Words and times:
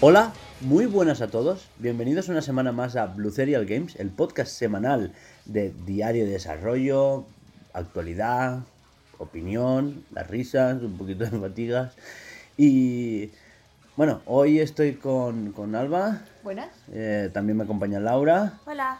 Hola, 0.00 0.32
muy 0.62 0.86
buenas 0.86 1.20
a 1.20 1.28
todos. 1.28 1.68
Bienvenidos 1.78 2.28
una 2.28 2.42
semana 2.42 2.72
más 2.72 2.96
a 2.96 3.06
Blue 3.06 3.30
Serial 3.30 3.66
Games, 3.66 3.94
el 4.00 4.10
podcast 4.10 4.50
semanal 4.50 5.12
de 5.44 5.72
diario 5.86 6.24
de 6.24 6.32
desarrollo, 6.32 7.24
actualidad, 7.72 8.64
opinión, 9.18 10.04
las 10.12 10.26
risas, 10.28 10.82
un 10.82 10.96
poquito 10.96 11.24
de 11.24 11.38
fatigas. 11.38 11.94
Y 12.56 13.30
bueno, 13.96 14.22
hoy 14.26 14.60
estoy 14.60 14.94
con, 14.94 15.52
con 15.52 15.74
Alba, 15.74 16.22
Buenas. 16.42 16.68
eh, 16.92 17.30
también 17.32 17.56
me 17.58 17.64
acompaña 17.64 18.00
Laura. 18.00 18.60
Hola. 18.66 18.98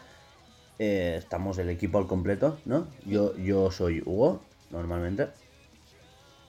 eh, 0.79 1.15
estamos 1.17 1.57
el 1.57 1.69
equipo 1.69 1.97
al 1.97 2.07
completo, 2.07 2.59
¿no? 2.65 2.87
Yo, 3.05 3.35
yo 3.37 3.71
soy 3.71 4.01
Hugo, 4.05 4.41
normalmente. 4.71 5.27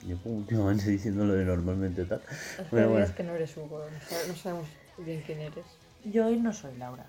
Yo 0.05 0.17
últimamente 0.25 0.85
diciendo 0.89 1.25
lo 1.25 1.33
de 1.33 1.45
normalmente 1.45 2.05
tal. 2.05 2.21
Bueno, 2.71 2.89
bueno. 2.89 3.07
que 3.15 3.23
no 3.23 3.35
eres 3.35 3.55
Hugo, 3.57 3.83
no 4.27 4.35
sabemos 4.35 4.67
bien 4.97 5.21
quién 5.25 5.39
eres. 5.41 5.65
Yo 6.05 6.27
hoy 6.27 6.37
no 6.39 6.53
soy 6.53 6.75
Laura. 6.77 7.05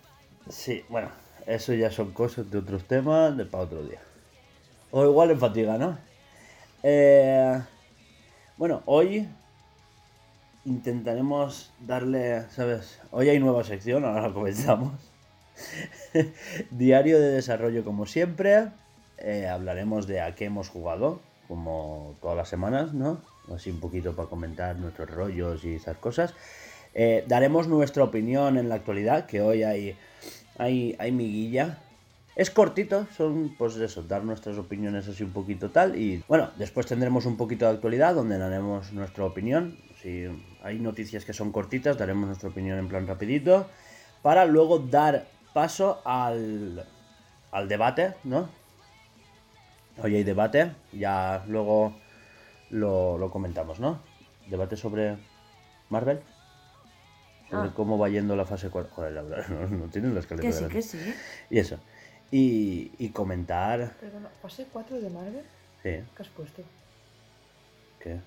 Sí, 0.48 0.82
bueno, 0.88 1.08
eso 1.46 1.72
ya 1.74 1.90
son 1.90 2.12
cosas 2.12 2.50
de 2.50 2.58
otros 2.58 2.84
temas, 2.84 3.36
de 3.36 3.44
para 3.44 3.64
otro 3.64 3.82
día. 3.84 4.00
O 4.90 5.04
igual 5.04 5.30
en 5.30 5.38
fatiga, 5.38 5.78
¿no? 5.78 5.96
Eh, 6.82 7.60
bueno, 8.56 8.82
hoy 8.86 9.28
intentaremos 10.64 11.72
darle, 11.80 12.48
¿sabes? 12.50 13.00
Hoy 13.10 13.28
hay 13.28 13.38
nueva 13.38 13.64
sección, 13.64 14.04
ahora 14.04 14.32
comenzamos. 14.32 14.92
Diario 16.70 17.20
de 17.20 17.32
desarrollo 17.32 17.84
como 17.84 18.06
siempre. 18.06 18.68
Eh, 19.18 19.46
hablaremos 19.46 20.06
de 20.06 20.20
a 20.22 20.34
qué 20.34 20.46
hemos 20.46 20.70
jugado, 20.70 21.20
como 21.48 22.14
todas 22.22 22.36
las 22.36 22.48
semanas, 22.48 22.94
¿no? 22.94 23.20
Así 23.54 23.70
un 23.70 23.80
poquito 23.80 24.14
para 24.16 24.28
comentar 24.28 24.76
nuestros 24.76 25.10
rollos 25.10 25.64
y 25.64 25.74
esas 25.74 25.98
cosas. 25.98 26.34
Eh, 26.94 27.24
daremos 27.28 27.68
nuestra 27.68 28.04
opinión 28.04 28.56
en 28.56 28.68
la 28.68 28.76
actualidad, 28.76 29.26
que 29.26 29.42
hoy 29.42 29.62
hay, 29.62 29.96
hay, 30.56 30.96
hay 30.98 31.12
miguilla. 31.12 31.78
Es 32.36 32.50
cortito, 32.50 33.06
son 33.16 33.54
pues 33.58 33.76
eso, 33.76 34.02
dar 34.02 34.24
nuestras 34.24 34.56
opiniones 34.56 35.08
así 35.08 35.24
un 35.24 35.32
poquito 35.32 35.70
tal. 35.70 35.96
Y 35.96 36.22
bueno, 36.28 36.50
después 36.56 36.86
tendremos 36.86 37.26
un 37.26 37.36
poquito 37.36 37.66
de 37.66 37.72
actualidad 37.72 38.14
donde 38.14 38.38
daremos 38.38 38.92
nuestra 38.92 39.24
opinión. 39.24 39.76
Si 40.00 40.26
hay 40.62 40.78
noticias 40.78 41.24
que 41.24 41.32
son 41.32 41.52
cortitas, 41.52 41.98
daremos 41.98 42.26
nuestra 42.26 42.48
opinión 42.48 42.78
en 42.78 42.88
plan 42.88 43.06
rapidito. 43.06 43.68
Para 44.22 44.44
luego 44.46 44.78
dar 44.78 45.26
paso 45.52 46.00
al, 46.04 46.86
al 47.50 47.68
debate, 47.68 48.14
¿no? 48.24 48.48
Hoy 50.02 50.14
hay 50.16 50.24
debate, 50.24 50.72
ya 50.92 51.44
luego 51.48 51.94
lo, 52.70 53.18
lo 53.18 53.30
comentamos, 53.30 53.80
¿no? 53.80 54.00
Debate 54.48 54.76
sobre 54.76 55.18
Marvel. 55.90 56.20
Sobre 57.50 57.68
Ah. 57.68 57.72
cómo 57.74 57.98
va 57.98 58.08
yendo 58.08 58.36
la 58.36 58.46
fase 58.46 58.70
4. 58.70 58.92
Joder, 58.94 59.12
la 59.12 59.22
verdad, 59.22 59.48
no, 59.50 59.66
no 59.66 59.86
tienen 59.86 60.14
la 60.14 60.20
escaleta 60.20 60.46
Que 60.46 60.52
sí, 60.54 60.64
que 60.68 60.82
sí. 60.82 61.14
Y 61.50 61.58
eso. 61.58 61.78
Y, 62.32 62.92
y 62.98 63.08
comentar. 63.10 63.92
Perdona, 64.00 64.28
¿fase 64.40 64.66
4 64.72 65.00
de 65.00 65.10
Marvel? 65.10 65.42
Sí, 65.82 65.90
¿Qué 66.16 66.22
has 66.22 66.28
puesto? 66.28 66.62
¿qué? 67.98 68.18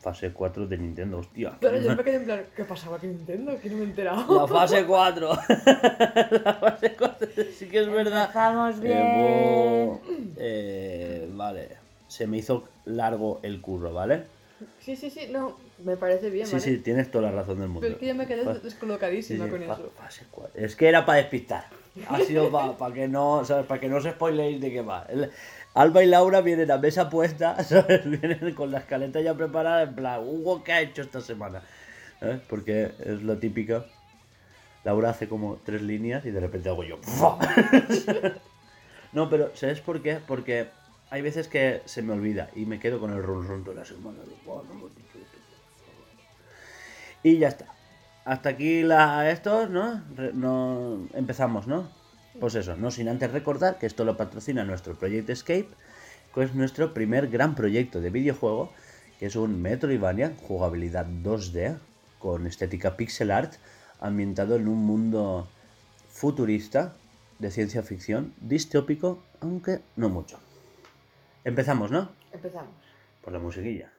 Fase 0.00 0.32
4 0.32 0.66
de 0.66 0.76
Nintendo, 0.78 1.18
hostia. 1.18 1.56
Pero 1.60 1.80
yo 1.80 1.94
me 1.94 2.02
quedé 2.02 2.16
en 2.16 2.24
plan, 2.24 2.44
¿qué 2.56 2.64
pasaba 2.64 2.98
con 2.98 3.08
Nintendo? 3.08 3.56
Que 3.60 3.70
no 3.70 3.76
me 3.76 3.82
he 3.82 3.86
enterado. 3.86 4.40
La 4.40 4.46
fase 4.48 4.84
4. 4.86 5.28
la 6.44 6.54
fase 6.54 6.94
4, 6.98 7.28
sí 7.56 7.68
que 7.68 7.80
es 7.82 7.88
verdad. 7.88 8.22
Empezamos 8.24 8.80
bien. 8.80 9.06
Eh, 9.06 9.98
eh, 10.36 11.28
vale. 11.32 11.68
Se 12.08 12.26
me 12.26 12.38
hizo 12.38 12.68
largo 12.84 13.38
el 13.44 13.60
curro, 13.60 13.94
¿vale? 13.94 14.24
Sí, 14.80 14.96
sí, 14.96 15.08
sí, 15.08 15.28
no, 15.30 15.56
me 15.84 15.96
parece 15.96 16.30
bien, 16.30 16.46
Sí, 16.46 16.52
¿vale? 16.54 16.64
sí, 16.64 16.78
tienes 16.78 17.10
toda 17.10 17.30
la 17.30 17.36
razón 17.38 17.58
del 17.60 17.68
mundo. 17.68 17.80
Pero 17.80 17.94
es 17.94 17.98
que 18.00 18.06
yo 18.08 18.14
me 18.14 18.26
quedé 18.26 18.44
descolocadísima 18.60 19.44
sí, 19.46 19.50
sí, 19.50 19.56
con 19.56 19.66
fa- 19.66 19.74
eso. 19.74 19.92
fase 19.96 20.26
4. 20.30 20.60
Es 20.64 20.76
que 20.76 20.88
era 20.88 21.06
para 21.06 21.18
despistar. 21.18 21.66
Ha 22.08 22.20
sido 22.20 22.50
para 22.50 22.94
que 22.94 23.08
no, 23.08 23.44
¿sabes? 23.44 23.66
Para 23.66 23.80
que 23.80 23.88
no 23.88 23.96
os 23.96 24.04
spoiléis 24.04 24.60
de 24.60 24.70
qué 24.70 24.82
va. 24.82 25.06
Alba 25.74 26.02
y 26.02 26.06
Laura 26.06 26.40
vienen 26.40 26.70
a 26.70 26.78
mesa 26.78 27.08
puesta. 27.08 27.56
Vienen 28.04 28.54
con 28.54 28.70
la 28.70 28.78
escaleta 28.78 29.20
ya 29.20 29.34
preparada, 29.34 29.82
en 29.82 29.94
plan, 29.94 30.20
Hugo, 30.20 30.62
¿qué 30.62 30.72
ha 30.72 30.80
hecho 30.80 31.02
esta 31.02 31.20
semana? 31.20 31.62
¿Eh? 32.20 32.40
Porque 32.48 32.92
es 33.04 33.22
lo 33.22 33.38
típico. 33.38 33.84
Laura 34.84 35.10
hace 35.10 35.28
como 35.28 35.58
tres 35.64 35.82
líneas 35.82 36.24
y 36.26 36.30
de 36.30 36.40
repente 36.40 36.68
hago 36.68 36.84
yo. 36.84 36.98
no, 39.12 39.30
pero 39.30 39.50
¿sabes 39.54 39.80
por 39.80 40.02
qué? 40.02 40.18
Porque 40.26 40.68
hay 41.10 41.22
veces 41.22 41.48
que 41.48 41.82
se 41.84 42.02
me 42.02 42.12
olvida 42.12 42.50
y 42.54 42.66
me 42.66 42.80
quedo 42.80 43.00
con 43.00 43.12
el 43.12 43.22
run 43.22 43.46
run 43.46 43.64
toda 43.64 43.76
la 43.76 43.84
semana. 43.84 44.18
Y 47.22 47.38
ya 47.38 47.48
está. 47.48 47.66
Hasta 48.24 48.50
aquí 48.50 48.82
la, 48.82 49.30
estos, 49.30 49.68
¿no? 49.70 50.02
Re- 50.14 50.32
no 50.32 51.08
empezamos, 51.14 51.66
¿no? 51.66 51.88
Pues 52.38 52.54
eso, 52.54 52.76
no 52.76 52.90
sin 52.90 53.08
antes 53.08 53.30
recordar 53.32 53.78
que 53.78 53.86
esto 53.86 54.04
lo 54.04 54.16
patrocina 54.16 54.64
nuestro 54.64 54.94
Project 54.94 55.28
Escape, 55.30 55.68
que 56.34 56.42
es 56.42 56.54
nuestro 56.54 56.94
primer 56.94 57.28
gran 57.28 57.54
proyecto 57.54 58.00
de 58.00 58.10
videojuego, 58.10 58.72
que 59.18 59.26
es 59.26 59.36
un 59.36 59.60
Metroidvania, 59.60 60.32
jugabilidad 60.46 61.06
2D, 61.06 61.78
con 62.18 62.46
estética 62.46 62.96
pixel 62.96 63.30
art, 63.30 63.54
ambientado 64.00 64.56
en 64.56 64.68
un 64.68 64.78
mundo 64.78 65.48
futurista 66.08 66.94
de 67.38 67.50
ciencia 67.50 67.82
ficción, 67.82 68.32
distópico, 68.40 69.22
aunque 69.40 69.80
no 69.96 70.08
mucho. 70.08 70.38
Empezamos, 71.44 71.90
¿no? 71.90 72.10
Empezamos. 72.32 72.72
Por 73.20 73.32
la 73.32 73.40
musiquilla. 73.40 73.90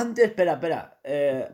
Antes, 0.00 0.26
espera, 0.26 0.54
espera. 0.54 1.00
eh, 1.04 1.48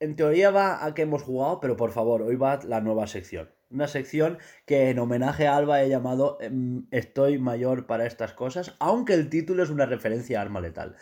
en 0.00 0.16
teoría 0.16 0.50
va 0.50 0.84
a 0.84 0.94
que 0.94 1.02
hemos 1.02 1.22
jugado, 1.22 1.60
pero 1.60 1.76
por 1.76 1.90
favor, 1.92 2.22
hoy 2.22 2.36
va 2.36 2.58
la 2.64 2.80
nueva 2.80 3.06
sección. 3.06 3.50
Una 3.70 3.86
sección 3.86 4.38
que 4.66 4.90
en 4.90 4.98
homenaje 4.98 5.46
a 5.46 5.56
Alba 5.56 5.82
he 5.82 5.88
llamado 5.88 6.38
em, 6.40 6.86
Estoy 6.90 7.38
mayor 7.38 7.86
para 7.86 8.06
estas 8.06 8.32
cosas, 8.32 8.76
aunque 8.80 9.14
el 9.14 9.28
título 9.30 9.62
es 9.62 9.70
una 9.70 9.86
referencia 9.86 10.38
a 10.38 10.42
Arma 10.42 10.60
Letal. 10.60 10.96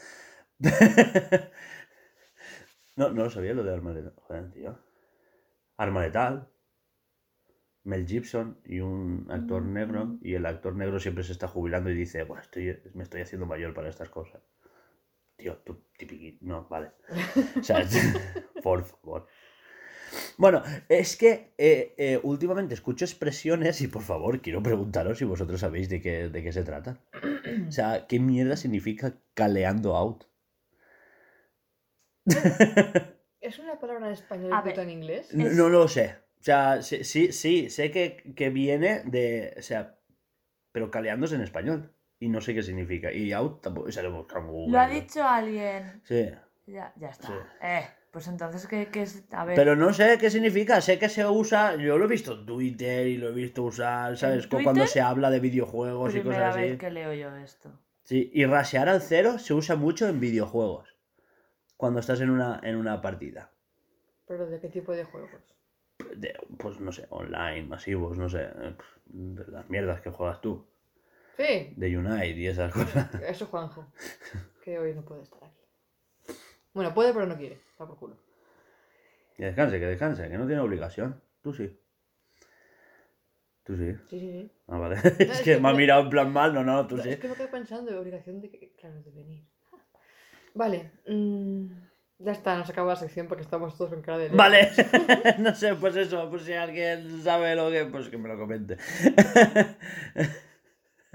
no, 2.97 3.11
no 3.11 3.25
lo 3.25 3.31
sabía 3.31 3.55
lo 3.55 3.63
de 3.65 3.73
Arma 3.73 3.93
Letal. 3.93 4.15
Joder, 4.17 4.51
tío. 4.51 4.79
Arma 5.77 6.03
Letal. 6.03 6.49
Mel 7.85 8.07
Gibson 8.07 8.61
y 8.65 8.81
un 8.81 9.27
actor 9.31 9.63
negro, 9.65 10.19
y 10.21 10.35
el 10.35 10.45
actor 10.45 10.75
negro 10.77 10.99
siempre 11.01 11.25
se 11.25 11.33
está 11.33 11.49
jubilando 11.49 11.89
y 11.91 11.95
dice, 11.95 12.23
bueno, 12.25 12.43
estoy, 12.43 12.79
me 12.95 13.03
estoy 13.03 13.23
haciendo 13.23 13.47
mayor 13.47 13.73
para 13.73 13.89
estas 13.89 14.11
cosas. 14.11 14.43
Tío, 15.39 15.57
tú 15.59 15.85
tipiqui... 15.97 16.39
No, 16.41 16.67
vale. 16.69 16.91
O 17.59 17.63
sea, 17.63 17.87
por 18.63 18.83
favor. 18.83 19.29
Bueno, 20.37 20.63
es 20.89 21.17
que 21.17 21.53
eh, 21.57 21.95
eh, 21.97 22.21
últimamente 22.25 22.75
escucho 22.75 23.05
expresiones 23.05 23.81
y 23.81 23.87
por 23.87 24.03
favor 24.03 24.41
quiero 24.41 24.63
preguntaros 24.63 25.19
si 25.19 25.25
vosotros 25.25 25.61
sabéis 25.61 25.89
de 25.89 26.01
qué, 26.01 26.29
de 26.29 26.43
qué 26.43 26.53
se 26.53 26.65
trata. 26.65 27.01
O 27.69 27.71
sea, 27.71 28.07
¿qué 28.09 28.19
mierda 28.19 28.57
significa 28.57 29.15
caleando 29.35 29.97
out? 29.97 30.25
¿Es 33.41 33.61
una 33.61 33.79
palabra 33.79 34.09
en 34.09 34.13
español 34.15 34.53
y 34.65 34.81
en 34.81 34.91
inglés? 34.91 35.33
No, 35.33 35.49
no 35.51 35.69
lo 35.69 35.87
sé. 35.87 36.17
O 36.41 36.43
sea, 36.43 36.83
sí, 36.83 37.05
sí, 37.05 37.33
sí, 37.33 37.71
sé 37.71 37.93
que, 37.93 38.35
que 38.35 38.51
viene 38.51 39.03
de. 39.05 39.55
O 39.57 39.63
sea, 39.63 39.99
pero 40.73 40.91
caleándose 40.91 41.37
en 41.37 41.43
español. 41.43 41.95
Y 42.21 42.29
no 42.29 42.41
sé 42.41 42.55
qué 42.55 42.63
significa. 42.63 43.13
Y 43.13 43.33
out 43.33 43.63
tampoco 43.63 43.91
se 43.93 44.03
lo 44.03 44.13
buscamos. 44.13 44.69
Lo 44.71 44.79
ha 44.79 44.89
¿no? 44.89 44.95
dicho 44.95 45.23
alguien. 45.23 46.01
Sí, 46.05 46.29
Ya, 46.67 46.93
ya 46.97 47.09
está. 47.09 47.29
Sí. 47.29 47.35
Eh, 47.63 47.85
pues 48.11 48.27
entonces, 48.27 48.67
¿qué, 48.67 48.89
qué 48.91 49.03
es? 49.03 49.25
A 49.33 49.45
ver. 49.45 49.55
Pero 49.55 49.77
no 49.77 49.93
sé 49.93 50.19
qué 50.19 50.31
significa, 50.31 50.81
sé 50.81 50.99
que 50.99 51.09
se 51.09 51.27
usa, 51.27 51.77
yo 51.77 51.97
lo 51.99 52.07
he 52.07 52.09
visto 52.09 52.33
en 52.33 52.47
Twitter 52.47 53.07
y 53.07 53.17
lo 53.19 53.29
he 53.29 53.33
visto 53.33 53.63
usar, 53.63 54.17
¿sabes? 54.17 54.45
¿En 54.45 54.51
Como 54.51 54.65
Cuando 54.65 54.87
se 54.87 55.01
habla 55.01 55.31
de 55.31 55.41
videojuegos 55.41 56.15
y 56.15 56.21
cosas 56.23 56.57
así. 56.57 56.61
vez 56.61 56.79
que 56.79 56.91
leo 56.91 57.13
yo 57.15 57.35
esto. 57.37 57.79
Sí, 58.03 58.31
y 58.33 58.47
rasear 58.47 58.89
al 58.89 59.03
cero 59.03 59.39
se 59.39 59.55
usa 59.55 59.77
mucho 59.77 60.09
en 60.09 60.19
videojuegos. 60.21 60.97
Cuando 61.77 62.01
estás 62.01 62.21
en 62.23 62.31
una, 62.31 62.59
en 62.65 62.77
una 62.77 63.01
partida. 63.01 63.53
¿Pero 64.27 64.47
de 64.47 64.59
qué 64.59 64.69
tipo 64.69 64.93
de 64.93 65.05
juegos? 65.05 65.31
De, 66.17 66.35
pues 66.59 66.81
no 66.81 66.91
sé, 66.91 67.07
online, 67.11 67.63
masivos, 67.69 68.19
no 68.19 68.29
sé. 68.29 68.49
De 69.05 69.45
las 69.49 69.69
mierdas 69.71 70.01
que 70.01 70.11
juegas 70.11 70.41
tú. 70.41 70.67
Sí, 71.39 71.73
De 71.77 71.97
Unite 71.97 72.37
y 72.37 72.49
esas 72.49 72.73
cosas. 72.73 73.15
eso 73.23 73.47
Juanjo. 73.47 73.87
Que 74.65 74.77
hoy 74.77 74.93
no 74.93 75.03
puede 75.03 75.23
estar 75.23 75.45
aquí. 75.45 76.35
Bueno, 76.75 76.93
puede, 76.93 77.13
pero 77.13 77.27
no 77.27 77.37
quiere. 77.37 77.61
Está 77.71 77.87
por 77.87 77.97
culo. 77.97 78.17
Que 79.37 79.45
descanse, 79.45 79.79
que 79.79 79.87
descanse, 79.87 80.29
que 80.29 80.37
no 80.37 80.49
tiene 80.49 80.61
obligación. 80.61 81.23
Tú 81.41 81.55
sí. 81.55 81.81
Tú 83.63 83.77
sí. 83.77 83.95
Sí, 84.11 84.19
sí, 84.19 84.33
sí. 84.33 84.53
Ah, 84.67 84.79
vale. 84.79 84.97
es 85.05 85.21
es 85.21 85.39
que 85.39 85.55
que 85.55 85.61
me 85.61 85.69
ha 85.69 85.75
mirado 85.75 86.03
en 86.03 86.11
plan 86.11 86.33
mal, 86.33 86.53
no, 86.53 86.65
no, 86.65 86.89
tú 86.89 86.97
No, 86.97 87.05
sí. 87.05 87.11
Es 87.11 87.21
que 87.21 87.29
me 87.29 87.35
quedé 87.35 87.47
pensando 87.47 87.93
de 87.93 87.99
obligación 87.99 88.41
de 88.41 88.51
que, 88.51 88.75
claro, 88.75 89.01
de 89.01 89.11
venir. 89.13 89.45
Vale. 90.55 90.91
mm, 91.07 91.67
ya 92.19 92.33
está, 92.33 92.59
nos 92.59 92.69
acaba 92.69 92.95
la 92.95 92.97
sección 92.97 93.29
porque 93.29 93.45
estamos 93.45 93.77
todos 93.79 93.91
con 93.91 94.03
cara 94.03 94.19
de... 94.19 94.31
Vale, 94.31 94.71
no 95.39 95.55
sé, 95.55 95.77
pues 95.77 95.95
eso, 95.95 96.29
pues 96.31 96.43
si 96.43 96.53
alguien 96.53 97.23
sabe 97.23 97.55
lo 97.55 97.71
que, 97.71 97.85
pues 97.85 98.09
que 98.09 98.19
me 98.19 98.29
lo 98.29 98.37
comente. 98.37 98.77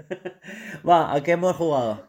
Va, 0.88 1.12
¿a 1.14 1.22
qué 1.22 1.32
hemos 1.32 1.56
jugado? 1.56 2.06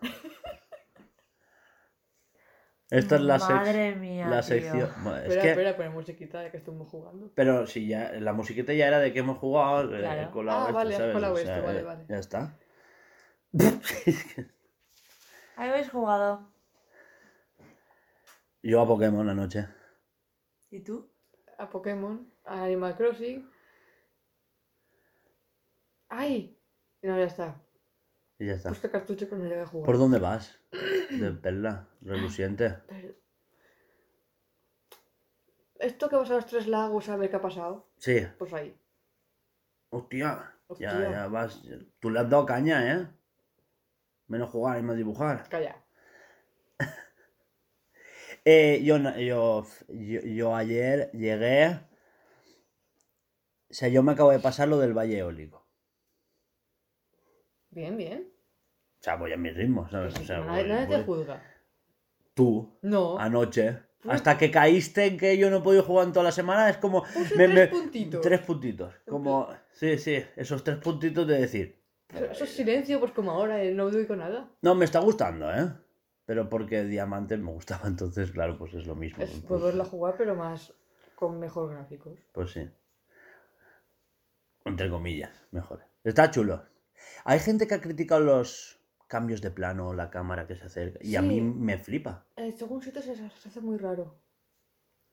Esta 2.92 3.16
es 3.16 3.22
la, 3.22 3.38
sec- 3.40 3.50
Madre 3.50 3.96
mía. 3.96 4.30
la 4.30 4.42
tío. 4.42 4.44
sección. 4.44 4.90
Bueno, 5.04 5.18
es 5.18 5.24
Espera, 5.24 5.42
que, 5.42 5.50
espera, 5.50 5.76
poner 5.76 5.92
musiquita 5.92 6.40
de 6.42 6.52
que 6.52 6.58
estuvimos 6.58 6.88
jugando. 6.90 7.32
pero 7.36 7.66
si 7.68 7.88
ya, 7.88 8.12
la 8.20 8.34
musiquita 8.34 8.74
ya 8.74 8.88
era 8.88 9.00
de 9.00 9.12
que 9.12 9.20
hemos 9.20 9.38
jugado, 9.40 9.96
eh, 9.96 10.00
Claro. 10.02 10.32
colado 10.32 10.60
Ah, 10.60 10.66
esto, 10.68 10.74
vale, 10.76 10.96
¿sabes? 10.96 11.14
colado 11.14 11.34
O 11.34 11.38
esto, 11.38 11.48
sea, 11.48 11.62
vale, 11.62 11.80
eh, 11.80 11.84
vale. 11.84 12.06
Ya 12.10 12.18
está. 12.20 12.58
¿Ahí 15.58 15.70
habéis 15.70 15.90
jugado? 15.90 16.52
Yo 18.64 18.82
a 18.82 18.88
Pokémon 18.88 19.30
anoche. 19.30 19.68
¿Y 20.70 20.82
tú? 20.82 21.10
A 21.58 21.70
Pokémon, 21.70 22.32
a 22.44 22.64
Animal 22.64 22.96
Crossing. 22.96 23.50
¡Ay! 26.10 26.58
No, 27.04 27.18
ya 27.18 27.26
está. 27.26 27.62
Y 28.40 28.48
ya 28.48 28.54
está. 28.54 28.70
Busca 28.70 28.92
cartucho 28.92 29.28
jugar. 29.30 29.70
¿Por 29.86 29.98
dónde 29.98 30.20
vas? 30.20 30.60
De 31.10 31.32
perla, 31.32 31.88
reluciente. 32.02 32.76
Esto 35.80 36.10
que 36.10 36.16
vas 36.16 36.30
a 36.32 36.36
los 36.36 36.46
tres 36.46 36.68
lagos 36.68 37.10
a 37.10 37.16
ver 37.18 37.30
qué 37.30 37.36
ha 37.36 37.42
pasado, 37.42 37.90
Sí. 37.98 38.26
pues 38.38 38.54
ahí. 38.54 38.78
Hostia. 39.90 40.26
Ya, 40.26 40.54
Hostia. 40.68 41.12
ya 41.12 41.28
vas. 41.28 41.62
Tú 42.00 42.10
le 42.10 42.20
has 42.20 42.30
dado 42.30 42.46
caña, 42.46 42.94
¿eh? 42.94 43.08
Menos 44.28 44.50
jugar 44.50 44.80
y 44.80 44.84
más 44.84 44.98
dibujar. 44.98 45.48
Calla. 45.50 45.82
Eh, 48.48 48.84
yo, 48.84 48.98
yo, 49.18 49.66
yo, 49.88 50.22
yo 50.22 50.56
ayer 50.56 51.10
llegué. 51.14 51.80
O 53.72 53.74
sea, 53.74 53.88
yo 53.90 54.04
me 54.04 54.12
acabo 54.12 54.30
de 54.30 54.38
pasar 54.40 54.68
lo 54.68 54.78
del 54.78 54.94
Valle 54.94 55.18
Eólico. 55.18 55.65
Bien, 57.76 57.96
bien. 57.98 58.32
O 59.00 59.04
sea, 59.04 59.18
voy 59.18 59.34
a 59.34 59.38
mi 59.38 59.52
ritmo, 59.52 59.88
¿sabes? 59.90 60.14
Pues 60.14 60.24
O 60.24 60.28
sea, 60.28 60.40
nadie 60.40 60.86
voy- 60.88 60.96
te 60.98 61.04
juzga. 61.04 61.44
Tú, 62.34 62.80
No. 62.82 63.20
anoche. 63.20 63.80
Hasta 64.08 64.38
que 64.38 64.50
caíste 64.52 65.06
en 65.08 65.18
que 65.18 65.38
yo 65.38 65.50
no 65.50 65.58
he 65.58 65.62
podido 65.62 65.84
jugar 65.84 66.06
en 66.06 66.14
toda 66.14 66.24
la 66.24 66.32
semana, 66.32 66.70
es 66.70 66.78
como. 66.78 67.04
Puse 67.04 67.36
me- 67.38 67.48
tres 67.48 67.54
me- 67.54 67.68
puntitos. 67.68 68.22
Tres 68.22 68.40
puntitos. 68.42 68.94
Como. 69.08 69.50
Sí, 69.74 69.98
sí, 69.98 70.24
esos 70.36 70.64
tres 70.64 70.78
puntitos 70.78 71.28
de 71.28 71.40
decir. 71.40 71.82
Eso, 72.14 72.26
eso 72.26 72.44
es 72.46 72.50
silencio, 72.52 73.00
pues 73.00 73.12
como 73.12 73.32
ahora, 73.32 73.62
eh, 73.64 73.74
no 73.74 73.90
digo 73.90 74.16
nada. 74.16 74.48
No, 74.62 74.74
me 74.76 74.86
está 74.86 75.00
gustando, 75.00 75.52
¿eh? 75.52 75.70
Pero 76.26 76.48
porque 76.50 76.84
Diamante 76.86 77.36
me 77.38 77.52
gustaba, 77.52 77.82
entonces, 77.88 78.32
claro, 78.32 78.58
pues 78.58 78.74
es 78.76 78.86
lo 78.88 78.96
mismo. 78.96 79.22
Es 79.24 79.32
Pues- 79.48 79.76
a 79.80 79.86
jugar, 79.86 80.16
pero 80.18 80.36
más 80.36 80.72
con 81.16 81.40
mejor 81.40 81.72
gráficos. 81.72 82.18
Pues 82.32 82.52
sí. 82.52 82.70
Entre 84.66 84.90
comillas, 84.90 85.32
mejor. 85.52 85.82
Está 86.04 86.30
chulo. 86.32 86.64
Hay 87.24 87.40
gente 87.40 87.68
que 87.68 87.76
ha 87.76 87.82
criticado 87.82 88.22
los 88.22 88.80
cambios 89.08 89.42
de 89.42 89.52
plano, 89.52 89.94
la 89.94 90.10
cámara 90.10 90.48
que 90.48 90.56
se 90.56 90.66
acerca. 90.66 91.00
Y 91.02 91.16
a 91.16 91.22
mí 91.22 91.42
me 91.42 91.78
flipa. 91.78 92.26
Eh, 92.36 92.52
según 92.58 92.82
sitios 92.82 93.06
se, 93.06 93.16
se 93.16 93.50
hace 93.50 93.62
muy 93.62 93.78
raro. 93.78 94.20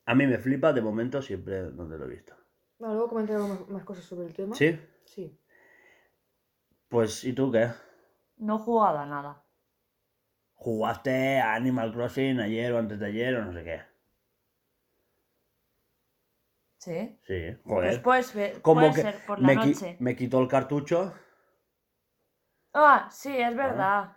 A 0.06 0.14
mí 0.14 0.26
me 0.26 0.38
flipa 0.38 0.72
de 0.72 0.82
momento 0.82 1.22
siempre 1.22 1.62
donde 1.62 1.96
lo 1.98 2.06
he 2.06 2.08
visto. 2.08 2.34
Bueno, 2.78 2.94
luego 2.94 3.08
comentaré 3.10 3.38
más, 3.38 3.68
más 3.68 3.84
cosas 3.84 4.04
sobre 4.04 4.26
el 4.26 4.34
tema. 4.34 4.54
¿Sí? 4.54 4.78
Sí. 5.04 5.38
Pues, 6.88 7.24
¿y 7.24 7.32
tú 7.32 7.52
qué? 7.52 7.70
No 8.38 8.56
he 8.56 8.58
jugado 8.58 8.98
a 8.98 9.06
nada. 9.06 9.44
¿Jugaste 10.54 11.38
a 11.40 11.54
Animal 11.54 11.92
Crossing 11.92 12.40
ayer 12.40 12.72
o 12.72 12.78
antes 12.78 12.98
de 12.98 13.06
ayer 13.06 13.34
o 13.36 13.44
no 13.44 13.52
sé 13.52 13.64
qué? 13.64 13.80
¿Sí? 16.78 17.18
Sí, 17.22 17.56
Pues 17.64 17.64
joder. 17.64 18.02
puedes 18.02 18.34
ver, 18.34 18.62
Como 18.62 18.80
puede 18.80 18.94
que 18.94 19.02
ser 19.02 19.26
por 19.26 19.38
la 19.40 19.46
me, 19.46 19.56
qui- 19.56 19.74
noche. 19.74 19.96
me 20.00 20.16
quitó 20.16 20.40
el 20.40 20.48
cartucho. 20.48 21.14
Ah, 22.74 23.08
sí, 23.10 23.36
es 23.40 23.54
verdad. 23.56 24.16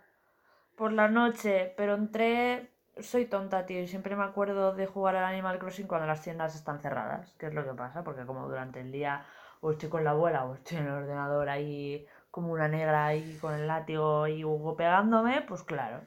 Por 0.76 0.92
la 0.92 1.08
noche, 1.08 1.74
pero 1.76 1.94
entré... 1.94 2.70
Soy 3.00 3.26
tonta, 3.26 3.66
tío, 3.66 3.80
y 3.82 3.88
siempre 3.88 4.16
me 4.16 4.24
acuerdo 4.24 4.74
de 4.74 4.86
jugar 4.86 5.16
al 5.16 5.24
Animal 5.24 5.58
Crossing 5.58 5.86
cuando 5.88 6.06
las 6.06 6.22
tiendas 6.22 6.54
están 6.56 6.80
cerradas, 6.80 7.34
que 7.38 7.46
es 7.46 7.54
lo 7.54 7.64
que 7.64 7.74
pasa, 7.74 8.04
porque 8.04 8.26
como 8.26 8.48
durante 8.48 8.80
el 8.80 8.92
día 8.92 9.26
o 9.60 9.72
estoy 9.72 9.88
con 9.90 10.04
la 10.04 10.10
abuela 10.12 10.44
o 10.46 10.54
estoy 10.54 10.78
en 10.78 10.86
el 10.86 10.92
ordenador 10.92 11.48
ahí 11.48 12.06
como 12.30 12.52
una 12.52 12.68
negra 12.68 13.06
ahí 13.06 13.38
con 13.38 13.54
el 13.54 13.66
látigo 13.68 14.28
y 14.28 14.44
Hugo 14.44 14.76
pegándome, 14.76 15.42
pues 15.42 15.62
claro. 15.62 16.02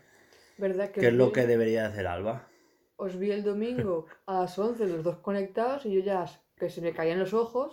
¿Verdad 0.58 0.92
que 0.92 1.02
¿Qué 1.02 1.08
es 1.08 1.14
os 1.14 1.16
lo 1.16 1.32
vi- 1.32 1.34
que 1.34 1.48
debería 1.48 1.88
hacer 1.88 2.06
Alba? 2.06 2.36
Os 3.06 3.14
vi 3.22 3.30
el 3.36 3.44
domingo 3.52 3.96
a 4.32 4.34
las 4.42 4.54
11, 4.66 4.86
los 4.92 5.04
dos 5.08 5.18
conectados, 5.28 5.88
y 5.88 5.90
yo 5.96 6.02
ya, 6.12 6.20
que 6.60 6.70
se 6.70 6.82
me 6.84 6.94
caían 6.98 7.18
los 7.24 7.34
ojos, 7.34 7.70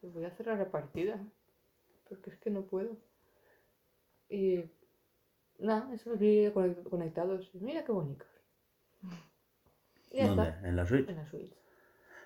y 0.00 0.06
voy 0.08 0.24
a 0.24 0.30
cerrar 0.36 0.56
la 0.58 0.70
partida. 0.76 1.16
Porque 2.08 2.30
es 2.30 2.38
que 2.38 2.50
no 2.50 2.62
puedo. 2.72 2.92
Y. 4.28 4.64
Nada, 5.58 5.92
eso 5.92 6.10
los 6.10 6.18
vi 6.18 6.46
conect- 6.48 6.88
conectados. 6.88 7.50
Y 7.54 7.58
mira 7.60 7.84
qué 7.84 7.92
bonitos. 7.92 8.28
Y 10.10 10.18
ya 10.18 10.28
¿Dónde? 10.28 10.48
está. 10.50 10.68
¿En 10.68 10.76
la 10.76 10.86
Switch? 10.86 11.08
En 11.08 11.16
la 11.16 11.26
Switch. 11.26 11.52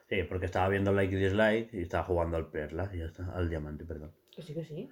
Sí, 0.09 0.23
porque 0.25 0.47
estaba 0.47 0.69
viendo 0.69 0.93
Like 0.93 1.15
y 1.15 1.19
Dislike 1.19 1.73
y 1.75 1.83
estaba 1.83 2.05
jugando 2.05 2.37
al 2.37 2.50
Perla 2.50 2.91
y 2.93 2.99
ya 2.99 3.07
está. 3.07 3.33
Al 3.35 3.49
Diamante, 3.49 3.85
perdón. 3.85 4.12
Que 4.31 4.43
sí, 4.43 4.53
que 4.55 4.65
sí. 4.65 4.91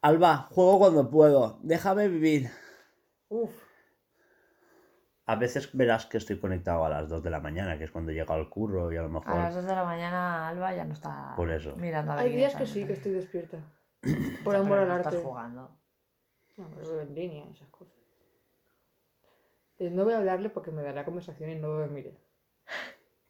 Alba, 0.00 0.48
juego 0.50 0.78
cuando 0.80 1.08
puedo. 1.10 1.60
Déjame 1.62 2.08
vivir. 2.08 2.50
Uf. 3.28 3.52
A 5.26 5.36
veces 5.36 5.70
verás 5.72 6.06
que 6.06 6.18
estoy 6.18 6.40
conectado 6.40 6.84
a 6.84 6.88
las 6.88 7.08
2 7.08 7.22
de 7.22 7.30
la 7.30 7.38
mañana, 7.38 7.78
que 7.78 7.84
es 7.84 7.92
cuando 7.92 8.10
llega 8.10 8.34
al 8.34 8.48
curro 8.50 8.92
y 8.92 8.96
a 8.96 9.02
lo 9.02 9.08
mejor. 9.08 9.30
A 9.30 9.44
las 9.44 9.54
2 9.54 9.64
de 9.64 9.74
la 9.74 9.84
mañana 9.84 10.48
Alba 10.48 10.74
ya 10.74 10.84
no 10.84 10.94
está 10.94 11.34
Por 11.36 11.50
eso. 11.52 11.76
mirando 11.76 12.12
a 12.12 12.16
ver 12.16 12.24
Hay 12.24 12.34
días 12.36 12.56
que 12.56 12.66
sí, 12.66 12.84
que 12.84 12.94
estoy 12.94 13.12
despierta. 13.12 13.58
Por 14.44 14.56
amor 14.56 14.80
al 14.80 14.88
no 14.88 14.94
arte. 14.94 15.08
estás 15.10 15.22
jugando. 15.22 15.78
No, 16.62 16.70
pero 16.76 17.00
en 17.00 17.14
línea, 17.14 17.44
esas 17.50 17.68
cosas. 17.68 17.94
Eh, 19.78 19.90
No 19.90 20.04
voy 20.04 20.14
a 20.14 20.18
hablarle 20.18 20.48
porque 20.50 20.70
me 20.70 20.82
dará 20.82 21.04
conversación 21.04 21.50
y 21.50 21.56
no 21.56 21.68
me 21.78 21.86
mire. 21.88 22.16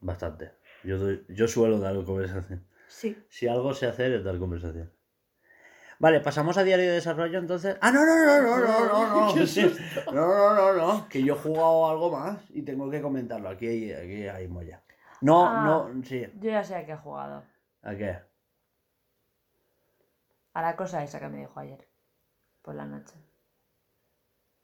Bastante. 0.00 0.52
Yo, 0.84 0.98
doy- 0.98 1.24
yo 1.28 1.46
suelo 1.48 1.78
dar 1.78 1.94
conversación. 2.04 2.66
Sí. 2.88 3.16
Si 3.28 3.48
algo 3.48 3.72
sé 3.72 3.86
hacer 3.86 4.12
es 4.12 4.24
dar 4.24 4.38
conversación. 4.38 4.92
Vale, 5.98 6.20
pasamos 6.20 6.58
a 6.58 6.64
diario 6.64 6.86
de 6.86 6.92
desarrollo 6.92 7.38
entonces. 7.38 7.76
Ah, 7.80 7.92
no, 7.92 8.04
no, 8.04 8.16
no, 8.16 8.42
no, 8.42 8.58
no, 8.58 8.86
no, 8.88 9.26
no. 9.28 9.34
Qué 9.34 9.46
Sí. 9.46 9.72
No, 10.06 10.26
no, 10.26 10.54
no, 10.54 10.72
no. 10.74 11.08
Que 11.08 11.22
yo 11.22 11.34
he 11.34 11.38
jugado 11.38 11.88
algo 11.88 12.10
más 12.10 12.42
y 12.50 12.62
tengo 12.62 12.90
que 12.90 13.00
comentarlo. 13.00 13.48
Aquí 13.48 13.66
hay, 13.68 13.92
aquí 13.92 14.26
hay 14.26 14.48
molla. 14.48 14.82
No, 15.20 15.46
Ah. 15.46 15.62
no, 15.64 16.02
sí. 16.04 16.26
Yo 16.40 16.50
ya 16.50 16.64
sé 16.64 16.74
a 16.74 16.84
qué 16.84 16.92
he 16.92 16.96
jugado. 16.96 17.44
¿A 17.82 17.94
qué? 17.94 18.18
A 20.54 20.62
la 20.62 20.76
cosa 20.76 21.02
esa 21.04 21.20
que 21.20 21.28
me 21.28 21.38
dijo 21.38 21.58
ayer. 21.60 21.86
Por 22.62 22.74
la 22.76 22.86
noche. 22.86 23.14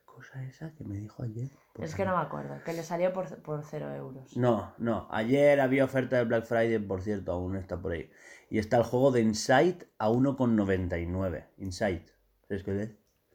Cosa 0.04 0.42
esa 0.44 0.74
que 0.74 0.84
me 0.84 0.96
dijo 0.96 1.22
ayer. 1.22 1.50
por 1.72 1.84
Es 1.84 1.94
que 1.94 2.04
no 2.04 2.16
me 2.16 2.22
acuerdo. 2.22 2.62
Que 2.64 2.72
le 2.72 2.82
salió 2.82 3.12
por, 3.12 3.26
por 3.42 3.62
0 3.64 3.94
euros. 3.94 4.36
No, 4.36 4.74
no. 4.78 5.06
Ayer 5.10 5.60
había 5.60 5.84
oferta 5.84 6.16
de 6.16 6.24
Black 6.24 6.44
Friday, 6.44 6.78
por 6.78 7.02
cierto, 7.02 7.32
aún 7.32 7.56
está 7.56 7.80
por 7.80 7.92
ahí. 7.92 8.10
Y 8.50 8.58
está 8.58 8.78
el 8.78 8.82
juego 8.84 9.10
de 9.12 9.20
Insight 9.20 9.84
a 9.98 10.08
1,99. 10.10 11.46
Insight. 11.58 12.08
¿Sabes 12.48 12.64
qué 12.64 12.82
es? 12.82 12.90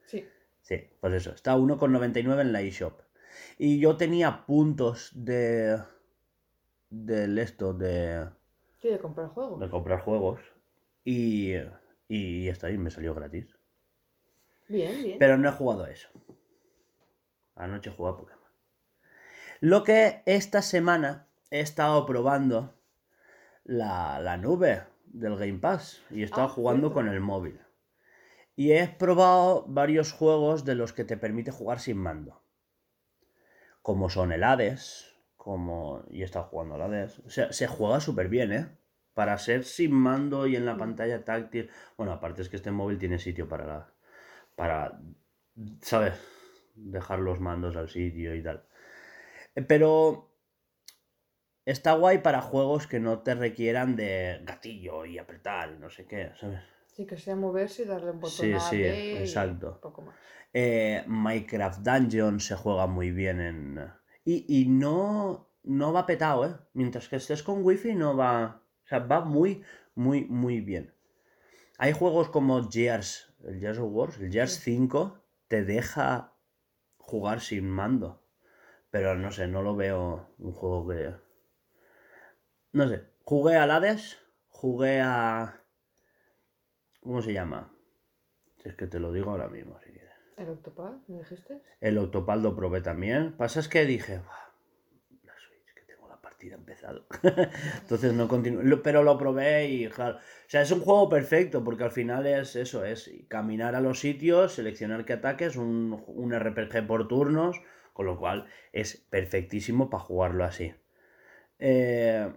Sí. 0.08 0.28
Sí, 0.62 0.90
pues 1.00 1.14
eso. 1.14 1.32
Está 1.32 1.54
a 1.54 1.58
1,99 1.58 2.42
en 2.42 2.52
la 2.52 2.62
eShop. 2.62 3.00
Y 3.58 3.80
yo 3.80 3.96
tenía 3.98 4.46
puntos 4.46 5.12
de. 5.14 5.80
del 6.90 7.38
esto, 7.38 7.74
de, 7.74 8.28
Sí, 8.82 8.90
de 8.90 9.00
comprar 9.00 9.28
juegos. 9.30 9.60
de 9.60 9.70
comprar 9.70 10.00
juegos. 10.02 10.40
Y. 11.06 11.54
Y 12.08 12.48
está 12.50 12.68
ahí, 12.68 12.78
me 12.78 12.92
salió 12.92 13.14
gratis. 13.14 13.48
Bien, 14.68 15.04
bien. 15.04 15.20
Pero 15.20 15.38
no 15.38 15.50
he 15.50 15.52
jugado 15.52 15.84
a 15.86 15.92
eso. 15.92 16.10
Anoche 17.56 17.90
he 17.90 17.94
jugado 17.94 18.16
a 18.16 18.20
Pokémon. 18.20 18.44
Lo 19.60 19.84
que 19.84 20.24
esta 20.26 20.62
semana 20.62 21.28
he 21.52 21.60
estado 21.60 22.06
probando 22.06 22.74
la, 23.64 24.20
la 24.20 24.38
nube 24.38 24.84
del 25.06 25.38
Game 25.38 25.60
Pass 25.60 26.02
y 26.10 26.22
he 26.22 26.26
estado 26.26 26.48
Ah, 26.48 26.50
jugando 26.50 26.88
cierto. 26.88 26.94
con 26.96 27.08
el 27.08 27.20
móvil. 27.22 27.60
Y 28.56 28.72
he 28.74 28.88
probado 28.88 29.66
varios 29.68 30.12
juegos 30.12 30.66
de 30.66 30.76
los 30.76 30.94
que 30.94 31.06
te 31.06 31.18
permite 31.18 31.52
jugar 31.52 31.80
sin 31.80 31.98
mando. 31.98 32.42
Como 33.82 34.10
son 34.10 34.32
el 34.32 34.44
Hades, 34.44 35.16
como... 35.38 36.04
y 36.10 36.22
he 36.22 36.26
estado 36.26 36.46
jugando 36.46 36.76
al 36.76 36.82
Hades. 36.84 37.20
O 37.20 37.30
sea, 37.30 37.52
se 37.54 37.68
juega 37.68 38.00
súper 38.00 38.30
bien, 38.30 38.52
¿eh? 38.54 38.78
Para 39.14 39.38
ser 39.38 39.64
sin 39.64 39.92
mando 39.94 40.48
y 40.48 40.56
en 40.56 40.66
la 40.66 40.76
Mm. 40.76 40.80
pantalla 40.80 41.24
táctil. 41.24 41.70
Bueno, 41.98 42.14
aparte 42.14 42.42
es 42.42 42.50
que 42.50 42.56
este 42.56 42.72
móvil 42.72 42.98
tiene 42.98 43.20
sitio 43.20 43.48
para 43.48 43.66
la... 43.66 43.93
para... 44.56 45.00
¿sabes? 45.82 46.14
Dejar 46.76 47.20
los 47.20 47.40
mandos 47.40 47.76
al 47.76 47.90
sitio 47.90 48.36
y 48.36 48.44
tal. 48.44 48.66
Eh, 49.56 49.62
Pero 49.62 50.32
está 51.66 51.94
guay 51.94 52.20
para 52.20 52.42
juegos 52.42 52.88
que 52.88 53.00
no 53.00 53.20
te 53.20 53.36
requieran 53.36 53.96
de 53.96 54.42
gatillo 54.44 55.06
y 55.06 55.18
apretar 55.18 55.72
y 55.72 55.80
no 55.80 55.90
sé 55.90 56.06
qué, 56.06 56.32
¿sabes? 56.40 56.62
Sí, 56.88 57.06
que 57.06 57.18
sea 57.18 57.36
moverse 57.36 57.84
y 57.84 57.86
darle 57.86 58.12
un 58.12 58.20
botón 58.20 58.32
Sí, 58.32 58.54
a 58.54 58.60
sí, 58.60 58.78
B 58.78 59.14
y 59.14 59.18
exacto. 59.18 59.80
poco 59.82 60.02
más. 60.04 60.16
Eh, 60.54 61.04
Minecraft 61.08 61.80
Dungeon 61.82 62.40
se 62.40 62.56
juega 62.56 62.86
muy 62.88 63.12
bien 63.12 63.42
en... 63.42 63.92
Y, 64.26 64.46
y 64.62 64.68
no, 64.68 65.50
no 65.64 65.92
va 65.92 66.06
petado, 66.06 66.46
¿eh? 66.46 66.56
Mientras 66.74 67.10
que 67.10 67.16
estés 67.16 67.42
con 67.44 67.64
wifi 67.64 67.96
no 67.96 68.16
va... 68.16 68.62
O 68.84 68.88
sea, 68.88 69.00
va 69.00 69.22
muy, 69.22 69.64
muy, 69.96 70.26
muy 70.26 70.62
bien. 70.62 70.94
Hay 71.80 71.94
juegos 71.94 72.30
como 72.30 72.70
Gears, 72.70 73.33
el 73.44 73.66
of 73.80 73.92
Wars, 73.92 74.20
el 74.20 74.32
Sí. 74.48 74.62
5 74.62 75.20
te 75.48 75.64
deja 75.64 76.34
jugar 76.98 77.42
sin 77.42 77.70
mando. 77.70 78.24
Pero 78.90 79.16
no 79.16 79.32
sé, 79.32 79.48
no 79.48 79.62
lo 79.62 79.76
veo 79.76 80.30
un 80.38 80.52
juego 80.52 80.88
que... 80.88 81.16
No 82.72 82.88
sé, 82.88 83.04
jugué 83.24 83.58
a 83.58 83.64
Hades, 83.64 84.20
jugué 84.50 85.02
a... 85.02 85.62
¿Cómo 87.02 87.22
se 87.22 87.34
llama? 87.34 87.74
Si 88.62 88.70
es 88.70 88.76
que 88.76 88.88
te 88.88 89.00
lo 89.00 89.12
digo 89.12 89.32
ahora 89.32 89.50
mismo, 89.50 89.80
si 89.80 89.92
quieres. 89.92 90.14
¿El 90.38 90.50
Octopad? 90.50 90.94
¿Me 91.08 91.20
dijiste? 91.20 91.62
El 91.82 91.98
Octopad 91.98 92.38
lo 92.38 92.56
probé 92.56 92.82
también. 92.82 93.36
Pasa 93.36 93.60
es 93.60 93.68
que 93.68 93.86
dije, 93.86 94.20
"Buah, 94.20 94.54
la 95.24 95.34
Switch, 95.38 95.74
que 95.76 95.82
partida 96.44 96.56
empezado. 96.56 97.06
Entonces 97.82 98.14
no 98.14 98.28
continué. 98.28 98.64
Lo- 98.64 98.82
Pero 98.84 99.04
lo 99.04 99.18
probé 99.18 99.68
y 99.68 99.88
claro. 99.90 100.18
O 100.18 100.20
sea, 100.50 100.62
es 100.62 100.72
un 100.72 100.82
juego 100.82 101.10
perfecto 101.10 101.64
porque 101.64 101.84
al 101.84 101.92
final 101.92 102.26
es 102.28 102.56
eso, 102.56 102.84
es 102.86 103.10
caminar 103.28 103.76
a 103.76 103.82
los 103.82 104.00
sitios, 104.00 104.54
seleccionar 104.54 105.06
qué 105.06 105.14
ataques, 105.14 105.56
un, 105.56 106.04
un 106.08 106.34
RPG 106.34 106.86
por 106.88 107.08
turnos, 107.08 107.62
con 107.94 108.06
lo 108.06 108.18
cual 108.18 108.48
es 108.72 108.98
perfectísimo 109.10 109.90
para 109.90 110.04
jugarlo 110.04 110.44
así. 110.44 110.74
Eh, 111.60 112.32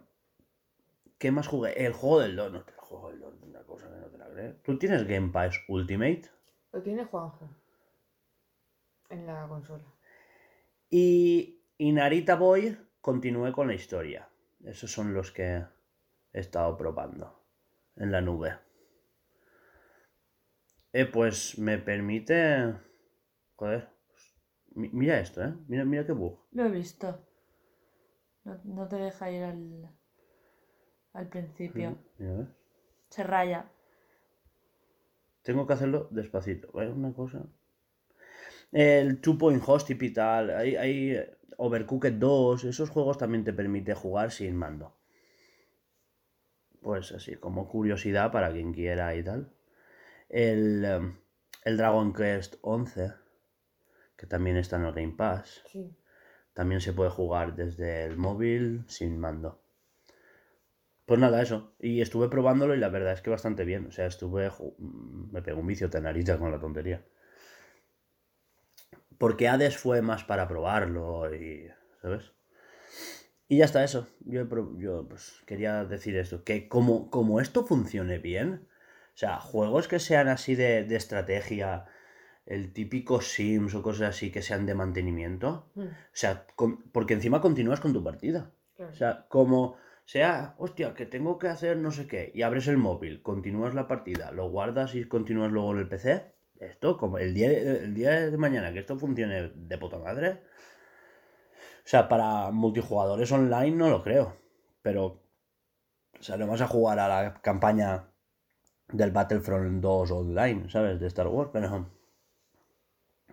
¿Qué 1.19 1.31
más 1.31 1.47
jugué? 1.49 1.85
El 1.85 1.93
juego 1.93 2.21
del 2.21 2.37
Donut. 2.37 2.69
El 2.69 2.77
juego 2.77 3.11
del 3.11 3.21
Donut, 3.21 3.43
una 3.43 3.63
cosa 3.65 3.89
que 3.89 3.97
no 4.01 4.07
te 4.07 4.19
la 4.19 4.29
crees. 4.31 4.63
¿Tú 4.63 4.79
tienes 4.79 5.07
Game 5.07 5.31
Pass 5.31 5.61
Ultimate? 5.69 6.23
Lo 6.73 6.83
tiene 6.83 7.05
Juanjo. 7.05 7.49
En 9.09 9.27
la 9.27 9.47
consola. 9.49 9.85
Y, 10.91 11.61
y 11.79 11.93
Narita 11.93 12.37
Boy 12.37 12.77
continué 13.07 13.53
con 13.53 13.69
la 13.69 13.75
historia. 13.75 14.29
Esos 14.65 14.91
son 14.91 15.15
los 15.15 15.31
que 15.31 15.63
he 16.33 16.41
estado 16.41 16.77
probando 16.77 17.27
en 17.95 18.11
la 18.11 18.21
nube. 18.21 18.59
Eh, 20.93 21.07
pues 21.07 21.57
me 21.59 21.79
permite... 21.79 22.75
Joder. 23.55 23.89
mi- 24.75 24.91
Mira 24.93 25.21
esto, 25.21 25.45
¿eh? 25.45 25.55
Mira, 25.69 25.85
mira 25.85 26.05
qué 26.05 26.13
bug. 26.13 26.41
Lo 26.51 26.65
he 26.65 26.69
visto. 26.71 27.25
No, 28.45 28.59
no 28.65 28.89
te 28.89 28.97
deja 28.97 29.31
ir 29.31 29.45
al, 29.45 29.89
al 31.13 31.29
principio. 31.29 31.97
Se 33.11 33.23
raya. 33.23 33.71
Tengo 35.43 35.65
que 35.67 35.75
hacerlo 35.75 36.09
despacito. 36.11 36.73
¿vale? 36.73 36.91
Una 36.91 37.13
cosa. 37.13 37.47
El 38.73 39.21
Two 39.21 39.39
Point 39.39 39.63
Hostip 39.65 40.03
y 40.03 40.13
tal. 40.13 40.51
Hay, 40.51 40.75
hay 40.77 41.36
Overcooked 41.57 42.15
2. 42.15 42.65
Esos 42.65 42.91
juegos 42.91 43.19
también 43.19 43.45
te 43.45 43.53
permite 43.53 43.95
jugar 43.95 44.31
sin 44.31 44.57
mando. 44.57 44.97
Pues 46.81 47.13
así, 47.13 47.37
como 47.37 47.69
curiosidad 47.69 48.31
para 48.31 48.53
quien 48.53 48.73
quiera 48.73 49.15
y 49.15 49.23
tal. 49.23 49.53
El, 50.29 50.85
em, 50.85 51.17
el 51.65 51.77
Dragon 51.77 52.13
Quest 52.13 52.57
11. 52.61 53.13
Que 54.17 54.27
también 54.27 54.57
está 54.57 54.77
en 54.77 54.85
el 54.85 54.93
Game 54.93 55.15
Pass. 55.17 55.63
Sí. 55.67 55.97
También 56.55 56.81
se 56.81 56.93
puede 56.93 57.11
jugar 57.11 57.55
desde 57.55 58.05
el 58.05 58.17
móvil 58.17 58.85
sin 58.89 59.19
mando. 59.19 59.61
Pues 61.07 61.21
nada, 61.21 61.41
eso. 61.41 61.75
Y 61.79 62.01
estuve 62.01 62.29
probándolo 62.29 62.75
y 62.75 62.79
la 62.79 62.89
verdad 62.89 63.13
es 63.13 63.23
que 63.23 63.31
bastante 63.31 63.65
bien. 63.65 63.87
O 63.87 63.93
sea, 63.93 64.07
estuve. 64.07 64.51
Me 64.79 65.43
pegó 65.43 65.61
un 65.61 65.67
vicio 65.67 65.89
tenarita 65.89 66.39
con 66.39 66.51
la 66.51 66.59
tontería. 66.59 67.05
Porque 69.19 69.49
Hades 69.49 69.77
fue 69.77 70.03
más 70.03 70.25
para 70.25 70.49
probarlo 70.49 71.35
y. 71.35 71.69
¿Sabes? 72.03 72.33
Y 73.49 73.59
ya 73.59 73.65
está 73.65 73.85
eso. 73.85 74.09
Yo, 74.21 74.47
yo 74.79 75.07
pues, 75.09 75.43
quería 75.47 75.85
decir 75.85 76.17
esto. 76.17 76.43
Que 76.45 76.69
como, 76.69 77.11
como 77.11 77.41
esto 77.41 77.65
funcione 77.65 78.19
bien. 78.19 78.67
O 79.15 79.19
sea, 79.19 79.39
juegos 79.39 79.89
que 79.89 79.99
sean 80.01 80.29
así 80.29 80.55
de, 80.55 80.85
de 80.85 80.97
estrategia. 80.97 81.87
El 82.45 82.73
típico 82.73 83.21
Sims 83.21 83.75
o 83.75 83.83
cosas 83.83 84.11
así 84.11 84.31
que 84.31 84.43
sean 84.43 84.67
de 84.67 84.75
mantenimiento. 84.75 85.71
Mm, 85.75 85.83
O 85.83 85.89
sea, 86.13 86.47
con- 86.55 86.83
porque 86.93 87.15
encima 87.15 87.41
continúas 87.41 87.81
con 87.81 87.93
tu 87.93 88.05
partida. 88.05 88.53
claro. 88.77 88.93
O 88.93 88.95
sea, 88.95 89.27
como 89.29 89.77
sea, 90.05 90.55
hostia, 90.59 90.95
que 90.95 91.07
tengo 91.07 91.39
que 91.41 91.49
hacer 91.49 91.77
no 91.79 91.91
sé 91.91 92.07
qué, 92.07 92.31
y 92.33 92.43
abres 92.43 92.69
el 92.69 92.77
móvil, 92.77 93.23
continúas 93.23 93.75
la 93.75 93.89
partida, 93.89 94.31
lo 94.31 94.49
guardas 94.49 94.95
y 94.95 95.05
continúas 95.09 95.51
luego 95.51 95.73
en 95.73 95.79
el 95.79 95.89
PC. 95.89 96.36
Esto, 96.61 96.97
como 96.97 97.19
el 97.19 97.35
día, 97.35 97.51
el 97.51 97.95
día 97.95 98.31
de 98.31 98.37
mañana 98.37 98.73
que 98.73 98.79
esto 98.81 98.99
funcione 98.99 99.51
de 99.55 99.79
puta 99.79 99.99
madre. 99.99 100.43
O 101.85 101.89
sea, 101.89 102.09
para 102.09 102.51
multijugadores 102.51 103.31
online 103.31 103.77
no 103.77 103.91
lo 103.91 104.03
creo. 104.03 104.37
Pero, 104.83 105.05
o 106.19 106.23
sea, 106.23 106.37
no 106.37 106.47
vas 106.47 106.61
a 106.61 106.67
jugar 106.67 106.99
a 106.99 107.09
la 107.09 107.35
campaña 107.43 108.09
del 108.89 109.11
Battlefront 109.11 109.81
2 109.83 110.11
online, 110.11 110.71
¿sabes? 110.71 110.99
De 111.01 111.07
Star 111.09 111.29
Wars, 111.29 111.51
pero... 111.53 111.91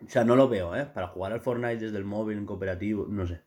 O 0.05 0.09
sea, 0.09 0.23
no 0.25 0.35
lo 0.35 0.49
veo, 0.49 0.75
¿eh? 0.75 0.85
Para 0.85 1.07
jugar 1.07 1.31
al 1.31 1.39
Fortnite 1.41 1.77
desde 1.85 1.97
el 1.97 2.03
móvil 2.03 2.37
en 2.37 2.45
cooperativo, 2.45 3.05
no 3.07 3.25
sé. 3.25 3.41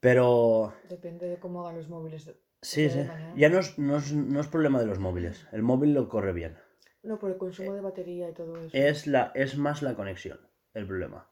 Pero... 0.00 0.74
Depende 0.88 1.28
de 1.28 1.38
cómo 1.38 1.62
hagan 1.62 1.76
los 1.78 1.88
móviles. 1.88 2.26
de- 2.26 2.36
Sí, 2.62 2.90
sí. 2.90 3.06
Ya 3.36 3.48
no 3.48 3.58
es, 3.58 3.78
no, 3.78 3.96
es, 3.98 4.12
no 4.12 4.40
es 4.40 4.48
problema 4.48 4.80
de 4.80 4.86
los 4.86 4.98
móviles. 4.98 5.46
El 5.52 5.62
móvil 5.62 5.94
lo 5.94 6.08
corre 6.08 6.32
bien. 6.32 6.58
No, 7.06 7.18
por 7.18 7.30
el 7.30 7.38
consumo 7.38 7.72
de 7.74 7.80
batería 7.80 8.28
y 8.28 8.32
todo 8.32 8.56
eso. 8.58 8.76
Es, 8.76 9.06
la, 9.06 9.30
es 9.34 9.56
más 9.56 9.82
la 9.82 9.94
conexión 9.94 10.40
el 10.74 10.86
problema. 10.86 11.30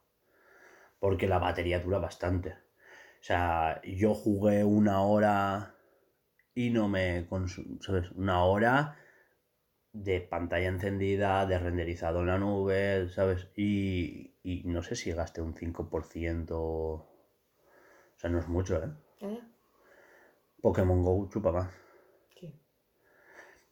Porque 1.01 1.27
la 1.27 1.39
batería 1.39 1.81
dura 1.81 1.99
bastante. 1.99 2.51
O 2.51 3.27
sea, 3.27 3.81
yo 3.83 4.15
jugué 4.15 4.65
una 4.65 5.03
hora 5.03 5.75
y 6.55 6.71
no 6.71 6.89
me 6.89 7.29
consum- 7.29 7.81
¿Sabes? 7.83 8.11
Una 8.13 8.45
hora 8.45 8.97
de 9.93 10.21
pantalla 10.21 10.69
encendida, 10.69 11.47
de 11.47 11.59
renderizado 11.59 12.21
en 12.21 12.27
la 12.27 12.39
nube, 12.39 13.09
¿sabes? 13.11 13.49
Y, 13.57 14.35
y 14.43 14.63
no 14.65 14.83
sé 14.83 14.95
si 14.97 15.13
gasté 15.13 15.41
un 15.41 15.55
5%. 15.55 16.61
O 16.61 17.09
sea, 18.17 18.31
no 18.31 18.39
es 18.39 18.49
mucho, 18.49 18.83
¿eh? 18.83 18.91
¿Eh? 19.21 19.41
Pokémon 20.63 21.03
Go 21.03 21.29
chupa 21.31 21.53
más. 21.53 21.69
Sí. 22.39 22.53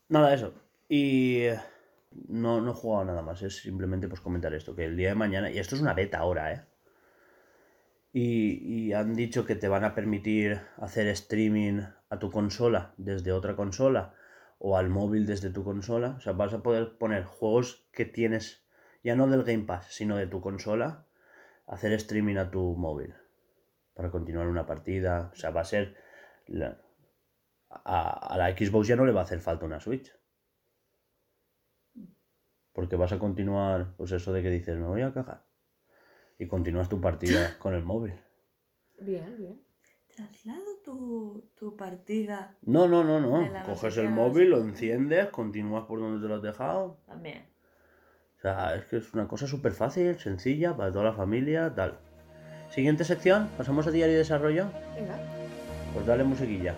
Nada, 0.09 0.35
eso. 0.35 0.53
Y 0.89 1.41
eh, 1.43 1.61
no, 2.29 2.61
no 2.61 2.71
he 2.73 2.75
jugado 2.75 3.05
nada 3.07 3.23
más. 3.23 3.43
Es 3.43 3.57
simplemente 3.63 4.09
pues 4.09 4.21
comentar 4.21 4.53
esto. 4.55 4.75
Que 4.75 4.85
el 4.85 4.97
día 4.97 5.11
de 5.11 5.15
mañana. 5.15 5.51
Y 5.51 5.59
esto 5.59 5.75
es 5.75 5.81
una 5.83 5.95
beta 5.95 6.19
ahora, 6.19 6.53
¿eh? 6.53 6.63
Y, 8.13 8.89
y 8.89 8.93
han 8.93 9.15
dicho 9.15 9.47
que 9.47 9.55
te 9.55 9.69
van 9.69 9.85
a 9.85 9.95
permitir 9.95 10.61
hacer 10.77 11.07
streaming 11.09 11.83
a 12.11 12.19
tu 12.19 12.31
consola 12.31 12.95
desde 12.99 13.33
otra 13.33 13.57
consola 13.57 14.15
o 14.59 14.77
al 14.77 14.91
móvil 14.91 15.27
desde 15.27 15.51
tu 15.51 15.65
consola. 15.65 16.15
O 16.19 16.21
sea, 16.21 16.33
vas 16.33 16.53
a 16.53 16.63
poder 16.63 16.99
poner 16.99 17.25
juegos 17.25 17.87
que 17.93 18.05
tienes, 18.05 18.65
ya 19.03 19.17
no 19.17 19.27
del 19.29 19.45
Game 19.45 19.65
Pass, 19.65 19.87
sino 19.91 20.17
de 20.17 20.27
tu 20.27 20.41
consola, 20.41 21.07
hacer 21.67 21.93
streaming 21.95 22.37
a 22.37 22.51
tu 22.51 22.77
móvil 22.77 23.15
para 23.95 24.11
continuar 24.11 24.47
una 24.49 24.67
partida. 24.67 25.31
O 25.33 25.37
sea, 25.37 25.51
va 25.51 25.63
a 25.63 25.65
ser. 25.65 25.97
la- 26.47 26.79
a, 27.71 28.35
a 28.35 28.37
la 28.39 28.51
Xbox 28.57 28.87
ya 28.89 28.97
no 28.97 29.07
le 29.07 29.13
va 29.13 29.21
a 29.23 29.25
hacer 29.25 29.41
falta 29.41 29.65
una 29.67 29.81
Switch. 29.81 30.13
Porque 32.73 32.97
vas 32.97 33.13
a 33.13 33.19
continuar, 33.19 33.95
pues 33.97 34.13
eso 34.13 34.33
de 34.33 34.43
que 34.43 34.51
dices, 34.51 34.77
me 34.77 34.87
voy 34.87 35.03
a 35.03 35.13
cagar. 35.13 35.45
Y 36.39 36.47
continúas 36.47 36.89
tu 36.89 37.01
partida 37.01 37.57
con 37.59 37.75
el 37.75 37.85
móvil. 37.85 38.15
Bien, 39.01 39.37
bien. 39.37 39.61
Traslado 40.15 40.61
tu, 40.85 41.51
tu 41.57 41.75
partida 41.75 42.55
No, 42.63 42.87
no, 42.87 43.03
no, 43.03 43.19
no. 43.19 43.51
Coges 43.65 43.97
el 43.97 44.11
móvil, 44.11 44.51
lo 44.51 44.61
enciendes, 44.61 45.29
continúas 45.29 45.85
por 45.87 46.01
donde 46.01 46.21
te 46.21 46.29
lo 46.29 46.37
has 46.37 46.43
dejado. 46.43 46.99
también. 47.07 47.47
O 48.37 48.41
sea, 48.43 48.75
es 48.75 48.85
que 48.87 48.97
es 48.97 49.15
una 49.15 49.29
cosa 49.29 49.47
súper 49.47 49.73
fácil, 49.73 50.19
sencilla, 50.19 50.77
para 50.77 50.91
toda 50.93 51.05
la 51.05 51.13
familia, 51.13 51.73
tal. 51.75 51.99
Siguiente 52.71 53.05
sección, 53.05 53.49
pasamos 53.57 53.87
a 53.87 53.91
diario 53.91 54.15
de 54.15 54.19
desarrollo. 54.19 54.67
Venga. 54.95 55.17
Pues 55.95 56.05
dale 56.07 56.25
musiquilla. 56.25 56.75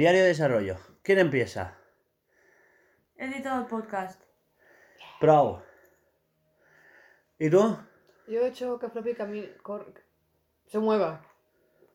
Diario 0.00 0.22
de 0.22 0.28
desarrollo. 0.28 0.76
¿Quién 1.02 1.18
empieza? 1.18 1.76
He 3.18 3.26
editado 3.26 3.60
el 3.60 3.66
podcast. 3.66 4.22
Pro. 5.20 5.62
¿Y 7.38 7.50
tú? 7.50 7.76
Yo 8.26 8.40
he 8.40 8.48
hecho 8.48 8.78
que 8.78 8.88
Floppy 8.88 9.14
se 10.68 10.78
mueva. 10.78 11.22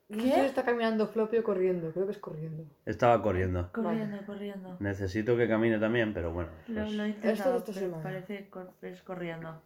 No 0.10 0.22
sé 0.22 0.28
si 0.30 0.36
¿Qué? 0.36 0.46
está 0.46 0.64
caminando 0.64 1.08
Floppy 1.08 1.38
o 1.38 1.44
corriendo. 1.44 1.92
Creo 1.94 2.06
que 2.06 2.12
es 2.12 2.20
corriendo. 2.20 2.64
Estaba 2.86 3.24
corriendo. 3.24 3.72
Corriendo, 3.74 4.24
corriendo. 4.28 4.78
Necesito 4.80 5.36
que 5.36 5.48
camine 5.48 5.80
también, 5.80 6.14
pero 6.14 6.32
bueno. 6.32 6.52
Lo, 6.68 6.84
pues- 6.84 6.94
lo 6.94 7.04
he 7.06 7.10
Esto 7.10 7.22
de 7.24 7.32
intentado, 7.32 7.64
pero 7.66 7.80
semana. 7.80 8.04
parece 8.04 8.50
cor- 8.52 8.74
es 8.84 9.02
corriendo. 9.02 9.64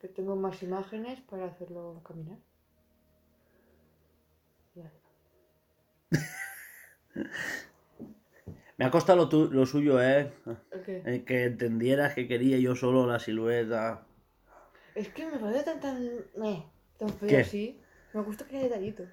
Que 0.00 0.08
tengo 0.08 0.34
más 0.34 0.60
imágenes 0.64 1.20
para 1.20 1.46
hacerlo 1.46 2.02
caminar. 2.04 2.38
Ya. 4.74 4.90
Me 8.76 8.84
ha 8.86 8.90
costado 8.90 9.18
lo, 9.18 9.28
tu- 9.28 9.50
lo 9.50 9.66
suyo, 9.66 10.02
¿eh? 10.02 10.32
Eh, 10.86 11.22
Que 11.26 11.44
entendieras 11.44 12.14
que 12.14 12.26
quería 12.26 12.58
yo 12.58 12.74
solo 12.74 13.06
la 13.06 13.18
silueta. 13.18 14.02
Es 14.94 15.08
que 15.08 15.26
me 15.26 15.38
parece 15.38 15.64
tan 15.64 15.80
tan. 15.80 16.08
feo 17.18 17.28
¿Qué? 17.28 17.38
así. 17.38 17.80
Me 18.12 18.22
gusta 18.22 18.44
que 18.44 18.56
haya 18.56 18.64
detallito. 18.68 19.04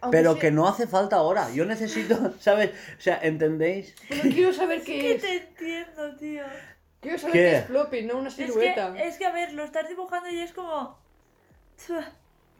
Aunque 0.00 0.18
Pero 0.18 0.32
sea- 0.32 0.40
que 0.40 0.50
no 0.50 0.66
hace 0.66 0.86
falta 0.86 1.16
ahora. 1.16 1.50
Yo 1.52 1.64
necesito, 1.66 2.32
¿sabes? 2.40 2.70
O 2.98 3.00
sea, 3.00 3.18
¿entendéis? 3.22 3.94
Pero 4.08 4.22
quiero 4.22 4.52
saber 4.52 4.82
qué 4.82 5.00
¿Qué 5.00 5.14
es. 5.14 5.22
te 5.22 5.36
entiendo, 5.36 6.16
tío? 6.16 6.42
Quiero 7.00 7.18
saber 7.18 7.32
¿Qué? 7.32 7.38
qué 7.40 7.56
es 7.56 7.64
Floppy, 7.66 8.02
no 8.02 8.18
una 8.18 8.28
Es 8.28 8.34
silueta. 8.34 8.94
que, 8.94 9.06
es 9.06 9.18
que, 9.18 9.26
a 9.26 9.32
ver, 9.32 9.52
lo 9.52 9.64
estás 9.64 9.88
dibujando 9.88 10.28
y 10.30 10.38
es 10.38 10.52
como... 10.52 10.98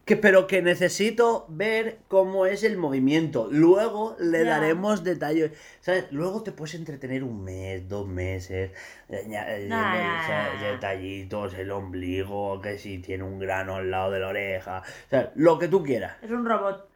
Que, 0.04 0.16
pero 0.16 0.46
que 0.46 0.60
necesito 0.60 1.46
ver 1.48 2.00
cómo 2.08 2.44
es 2.44 2.62
el 2.62 2.76
movimiento. 2.76 3.48
Luego 3.50 4.16
le 4.20 4.44
daremos 4.44 5.02
detalles. 5.02 5.52
¿Sabes? 5.80 6.08
Luego 6.10 6.42
te 6.42 6.52
puedes 6.52 6.74
entretener 6.74 7.24
un 7.24 7.42
mes, 7.42 7.88
dos 7.88 8.06
meses. 8.06 8.70
eh, 9.08 9.24
eh, 9.24 9.26
Nah, 9.26 9.56
eh, 9.56 9.66
nah. 9.66 10.72
Detallitos, 10.72 11.54
el 11.54 11.70
ombligo, 11.70 12.60
que 12.60 12.76
si 12.76 12.98
tiene 12.98 13.24
un 13.24 13.38
grano 13.38 13.76
al 13.76 13.90
lado 13.90 14.10
de 14.10 14.20
la 14.20 14.28
oreja. 14.28 14.82
O 15.06 15.10
sea, 15.10 15.32
lo 15.36 15.58
que 15.58 15.68
tú 15.68 15.82
quieras. 15.82 16.16
Es 16.22 16.30
un 16.30 16.44
robot. 16.44 16.86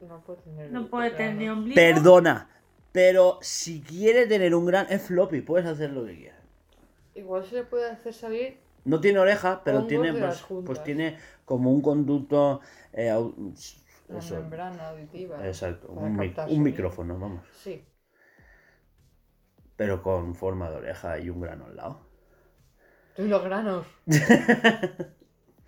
No 0.00 0.20
puede 0.24 0.40
tener. 0.40 0.72
No 0.72 0.88
puede 0.88 1.10
tener 1.10 1.34
ni 1.34 1.48
ombligo. 1.50 1.74
Perdona. 1.74 2.48
Pero 2.92 3.38
si 3.42 3.82
quiere 3.82 4.26
tener 4.26 4.54
un 4.54 4.64
gran. 4.64 4.86
Es 4.88 5.02
floppy, 5.02 5.42
puedes 5.42 5.66
hacer 5.66 5.90
lo 5.90 6.06
que 6.06 6.16
quieras. 6.16 6.40
Igual 7.14 7.44
se 7.44 7.56
le 7.56 7.64
puede 7.64 7.90
hacer 7.90 8.14
salir. 8.14 8.61
No 8.84 9.00
tiene 9.00 9.18
oreja, 9.20 9.62
pero 9.64 9.78
Hongos 9.78 9.88
tiene 9.88 10.12
pues, 10.12 10.44
pues 10.64 10.82
tiene 10.82 11.18
como 11.44 11.70
un 11.70 11.80
conducto. 11.82 12.60
eh, 12.92 13.14
eso. 14.16 14.34
membrana 14.34 14.88
auditiva. 14.88 15.46
Exacto, 15.46 15.88
un, 15.92 16.16
mic- 16.16 16.46
un 16.48 16.62
micrófono, 16.62 17.18
vamos. 17.18 17.44
Sí. 17.62 17.84
Pero 19.76 20.02
con 20.02 20.34
forma 20.34 20.68
de 20.70 20.76
oreja 20.76 21.18
y 21.18 21.30
un 21.30 21.40
grano 21.40 21.66
al 21.66 21.76
lado. 21.76 22.00
Tú 23.16 23.22
y 23.22 23.28
los 23.28 23.42
granos. 23.42 23.86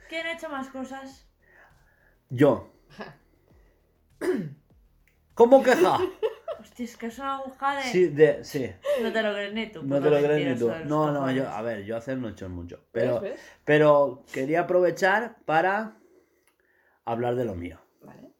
¿Quién 0.09 0.27
ha 0.27 0.33
hecho 0.33 0.49
más 0.49 0.69
cosas? 0.69 1.27
Yo. 2.31 2.71
¿Cómo 5.35 5.63
queja? 5.63 5.99
Hostia, 6.61 6.85
es 6.85 6.97
que 6.97 7.07
es 7.07 7.19
una 7.19 7.37
aguja 7.37 7.77
de... 7.77 7.83
Sí, 7.83 8.07
de, 8.07 8.45
sí. 8.45 8.71
No 9.03 9.13
te 9.13 9.23
lo 9.23 9.33
crees 9.33 9.53
ni 9.53 9.67
tú. 9.67 9.83
No 9.83 10.01
te 10.01 10.11
lo 10.11 10.19
crees 10.19 10.49
ni 10.49 10.59
tú. 10.59 10.69
No, 10.87 11.11
no, 11.11 11.21
cojones. 11.21 11.37
yo, 11.37 11.49
a 11.49 11.63
ver, 11.63 11.85
yo 11.85 11.97
hacer 11.97 12.17
no 12.17 12.29
he 12.29 12.33
hecho 12.33 12.49
mucho. 12.49 12.85
Pero, 12.93 13.21
¿Ves? 13.21 13.33
¿Ves? 13.33 13.41
pero 13.65 14.25
quería 14.33 14.61
aprovechar 14.61 15.37
para 15.45 15.97
hablar 17.05 17.35
de 17.35 17.45
lo 17.45 17.55
mío. 17.55 17.81
Vale. 18.01 18.31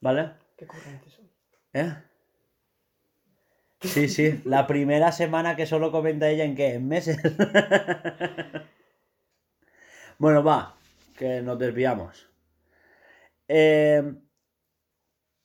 ¿Vale? 0.00 0.30
Qué 0.56 0.66
corrientes 0.66 1.12
son. 1.12 1.28
¿Eh? 1.72 1.94
Sí, 3.80 4.08
sí, 4.08 4.40
la 4.44 4.66
primera 4.66 5.12
semana 5.12 5.56
que 5.56 5.66
solo 5.66 5.92
comenta 5.92 6.30
ella 6.30 6.44
en 6.44 6.54
qué, 6.54 6.74
en 6.74 6.88
meses. 6.88 7.18
bueno, 10.18 10.42
va, 10.42 10.74
que 11.18 11.42
nos 11.42 11.58
desviamos. 11.58 12.30
Eh, 13.46 14.14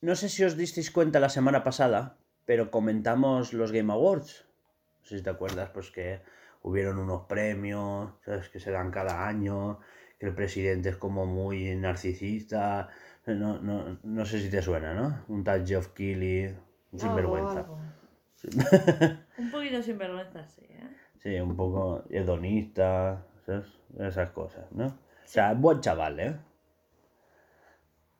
no 0.01 0.15
sé 0.15 0.29
si 0.29 0.43
os 0.43 0.55
disteis 0.55 0.91
cuenta 0.91 1.19
la 1.19 1.29
semana 1.29 1.63
pasada, 1.63 2.17
pero 2.45 2.71
comentamos 2.71 3.53
los 3.53 3.71
Game 3.71 3.91
Awards. 3.91 4.45
No 5.01 5.05
sé 5.05 5.17
si 5.17 5.23
te 5.23 5.29
acuerdas, 5.29 5.69
pues 5.71 5.91
que 5.91 6.21
hubieron 6.61 6.99
unos 6.99 7.25
premios, 7.25 8.11
¿sabes? 8.25 8.49
Que 8.49 8.59
se 8.59 8.71
dan 8.71 8.91
cada 8.91 9.27
año, 9.27 9.79
que 10.19 10.27
el 10.27 10.33
presidente 10.33 10.89
es 10.89 10.97
como 10.97 11.25
muy 11.25 11.75
narcisista. 11.75 12.89
No, 13.25 13.59
no, 13.59 13.99
no 14.03 14.25
sé 14.25 14.39
si 14.39 14.49
te 14.49 14.61
suena, 14.61 14.93
¿no? 14.93 15.25
Un 15.27 15.43
tal 15.43 15.65
Geoff 15.67 15.89
Keighley, 15.89 16.55
un 16.91 16.99
sinvergüenza. 16.99 17.59
Algo, 17.59 17.75
algo. 17.75 17.89
Un 19.37 19.51
poquito 19.51 19.81
sinvergüenza, 19.81 20.47
sí, 20.47 20.61
¿eh? 20.69 20.89
Sí, 21.17 21.39
un 21.39 21.55
poco 21.55 22.05
hedonista, 22.09 23.25
¿sabes? 23.45 23.67
Esas 23.97 24.31
cosas, 24.31 24.71
¿no? 24.71 24.85
O 24.85 25.25
sea, 25.25 25.53
buen 25.53 25.81
chaval, 25.81 26.19
¿eh? 26.19 26.35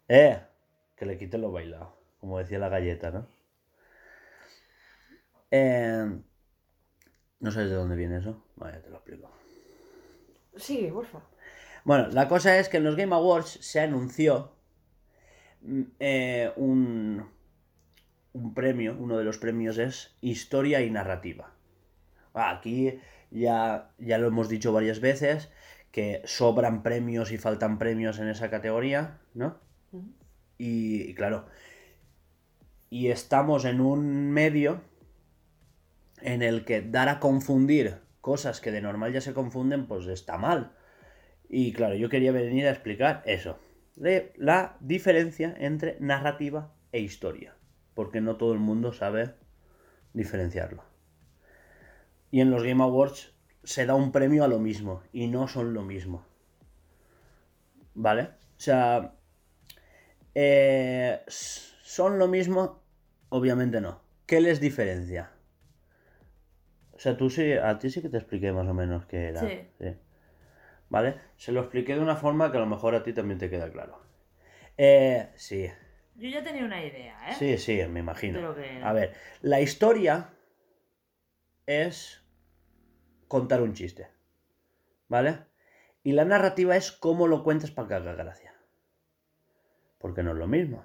Eh, 0.10 0.40
que 1.00 1.06
le 1.06 1.18
quiten 1.18 1.42
lo 1.42 1.52
bailado, 1.52 1.96
como 2.20 2.38
decía 2.38 2.60
la 2.60 2.68
galleta, 2.68 3.10
¿no? 3.10 3.28
Eh, 5.50 6.20
¿No 7.40 7.52
sabes 7.52 7.70
de 7.70 7.76
dónde 7.76 7.96
viene 7.96 8.18
eso? 8.18 8.44
Vaya, 8.58 8.82
te 8.82 8.90
lo 8.90 8.98
explico. 8.98 9.32
Sigue, 10.58 10.92
porfa. 10.92 11.22
Bueno, 11.86 12.10
la 12.10 12.28
cosa 12.28 12.60
es 12.60 12.68
que 12.68 12.78
en 12.78 12.84
los 12.84 12.98
Game 12.98 13.16
Awards 13.16 13.60
se 13.62 13.80
anunció 13.80 14.52
mm, 15.62 15.82
eh, 16.02 16.52
un, 16.58 17.26
un 18.34 18.54
premio, 18.54 18.98
uno 19.00 19.18
de 19.18 19.24
los 19.24 19.38
premios 19.38 19.78
es 19.78 20.18
Historia 20.20 20.82
y 20.82 20.92
Narrativa. 20.92 21.54
Aquí 22.34 23.00
ya, 23.32 23.92
ya 23.98 24.18
lo 24.18 24.28
hemos 24.28 24.50
dicho 24.50 24.74
varias 24.74 25.00
veces, 25.00 25.50
que 25.94 26.22
sobran 26.26 26.84
premios 26.84 27.32
y 27.32 27.38
faltan 27.38 27.80
premios 27.80 28.20
en 28.20 28.28
esa 28.28 28.50
categoría, 28.50 29.18
¿no? 29.34 29.58
Y, 30.60 31.16
claro, 31.16 31.46
y 32.90 33.08
estamos 33.08 33.64
en 33.64 33.80
un 33.80 34.30
medio 34.30 34.82
en 36.22 36.42
el 36.42 36.66
que 36.66 36.82
dar 36.82 37.08
a 37.08 37.22
confundir 37.22 38.02
cosas 38.20 38.60
que 38.60 38.74
de 38.74 38.82
normal 38.82 39.14
ya 39.14 39.22
se 39.22 39.34
confunden, 39.34 39.88
pues 39.88 40.06
está 40.08 40.38
mal. 40.38 40.74
Y 41.48 41.72
claro, 41.72 41.96
yo 41.96 42.10
quería 42.10 42.34
venir 42.34 42.68
a 42.68 42.72
explicar 42.72 43.24
eso, 43.26 43.58
de 43.96 44.34
la 44.36 44.76
diferencia 44.82 45.56
entre 45.58 45.96
narrativa 46.02 46.74
e 46.92 47.00
historia, 47.00 47.56
porque 47.94 48.20
no 48.20 48.36
todo 48.36 48.52
el 48.52 48.60
mundo 48.60 48.92
sabe 48.92 49.36
diferenciarlo. 50.14 50.84
Y 52.32 52.42
en 52.42 52.52
los 52.52 52.64
Game 52.64 52.84
Awards 52.84 53.34
se 53.64 53.86
da 53.86 53.96
un 53.96 54.12
premio 54.12 54.44
a 54.44 54.50
lo 54.50 54.60
mismo, 54.60 55.04
y 55.14 55.28
no 55.28 55.48
son 55.48 55.74
lo 55.74 55.84
mismo. 55.84 56.26
¿Vale? 57.94 58.24
O 58.24 58.62
sea, 58.62 59.16
eh, 60.42 61.22
¿son 61.28 62.18
lo 62.18 62.30
mismo? 62.30 62.82
Obviamente 63.28 63.82
no. 63.82 64.02
¿Qué 64.26 64.40
les 64.40 64.62
diferencia? 64.62 65.32
O 66.94 67.00
sea, 67.00 67.18
tú 67.18 67.30
sí, 67.30 67.52
a 67.52 67.78
ti 67.78 67.90
sí 67.90 68.02
que 68.02 68.08
te 68.08 68.18
expliqué 68.18 68.54
más 68.54 68.66
o 68.66 68.74
menos 68.74 69.06
qué 69.06 69.28
era. 69.28 69.42
Sí. 69.42 69.68
¿Vale? 70.88 71.16
Se 71.36 71.52
lo 71.52 71.60
expliqué 71.60 71.96
de 71.96 72.00
una 72.00 72.16
forma 72.16 72.52
que 72.52 72.58
a 72.58 72.62
lo 72.62 72.68
mejor 72.68 72.96
a 72.96 73.04
ti 73.04 73.12
también 73.12 73.38
te 73.38 73.50
queda 73.50 73.70
claro. 73.70 74.02
Eh, 74.78 75.30
sí, 75.36 75.70
Yo 76.16 76.30
ya 76.30 76.42
tenía 76.42 76.64
una 76.64 76.86
idea, 76.86 77.32
¿eh? 77.32 77.34
sí, 77.38 77.58
sí, 77.58 77.86
me 77.90 78.00
imagino. 78.00 78.56
Que. 78.56 78.82
A 78.82 78.94
ver, 78.94 79.14
la 79.42 79.60
historia 79.60 80.30
es 81.66 82.24
contar 83.28 83.62
un 83.62 83.74
chiste. 83.74 84.08
¿Vale? 85.10 85.40
Y 86.02 86.14
la 86.14 86.24
narrativa 86.24 86.78
es 86.78 86.94
cómo 86.94 87.28
lo 87.28 87.44
cuentas 87.44 87.72
para 87.72 87.90
que 87.90 87.94
haga 87.96 88.14
gracia. 88.14 88.54
Porque 90.00 90.24
no 90.24 90.32
es 90.32 90.38
lo 90.38 90.48
mismo. 90.48 90.84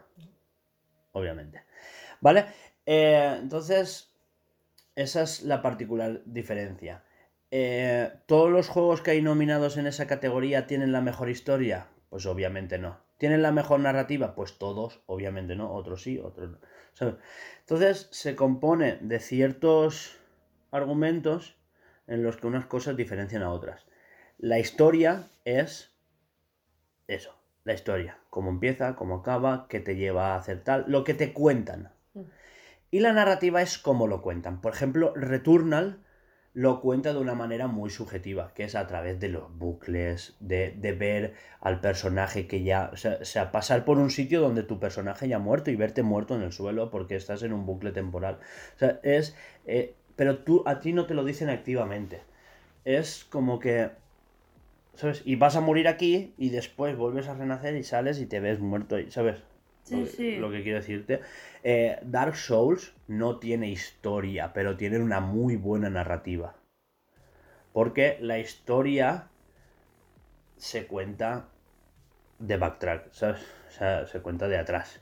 Obviamente. 1.12 1.62
¿Vale? 2.20 2.46
Eh, 2.85 3.38
entonces, 3.40 4.12
esa 4.94 5.22
es 5.22 5.42
la 5.42 5.62
particular 5.62 6.20
diferencia. 6.27 7.03
Eh, 7.50 8.12
¿Todos 8.27 8.50
los 8.50 8.68
juegos 8.68 9.00
que 9.00 9.12
hay 9.12 9.22
nominados 9.22 9.77
en 9.77 9.87
esa 9.87 10.07
categoría 10.07 10.66
tienen 10.66 10.92
la 10.92 11.00
mejor 11.00 11.31
historia? 11.31 11.87
Pues 12.11 12.27
obviamente 12.27 12.79
no. 12.79 12.98
¿Tienen 13.18 13.42
la 13.42 13.53
mejor 13.53 13.81
narrativa? 13.81 14.35
Pues 14.35 14.59
todos, 14.59 15.03
obviamente 15.07 15.55
no. 15.55 15.72
Otros 15.72 16.03
sí, 16.03 16.18
otros 16.18 16.50
no. 16.50 17.18
Entonces 17.61 18.09
se 18.11 18.37
compone 18.37 18.98
de 19.00 19.20
ciertos 19.20 20.18
argumentos 20.70 21.57
en 22.07 22.22
los 22.22 22.37
que 22.37 22.46
unas 22.46 22.66
cosas 22.66 22.96
diferencian 22.96 23.42
a 23.42 23.50
otras. 23.50 23.87
La 24.38 24.59
historia 24.59 25.29
es 25.44 25.92
eso, 27.07 27.35
la 27.64 27.74
historia. 27.74 28.18
Cómo 28.31 28.50
empieza, 28.50 28.94
cómo 28.94 29.16
acaba, 29.16 29.66
qué 29.68 29.81
te 29.81 29.96
lleva 29.96 30.35
a 30.35 30.37
hacer 30.37 30.62
tal, 30.62 30.85
lo 30.88 31.05
que 31.05 31.14
te 31.14 31.33
cuentan. 31.33 31.90
Mm. 32.14 32.20
Y 32.90 33.00
la 33.00 33.12
narrativa 33.12 33.61
es 33.62 33.79
cómo 33.79 34.07
lo 34.07 34.22
cuentan. 34.22 34.61
Por 34.61 34.72
ejemplo, 34.72 35.12
Returnal 35.14 36.05
lo 36.53 36.81
cuenta 36.81 37.12
de 37.12 37.18
una 37.18 37.35
manera 37.35 37.66
muy 37.66 37.90
subjetiva, 37.90 38.53
que 38.55 38.62
es 38.62 38.77
a 38.77 38.87
través 38.87 39.18
de 39.18 39.29
los 39.29 39.53
bucles, 39.59 40.37
de, 40.38 40.70
de 40.70 40.92
ver 40.92 41.35
al 41.61 41.81
personaje 41.81 42.46
que 42.46 42.62
ya, 42.62 42.90
o 42.92 42.96
sea, 42.96 43.18
o 43.20 43.24
sea, 43.24 43.50
pasar 43.50 43.85
por 43.85 43.98
un 43.98 44.11
sitio 44.11 44.40
donde 44.40 44.62
tu 44.62 44.79
personaje 44.79 45.27
ya 45.27 45.37
ha 45.37 45.40
muerto 45.40 45.72
y 45.72 45.77
verte 45.77 46.05
muerto 46.05 46.37
en 46.37 46.42
el 46.42 46.53
suelo 46.53 46.90
porque 46.90 47.16
estás 47.16 47.42
en 47.42 47.53
un 47.53 47.66
bucle 47.66 47.90
temporal. 47.90 48.38
O 48.77 48.79
sea, 48.79 49.00
es, 49.03 49.35
eh, 49.66 49.96
pero 50.14 50.38
tú, 50.38 50.62
a 50.64 50.79
ti 50.79 50.92
no 50.92 51.07
te 51.07 51.14
lo 51.14 51.24
dicen 51.24 51.50
activamente. 51.50 52.22
Es 52.85 53.24
como 53.24 53.59
que, 53.59 53.90
¿sabes? 54.96 55.22
Y 55.24 55.37
vas 55.37 55.57
a 55.57 55.61
morir 55.61 55.88
aquí 55.88 56.35
y 56.38 56.50
después 56.50 56.96
vuelves 56.96 57.28
a 57.28 57.35
renacer 57.35 57.74
y 57.76 57.83
sales 57.85 58.20
y 58.20 58.26
te 58.26 58.40
ves 58.40 58.61
muerto, 58.61 58.98
y, 58.98 59.11
¿sabes? 59.11 59.42
Sí, 59.85 59.96
lo, 59.96 60.04
que- 60.04 60.11
sí. 60.11 60.37
lo 60.37 60.50
que 60.50 60.62
quiero 60.62 60.78
decirte. 60.78 61.20
Eh, 61.62 61.98
Dark 62.02 62.37
Souls 62.37 62.94
no 63.07 63.38
tiene 63.38 63.68
historia, 63.70 64.52
pero 64.52 64.76
tiene 64.76 64.98
una 64.98 65.20
muy 65.20 65.57
buena 65.57 65.90
narrativa. 65.90 66.54
Porque 67.72 68.16
la 68.20 68.38
historia 68.38 69.28
se 70.57 70.87
cuenta 70.87 71.48
de 72.38 72.57
backtrack, 72.57 73.12
¿sabes? 73.12 73.42
O 73.68 73.70
sea, 73.72 74.07
se 74.07 74.20
cuenta 74.20 74.48
de 74.48 74.59
atrás. 74.59 75.00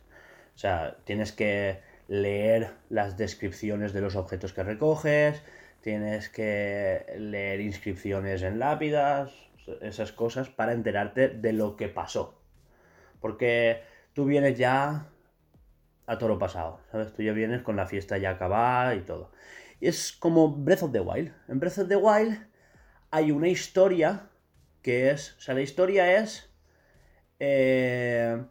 O 0.55 0.59
sea, 0.59 0.97
tienes 1.05 1.33
que 1.33 1.79
leer 2.09 2.71
las 2.89 3.17
descripciones 3.17 3.93
de 3.93 4.01
los 4.01 4.17
objetos 4.17 4.53
que 4.53 4.63
recoges, 4.63 5.43
tienes 5.83 6.29
que 6.29 7.05
leer 7.19 7.61
inscripciones 7.61 8.43
en 8.43 8.59
lápidas, 8.59 9.33
esas 9.81 10.13
cosas 10.13 10.49
para 10.49 10.73
enterarte 10.73 11.29
de 11.29 11.53
lo 11.53 11.77
que 11.77 11.89
pasó. 11.89 12.41
Porque 13.21 13.83
tú 14.13 14.25
vienes 14.25 14.59
ya 14.59 15.09
a 16.07 16.19
toro 16.19 16.39
pasado, 16.39 16.81
¿sabes? 16.91 17.13
Tú 17.13 17.23
ya 17.23 17.33
vienes 17.33 17.63
con 17.63 17.77
la 17.77 17.87
fiesta 17.87 18.19
ya 18.19 18.31
acabada 18.31 18.95
y 18.95 19.01
todo. 19.01 19.31
Y 19.81 19.89
es 19.89 20.13
como 20.13 20.57
Breath 20.57 20.83
of 20.83 20.93
the 20.93 21.01
Wild. 21.01 21.33
En 21.49 21.61
Breath 21.61 21.79
of 21.79 21.89
the 21.89 21.97
Wild 21.97 22.47
hay 23.11 23.31
una 23.31 23.49
historia 23.49 24.29
que 24.83 25.11
es, 25.11 25.37
o 25.39 25.41
sea, 25.41 25.55
la 25.55 25.61
historia 25.61 26.19
es 26.19 26.53
eh, 27.39 28.45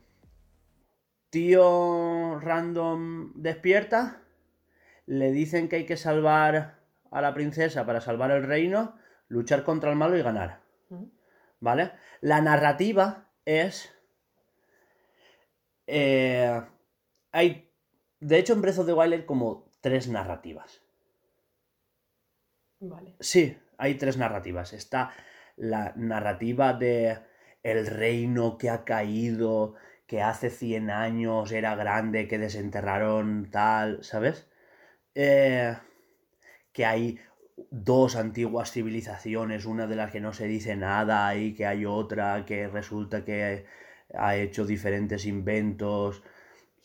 tío 1.30 2.40
random 2.40 3.34
despierta, 3.36 4.22
le 5.06 5.32
dicen 5.32 5.70
que 5.70 5.78
hay 5.78 5.86
que 5.86 5.98
salvar 5.98 6.80
a 7.10 7.22
la 7.22 7.34
princesa 7.34 7.86
para 7.86 8.02
salvar 8.02 8.32
el 8.32 8.44
reino, 8.44 8.98
luchar 9.28 9.64
contra 9.64 9.90
el 9.90 9.98
malo 9.98 10.18
y 10.18 10.22
ganar. 10.22 10.61
¿Vale? 11.62 11.92
La 12.20 12.42
narrativa 12.42 13.30
es... 13.46 13.94
eh, 15.88 16.62
hay... 17.32 17.72
De 18.20 18.38
hecho, 18.38 18.54
en 18.54 18.62
Breath 18.62 18.80
of 18.80 18.86
the 18.86 18.94
Wild 18.94 19.14
hay 19.14 19.26
como 19.26 19.72
tres 19.80 20.08
narrativas. 20.10 20.82
Vale. 22.80 23.16
Sí, 23.20 23.58
hay 23.78 23.96
tres 23.96 24.18
narrativas. 24.18 24.74
Está 24.74 25.14
la 25.56 25.94
narrativa 25.96 26.74
de 26.74 27.20
el 27.64 27.86
reino 27.88 28.58
que 28.58 28.70
ha 28.70 28.84
caído, 28.84 29.76
que 30.08 30.22
hace 30.22 30.50
100 30.50 30.90
años 30.90 31.52
era 31.52 31.76
grande, 31.76 32.28
que 32.28 32.38
desenterraron 32.38 33.50
tal, 33.52 34.04
¿sabes? 34.04 34.50
Eh, 35.16 35.78
que 36.74 36.86
hay 36.86 37.20
dos 37.70 38.16
antiguas 38.16 38.72
civilizaciones, 38.72 39.66
una 39.66 39.88
de 39.88 39.96
las 39.96 40.12
que 40.12 40.22
no 40.22 40.34
se 40.34 40.48
dice 40.48 40.76
nada 40.76 41.36
y 41.36 41.54
que 41.54 41.66
hay 41.66 41.86
otra 41.86 42.46
que 42.46 42.68
resulta 42.68 43.24
que 43.24 43.66
ha 44.14 44.36
hecho 44.36 44.66
diferentes 44.66 45.26
inventos, 45.26 46.24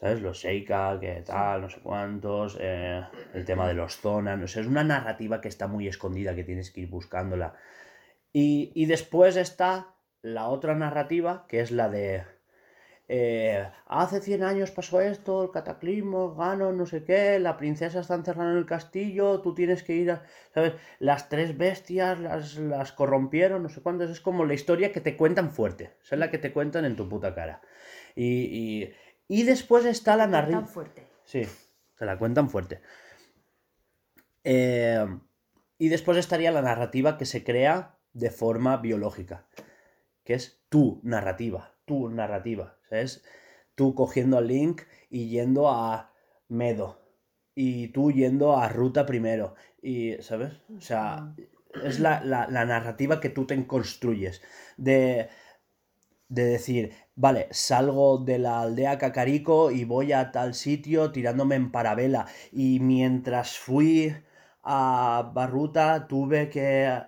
¿sabes? 0.01 0.21
Los 0.21 0.39
Sheikah, 0.39 0.99
que 1.01 1.23
tal, 1.27 1.63
no 1.63 1.71
sé 1.71 1.81
cuántos, 1.81 2.57
eh, 2.61 3.03
el 3.35 3.45
tema 3.45 3.67
de 3.67 3.75
los 3.75 3.97
Zonan, 3.97 4.43
o 4.43 4.49
sea, 4.49 4.63
es 4.63 4.69
una 4.69 4.85
narrativa 4.85 5.41
que 5.41 5.49
está 5.49 5.67
muy 5.67 5.89
escondida, 5.89 6.35
que 6.35 6.45
tienes 6.45 6.71
que 6.71 6.83
ir 6.83 6.89
buscándola. 6.89 7.55
Y, 8.33 8.73
y 8.75 8.87
después 8.87 9.37
está 9.37 9.95
la 10.23 10.49
otra 10.49 10.75
narrativa, 10.75 11.47
que 11.49 11.61
es 11.61 11.71
la 11.71 11.89
de... 11.89 12.25
eh, 13.09 13.69
hace 13.87 14.21
100 14.21 14.43
años 14.43 14.71
pasó 14.73 15.01
esto, 15.01 15.45
el 15.45 15.51
cataclismo, 15.51 16.35
gano, 16.35 16.73
no 16.73 16.87
sé 16.87 17.05
qué, 17.05 17.39
la 17.39 17.57
princesa 17.57 18.01
está 18.01 18.15
encerrada 18.15 18.51
en 18.51 18.59
el 18.59 18.67
castillo, 18.67 19.41
tú 19.41 19.55
tienes 19.55 19.83
que 19.83 19.95
ir 19.95 20.11
a... 20.11 20.25
¿Sabes? 20.53 20.75
Las 20.99 21.29
tres 21.29 21.57
bestias 21.57 22.19
las, 22.19 22.57
las 22.57 22.93
corrompieron, 22.93 23.63
no 23.63 23.69
sé 23.69 23.81
cuántos, 23.81 24.11
es 24.11 24.21
como 24.21 24.45
la 24.45 24.55
historia 24.55 24.93
que 24.93 25.01
te 25.01 25.17
cuentan 25.17 25.51
fuerte, 25.51 25.93
esa 26.03 26.17
es 26.17 26.19
la 26.19 26.31
que 26.31 26.39
te 26.39 26.53
cuentan 26.53 26.85
en 26.85 26.97
tu 26.97 27.09
puta 27.09 27.35
cara. 27.35 27.63
Y, 28.17 28.25
y, 28.25 28.95
y 29.29 29.43
después 29.45 29.85
está 29.85 30.17
la 30.17 30.27
narrativa... 30.27 30.67
fuerte. 30.67 31.07
Sí, 31.25 31.45
se 31.97 32.05
la 32.05 32.19
cuentan 32.19 32.51
fuerte. 32.51 32.81
Eh, 34.43 35.07
y 35.79 35.89
después 35.89 36.17
estaría 36.19 36.51
la 36.51 36.63
narrativa 36.63 37.19
que 37.19 37.27
se 37.27 37.45
crea 37.45 37.99
de 38.13 38.31
forma 38.31 38.77
biológica, 38.79 39.47
que 40.25 40.35
es 40.35 40.63
tu 40.69 41.01
narrativa, 41.03 41.75
tu 41.85 42.09
narrativa. 42.09 42.76
O 42.87 42.89
sea, 42.89 43.01
es 43.01 43.25
tú 43.75 43.95
cogiendo 43.95 44.39
al 44.39 44.49
Link 44.49 44.83
y 45.11 45.29
yendo 45.29 45.69
a 45.71 46.13
Medo, 46.49 47.01
y 47.55 47.89
tú 47.89 48.13
yendo 48.13 48.57
a 48.57 48.69
Ruta 48.69 49.07
primero, 49.07 49.55
y, 49.83 50.15
¿sabes? 50.23 50.53
O 50.77 50.81
sea, 50.81 51.35
es 51.85 52.01
la, 52.01 52.23
la- 52.25 52.47
la 52.49 52.65
narrativa 52.65 53.21
que 53.21 53.29
tú 53.31 53.47
te 53.47 53.67
construyes. 53.67 54.43
De, 54.77 55.29
de 56.29 56.45
decir, 56.45 56.93
vale, 57.15 57.49
salgo 57.51 58.19
de 58.19 58.39
la 58.39 58.61
aldea 58.63 58.99
Cacarico 58.99 59.71
y 59.71 59.85
voy 59.85 60.13
a 60.13 60.33
tal 60.33 60.55
sitio 60.55 61.13
tirándome 61.13 61.55
en 61.57 61.71
parabela. 61.73 62.27
Y 62.53 62.81
mientras 62.81 63.59
fui 63.59 64.15
a 64.63 65.31
Barruta 65.35 66.07
tuve 66.09 66.51
que 66.51 67.01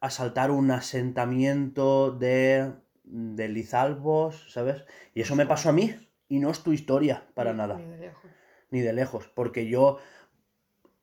asaltar 0.00 0.50
un 0.50 0.70
asentamiento 0.70 2.10
de, 2.12 2.72
de 3.04 3.48
Lizalbos, 3.48 4.52
¿sabes? 4.52 4.84
Y 5.14 5.20
eso 5.22 5.36
me 5.36 5.46
pasó 5.46 5.68
a 5.70 5.72
mí 5.72 5.94
y 6.28 6.38
no 6.38 6.50
es 6.50 6.60
tu 6.62 6.72
historia 6.72 7.24
para 7.34 7.52
Ni- 7.52 7.58
nada 7.58 7.76
ni 7.76 7.84
de 7.86 7.98
lejos. 7.98 8.30
ni 8.70 8.80
de 8.80 8.92
lejos, 8.92 9.28
porque 9.34 9.66
yo 9.68 9.98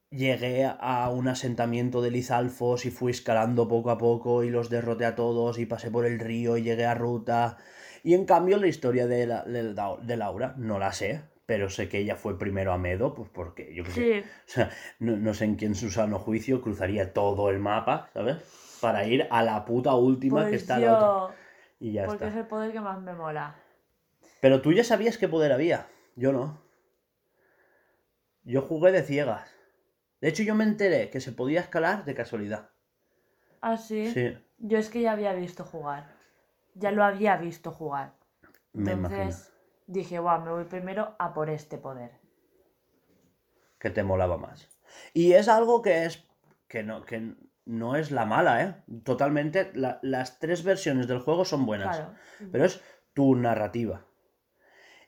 llegué 0.09 0.65
a 0.65 1.09
un 1.09 1.27
asentamiento 1.27 2.01
de 2.01 2.09
Lizalfos 2.11 2.85
y 2.85 2.91
fui 2.91 3.11
escalando 3.11 3.67
poco 3.67 3.91
a 3.91 3.97
poco 3.97 4.43
y 4.43 4.49
los 4.49 4.69
derroté 4.69 5.05
a 5.05 5.15
todos 5.15 5.59
y 5.59 5.65
pasé 5.65 5.91
por 5.91 6.05
el 6.05 6.19
río 6.19 6.57
y 6.57 6.63
llegué 6.63 6.85
a 6.85 6.95
Ruta. 6.95 7.57
Y 8.03 8.13
en 8.15 8.25
cambio 8.25 8.57
la 8.57 8.67
historia 8.67 9.05
de, 9.07 9.27
la- 9.27 9.43
de 9.43 9.63
la- 9.63 9.97
de 10.01 10.17
Laura 10.17 10.55
no 10.57 10.79
la 10.79 10.93
sé, 10.93 11.21
pero 11.45 11.69
sé 11.69 11.89
que 11.89 11.99
ella 11.99 12.15
fue 12.15 12.39
primero 12.39 12.71
a 12.73 12.77
Medo, 12.77 13.13
pues 13.13 13.29
porque 13.29 13.73
yo 13.75 13.83
qué 13.83 13.91
sé. 13.91 14.23
Sí, 14.23 14.29
O 14.47 14.51
sea, 14.51 14.69
no, 14.99 15.15
no 15.17 15.33
sé 15.35 15.45
en 15.45 15.55
quién 15.55 15.75
su 15.75 15.91
sano 15.91 16.17
juicio 16.17 16.61
cruzaría 16.61 17.13
todo 17.13 17.49
el 17.51 17.59
mapa, 17.59 18.09
¿sabes? 18.13 18.37
Para 18.81 19.05
ir 19.05 19.27
a 19.29 19.43
la 19.43 19.63
puta 19.65 19.93
última 19.93 20.45
que 20.45 20.51
pues 20.51 20.61
está 20.63 20.79
la 20.79 20.93
otra. 20.93 21.35
Yo... 21.79 21.85
Y 21.87 21.93
ya 21.93 22.05
Porque 22.05 22.27
es 22.27 22.35
el 22.35 22.47
poder 22.47 22.71
que 22.71 22.81
más 22.81 23.01
me 23.01 23.13
mola. 23.13 23.55
Pero 24.41 24.61
tú 24.61 24.73
ya 24.73 24.83
sabías 24.83 25.17
qué 25.17 25.27
poder 25.27 25.51
había. 25.51 25.87
Yo 26.15 26.31
no. 26.31 26.61
Yo 28.43 28.61
jugué 28.63 28.91
de 28.91 29.03
ciegas. 29.03 29.49
De 30.21 30.29
hecho, 30.29 30.43
yo 30.43 30.55
me 30.55 30.63
enteré 30.63 31.09
que 31.09 31.21
se 31.21 31.31
podía 31.31 31.61
escalar 31.61 32.05
de 32.05 32.15
casualidad. 32.15 32.69
¿Ah, 33.61 33.77
sí? 33.77 34.11
Sí, 34.11 34.37
Yo 34.57 34.77
es 34.77 34.89
que 34.89 35.01
ya 35.01 35.13
había 35.13 35.33
visto 35.33 35.63
jugar. 35.63 36.15
Ya 36.73 36.91
lo 36.91 37.03
había 37.03 37.37
visto 37.37 37.71
jugar. 37.71 38.15
me 38.73 38.93
imagino. 38.93 39.21
Entonces 39.21 39.53
dije, 39.87 40.19
guau, 40.19 40.41
me 40.41 40.51
voy 40.51 40.65
primero 40.65 41.15
a 41.19 41.33
por 41.33 41.49
este 41.49 41.77
poder. 41.77 42.11
Que 43.79 43.89
te 43.89 44.03
molaba 44.03 44.37
más. 44.37 44.67
Y 45.13 45.33
es 45.33 45.47
algo 45.47 45.81
que 45.81 46.05
es. 46.05 46.25
que 46.67 46.83
no, 46.83 47.03
que 47.05 47.35
no 47.69 47.95
es 47.95 48.09
la 48.11 48.25
mala, 48.25 48.63
¿eh? 48.63 48.75
Totalmente. 49.03 49.71
la- 49.75 49.99
las 50.01 50.39
tres 50.39 50.63
versiones 50.63 51.07
del 51.07 51.19
juego 51.19 51.45
son 51.45 51.65
buenas. 51.65 51.97
Claro. 51.97 52.13
Pero 52.51 52.65
es 52.65 52.81
tu 53.13 53.35
narrativa. 53.35 54.05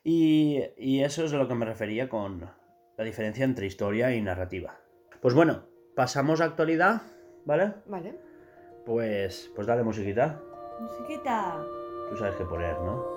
Y, 0.04 0.60
y 0.76 1.02
eso 1.02 1.24
es 1.24 1.32
a 1.32 1.36
lo 1.36 1.48
que 1.48 1.54
me 1.54 1.66
refería 1.66 2.08
con 2.08 2.48
la 2.96 3.04
diferencia 3.04 3.44
entre 3.44 3.66
historia 3.66 4.14
y 4.14 4.20
narrativa. 4.22 4.76
Pues 5.20 5.34
bueno, 5.34 5.64
pasamos 5.94 6.40
a 6.40 6.44
actualidad, 6.46 7.02
¿vale? 7.44 7.74
Vale. 7.86 8.18
Pues, 8.86 9.50
pues 9.54 9.66
dale 9.66 9.82
musiquita. 9.82 10.40
Musiquita. 10.80 11.62
Tú 12.10 12.16
sabes 12.16 12.34
qué 12.36 12.44
poner, 12.44 12.78
¿no? 12.80 13.11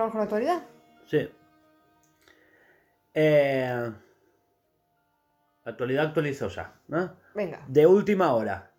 Vamos 0.00 0.12
con 0.12 0.18
la 0.20 0.24
actualidad. 0.24 0.62
Sí. 1.06 1.28
Eh, 3.12 3.92
actualidad 5.64 6.06
actualizosa, 6.06 6.74
¿no? 6.88 7.16
Venga. 7.34 7.62
De 7.68 7.86
última 7.86 8.32
hora. 8.34 8.70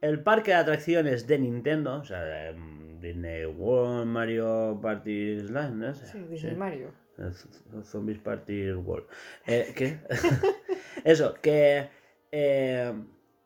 El 0.00 0.22
parque 0.22 0.52
de 0.52 0.58
atracciones 0.58 1.26
de 1.26 1.38
Nintendo, 1.38 1.96
o 1.96 2.04
sea, 2.04 2.50
em, 2.50 3.00
Disney 3.00 3.44
World, 3.46 4.06
Mario 4.06 4.78
Party 4.80 5.36
Land, 5.42 5.74
¿no? 5.74 5.94
Sí, 5.94 6.18
dice 6.30 6.52
Mario. 6.54 6.92
Eh, 7.18 7.30
Z- 7.32 7.82
Zombies 7.82 8.18
Party 8.18 8.72
World. 8.72 9.06
Eh, 9.46 9.72
¿Qué? 9.74 10.00
Eso, 11.04 11.34
que. 11.42 11.88
eh, 12.30 12.92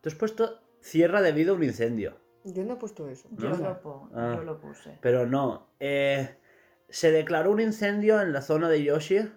tú 0.03 0.09
has 0.09 0.15
puesto 0.17 0.61
cierra 0.81 1.23
debido 1.23 1.55
a 1.55 1.57
un 1.57 1.63
incendio. 1.65 2.19
Yo 2.45 2.65
no 2.65 2.75
he 2.75 2.77
puesto 2.77 3.07
eso. 3.09 3.29
Yo, 3.33 3.51
lo, 3.51 3.81
pongo, 3.83 4.11
Ah. 4.15 4.33
yo 4.37 4.43
lo 4.45 4.59
puse. 4.61 4.97
Pero 5.03 5.27
no. 5.27 5.69
eh, 5.79 6.37
se 6.90 7.12
declaró 7.12 7.53
un 7.53 7.61
incendio 7.61 8.20
en 8.20 8.33
la 8.33 8.42
zona 8.42 8.68
de 8.68 8.83
Yoshi 8.83 9.31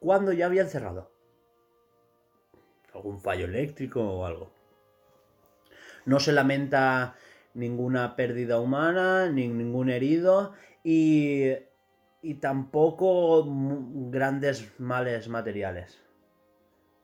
cuando 0.00 0.32
ya 0.32 0.46
habían 0.46 0.68
cerrado. 0.68 1.12
Algún 2.94 3.20
fallo 3.20 3.44
eléctrico 3.44 4.02
o 4.02 4.24
algo. 4.24 4.52
No 6.04 6.20
se 6.20 6.32
lamenta 6.32 7.16
ninguna 7.54 8.16
pérdida 8.16 8.60
humana, 8.60 9.28
ni 9.30 9.48
ningún 9.48 9.90
herido 9.90 10.54
y, 10.82 11.52
y 12.22 12.34
tampoco 12.34 13.44
grandes 14.10 14.78
males 14.80 15.28
materiales. 15.28 16.02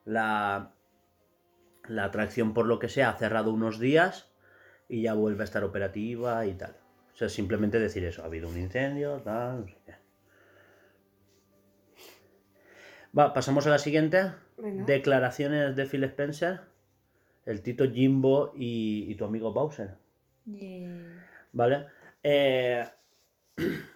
La, 0.05 0.73
la 1.87 2.05
atracción, 2.05 2.53
por 2.53 2.65
lo 2.65 2.79
que 2.79 2.89
sea, 2.89 3.09
ha 3.09 3.17
cerrado 3.17 3.53
unos 3.53 3.79
días 3.79 4.31
y 4.87 5.03
ya 5.03 5.13
vuelve 5.13 5.43
a 5.43 5.45
estar 5.45 5.63
operativa 5.63 6.45
y 6.45 6.53
tal. 6.55 6.84
O 7.15 7.17
sea, 7.17 7.29
simplemente 7.29 7.79
decir 7.79 8.03
eso, 8.03 8.23
ha 8.23 8.25
habido 8.25 8.49
un 8.49 8.57
incendio, 8.57 9.21
tal. 9.21 9.73
Va, 13.17 13.33
pasamos 13.33 13.65
a 13.65 13.69
la 13.69 13.79
siguiente. 13.79 14.33
Declaraciones 14.57 15.77
de 15.77 15.85
Phil 15.85 16.03
Spencer, 16.03 16.59
el 17.45 17.61
Tito 17.61 17.89
Jimbo 17.89 18.51
y, 18.53 19.09
y 19.09 19.15
tu 19.15 19.23
amigo 19.23 19.53
Bowser. 19.53 19.95
¿Vale? 21.53 21.87
Eh, 22.21 22.85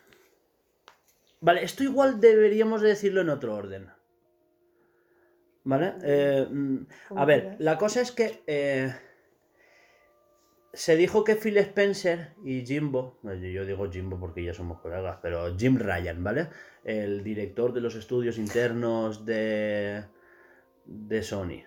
Vale, 1.41 1.63
esto 1.63 1.83
igual 1.83 2.19
deberíamos 2.19 2.81
de 2.81 2.89
decirlo 2.89 3.21
en 3.21 3.29
otro 3.29 3.55
orden. 3.55 3.89
¿Vale? 5.63 5.93
Eh, 6.03 6.47
mm, 6.49 6.85
a 7.15 7.25
ver, 7.25 7.55
la 7.59 7.77
cosa 7.77 8.01
es 8.01 8.11
que 8.11 8.43
eh, 8.47 8.93
se 10.73 10.95
dijo 10.95 11.23
que 11.23 11.35
Phil 11.35 11.57
Spencer 11.57 12.33
y 12.43 12.65
Jimbo, 12.65 13.19
yo 13.23 13.65
digo 13.65 13.91
Jimbo 13.91 14.19
porque 14.19 14.43
ya 14.43 14.53
somos 14.53 14.79
colegas, 14.81 15.17
pero 15.21 15.55
Jim 15.57 15.77
Ryan, 15.77 16.23
¿vale? 16.23 16.49
El 16.83 17.23
director 17.23 17.73
de 17.73 17.81
los 17.81 17.95
estudios 17.95 18.37
internos 18.37 19.25
de, 19.25 20.03
de 20.85 21.23
Sony. 21.23 21.63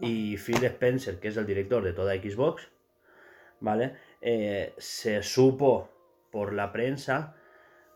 Y 0.00 0.36
Phil 0.38 0.64
Spencer, 0.64 1.20
que 1.20 1.28
es 1.28 1.36
el 1.36 1.46
director 1.46 1.84
de 1.84 1.92
toda 1.92 2.14
Xbox, 2.14 2.68
¿vale? 3.60 3.96
Eh, 4.20 4.74
se 4.78 5.22
supo 5.22 5.90
por 6.30 6.54
la 6.54 6.72
prensa, 6.72 7.36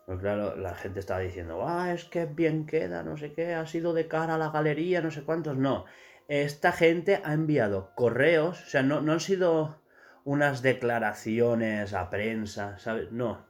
pues 0.05 0.19
claro, 0.19 0.55
la 0.55 0.75
gente 0.75 0.99
estaba 0.99 1.19
diciendo, 1.19 1.67
ah, 1.67 1.91
es 1.93 2.05
que 2.05 2.25
bien 2.25 2.65
queda, 2.65 3.03
no 3.03 3.17
sé 3.17 3.33
qué, 3.33 3.55
ha 3.55 3.65
sido 3.65 3.93
de 3.93 4.07
cara 4.07 4.35
a 4.35 4.37
la 4.37 4.51
galería, 4.51 5.01
no 5.01 5.11
sé 5.11 5.23
cuántos. 5.23 5.57
No, 5.57 5.85
esta 6.27 6.71
gente 6.71 7.21
ha 7.23 7.33
enviado 7.33 7.91
correos, 7.95 8.61
o 8.61 8.65
sea, 8.67 8.83
no, 8.83 9.01
no 9.01 9.13
han 9.13 9.19
sido 9.19 9.81
unas 10.27 10.61
declaraciones 10.61 11.93
a 11.93 12.09
prensa, 12.09 12.77
¿sabes? 12.79 13.13
No. 13.13 13.45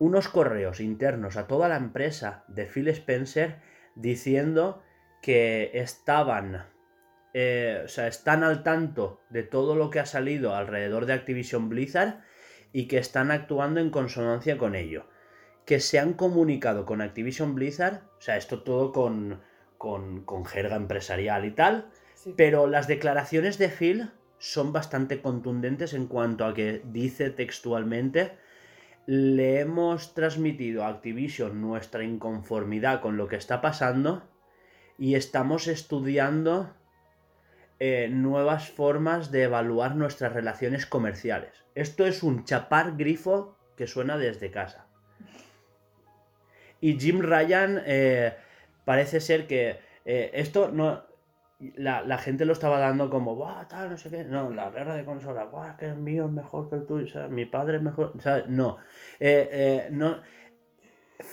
Unos 0.00 0.26
correos 0.28 0.80
internos 0.80 1.36
a 1.36 1.46
toda 1.46 1.68
la 1.68 1.76
empresa 1.76 2.42
de 2.48 2.66
Phil 2.66 2.88
Spencer 2.88 3.60
diciendo 3.94 4.82
que 5.22 5.70
estaban 5.74 6.66
eh, 7.32 7.82
o 7.84 7.88
sea, 7.88 8.08
están 8.08 8.42
al 8.42 8.64
tanto 8.64 9.20
de 9.30 9.44
todo 9.44 9.76
lo 9.76 9.90
que 9.90 10.00
ha 10.00 10.06
salido 10.06 10.56
alrededor 10.56 11.06
de 11.06 11.12
Activision 11.12 11.68
Blizzard 11.68 12.22
y 12.72 12.88
que 12.88 12.98
están 12.98 13.30
actuando 13.30 13.78
en 13.78 13.90
consonancia 13.90 14.58
con 14.58 14.74
ello. 14.74 15.06
Que 15.64 15.78
se 15.78 16.00
han 16.00 16.14
comunicado 16.14 16.86
con 16.86 17.02
Activision 17.02 17.54
Blizzard, 17.54 18.00
o 18.18 18.20
sea, 18.20 18.36
esto 18.36 18.64
todo 18.64 18.90
con, 18.92 19.42
con, 19.76 20.24
con 20.24 20.44
jerga 20.44 20.74
empresarial 20.74 21.44
y 21.44 21.52
tal, 21.52 21.88
Sí. 22.14 22.34
pero 22.36 22.66
las 22.66 22.88
declaraciones 22.88 23.58
de 23.58 23.68
Phil 23.68 24.10
son 24.38 24.72
bastante 24.72 25.20
contundentes 25.20 25.94
en 25.94 26.06
cuanto 26.06 26.44
a 26.44 26.54
que 26.54 26.82
dice 26.84 27.30
textualmente 27.30 28.38
le 29.06 29.60
hemos 29.60 30.12
transmitido 30.12 30.84
a 30.84 30.88
Activision 30.88 31.62
nuestra 31.62 32.04
inconformidad 32.04 33.00
con 33.00 33.16
lo 33.16 33.26
que 33.26 33.36
está 33.36 33.62
pasando 33.62 34.28
y 34.98 35.14
estamos 35.14 35.66
estudiando 35.66 36.74
eh, 37.80 38.08
nuevas 38.10 38.68
formas 38.68 39.30
de 39.30 39.44
evaluar 39.44 39.96
nuestras 39.96 40.34
relaciones 40.34 40.84
comerciales. 40.84 41.64
Esto 41.74 42.06
es 42.06 42.22
un 42.22 42.44
chapar 42.44 42.96
grifo 42.96 43.56
que 43.76 43.86
suena 43.86 44.18
desde 44.18 44.50
casa. 44.50 44.88
Y 46.80 46.98
Jim 46.98 47.20
Ryan 47.20 47.82
eh, 47.86 48.36
parece 48.84 49.20
ser 49.20 49.46
que 49.46 49.78
eh, 50.04 50.30
esto 50.34 50.70
no... 50.70 51.07
La, 51.58 52.02
la 52.02 52.18
gente 52.18 52.44
lo 52.44 52.52
estaba 52.52 52.78
dando 52.78 53.10
como, 53.10 53.34
¡buah, 53.34 53.66
tal, 53.66 53.90
no 53.90 53.96
sé 53.96 54.10
qué! 54.10 54.24
No, 54.24 54.50
la 54.50 54.70
guerra 54.70 54.94
de 54.94 55.04
consolas, 55.04 55.50
¡buah, 55.50 55.76
que 55.76 55.86
el 55.86 55.96
mío 55.96 56.26
es 56.26 56.30
mejor 56.30 56.70
que 56.70 56.76
el 56.76 56.86
tuyo! 56.86 57.28
Mi 57.28 57.46
padre 57.46 57.78
es 57.78 57.82
mejor... 57.82 58.12
¿sabes? 58.20 58.46
No. 58.48 58.78
Eh, 59.18 59.48
eh, 59.50 59.88
no. 59.90 60.20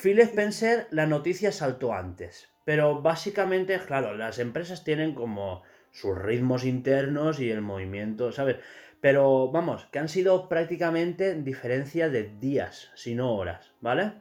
Phil 0.01 0.19
Spencer, 0.19 0.87
la 0.89 1.05
noticia 1.05 1.51
saltó 1.51 1.93
antes. 1.93 2.49
Pero 2.65 3.01
básicamente, 3.01 3.79
claro, 3.79 4.15
las 4.15 4.39
empresas 4.39 4.83
tienen 4.83 5.13
como 5.13 5.61
sus 5.91 6.17
ritmos 6.17 6.65
internos 6.65 7.39
y 7.39 7.51
el 7.51 7.61
movimiento, 7.61 8.31
¿sabes? 8.31 8.57
Pero 8.99 9.51
vamos, 9.51 9.85
que 9.91 9.99
han 9.99 10.09
sido 10.09 10.49
prácticamente 10.49 11.35
diferencia 11.35 12.09
de 12.09 12.23
días, 12.39 12.91
si 12.95 13.13
no 13.13 13.35
horas, 13.35 13.73
¿vale? 13.79 14.13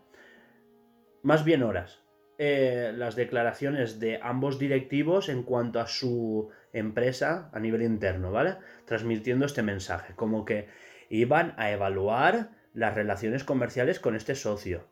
Más 1.23 1.43
bien 1.45 1.63
horas. 1.63 2.04
Eh, 2.37 2.93
las 2.97 3.15
declaraciones 3.15 4.01
de 4.01 4.19
ambos 4.21 4.59
directivos 4.59 5.29
en 5.29 5.45
cuanto 5.45 5.79
a 5.79 5.87
su 5.87 6.51
empresa 6.73 7.49
a 7.53 7.61
nivel 7.61 7.83
interno, 7.83 8.33
¿vale? 8.33 8.57
Transmitiendo 8.87 9.47
este 9.47 9.63
mensaje, 9.63 10.15
como 10.17 10.45
que 10.45 10.67
iban 11.11 11.55
a 11.59 11.71
evaluar 11.71 12.51
las 12.73 12.97
relaciones 12.97 13.45
comerciales 13.45 14.01
con 14.01 14.17
este 14.17 14.35
socio, 14.35 14.89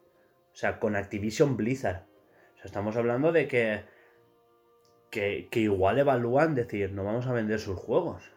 o 0.52 0.56
sea, 0.56 0.78
con 0.78 0.94
Activision 0.94 1.56
Blizzard. 1.56 2.04
O 2.54 2.58
sea, 2.58 2.66
estamos 2.66 2.96
hablando 2.96 3.32
de 3.32 3.48
que, 3.48 3.82
que, 5.10 5.48
que 5.50 5.60
igual 5.60 5.98
evalúan 5.98 6.54
decir, 6.54 6.92
no 6.92 7.02
vamos 7.02 7.26
a 7.26 7.32
vender 7.32 7.58
sus 7.58 7.76
juegos. 7.76 8.30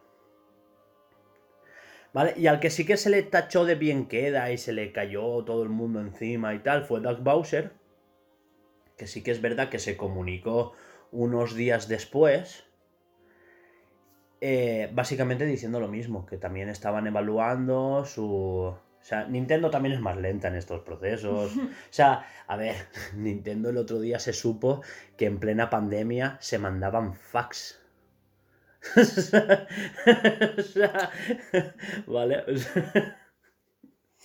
¿Vale? 2.12 2.34
Y 2.36 2.48
al 2.48 2.58
que 2.58 2.70
sí 2.70 2.84
que 2.84 2.96
se 2.96 3.10
le 3.10 3.22
tachó 3.22 3.64
de 3.64 3.76
bien 3.76 4.06
queda 4.06 4.50
y 4.50 4.58
se 4.58 4.72
le 4.72 4.90
cayó 4.90 5.44
todo 5.44 5.62
el 5.62 5.68
mundo 5.68 6.00
encima 6.00 6.54
y 6.54 6.58
tal 6.58 6.82
fue 6.82 7.00
Doug 7.00 7.20
Bowser, 7.20 7.70
que 8.96 9.06
sí 9.06 9.22
que 9.22 9.30
es 9.30 9.40
verdad 9.40 9.68
que 9.68 9.78
se 9.78 9.96
comunicó 9.96 10.72
unos 11.12 11.54
días 11.54 11.88
después, 11.88 12.64
eh, 14.40 14.90
básicamente 14.92 15.46
diciendo 15.46 15.80
lo 15.80 15.88
mismo, 15.88 16.26
que 16.26 16.36
también 16.36 16.68
estaban 16.68 17.06
evaluando 17.06 18.04
su... 18.04 18.24
O 18.26 19.08
sea, 19.08 19.24
Nintendo 19.26 19.70
también 19.70 19.94
es 19.94 20.00
más 20.00 20.16
lenta 20.16 20.48
en 20.48 20.56
estos 20.56 20.80
procesos. 20.80 21.52
O 21.56 21.90
sea, 21.90 22.26
a 22.46 22.56
ver, 22.56 22.74
Nintendo 23.14 23.70
el 23.70 23.76
otro 23.76 24.00
día 24.00 24.18
se 24.18 24.32
supo 24.32 24.82
que 25.16 25.26
en 25.26 25.38
plena 25.38 25.70
pandemia 25.70 26.38
se 26.40 26.58
mandaban 26.58 27.14
fax. 27.14 27.80
o 28.96 30.62
sea, 30.62 31.10
¿vale? 32.06 32.44
O 32.46 32.56
sea, 32.56 33.25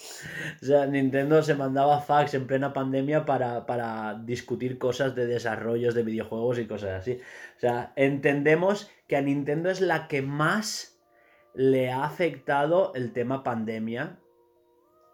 o 0.62 0.66
sea, 0.66 0.86
Nintendo 0.86 1.42
se 1.44 1.56
mandaba 1.56 2.02
fax 2.02 2.34
en 2.34 2.48
plena 2.48 2.74
pandemia 2.74 3.26
para, 3.26 3.66
para 3.66 4.20
discutir 4.24 4.78
cosas 4.78 5.16
de 5.16 5.26
desarrollos 5.26 5.94
de 5.94 6.04
videojuegos 6.04 6.60
y 6.60 6.68
cosas 6.68 7.02
así. 7.02 7.20
O 7.58 7.60
sea, 7.60 7.94
entendemos 7.96 8.92
que 9.08 9.18
a 9.18 9.22
Nintendo 9.22 9.70
es 9.70 9.82
la 9.82 10.08
que 10.08 10.22
más 10.22 11.00
le 11.54 11.92
ha 11.92 12.06
afectado 12.06 12.94
el 12.96 13.14
tema 13.14 13.44
pandemia 13.44 14.20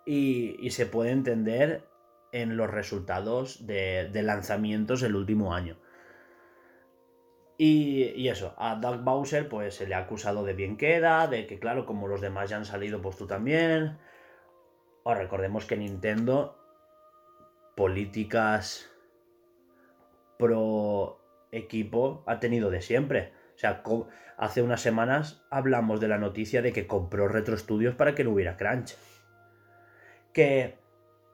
y, 0.06 0.56
y 0.60 0.70
se 0.72 0.86
puede 0.86 1.12
entender 1.12 1.84
en 2.32 2.58
los 2.58 2.70
resultados 2.70 3.66
de, 3.66 4.10
de 4.12 4.24
lanzamientos 4.24 5.02
el 5.04 5.16
último 5.16 5.54
año. 5.54 5.78
Y, 7.58 8.04
y 8.16 8.30
eso, 8.30 8.54
a 8.58 8.76
Doug 8.76 9.04
Bowser 9.04 9.50
pues 9.50 9.76
se 9.76 9.88
le 9.88 9.96
ha 9.96 10.00
acusado 10.00 10.44
de 10.44 10.54
bien 10.54 10.78
queda, 10.78 11.28
de 11.28 11.48
que 11.48 11.60
claro, 11.60 11.86
como 11.86 12.08
los 12.08 12.22
demás 12.22 12.50
ya 12.50 12.58
han 12.58 12.66
salido, 12.66 13.02
pues 13.02 13.18
tú 13.18 13.26
también. 13.26 13.98
O 15.08 15.14
recordemos 15.14 15.66
que 15.66 15.78
Nintendo, 15.78 16.60
políticas 17.78 18.92
pro 20.38 21.18
equipo 21.54 22.26
ha 22.28 22.42
tenido 22.42 22.70
de 22.70 22.82
siempre. 22.82 23.32
O 23.56 23.58
sea, 23.58 23.82
hace 24.36 24.62
unas 24.62 24.82
semanas 24.82 25.46
hablamos 25.50 26.02
de 26.02 26.10
la 26.10 26.18
noticia 26.18 26.62
de 26.62 26.74
que 26.74 26.88
compró 26.88 27.30
Retro 27.30 27.56
Studios 27.56 27.96
para 27.96 28.16
que 28.16 28.26
no 28.26 28.32
hubiera 28.32 28.58
crunch. 28.58 28.98
Que 30.34 30.78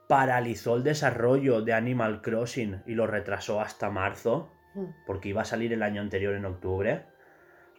paralizó 0.08 0.76
el 0.76 0.84
desarrollo 0.84 1.64
de 1.64 1.74
Animal 1.74 2.22
Crossing 2.22 2.84
y 2.86 2.94
lo 2.94 3.08
retrasó 3.08 3.60
hasta 3.60 3.90
marzo, 3.90 4.52
Hmm. 4.76 4.90
porque 5.08 5.30
iba 5.30 5.42
a 5.42 5.46
salir 5.46 5.74
el 5.74 5.82
año 5.82 6.00
anterior 6.00 6.36
en 6.36 6.46
octubre, 6.46 7.06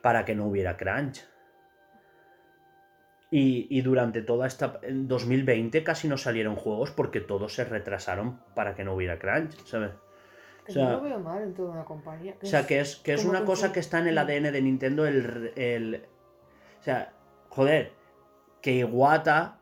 para 0.03 0.25
que 0.25 0.35
no 0.35 0.47
hubiera 0.47 0.77
crunch. 0.77 1.25
Y, 3.37 3.66
y 3.68 3.81
durante 3.81 4.23
toda 4.23 4.47
esta... 4.47 4.79
En 4.83 5.09
2020 5.09 5.83
casi 5.83 6.07
no 6.07 6.16
salieron 6.16 6.55
juegos 6.55 6.92
porque 6.92 7.20
todos 7.20 7.53
se 7.55 7.64
retrasaron 7.64 8.38
para 8.55 8.77
que 8.77 8.85
no 8.85 8.94
hubiera 8.94 9.18
crunch, 9.18 9.57
¿sabes? 9.64 9.90
O 10.68 10.73
sea- 10.73 10.85
no 10.85 10.92
lo 10.92 11.01
veo 11.01 11.18
mal 11.18 11.42
en 11.42 11.53
toda 11.53 11.73
una 11.73 11.85
compañía. 11.85 12.37
O 12.40 12.47
sea, 12.47 12.64
que 12.64 12.79
es, 12.79 12.94
que 12.97 13.12
es 13.14 13.25
una 13.25 13.44
cosa 13.44 13.73
que 13.73 13.81
está 13.81 13.99
en 13.99 14.07
el 14.07 14.18
ADN 14.18 14.53
de 14.53 14.62
Nintendo 14.62 15.05
el, 15.07 15.53
el... 15.57 16.05
O 16.81 16.83
sea, 16.85 17.12
joder, 17.49 17.90
que 18.62 18.75
Iwata 18.79 19.59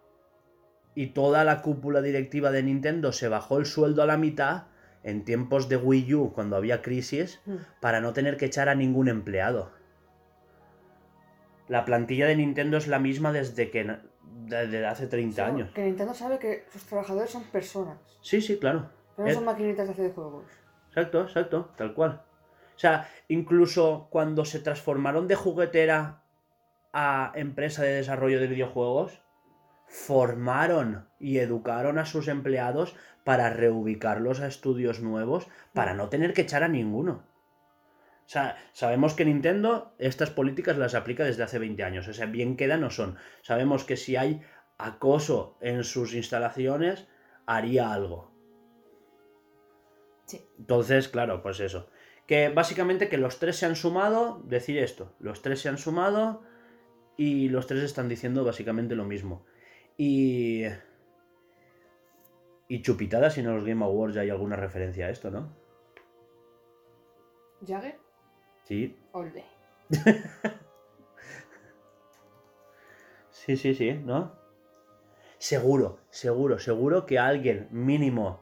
y 0.95 1.07
toda 1.09 1.43
la 1.45 1.63
cúpula 1.63 2.03
directiva 2.03 2.51
de 2.51 2.63
Nintendo 2.63 3.11
se 3.13 3.29
bajó 3.29 3.57
el 3.59 3.65
sueldo 3.65 4.03
a 4.03 4.07
la 4.07 4.19
mitad 4.19 4.65
en 5.03 5.25
tiempos 5.25 5.71
de 5.71 5.79
Wii 5.79 6.15
U, 6.15 6.33
cuando 6.35 6.57
había 6.57 6.83
crisis, 6.83 7.41
Hmm. 7.47 7.57
para 7.81 8.03
no 8.03 8.13
tener 8.13 8.37
que 8.37 8.45
echar 8.45 8.69
a 8.69 8.75
ningún 8.75 9.09
empleado. 9.09 9.71
La 11.69 11.85
plantilla 11.85 12.27
de 12.27 12.37
Nintendo 12.37 12.77
es 12.77 12.89
la 12.89 12.99
misma 12.99 13.33
desde 13.33 13.71
que 13.71 13.99
desde 14.47 14.87
hace 14.87 15.07
30 15.07 15.31
O 15.31 15.35
sea, 15.35 15.47
años. 15.47 15.71
Que 15.73 15.85
Nintendo 15.85 16.15
sabe 16.15 16.39
que 16.39 16.65
sus 16.71 16.85
trabajadores 16.85 17.31
son 17.31 17.45
personas. 17.45 17.99
Sí, 18.21 18.41
sí, 18.41 18.59
claro. 18.59 18.91
Pero 19.17 19.29
no 19.29 19.35
son 19.35 19.45
maquinitas 19.45 19.87
de 19.87 19.93
hacer 19.93 20.13
juegos. 20.13 20.45
Exacto, 20.89 21.23
exacto, 21.23 21.71
tal 21.77 21.95
cual. 21.95 22.23
O 22.75 22.79
sea, 22.79 23.09
incluso 23.29 24.09
cuando 24.11 24.45
se 24.45 24.59
transformaron 24.59 25.29
de 25.29 25.37
juguetera 25.37 26.23
a 26.93 27.33
empresa 27.35 27.83
de 27.83 27.95
desarrollo 27.95 28.41
de 28.41 28.47
videojuegos, 28.47 29.23
formaron 29.87 31.09
y 31.19 31.39
educaron 31.39 31.99
a 31.99 32.07
sus 32.07 32.29
empleados 32.29 32.97
para 33.25 33.51
reubicarlos 33.51 34.41
a 34.41 34.47
estudios 34.47 35.01
nuevos 35.01 35.49
para 35.73 35.95
no 35.95 36.09
tener 36.09 36.33
que 36.33 36.43
echar 36.43 36.63
a 36.63 36.69
ninguno. 36.69 37.23
O 38.33 38.35
sea, 38.35 38.57
sabemos 38.73 39.13
que 39.13 39.27
Nintendo 39.27 39.93
estas 39.99 40.31
políticas 40.31 40.79
las 40.79 40.95
aplica 40.95 41.23
desde 41.23 41.43
hace 41.43 41.59
20 41.59 41.85
años. 41.85 42.09
O 42.09 42.15
sea, 42.15 42.25
bien 42.25 42.57
queda 42.57 42.79
no 42.79 42.89
son. 42.89 43.19
Sabemos 43.43 43.85
que 43.85 43.99
si 43.99 44.17
hay 44.17 44.41
acoso 44.79 45.59
en 45.61 45.85
sus 45.85 46.15
instalaciones, 46.15 47.07
haría 47.45 47.93
algo. 47.93 48.33
Sí. 50.25 50.49
Entonces, 50.59 51.09
claro, 51.09 51.43
pues 51.43 51.61
eso. 51.61 51.91
Que 52.27 52.49
básicamente 52.49 53.11
que 53.11 53.19
los 53.19 53.39
tres 53.39 53.57
se 53.57 53.67
han 53.67 53.77
sumado, 53.77 54.41
decir 54.47 54.79
esto, 54.79 55.15
los 55.21 55.43
tres 55.43 55.61
se 55.61 55.69
han 55.69 55.77
sumado 55.77 56.43
y 57.19 57.51
los 57.51 57.67
tres 57.67 57.83
están 57.83 58.09
diciendo 58.09 58.47
básicamente 58.47 58.97
lo 58.97 59.05
mismo. 59.05 59.45
Y... 59.99 60.65
Y 62.67 62.81
chupitada 62.81 63.29
si 63.29 63.41
en 63.41 63.55
los 63.55 63.63
Game 63.63 63.85
Awards 63.85 64.15
ya 64.15 64.23
hay 64.23 64.31
alguna 64.31 64.57
referencia 64.57 65.05
a 65.05 65.11
esto, 65.11 65.31
¿no? 65.31 65.55
¿Jagger? 67.67 68.01
Sí, 68.65 68.97
Olde. 69.13 69.45
sí, 73.31 73.57
sí, 73.57 73.75
sí, 73.75 73.93
¿no? 73.95 74.33
Seguro, 75.39 75.99
seguro, 76.11 76.59
seguro 76.59 77.07
que 77.07 77.19
alguien 77.19 77.69
mínimo, 77.71 78.41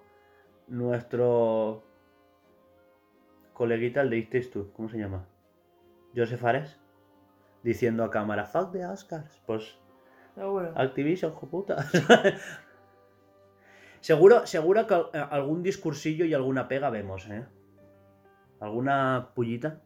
nuestro 0.69 1.83
coleguita, 3.55 4.03
el 4.03 4.11
de 4.11 4.23
Takes 4.23 4.49
Two, 4.51 4.73
¿cómo 4.75 4.89
se 4.89 4.99
llama? 4.99 5.27
Joseph 6.15 6.45
Ares, 6.45 6.79
diciendo 7.63 8.05
a 8.05 8.11
cámara, 8.11 8.45
fuck 8.45 8.73
the 8.73 8.85
Oscars, 8.87 9.41
pues 9.47 9.79
Seguro. 10.35 10.73
Activision, 10.77 11.35
puta. 11.51 11.85
seguro, 14.01 14.47
seguro 14.47 14.87
que 14.87 14.95
al- 14.95 15.11
algún 15.13 15.63
discursillo 15.63 16.25
y 16.25 16.35
alguna 16.35 16.69
pega 16.69 16.91
vemos, 16.91 17.29
¿eh? 17.29 17.47
¿Alguna 18.61 19.31
pullita? 19.35 19.81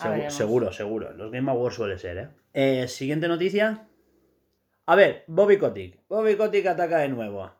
Segu- 0.00 0.30
seguro, 0.30 0.72
seguro. 0.72 1.12
Los 1.12 1.30
Game 1.30 1.50
Awards 1.50 1.76
suele 1.76 1.98
ser, 1.98 2.18
¿eh? 2.18 2.28
Eh, 2.54 2.88
Siguiente 2.88 3.28
noticia. 3.28 3.86
A 4.86 4.96
ver, 4.96 5.24
Bobby 5.26 5.56
Kotick. 5.58 5.98
Bobby 6.08 6.36
Kotick 6.36 6.66
ataca 6.66 6.98
de 6.98 7.08
nuevo. 7.08 7.50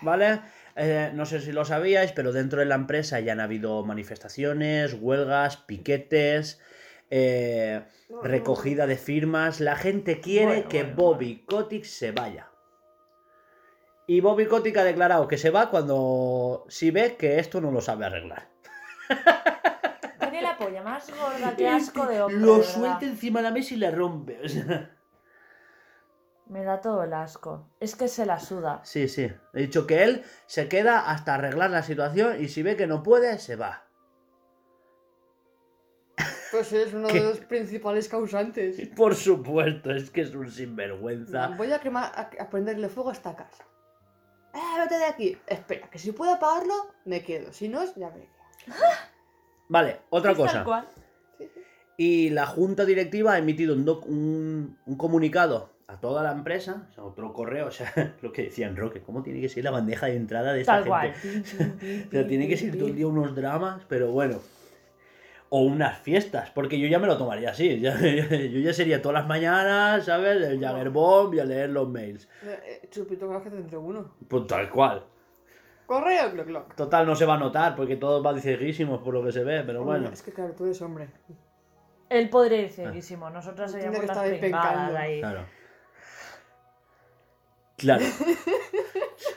¿Vale? 0.00 0.40
eh, 0.80 1.10
no 1.12 1.26
sé 1.26 1.40
si 1.40 1.50
lo 1.50 1.64
sabíais, 1.64 2.12
pero 2.12 2.30
dentro 2.32 2.60
de 2.60 2.66
la 2.66 2.76
empresa 2.76 3.18
ya 3.18 3.32
han 3.32 3.40
habido 3.40 3.84
manifestaciones, 3.84 4.94
huelgas, 4.94 5.56
piquetes, 5.56 6.60
eh, 7.10 7.82
No, 8.08 8.22
recogida 8.22 8.86
de 8.86 8.96
firmas. 8.96 9.58
La 9.60 9.74
gente 9.74 10.20
quiere 10.20 10.46
Bueno, 10.46 10.68
que 10.68 10.82
bueno, 10.84 10.96
Bobby 10.96 11.44
Kotick 11.46 11.84
se 11.84 12.12
vaya. 12.12 12.48
Y 14.06 14.20
Bobby 14.20 14.46
Kotick 14.46 14.76
ha 14.78 14.84
declarado 14.84 15.26
que 15.26 15.36
se 15.36 15.50
va 15.50 15.68
cuando 15.68 16.64
si 16.68 16.90
ve 16.92 17.16
que 17.16 17.38
esto 17.40 17.60
no 17.60 17.70
lo 17.72 17.80
sabe 17.80 18.06
arreglar. 18.06 18.48
La 21.06 21.14
más 21.14 21.32
gorda, 21.32 21.56
qué 21.56 21.68
asco 21.68 22.06
de 22.06 22.22
hombre. 22.22 22.40
Lo 22.40 22.58
de 22.58 22.64
suelta 22.64 23.04
encima 23.04 23.40
de 23.40 23.44
la 23.44 23.50
mesa 23.50 23.74
y 23.74 23.76
le 23.76 23.90
rompe. 23.90 24.40
o 24.44 24.48
sea. 24.48 24.94
Me 26.46 26.64
da 26.64 26.80
todo 26.80 27.02
el 27.02 27.12
asco. 27.12 27.68
Es 27.78 27.94
que 27.94 28.08
se 28.08 28.24
la 28.24 28.40
suda. 28.40 28.80
Sí, 28.82 29.06
sí. 29.08 29.30
He 29.52 29.60
dicho 29.60 29.86
que 29.86 30.02
él 30.02 30.24
se 30.46 30.68
queda 30.68 31.10
hasta 31.10 31.34
arreglar 31.34 31.70
la 31.70 31.82
situación 31.82 32.42
y 32.42 32.48
si 32.48 32.62
ve 32.62 32.76
que 32.76 32.86
no 32.86 33.02
puede, 33.02 33.38
se 33.38 33.56
va. 33.56 33.84
Pues 36.50 36.72
es 36.72 36.94
uno 36.94 37.08
¿Qué? 37.08 37.20
de 37.20 37.24
los 37.26 37.40
principales 37.40 38.08
causantes. 38.08 38.88
Por 38.96 39.14
supuesto, 39.14 39.90
es 39.90 40.10
que 40.10 40.22
es 40.22 40.34
un 40.34 40.50
sinvergüenza. 40.50 41.48
Voy 41.48 41.70
a, 41.72 41.80
quemar, 41.80 42.10
a, 42.14 42.30
a 42.42 42.48
prenderle 42.48 42.88
fuego 42.88 43.10
a 43.10 43.12
esta 43.12 43.36
casa. 43.36 43.64
¡Eh, 44.54 44.80
vete 44.80 44.96
de 44.96 45.04
aquí! 45.04 45.38
Espera, 45.46 45.90
que 45.90 45.98
si 45.98 46.12
puedo 46.12 46.32
apagarlo, 46.32 46.94
me 47.04 47.22
quedo. 47.22 47.52
Si 47.52 47.68
no, 47.68 47.84
ya 47.94 48.08
me 48.10 48.22
quedo. 48.22 48.74
Vale, 49.68 49.96
otra 50.10 50.32
Es 50.32 50.36
tal 50.38 50.46
cosa. 50.46 50.64
cual. 50.64 50.84
Y 51.96 52.30
la 52.30 52.46
junta 52.46 52.84
directiva 52.84 53.32
ha 53.34 53.38
emitido 53.38 53.74
un, 53.74 53.84
doc- 53.84 54.06
un- 54.06 54.78
un 54.86 54.96
comunicado 54.96 55.70
a 55.88 55.98
toda 55.98 56.22
la 56.22 56.32
empresa, 56.32 56.86
o 56.90 56.94
sea, 56.94 57.04
otro 57.04 57.32
correo, 57.32 57.66
o 57.66 57.70
sea, 57.70 57.92
lo 58.22 58.30
que 58.32 58.42
decían 58.44 58.76
Roque, 58.76 59.00
¿cómo 59.00 59.22
tiene 59.22 59.40
que 59.40 59.48
ser 59.48 59.64
la 59.64 59.70
bandeja 59.70 60.06
de 60.06 60.16
entrada 60.16 60.52
de 60.52 60.60
esta 60.60 60.82
Tal 60.82 60.84
gente? 60.84 61.18
cual. 61.50 62.06
O 62.06 62.10
sea, 62.12 62.26
tiene 62.26 62.46
que 62.48 62.56
ser 62.56 62.76
todo 62.76 62.86
el 62.88 62.94
día 62.96 63.06
unos 63.08 63.34
dramas, 63.34 63.82
pero 63.88 64.10
bueno. 64.12 64.38
O 65.50 65.62
unas 65.62 65.98
fiestas, 66.00 66.50
porque 66.50 66.78
yo 66.78 66.86
ya 66.88 66.98
me 66.98 67.06
lo 67.06 67.16
tomaría 67.16 67.50
así. 67.50 67.80
ya- 67.80 67.98
yo 67.98 68.60
ya 68.60 68.72
sería 68.74 69.00
todas 69.02 69.14
las 69.20 69.26
mañanas, 69.26 70.04
¿sabes? 70.04 70.40
El 70.46 70.60
Jaggerbomb 70.60 71.34
y 71.34 71.40
a 71.40 71.44
leer 71.46 71.70
los 71.70 71.88
mails. 71.88 72.28
Eh, 72.44 72.80
eh, 72.82 72.88
chupito 72.90 73.28
que 73.42 73.48
entre 73.48 73.78
uno. 73.78 74.12
Pues 74.28 74.46
tal 74.46 74.68
cual. 74.70 75.02
Correo, 75.88 76.30
cloc, 76.32 76.46
cloc. 76.46 76.74
Total, 76.74 77.06
no 77.06 77.16
se 77.16 77.24
va 77.24 77.34
a 77.34 77.38
notar 77.38 77.74
porque 77.74 77.96
todos 77.96 78.22
van 78.22 78.38
cieguísimos 78.42 79.00
por 79.00 79.14
lo 79.14 79.24
que 79.24 79.32
se 79.32 79.42
ve, 79.42 79.62
pero 79.64 79.80
Hombre, 79.80 80.00
bueno. 80.00 80.12
Es 80.12 80.22
que 80.22 80.32
claro, 80.32 80.52
tú 80.52 80.66
eres 80.66 80.82
hombre. 80.82 81.08
Él 82.10 82.28
podría 82.28 82.60
ir 82.60 82.70
cieguísimo. 82.70 83.30
Nosotras 83.30 83.72
Tiene 83.72 83.84
seríamos 83.86 84.00
que 84.02 84.06
las 84.06 84.16
estar 84.18 84.32
ahí 84.32 84.38
pringadas 84.38 84.68
pencando. 84.68 84.98
ahí. 84.98 85.20
Claro. 85.20 85.46
Claro. 87.78 88.04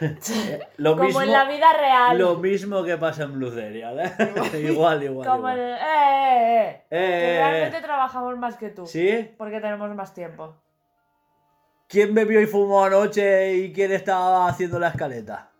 lo, 0.78 0.91
Como 0.91 1.04
mismo, 1.06 1.22
en 1.22 1.32
la 1.32 1.45
vida 1.45 1.74
real. 1.74 2.18
lo 2.18 2.36
mismo 2.38 2.84
que 2.84 2.97
pasa 2.97 3.24
en 3.24 3.41
¿eh? 3.41 4.14
igual, 4.68 5.04
igual. 5.04 5.28
Como 5.28 5.39
igual. 5.39 5.60
el... 5.60 5.74
¡Eh, 5.74 5.78
eh, 5.80 6.64
eh! 6.66 6.70
Eh, 6.70 6.86
Que 6.89 7.36
eh, 7.36 7.39
realmente 7.39 7.78
eh. 7.78 7.82
trabajamos 7.82 8.38
más 8.38 8.58
que 8.58 8.70
tú. 8.70 8.86
¿Sí? 8.86 9.32
Porque 9.38 9.62
tenemos 9.62 9.93
más 9.95 10.14
tiempo. 10.14 10.56
¿Quién 11.88 12.14
bebió 12.14 12.41
y 12.41 12.45
fumó 12.45 12.84
anoche 12.84 13.54
y 13.56 13.74
quién 13.74 13.91
estaba 13.91 14.47
haciendo 14.47 14.80
la 14.80 14.89
escaleta? 14.89 15.51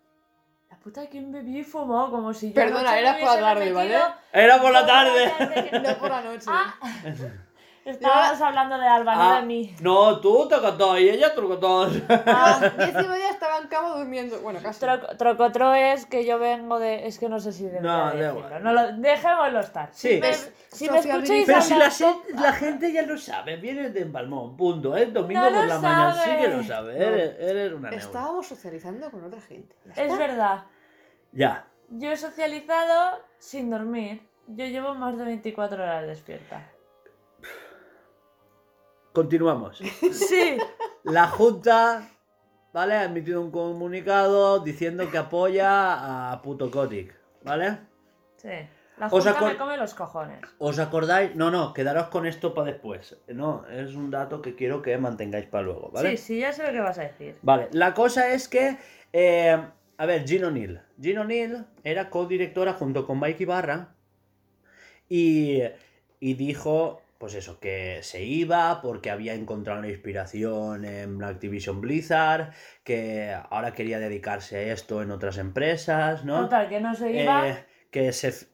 Puta, 0.82 1.06
¿quién 1.06 1.30
bebió 1.30 1.60
y 1.60 1.64
fumó? 1.64 2.10
Como 2.10 2.32
si 2.34 2.48
yo 2.48 2.54
Perdona, 2.54 2.98
era 2.98 3.16
por 3.18 3.28
la 3.34 3.40
tarde, 3.40 3.72
¿vale? 3.78 3.98
Era 4.32 4.60
por 4.60 4.72
la 4.72 4.86
tarde. 4.86 5.32
que- 5.70 5.80
No 5.80 5.94
por 5.98 6.10
la 6.10 6.20
noche. 6.22 6.46
Ah, 6.48 6.74
estábamos 7.84 8.40
hablando 8.40 8.78
de 8.78 8.86
Alba, 8.86 9.14
no 9.16 9.22
Ah, 9.22 9.40
de 9.40 9.46
mí. 9.46 9.74
no, 9.80 10.20
tú 10.20 10.46
tocotó 10.48 10.96
y 10.98 11.08
ella 11.08 11.34
tocotó. 11.34 11.88
Ah, 12.26 12.60
Diez 12.78 12.90
y 12.90 13.08
media 13.08 13.30
estaba 13.30 13.58
en 13.58 13.66
cama 13.68 13.96
durmiendo. 13.96 14.38
Bueno, 14.40 14.60
casi. 14.62 14.84
Troc- 14.84 15.16
Trocotro 15.16 15.74
es 15.74 16.06
que 16.06 16.24
yo 16.24 16.38
vengo 16.38 16.78
de. 16.78 17.06
Es 17.08 17.18
que 17.18 17.28
no 17.28 17.40
sé 17.40 17.52
si 17.52 17.64
debería 17.64 17.80
No, 17.82 17.98
da 17.98 18.10
decirlo. 18.12 18.38
igual. 18.46 18.62
No 18.62 18.72
lo... 18.72 18.92
Dejémoslo 18.98 19.60
estar. 19.60 19.88
Sí. 19.92 20.14
Si 20.16 20.20
me, 20.20 20.28
Es 20.30 20.52
si 20.70 20.90
me 20.90 20.98
escucháis 20.98 21.46
Pero 21.46 21.60
si 21.60 21.74
la, 21.74 21.90
gen- 21.90 22.22
la 22.40 22.52
gente 22.52 22.92
ya 22.92 23.02
lo 23.02 23.18
sabe, 23.18 23.56
vienes 23.56 23.92
de 23.94 24.02
Empalmón, 24.02 24.56
punto. 24.56 24.96
¿eh? 24.96 25.06
Domingo 25.06 25.40
No 25.50 25.56
por 25.58 25.66
la 25.66 25.78
mañana 25.80 26.14
sí 26.14 26.30
que 26.40 26.48
lo 26.48 26.62
sabe. 26.62 26.92
No. 26.98 27.04
Eres, 27.04 27.34
eres 27.40 27.72
una 27.72 27.90
neura. 27.90 28.04
Estábamos 28.04 28.46
socializando 28.46 29.10
con 29.10 29.24
otra 29.24 29.40
gente. 29.40 29.74
Es 29.96 30.16
verdad. 30.16 30.62
Ya. 31.32 31.66
Yo 31.88 32.12
he 32.12 32.16
socializado 32.16 33.20
sin 33.38 33.70
dormir. 33.70 34.22
Yo 34.46 34.66
llevo 34.66 34.94
más 34.94 35.16
de 35.18 35.24
24 35.24 35.82
horas 35.82 36.06
despierta. 36.06 36.70
Continuamos. 39.12 39.80
Sí. 40.12 40.56
La 41.04 41.26
Junta, 41.26 42.08
¿vale? 42.72 42.94
Ha 42.94 43.04
emitido 43.04 43.40
un 43.40 43.50
comunicado 43.50 44.60
diciendo 44.60 45.10
que 45.10 45.18
apoya 45.18 46.30
a 46.32 46.42
Puto 46.42 46.70
Kotick, 46.70 47.14
¿vale? 47.42 47.78
Sí. 48.36 48.48
La 48.98 49.08
junta 49.08 49.40
me 49.40 49.56
come 49.56 49.76
los 49.76 49.94
cojones. 49.94 50.40
¿Os 50.58 50.78
acordáis? 50.78 51.34
No, 51.34 51.50
no, 51.50 51.72
quedaros 51.72 52.08
con 52.08 52.26
esto 52.26 52.54
para 52.54 52.72
después. 52.72 53.18
No, 53.26 53.66
es 53.68 53.94
un 53.94 54.10
dato 54.10 54.42
que 54.42 54.54
quiero 54.54 54.82
que 54.82 54.96
mantengáis 54.98 55.46
para 55.46 55.64
luego, 55.64 55.90
¿vale? 55.90 56.10
Sí, 56.10 56.16
sí, 56.18 56.40
ya 56.40 56.52
sé 56.52 56.64
lo 56.66 56.72
que 56.72 56.80
vas 56.80 56.98
a 56.98 57.02
decir. 57.02 57.36
Vale, 57.42 57.68
la 57.72 57.94
cosa 57.94 58.28
es 58.28 58.48
que, 58.48 58.76
eh, 59.12 59.60
a 60.02 60.06
ver, 60.06 60.24
Jean 60.24 60.42
O'Neill. 60.42 60.80
Jean 60.98 61.18
O'Neill 61.18 61.64
era 61.84 62.10
codirectora 62.10 62.72
junto 62.72 63.06
con 63.06 63.20
Mike 63.20 63.44
Ibarra 63.44 63.94
y, 65.08 65.62
y 66.18 66.34
dijo, 66.34 67.00
pues 67.18 67.34
eso, 67.34 67.60
que 67.60 68.00
se 68.02 68.24
iba 68.24 68.82
porque 68.82 69.12
había 69.12 69.34
encontrado 69.34 69.78
una 69.78 69.88
inspiración 69.88 70.84
en 70.84 71.22
Activision 71.22 71.80
Blizzard, 71.80 72.52
que 72.82 73.32
ahora 73.48 73.74
quería 73.74 74.00
dedicarse 74.00 74.56
a 74.56 74.72
esto 74.72 75.02
en 75.02 75.12
otras 75.12 75.38
empresas, 75.38 76.24
¿no? 76.24 76.40
Total, 76.40 76.68
que 76.68 76.80
no 76.80 76.96
se 76.96 77.22
iba. 77.22 77.48
Eh, 77.48 77.64
que 77.92 78.12
se 78.12 78.48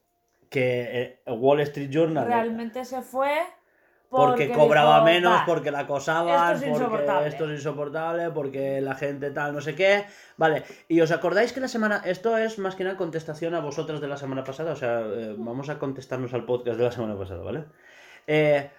que 0.50 1.20
eh, 1.26 1.30
Wall 1.30 1.60
Street 1.60 1.88
Journal 1.88 2.26
realmente 2.26 2.84
se 2.84 3.00
fue. 3.00 3.38
Porque, 4.10 4.50
cobraba 4.50 4.94
dijo, 5.00 5.04
menos, 5.04 5.32
"Va, 5.40 5.44
porque 5.46 5.70
la 5.70 5.80
acosaban, 5.80 6.54
esto 6.54 6.66
es 6.66 6.70
porque 6.70 6.84
insoportable". 6.84 7.28
esto 7.28 7.44
es 7.44 7.50
insoportable, 7.58 8.30
porque 8.30 8.80
la 8.80 8.94
gente 8.94 9.30
tal, 9.30 9.52
no 9.52 9.60
sé 9.60 9.74
qué. 9.74 10.04
Vale, 10.36 10.64
y 10.88 11.00
os 11.00 11.10
acordáis 11.10 11.52
que 11.52 11.60
la 11.60 11.68
semana. 11.68 12.02
Esto 12.04 12.36
es 12.38 12.58
más 12.58 12.74
que 12.74 12.84
nada 12.84 12.96
contestación 12.96 13.54
a 13.54 13.60
vosotras 13.60 14.00
de 14.00 14.08
la 14.08 14.16
semana 14.16 14.44
pasada, 14.44 14.72
o 14.72 14.76
sea, 14.76 15.00
eh, 15.00 15.34
vamos 15.36 15.68
a 15.68 15.78
contestarnos 15.78 16.32
al 16.34 16.44
podcast 16.46 16.78
de 16.78 16.84
la 16.84 16.92
semana 16.92 17.16
pasada, 17.18 17.42
¿vale? 17.42 17.64
Eh, 18.26 18.70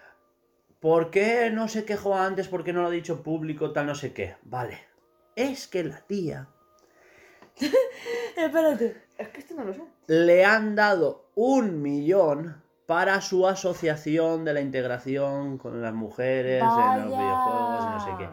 ¿Por 0.79 1.09
qué 1.11 1.49
no 1.51 1.67
se 1.67 1.83
quejó 1.85 2.15
antes? 2.15 2.47
¿Por 2.47 2.63
qué 2.63 2.71
no 2.73 2.81
lo 2.81 2.87
ha 2.87 2.91
dicho 2.91 3.21
público? 3.21 3.71
Tal, 3.71 3.85
no 3.85 3.95
sé 3.95 4.13
qué. 4.13 4.37
Vale. 4.43 4.79
Es 5.35 5.67
que 5.67 5.83
la 5.83 5.99
tía 6.01 6.47
Espérate. 8.37 9.03
Es 9.17 9.27
que 9.29 9.39
esto 9.39 9.55
no 9.55 9.65
lo 9.65 9.73
sé. 9.73 9.81
le 10.07 10.45
han 10.45 10.75
dado 10.75 11.29
un 11.35 11.81
millón 11.81 12.61
para 12.89 13.21
su 13.21 13.47
asociación 13.47 14.43
de 14.45 14.51
la 14.51 14.61
integración 14.61 15.59
con 15.59 15.79
las 15.79 15.93
mujeres 15.93 16.59
en 16.59 16.65
los 16.67 16.75
Vaya. 16.75 17.05
videojuegos 17.05 17.83
y 17.83 17.89
no 17.91 17.99
sé 17.99 18.11
qué. 18.17 18.29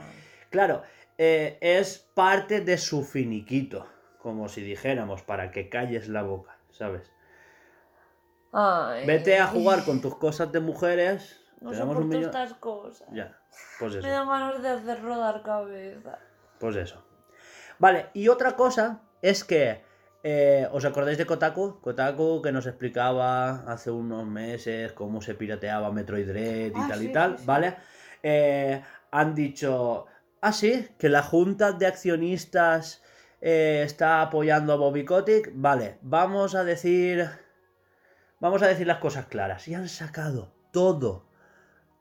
Claro, 0.49 0.83
eh, 1.19 1.59
es 1.61 1.99
parte 2.15 2.63
de 2.63 2.79
su 2.79 3.05
finiquito, 3.05 3.87
como 4.19 4.49
si 4.49 4.63
dijéramos, 4.63 5.21
para 5.21 5.51
que 5.51 5.69
calles 5.69 6.09
la 6.09 6.23
boca, 6.23 6.57
¿sabes? 6.71 7.13
Ay. 8.51 9.05
Vete 9.05 9.39
a 9.39 9.47
jugar 9.47 9.85
con 9.85 10.01
tus 10.01 10.17
cosas 10.17 10.51
de 10.51 10.61
mujeres, 10.61 11.39
No 11.61 11.69
un 11.73 11.77
soporto 11.77 12.01
millón... 12.05 12.25
estas 12.25 12.55
cosas. 12.55 13.07
Ya, 13.13 13.39
pues 13.79 13.93
Me 13.93 13.99
eso, 13.99 14.09
dan 14.09 14.27
ganas 14.27 14.63
de 14.63 14.69
hacer 14.71 15.03
rodar 15.03 15.43
cabeza. 15.43 16.19
pues 16.59 16.77
eso. 16.77 17.05
Vale, 17.79 18.07
y 18.15 18.29
otra 18.29 18.57
cosa 18.57 19.03
es 19.21 19.45
que, 19.45 19.85
eh, 20.29 20.67
¿os 20.73 20.85
acordáis 20.85 21.19
de 21.19 21.25
Kotaku? 21.25 21.79
Kotaku 21.81 22.43
que 22.43 22.51
nos 22.51 22.67
explicaba 22.67 23.63
hace 23.73 23.93
unos 23.93 24.27
meses 24.27 24.91
cómo 24.91 25.23
se 25.23 25.37
pirateaba 25.37 25.93
Metroid 25.93 26.27
Dread 26.27 26.73
y 26.75 26.81
Ah, 26.83 26.87
tal 26.89 27.03
y 27.05 27.13
tal, 27.13 27.31
sí, 27.33 27.39
sí. 27.39 27.47
¿vale? 27.47 27.77
Eh, 28.25 28.83
han 29.13 29.37
dicho, 29.37 30.07
ah, 30.41 30.53
sí, 30.53 30.89
que 30.99 31.09
la 31.09 31.23
junta 31.23 31.71
de 31.71 31.87
accionistas 31.87 33.05
eh, 33.41 33.83
está 33.87 34.21
apoyando 34.21 34.73
a 34.73 34.77
Bobby 34.77 35.05
Kotick, 35.05 35.53
vale, 35.55 35.99
vamos 36.03 36.57
a 36.57 36.65
decir, 36.65 37.25
vamos 38.41 38.63
a 38.63 38.67
decir 38.67 38.89
las 38.89 38.99
cosas 38.99 39.27
claras. 39.27 39.69
Y 39.69 39.75
han 39.75 39.89
sacado 39.89 40.53
todo, 40.73 41.29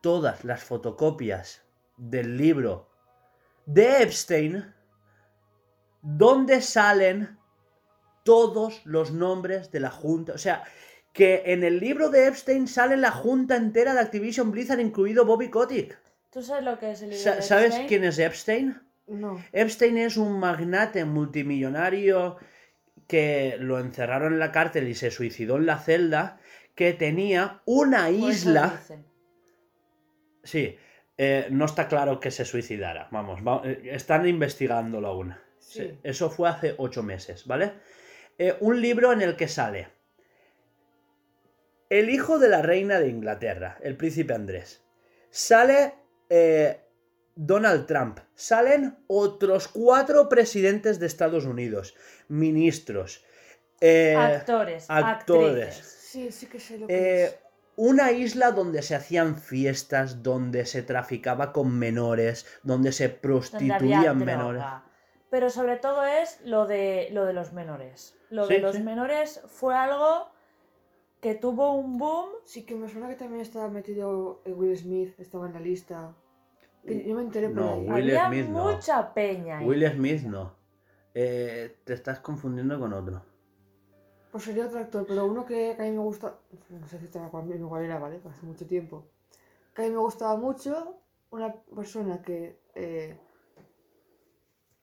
todas 0.01 0.43
las 0.43 0.63
fotocopias 0.63 1.61
del 1.95 2.37
libro 2.37 2.89
de 3.67 4.01
Epstein, 4.01 4.73
donde 6.01 6.61
salen 6.61 7.37
todos 8.25 8.81
los 8.85 9.11
nombres 9.11 9.71
de 9.71 9.79
la 9.79 9.91
junta. 9.91 10.33
O 10.33 10.37
sea, 10.39 10.63
que 11.13 11.43
en 11.45 11.63
el 11.63 11.79
libro 11.79 12.09
de 12.09 12.27
Epstein 12.27 12.67
sale 12.67 12.97
la 12.97 13.11
junta 13.11 13.55
entera 13.55 13.93
de 13.93 14.01
Activision 14.01 14.51
Blizzard, 14.51 14.79
incluido 14.79 15.25
Bobby 15.25 15.49
Kotick. 15.49 15.97
¿Tú 16.31 16.41
sabes 16.41 16.63
lo 16.65 16.77
que 16.79 16.91
es 16.91 17.01
el 17.03 17.11
libro 17.11 17.35
de 17.35 17.41
¿Sabes 17.41 17.65
Epstein? 17.67 17.87
quién 17.87 18.03
es 18.03 18.19
Epstein? 18.19 18.81
No. 19.07 19.41
Epstein 19.53 19.97
es 19.99 20.17
un 20.17 20.39
magnate 20.39 21.05
multimillonario 21.05 22.37
que 23.07 23.55
lo 23.59 23.79
encerraron 23.79 24.33
en 24.33 24.39
la 24.39 24.51
cárcel 24.51 24.87
y 24.87 24.95
se 24.95 25.11
suicidó 25.11 25.57
en 25.57 25.67
la 25.67 25.77
celda, 25.77 26.39
que 26.73 26.91
tenía 26.93 27.61
una 27.65 28.09
isla... 28.09 28.81
Sí, 30.43 30.75
eh, 31.17 31.47
no 31.51 31.65
está 31.65 31.87
claro 31.87 32.19
que 32.19 32.31
se 32.31 32.45
suicidara. 32.45 33.07
Vamos, 33.11 33.41
va- 33.41 33.61
eh, 33.63 33.89
están 33.91 34.27
investigándolo 34.27 35.07
aún. 35.07 35.35
Sí. 35.59 35.79
Se- 35.79 35.97
Eso 36.03 36.29
fue 36.29 36.49
hace 36.49 36.75
ocho 36.77 37.01
meses, 37.03 37.45
¿vale? 37.47 37.73
Eh, 38.37 38.55
un 38.59 38.81
libro 38.81 39.11
en 39.11 39.21
el 39.21 39.35
que 39.35 39.47
sale 39.47 39.87
el 41.89 42.09
hijo 42.09 42.39
de 42.39 42.49
la 42.49 42.61
reina 42.61 42.99
de 42.99 43.09
Inglaterra, 43.09 43.77
el 43.81 43.95
príncipe 43.95 44.33
Andrés. 44.33 44.81
Sale 45.29 45.93
eh, 46.29 46.81
Donald 47.35 47.85
Trump. 47.85 48.19
Salen 48.33 48.97
otros 49.07 49.67
cuatro 49.67 50.29
presidentes 50.29 50.99
de 50.99 51.05
Estados 51.05 51.45
Unidos, 51.45 51.95
ministros, 52.27 53.23
eh, 53.81 54.15
actores, 54.15 54.85
actores. 54.89 55.67
actrices. 55.67 55.97
Sí, 55.99 56.31
sí 56.31 56.45
que 56.47 56.59
sé 56.59 56.77
lo 56.77 56.87
que 56.87 56.93
eh, 56.93 57.25
es. 57.25 57.35
una 57.75 58.13
isla 58.13 58.51
donde 58.51 58.81
se 58.81 58.95
hacían 58.95 59.37
fiestas, 59.37 60.23
donde 60.23 60.65
se 60.65 60.81
traficaba 60.81 61.51
con 61.51 61.77
menores, 61.77 62.45
donde 62.63 62.93
se 62.93 63.09
donde 63.09 63.73
había 63.73 64.13
prostituían 64.13 64.19
droga. 64.19 64.84
Pero 65.35 65.49
sobre 65.49 65.75
todo 65.75 66.05
es 66.05 66.39
lo 66.45 66.65
de, 66.65 67.09
lo 67.11 67.25
de 67.25 67.33
los 67.33 67.51
menores. 67.51 68.15
Lo 68.29 68.47
Sí, 68.47 68.53
de 68.53 68.59
los 68.61 68.77
sí. 68.77 68.83
menores 68.83 69.41
fue 69.47 69.75
algo 69.75 70.29
que 71.19 71.35
tuvo 71.35 71.73
un 71.73 71.97
boom. 71.97 72.29
Sí, 72.45 72.63
que 72.65 72.73
me 72.75 72.87
suena 72.87 73.09
que 73.09 73.15
también 73.15 73.41
estaba 73.41 73.67
metido 73.67 74.41
eh, 74.45 74.53
Will 74.53 74.77
Smith, 74.77 75.13
estaba 75.19 75.47
en 75.47 75.53
la 75.53 75.59
lista. 75.59 76.15
Que 76.87 77.03
Yo 77.05 77.15
me 77.15 77.23
enteré 77.23 77.49
por 77.49 77.63
No, 77.63 77.73
ahí. 77.73 77.81
Will 77.81 78.17
Había 78.17 78.27
Smith 78.27 78.47
no. 78.47 78.63
mucha 78.75 79.13
peña. 79.13 79.57
ahí. 79.57 79.67
Will 79.67 79.85
Smith 79.91 80.21
no. 80.23 80.53
Eh, 81.13 81.75
te 81.83 81.93
estás 81.93 82.19
confundiendo 82.19 82.79
con 82.79 82.93
otro. 82.93 83.21
Pues 84.31 84.43
sería 84.45 84.65
otro 84.67 84.79
actor, 84.79 85.05
pero 85.07 85.25
uno 85.25 85.45
que, 85.45 85.73
que 85.75 85.81
a 85.81 85.85
mí 85.85 85.91
me 85.91 85.99
gusta. 85.99 86.35
No 86.69 86.87
sé 86.87 86.99
si 86.99 87.05
estaba 87.05 87.29
cuál, 87.29 87.49
igual 87.53 87.83
era, 87.83 87.99
¿vale? 87.99 88.19
Hace 88.29 88.45
mucho 88.45 88.65
tiempo. 88.67 89.05
Que 89.73 89.83
a 89.83 89.85
mí 89.85 89.91
me 89.91 89.97
gustaba 89.99 90.35
mucho, 90.37 90.97
una 91.31 91.53
persona 91.53 92.21
que. 92.21 92.59
eh, 92.75 93.17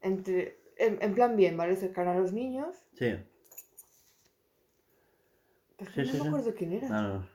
entre. 0.02 0.58
En, 0.78 0.98
en 1.00 1.14
plan 1.14 1.36
bien, 1.36 1.56
¿vale? 1.56 1.76
Cercana 1.76 2.12
a 2.12 2.14
los 2.18 2.32
niños. 2.32 2.74
Sí. 2.98 3.14
Es 5.78 5.88
que 5.90 6.04
Sí, 6.04 6.08
no 6.08 6.12
sí, 6.12 6.12
me 6.12 6.22
sí. 6.22 6.28
acuerdo 6.28 6.54
quién 6.56 6.72
era. 6.72 6.88
No, 6.88 7.02
no. 7.02 7.28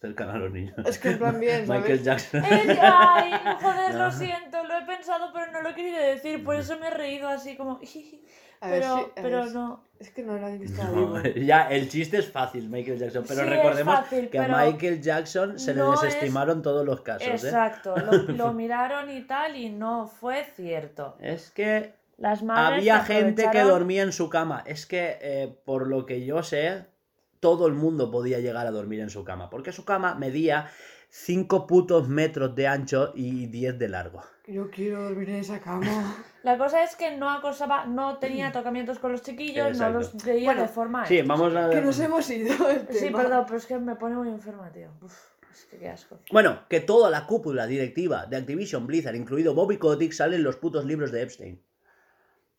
Cercano 0.00 0.32
a 0.32 0.36
los 0.38 0.52
niños. 0.52 0.74
Es 0.86 0.98
que 0.98 1.10
en 1.10 1.18
plan 1.18 1.40
bien, 1.40 1.66
¿sabes? 1.66 1.82
Michael 1.82 2.02
Jackson. 2.02 2.44
Eh, 2.44 2.78
ay, 2.82 3.32
joder, 3.62 3.94
No. 3.94 4.04
lo 4.04 4.10
siento, 4.12 4.64
lo 4.64 4.78
he 4.78 4.82
pensado, 4.86 5.30
pero 5.32 5.50
no 5.52 5.62
lo 5.62 5.70
he 5.70 5.74
querido 5.74 5.98
decir, 5.98 6.44
por 6.44 6.56
eso 6.56 6.78
me 6.78 6.88
he 6.88 6.90
reído 6.90 7.28
así 7.28 7.56
como. 7.56 7.80
A 8.60 8.68
ver 8.70 8.80
Pero, 8.80 8.96
si- 8.96 9.02
a 9.04 9.22
pero 9.22 9.36
ver 9.40 9.48
si- 9.48 9.54
no. 9.54 9.84
Es 9.98 10.10
que 10.10 10.22
no 10.22 10.36
era 10.36 10.46
alguien 10.46 10.62
que 10.62 10.68
estaba 10.72 10.90
No, 10.90 11.12
vivo. 11.22 11.34
ya, 11.44 11.68
el 11.68 11.88
chiste 11.90 12.16
es 12.18 12.30
fácil, 12.32 12.70
Michael 12.70 12.98
Jackson. 12.98 13.24
Pero 13.28 13.42
Sí, 13.42 13.48
recordemos 13.50 13.94
fácil, 13.94 14.30
que 14.30 14.38
a 14.38 14.48
Michael 14.48 15.02
Jackson 15.02 15.58
se 15.58 15.74
no 15.74 15.90
le 15.90 15.94
es- 15.96 16.00
desestimaron 16.02 16.62
todos 16.62 16.86
los 16.86 17.02
casos. 17.02 17.28
¿eh? 17.28 17.32
Exacto, 17.32 17.94
lo, 17.96 18.12
lo 18.32 18.52
miraron 18.54 19.10
y 19.10 19.22
tal, 19.26 19.56
y 19.56 19.68
no 19.68 20.06
fue 20.06 20.44
cierto. 20.56 21.14
Es 21.20 21.50
que 21.50 21.92
Las 22.24 22.42
madres 22.42 22.78
había 22.78 23.00
gente 23.04 23.50
que 23.52 23.60
dormía 23.60 24.02
en 24.02 24.10
su 24.10 24.30
cama. 24.30 24.62
Es 24.64 24.86
que, 24.86 25.18
eh, 25.20 25.58
por 25.66 25.86
lo 25.86 26.06
que 26.06 26.24
yo 26.24 26.42
sé, 26.42 26.86
todo 27.38 27.66
el 27.66 27.74
mundo 27.74 28.10
podía 28.10 28.38
llegar 28.40 28.66
a 28.66 28.70
dormir 28.70 29.00
en 29.00 29.10
su 29.10 29.24
cama. 29.24 29.50
Porque 29.50 29.72
su 29.72 29.84
cama 29.84 30.14
medía 30.14 30.70
5 31.10 31.66
putos 31.66 32.08
metros 32.08 32.54
de 32.54 32.66
ancho 32.66 33.12
y 33.14 33.44
10 33.48 33.78
de 33.78 33.88
largo. 33.90 34.22
Yo 34.46 34.70
quiero 34.70 35.02
dormir 35.02 35.28
en 35.28 35.36
esa 35.36 35.60
cama. 35.60 36.16
La 36.42 36.56
cosa 36.56 36.82
es 36.82 36.96
que 36.96 37.14
no 37.14 37.28
acosaba, 37.30 37.84
no 37.84 38.16
tenía 38.16 38.52
tocamientos 38.52 38.98
con 38.98 39.12
los 39.12 39.20
chiquillos, 39.20 39.68
Exacto. 39.68 39.92
no 39.92 39.98
los 39.98 40.24
veía 40.24 40.46
Bueno, 40.46 40.62
de 40.62 40.68
forma. 40.68 41.04
Sí, 41.04 41.20
vamos 41.20 41.54
a... 41.54 41.68
que 41.68 41.82
nos 41.82 42.00
hemos 42.00 42.30
ido 42.30 42.54
Sí, 42.90 43.00
tema. 43.00 43.18
perdón, 43.18 43.44
pero 43.44 43.58
es 43.58 43.66
que 43.66 43.78
me 43.78 43.96
pone 43.96 44.14
muy 44.14 44.28
enferma, 44.28 44.72
tío. 44.72 44.88
Uf, 45.02 45.14
es 45.52 45.66
que 45.66 45.76
qué 45.76 45.90
asco. 45.90 46.20
Bueno, 46.32 46.60
que 46.70 46.80
toda 46.80 47.10
la 47.10 47.26
cúpula 47.26 47.66
directiva 47.66 48.24
de 48.24 48.38
Activision 48.38 48.86
Blizzard, 48.86 49.14
incluido 49.14 49.54
Bobby 49.54 49.76
Kotick, 49.76 50.12
salen 50.12 50.42
los 50.42 50.56
putos 50.56 50.86
libros 50.86 51.12
de 51.12 51.20
Epstein. 51.20 51.62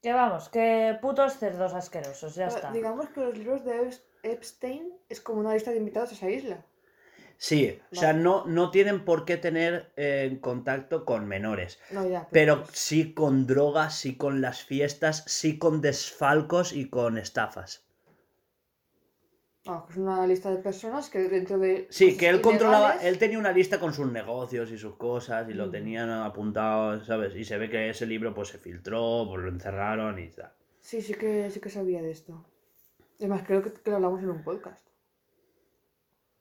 Que 0.04 0.12
vamos, 0.22 0.44
que 0.54 0.66
putos 1.04 1.32
cerdos 1.42 1.74
asquerosos, 1.82 2.36
ya 2.36 2.48
está. 2.48 2.72
Digamos 2.72 3.10
que 3.10 3.22
los 3.22 3.38
libros 3.38 3.66
de 3.66 3.74
Ep- 3.82 4.04
Epstein 4.24 4.84
es 5.10 5.20
como 5.22 5.40
una 5.40 5.54
lista 5.54 5.72
de 5.72 5.78
invitados 5.78 6.12
a 6.12 6.16
esa 6.16 6.30
isla. 6.30 6.58
Sí, 7.38 7.80
o 7.92 7.96
sea, 7.96 8.14
no, 8.14 8.46
no 8.46 8.72
tienen 8.72 9.04
por 9.04 9.26
qué 9.26 9.38
tener 9.38 9.92
eh, 9.98 10.38
contacto 10.42 11.06
con 11.06 11.28
menores. 11.28 11.80
No, 11.92 12.08
ya. 12.08 12.28
Pero 12.32 12.64
pues, 12.64 12.78
sí 12.78 13.14
con 13.14 13.46
drogas, 13.48 13.96
sí 13.96 14.16
con 14.16 14.42
las 14.42 14.64
fiestas, 14.64 15.24
sí 15.28 15.58
con 15.58 15.82
desfalcos 15.82 16.74
y 16.74 16.90
con 16.90 17.18
estafas. 17.18 17.85
Que 19.66 19.94
es 19.94 19.98
una 19.98 20.26
lista 20.28 20.52
de 20.52 20.58
personas 20.58 21.10
que 21.10 21.28
dentro 21.28 21.58
de. 21.58 21.88
Sí, 21.90 22.16
que 22.18 22.30
él 22.30 22.40
controlaba, 22.42 22.94
él 23.02 23.18
tenía 23.18 23.40
una 23.40 23.52
lista 23.52 23.80
con 23.80 23.94
sus 23.94 24.12
negocios 24.12 24.70
y 24.72 24.78
sus 24.78 24.96
cosas 24.96 25.50
y 25.50 25.54
lo 25.54 25.68
Mm. 25.68 25.72
tenían 25.72 26.10
apuntado, 26.12 27.04
¿sabes? 27.04 27.36
Y 27.36 27.44
se 27.44 27.58
ve 27.58 27.70
que 27.70 27.90
ese 27.90 28.06
libro 28.06 28.34
pues 28.34 28.50
se 28.50 28.58
filtró, 28.60 29.26
pues 29.28 29.42
lo 29.44 29.50
encerraron 29.50 30.20
y 30.20 30.30
tal. 30.30 30.52
Sí, 30.82 31.02
sí 31.02 31.16
que, 31.16 31.50
sí 31.50 31.60
que 31.60 31.70
sabía 31.70 32.02
de 32.04 32.12
esto. 32.12 32.46
Además, 33.20 33.42
creo 33.48 33.64
que, 33.64 33.74
que 33.74 33.90
lo 33.90 33.96
hablamos 33.98 34.22
en 34.22 34.30
un 34.30 34.44
podcast. 34.44 34.88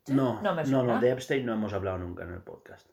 No, 0.08 0.42
No 0.42 0.54
me 0.54 0.64
no, 0.64 0.70
no, 0.70 0.84
suena. 0.84 1.00
de 1.00 1.10
Epstein 1.12 1.46
no 1.46 1.54
hemos 1.54 1.72
hablado 1.72 1.96
nunca 1.98 2.24
en 2.24 2.32
el 2.34 2.42
podcast. 2.42 2.86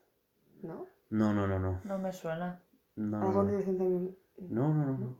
¿No? 0.61 0.87
No, 1.09 1.33
no, 1.33 1.45
no, 1.45 1.59
no. 1.59 1.81
No 1.83 1.97
me 1.99 2.13
suena. 2.13 2.61
No, 2.95 3.19
no, 3.19 3.43
no, 3.43 4.73
no, 4.73 4.97
no. 4.97 5.17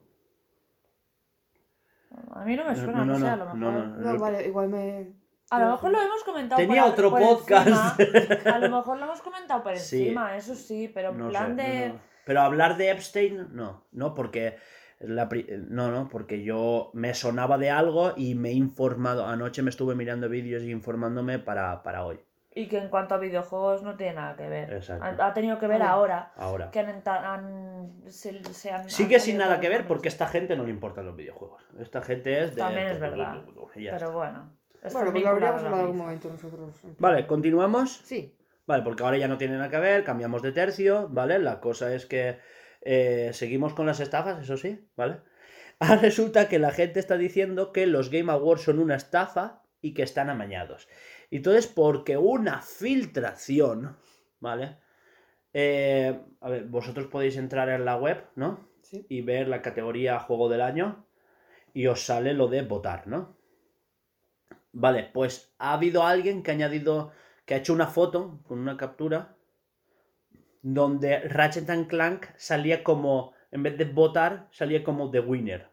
A 2.34 2.44
mí 2.46 2.56
no 2.56 2.64
me 2.66 2.72
No, 2.72 2.76
suena, 2.76 3.06
no, 3.06 3.14
no, 3.14 3.20
sé, 3.20 3.28
a 3.28 3.36
lo 3.36 3.46
no, 3.46 3.56
mejor. 3.56 3.88
no. 3.88 4.14
No, 4.14 4.20
vale, 4.20 4.48
igual 4.48 4.70
me. 4.70 5.14
A 5.50 5.60
lo 5.60 5.72
mejor 5.72 5.92
lo 5.92 6.02
hemos 6.02 6.24
comentado 6.24 6.62
Tenía 6.62 6.84
por, 6.84 6.92
otro 6.94 7.10
por 7.10 7.20
podcast. 7.22 8.00
encima. 8.00 8.56
A 8.56 8.60
lo 8.60 8.70
mejor 8.78 8.98
lo 8.98 9.04
hemos 9.06 9.22
comentado 9.22 9.64
por 9.64 9.78
Sí. 9.78 10.04
encima, 10.04 10.36
eso 10.38 10.56
sí, 10.56 10.90
pero 10.94 11.10
en 11.12 11.18
No 11.18 11.30
plan 11.30 11.56
sé, 11.58 11.62
de. 11.64 11.88
no, 11.90 11.94
no. 11.96 12.00
Pero 12.26 12.42
hablar 12.42 12.78
de 12.78 12.90
Epstein, 12.92 13.48
no, 13.52 13.86
no, 13.92 14.14
porque 14.14 14.56
la 15.00 15.28
pri- 15.28 15.48
no, 15.70 15.90
no, 15.92 16.08
porque 16.08 16.44
yo 16.44 16.92
me 16.94 17.14
sonaba 17.14 17.58
de 17.58 17.70
algo 17.70 18.14
y 18.16 18.36
me 18.36 18.50
he 18.50 18.54
informado. 18.54 19.26
Anoche 19.28 19.62
me 19.64 19.70
estuve 19.72 19.96
mirando 19.96 20.30
vídeos 20.30 20.64
y 20.64 20.72
informándome 20.72 21.40
para, 21.40 21.82
para 21.84 22.06
hoy, 22.06 22.20
Y 22.54 22.68
que 22.68 22.78
en 22.78 22.90
cuanto 22.90 23.16
a 23.16 23.18
videojuegos 23.18 23.82
no 23.82 23.96
tiene 23.96 24.16
nada 24.16 24.36
que 24.36 24.48
ver. 24.50 24.74
Exacto. 24.74 25.06
Ha, 25.06 25.28
ha 25.28 25.34
tenido 25.34 25.58
que 25.58 25.68
ver 25.68 25.82
ahora. 25.82 26.34
ahora. 26.36 26.70
Que 26.70 26.80
han, 26.80 27.02
han- 27.08 28.04
se, 28.10 28.44
se 28.54 28.72
han- 28.72 28.90
Sigue 28.90 29.16
han 29.16 29.22
sin 29.22 29.38
nada 29.38 29.60
que 29.62 29.70
ver 29.70 29.88
porque 29.88 30.10
los 30.10 30.14
esta 30.14 30.28
gente 30.28 30.58
no 30.58 30.64
le 30.66 30.70
importan 30.72 31.06
los 31.06 31.16
videojuegos. 31.16 31.64
Esta 31.80 32.02
gente 32.02 32.44
es 32.44 32.56
de. 32.56 32.62
También 32.62 32.88
es 32.88 33.00
verdad. 33.00 33.42
Pero 33.74 33.96
está. 33.96 34.08
bueno. 34.10 34.54
es 34.84 34.92
Bueno, 34.94 35.12
pues 35.12 35.24
lo 35.24 35.30
habríamos 35.30 35.62
a 35.62 35.64
la 35.64 35.70
hablado 35.70 35.76
en 35.76 35.82
algún 35.82 35.98
momento 35.98 36.30
nosotros. 36.30 36.76
Vale, 37.00 37.26
continuamos. 37.26 38.02
Sí. 38.04 38.38
Vale, 38.68 38.84
porque 38.84 39.04
ahora 39.04 39.18
ya 39.18 39.28
no 39.28 39.38
tiene 39.38 39.56
nada 39.56 39.70
que 39.70 39.80
ver, 39.80 40.04
cambiamos 40.04 40.42
de 40.42 40.52
tercio, 40.52 41.08
¿vale? 41.10 41.40
La 41.40 41.60
cosa 41.62 41.94
es 41.94 42.06
que 42.06 42.38
eh, 42.82 43.32
seguimos 43.34 43.74
con 43.74 43.86
las 43.86 44.00
estafas, 44.02 44.42
eso 44.44 44.58
sí, 44.58 44.88
¿vale? 44.96 45.22
Ahora 45.80 45.96
resulta 45.98 46.48
que 46.48 46.60
la 46.60 46.72
gente 46.72 47.00
está 47.00 47.18
diciendo 47.18 47.72
que 47.72 47.88
los 47.88 48.12
Game 48.12 48.32
Awards 48.32 48.62
son 48.64 48.78
una 48.80 48.96
estafa 48.96 49.64
y 49.82 49.94
que 49.96 50.04
están 50.04 50.30
amañados. 50.30 50.88
Y 51.32 51.38
entonces, 51.38 51.66
porque 51.66 52.18
una 52.18 52.62
filtración, 52.62 53.98
¿vale? 54.42 54.78
Eh, 55.54 56.20
a 56.42 56.50
ver, 56.50 56.66
vosotros 56.66 57.08
podéis 57.08 57.38
entrar 57.38 57.70
en 57.70 57.86
la 57.86 57.96
web, 57.96 58.28
¿no? 58.36 58.68
Sí. 58.82 59.06
Y 59.08 59.22
ver 59.22 59.48
la 59.48 59.62
categoría 59.62 60.20
Juego 60.20 60.50
del 60.50 60.62
Año 60.62 61.08
y 61.74 61.88
os 61.88 62.06
sale 62.06 62.34
lo 62.34 62.50
de 62.50 62.64
votar, 62.64 63.08
¿no? 63.08 63.38
Vale, 64.74 65.10
pues 65.14 65.56
ha 65.58 65.72
habido 65.74 66.04
alguien 66.04 66.44
que 66.44 66.52
ha 66.52 66.54
añadido, 66.54 67.14
que 67.46 67.54
ha 67.54 67.58
hecho 67.58 67.74
una 67.74 67.88
foto 67.88 68.42
con 68.44 68.60
una 68.60 68.76
captura 68.76 69.38
donde 70.62 71.20
Ratchet 71.22 71.70
and 71.70 71.88
Clank 71.88 72.26
salía 72.36 72.84
como, 72.84 73.34
en 73.52 73.64
vez 73.64 73.78
de 73.78 73.86
votar, 73.86 74.50
salía 74.52 74.84
como 74.84 75.10
The 75.10 75.22
Winner. 75.22 75.70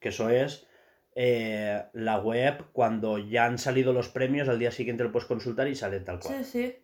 Que 0.00 0.08
eso 0.08 0.28
es 0.28 0.66
eh, 1.14 1.82
la 1.92 2.18
web 2.20 2.64
cuando 2.72 3.18
ya 3.18 3.44
han 3.46 3.58
salido 3.58 3.92
los 3.92 4.08
premios, 4.08 4.48
al 4.48 4.58
día 4.58 4.70
siguiente 4.70 5.04
lo 5.04 5.12
puedes 5.12 5.28
consultar 5.28 5.68
y 5.68 5.74
sale 5.74 6.00
tal 6.00 6.18
cual 6.20 6.44
Sí, 6.44 6.44
sí. 6.44 6.76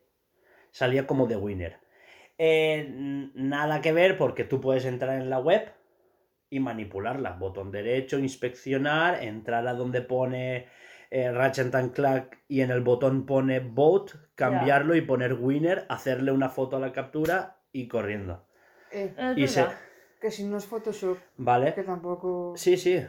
salía 0.70 1.07
como 1.07 1.26
The 1.26 1.37
Winner. 1.37 1.79
Eh, 2.39 3.31
nada 3.35 3.81
que 3.81 3.93
ver 3.93 4.16
porque 4.16 4.45
tú 4.45 4.61
puedes 4.61 4.85
entrar 4.85 5.20
en 5.20 5.29
la 5.31 5.41
web 5.41 5.72
y 6.51 6.61
manipularla. 6.61 7.33
Botón 7.33 7.70
derecho, 7.70 8.18
inspeccionar, 8.18 9.22
entrar 9.24 9.66
a 9.66 9.74
donde 9.74 10.03
pone 10.03 10.66
eh, 11.11 11.33
Ratchet 11.33 11.74
and 11.74 11.93
Clank 11.93 12.37
y 12.49 12.61
en 12.61 12.70
el 12.70 12.81
botón 12.81 13.26
pone 13.26 13.61
Vote, 13.61 14.12
cambiarlo 14.35 14.95
y 14.95 15.01
poner 15.01 15.35
Winner, 15.35 15.85
hacerle 15.89 16.33
una 16.33 16.49
foto 16.49 16.76
a 16.76 16.81
la 16.81 16.93
captura 16.93 17.59
y 17.72 17.89
corriendo. 17.89 18.47
Eh, 18.93 19.12
Y 19.37 19.49
se... 19.49 19.66
que 20.20 20.31
si 20.31 20.45
no 20.45 20.59
es 20.59 20.66
Photoshop, 20.66 21.18
que 21.18 21.24
¿Vale? 21.39 21.72
tampoco. 21.72 22.53
Sí, 22.57 22.76
sí. 22.76 23.03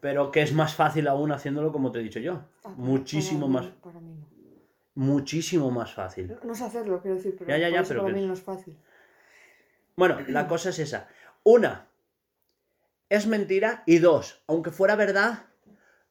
Pero 0.00 0.30
que 0.30 0.42
es 0.42 0.52
más 0.52 0.74
fácil 0.74 1.08
aún 1.08 1.30
haciéndolo 1.32 1.72
como 1.72 1.92
te 1.92 2.00
he 2.00 2.02
dicho 2.02 2.20
yo. 2.20 2.42
Ah, 2.64 2.72
Muchísimo 2.76 3.40
para 3.46 3.52
más. 3.52 3.64
mí- 3.66 3.74
Para 3.82 4.00
mí 4.00 4.14
no. 4.14 4.26
Muchísimo 4.94 5.70
más 5.70 5.92
fácil. 5.94 6.36
No 6.44 6.54
sé 6.54 6.64
hacerlo, 6.64 7.00
quiero 7.00 7.16
decir, 7.16 7.34
pero 7.38 7.48
Ya, 7.50 7.58
ya, 7.58 7.66
por 7.68 7.74
ya, 7.74 7.80
eso 7.80 7.88
pero 7.88 8.02
para 8.02 8.14
mí 8.14 8.20
es- 8.22 8.26
no 8.26 8.32
es 8.34 8.42
fácil. 8.42 8.76
Bueno, 9.96 10.18
la 10.28 10.46
cosa 10.48 10.70
es 10.70 10.78
esa. 10.78 11.08
Una, 11.42 11.86
es 13.08 13.26
mentira. 13.26 13.82
Y 13.86 13.98
dos, 13.98 14.42
aunque 14.46 14.70
fuera 14.70 14.96
verdad, 14.96 15.44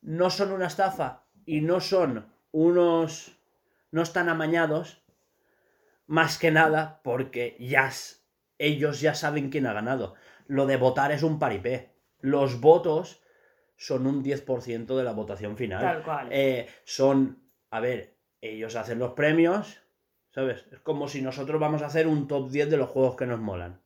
no 0.02 0.30
son 0.30 0.52
una 0.52 0.68
estafa 0.68 1.24
y 1.46 1.62
no 1.62 1.80
son 1.82 2.28
unos... 2.52 3.38
no 3.92 4.02
están 4.04 4.30
amañados. 4.30 5.02
Más 6.08 6.38
que 6.38 6.52
nada 6.52 7.02
porque 7.04 7.56
ya 7.60 7.92
ellos 8.58 9.02
ya 9.02 9.14
saben 9.16 9.50
quién 9.50 9.66
ha 9.68 9.74
ganado. 9.74 10.16
Lo 10.48 10.66
de 10.66 10.78
votar 10.78 11.12
es 11.12 11.24
un 11.24 11.40
paripé. 11.40 11.92
los 12.22 12.60
votos 12.60 13.22
son 13.80 14.06
un 14.06 14.22
10% 14.24 14.98
de 14.98 15.04
la 15.06 15.14
votación 15.14 15.56
final. 15.56 15.82
Tal 15.82 16.04
cual. 16.04 16.28
Eh, 16.32 16.68
son, 16.84 17.42
a 17.72 17.80
ver, 17.80 18.14
ellos 18.42 18.76
hacen 18.76 19.00
los 19.00 19.14
premios, 19.14 19.80
¿sabes? 20.32 20.66
Es 20.72 20.80
como 20.82 21.08
si 21.08 21.22
nosotros 21.22 21.62
vamos 21.62 21.82
a 21.82 21.86
hacer 21.86 22.06
un 22.06 22.28
top 22.28 22.50
10 22.52 22.70
de 22.70 22.76
los 22.78 22.90
juegos 22.90 23.16
que 23.16 23.26
nos 23.26 23.40
molan. 23.40 23.82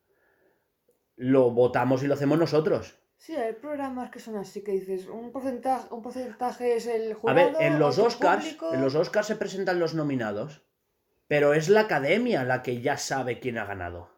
Lo 1.14 1.52
votamos 1.52 2.02
y 2.02 2.08
lo 2.08 2.14
hacemos 2.14 2.38
nosotros. 2.38 2.98
Sí, 3.18 3.36
hay 3.36 3.52
programas 3.52 4.10
que 4.10 4.18
son 4.18 4.36
así, 4.36 4.64
que 4.64 4.72
dices, 4.72 5.06
un 5.06 5.30
porcentaje, 5.30 5.86
un 5.94 6.02
porcentaje 6.02 6.74
es 6.74 6.88
el 6.88 7.12
A 7.12 7.14
jurado, 7.14 7.52
ver, 7.52 7.62
en 7.62 7.78
los 7.78 7.94
otro 7.96 8.08
Oscars, 8.08 8.44
público. 8.44 8.74
en 8.74 8.80
los 8.82 8.96
Oscars 8.96 9.28
se 9.28 9.36
presentan 9.36 9.78
los 9.78 9.94
nominados, 9.94 10.62
pero 11.28 11.54
es 11.54 11.68
la 11.68 11.82
academia 11.82 12.42
la 12.42 12.62
que 12.62 12.80
ya 12.80 12.96
sabe 12.96 13.38
quién 13.38 13.58
ha 13.58 13.64
ganado. 13.64 14.10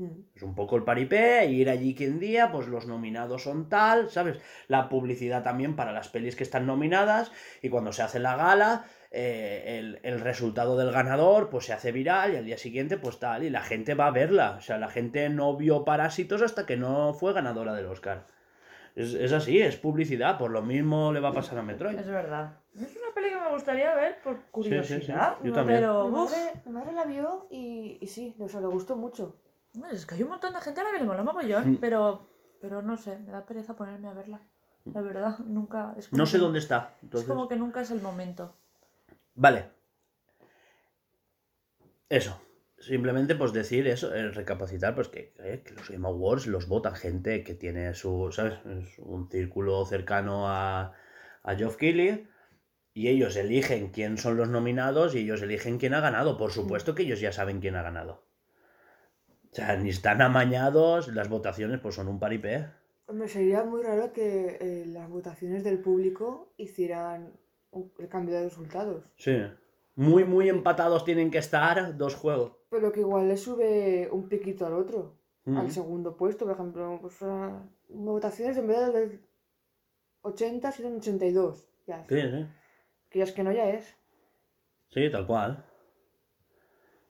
Mm. 0.00 0.22
Es 0.34 0.42
un 0.42 0.54
poco 0.54 0.76
el 0.76 0.84
paripé, 0.84 1.44
ir 1.46 1.68
allí 1.68 1.94
quien 1.94 2.18
día, 2.18 2.50
pues 2.50 2.68
los 2.68 2.86
nominados 2.86 3.42
son 3.42 3.68
tal, 3.68 4.08
¿sabes? 4.08 4.38
La 4.66 4.88
publicidad 4.88 5.42
también 5.42 5.76
para 5.76 5.92
las 5.92 6.08
pelis 6.08 6.36
que 6.36 6.42
están 6.42 6.66
nominadas 6.66 7.30
y 7.60 7.68
cuando 7.68 7.92
se 7.92 8.02
hace 8.02 8.18
la 8.18 8.34
gala, 8.34 8.84
eh, 9.10 9.78
el, 9.78 10.00
el 10.02 10.20
resultado 10.20 10.78
del 10.78 10.90
ganador 10.90 11.50
pues 11.50 11.66
se 11.66 11.74
hace 11.74 11.92
viral 11.92 12.32
y 12.32 12.36
al 12.36 12.46
día 12.46 12.56
siguiente 12.56 12.96
pues 12.96 13.18
tal, 13.18 13.42
y 13.42 13.50
la 13.50 13.62
gente 13.62 13.94
va 13.94 14.06
a 14.06 14.10
verla. 14.10 14.56
O 14.56 14.62
sea, 14.62 14.78
la 14.78 14.88
gente 14.88 15.28
no 15.28 15.54
vio 15.56 15.84
Parásitos 15.84 16.40
hasta 16.40 16.64
que 16.64 16.78
no 16.78 17.12
fue 17.12 17.34
ganadora 17.34 17.74
del 17.74 17.86
Oscar. 17.86 18.24
Es, 18.96 19.12
es 19.14 19.32
así, 19.32 19.60
es 19.60 19.76
publicidad, 19.76 20.38
por 20.38 20.50
lo 20.50 20.62
mismo 20.62 21.12
le 21.12 21.20
va 21.20 21.28
a 21.28 21.32
pasar 21.32 21.58
a 21.58 21.62
Metroid. 21.62 21.98
Es 21.98 22.08
verdad. 22.08 22.54
Es 22.74 22.96
una 22.96 23.14
peli 23.14 23.28
que 23.28 23.36
me 23.36 23.50
gustaría 23.50 23.94
ver 23.94 24.20
por 24.22 24.40
curiosidad. 24.50 25.36
Yo 25.44 25.52
también. 25.52 25.80
Pero, 25.80 26.08
Mi 26.08 26.18
uf, 26.18 26.30
madre, 26.30 26.52
mi 26.64 26.72
madre 26.72 26.92
la 26.92 27.04
vio 27.04 27.46
y, 27.50 27.98
y 28.00 28.06
sí, 28.06 28.34
o 28.38 28.48
sea, 28.48 28.60
le 28.60 28.66
gustó 28.68 28.96
mucho. 28.96 29.36
Es 29.92 30.06
que 30.06 30.14
hay 30.16 30.22
un 30.22 30.30
montón 30.30 30.52
de 30.52 30.60
gente 30.60 30.80
a 30.80 30.84
la 30.84 30.90
que 30.92 30.98
le 30.98 31.04
mola 31.04 31.22
mogollón, 31.22 31.72
Mm. 31.72 31.76
pero, 31.76 32.26
pero 32.60 32.82
no 32.82 32.96
sé, 32.96 33.18
me 33.18 33.30
da 33.32 33.44
pereza 33.46 33.74
ponerme 33.76 34.08
a 34.08 34.12
verla. 34.14 34.40
La 34.84 35.00
verdad, 35.02 35.38
nunca. 35.40 35.94
Es 35.96 36.12
No 36.12 36.24
sé 36.26 36.38
que- 36.38 36.42
dónde 36.44 36.58
está. 36.58 36.94
Es 37.12 37.24
como 37.24 37.48
que 37.48 37.56
nunca 37.56 37.82
es 37.82 37.90
el 37.90 38.00
momento. 38.00 38.56
Vale. 39.34 39.70
Eso. 42.08 42.40
Simplemente 42.78 43.34
pues 43.34 43.52
decir 43.52 43.86
eso, 43.88 44.14
eh, 44.14 44.30
recapacitar, 44.30 44.94
pues 44.94 45.08
que, 45.08 45.34
eh, 45.40 45.62
que 45.64 45.74
los 45.74 45.90
Game 45.90 46.08
Awards 46.08 46.46
los 46.46 46.66
vota 46.66 46.94
gente 46.94 47.44
que 47.44 47.54
tiene 47.54 47.92
su, 47.94 48.30
¿sabes? 48.32 48.54
Es 48.64 48.98
un 48.98 49.28
círculo 49.30 49.84
cercano 49.84 50.48
a, 50.48 50.94
a 51.42 51.54
Geoff 51.56 51.76
Keighley 51.76 52.26
y 52.94 53.08
ellos 53.08 53.36
eligen 53.36 53.90
quién 53.90 54.16
son 54.16 54.38
los 54.38 54.48
nominados 54.48 55.14
y 55.14 55.18
ellos 55.18 55.42
eligen 55.42 55.76
quién 55.78 55.92
ha 55.92 56.00
ganado. 56.00 56.38
Por 56.38 56.52
supuesto 56.52 56.94
que 56.94 57.02
ellos 57.02 57.20
ya 57.20 57.32
saben 57.32 57.60
quién 57.60 57.76
ha 57.76 57.82
ganado. 57.82 58.24
O 59.52 59.54
sea, 59.54 59.76
ni 59.76 59.88
están 59.90 60.22
amañados, 60.22 61.08
las 61.08 61.28
votaciones 61.28 61.80
pues 61.80 61.94
son 61.96 62.08
un 62.08 62.18
paripé. 62.20 62.66
Hombre, 63.06 63.26
sería 63.28 63.64
muy 63.64 63.82
raro 63.82 64.12
que 64.12 64.56
eh, 64.60 64.84
las 64.86 65.08
votaciones 65.08 65.64
del 65.64 65.80
público 65.80 66.52
hicieran 66.56 67.32
un- 67.72 67.92
el 67.98 68.08
cambio 68.08 68.36
de 68.36 68.44
resultados. 68.44 69.04
Sí. 69.16 69.36
Muy, 69.96 70.24
muy 70.24 70.48
empatados 70.48 71.04
tienen 71.04 71.30
que 71.32 71.38
estar 71.38 71.96
dos 71.96 72.14
juegos. 72.14 72.52
Pero 72.70 72.92
que 72.92 73.00
igual 73.00 73.26
le 73.28 73.36
sube 73.36 74.08
un 74.12 74.28
piquito 74.28 74.64
al 74.66 74.74
otro, 74.74 75.16
Mm. 75.44 75.56
al 75.56 75.70
segundo 75.72 76.16
puesto, 76.16 76.44
por 76.44 76.54
ejemplo. 76.54 76.98
Pues, 77.00 77.16
ah, 77.22 77.60
votaciones 77.88 78.56
en 78.58 78.68
vez 78.68 78.92
del 78.92 79.20
80 80.22 80.70
serían 80.70 80.96
82. 80.98 81.66
Ya, 81.88 82.04
Sí, 82.08 82.20
sí. 82.20 82.46
que 83.10 83.18
ya 83.18 83.24
es 83.24 83.32
que 83.32 83.42
no 83.42 83.50
ya 83.52 83.68
es. 83.70 83.96
Sí, 84.90 85.10
tal 85.10 85.26
cual. 85.26 85.64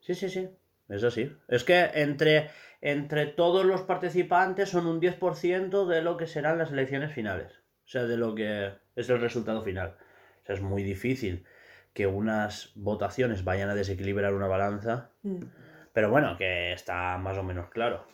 Sí, 0.01 0.15
sí, 0.15 0.31
sí. 0.31 0.49
Es 0.91 1.05
así. 1.05 1.35
Es 1.49 1.65
que 1.65 1.89
entre, 1.95 2.51
entre 2.81 3.27
todos 3.27 3.65
los 3.65 3.83
participantes 3.83 4.69
son 4.69 4.87
un 4.87 5.01
10% 5.01 5.87
de 5.87 6.03
lo 6.03 6.17
que 6.17 6.27
serán 6.27 6.59
las 6.59 6.73
elecciones 6.73 7.13
finales. 7.13 7.53
O 7.85 7.89
sea, 7.89 8.05
de 8.05 8.17
lo 8.17 8.35
que 8.35 8.73
es 8.97 9.09
el 9.09 9.21
resultado 9.21 9.63
final. 9.63 9.97
O 10.43 10.47
sea, 10.47 10.57
es 10.57 10.61
muy 10.61 10.83
difícil 10.83 11.47
que 11.95 12.07
unas 12.07 12.73
votaciones 12.75 13.45
vayan 13.45 13.71
a 13.71 13.75
desequilibrar 13.75 14.35
una 14.35 14.49
balanza. 14.49 15.11
Mm. 15.23 15.45
Pero 15.93 16.11
bueno, 16.11 16.37
que 16.37 16.73
está 16.73 17.17
más 17.19 17.39
o 17.39 17.43
menos 17.43 17.71
claro. 17.71 18.07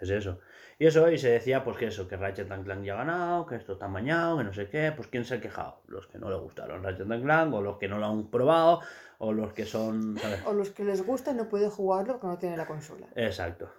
Es 0.00 0.10
eso. 0.10 0.40
Y 0.78 0.86
eso, 0.86 1.10
y 1.10 1.18
se 1.18 1.30
decía, 1.30 1.62
pues 1.62 1.76
que 1.76 1.86
eso, 1.86 2.08
que 2.08 2.16
Ratchet 2.16 2.50
and 2.50 2.64
Clank 2.64 2.82
ya 2.84 2.94
ha 2.94 2.96
ganado, 2.98 3.46
que 3.46 3.56
esto 3.56 3.74
está 3.74 3.84
amañado, 3.86 4.38
que 4.38 4.44
no 4.44 4.52
sé 4.52 4.68
qué. 4.68 4.92
Pues 4.94 5.08
quién 5.08 5.24
se 5.24 5.36
ha 5.36 5.40
quejado. 5.40 5.80
Los 5.86 6.06
que 6.06 6.18
no 6.18 6.28
le 6.28 6.36
gustaron 6.36 6.82
Ratchet 6.82 7.10
and 7.10 7.22
Clank, 7.22 7.54
o 7.54 7.62
los 7.62 7.78
que 7.78 7.88
no 7.88 7.98
lo 7.98 8.06
han 8.06 8.30
probado, 8.30 8.80
o 9.18 9.32
los 9.32 9.52
que 9.52 9.64
son. 9.64 10.18
¿sabes? 10.18 10.44
O 10.46 10.52
los 10.52 10.70
que 10.70 10.84
les 10.84 11.04
gusta 11.06 11.30
y 11.30 11.34
no 11.34 11.48
pueden 11.48 11.70
jugarlo 11.70 12.14
porque 12.14 12.26
no 12.26 12.38
tienen 12.38 12.58
la 12.58 12.66
consola. 12.66 13.06
Exacto. 13.14 13.70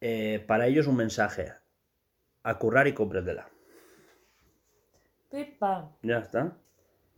Eh, 0.00 0.42
para 0.46 0.66
ellos 0.66 0.86
un 0.86 0.96
mensaje. 0.96 1.52
A 2.42 2.58
currar 2.58 2.88
y 2.88 2.94
cómpratela. 2.94 3.48
Pipa, 5.30 5.92
Ya 6.02 6.18
está. 6.18 6.56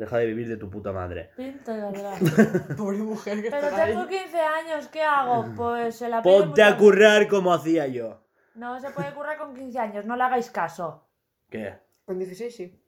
Deja 0.03 0.19
de 0.19 0.27
vivir 0.27 0.49
de 0.49 0.57
tu 0.57 0.69
puta 0.69 0.91
madre. 0.91 1.31
pinta 1.37 1.77
y 1.77 1.81
ladra. 1.81 2.17
Pobre 2.77 2.99
mujer 2.99 3.41
que 3.41 3.51
Pero 3.53 3.69
está 3.69 3.85
ahí. 3.85 3.93
tengo 3.93 4.09
15 4.09 4.41
años, 4.41 4.89
¿qué 4.89 5.01
hago? 5.01 5.47
Pues 5.55 5.95
se 5.95 6.09
la 6.09 6.21
Ponte 6.23 6.61
a 6.65 6.77
currar 6.77 7.29
como 7.29 7.55
hacía 7.55 7.87
yo. 7.87 8.21
No 8.57 8.81
se 8.81 8.91
puede 8.91 9.15
currar 9.15 9.39
con 9.39 9.55
15 9.55 9.79
años, 9.79 10.05
no 10.05 10.17
le 10.17 10.25
hagáis 10.25 10.51
caso. 10.51 11.07
¿Qué? 11.49 11.75
Con 12.05 12.19
16 12.19 12.57
sí. 12.57 12.83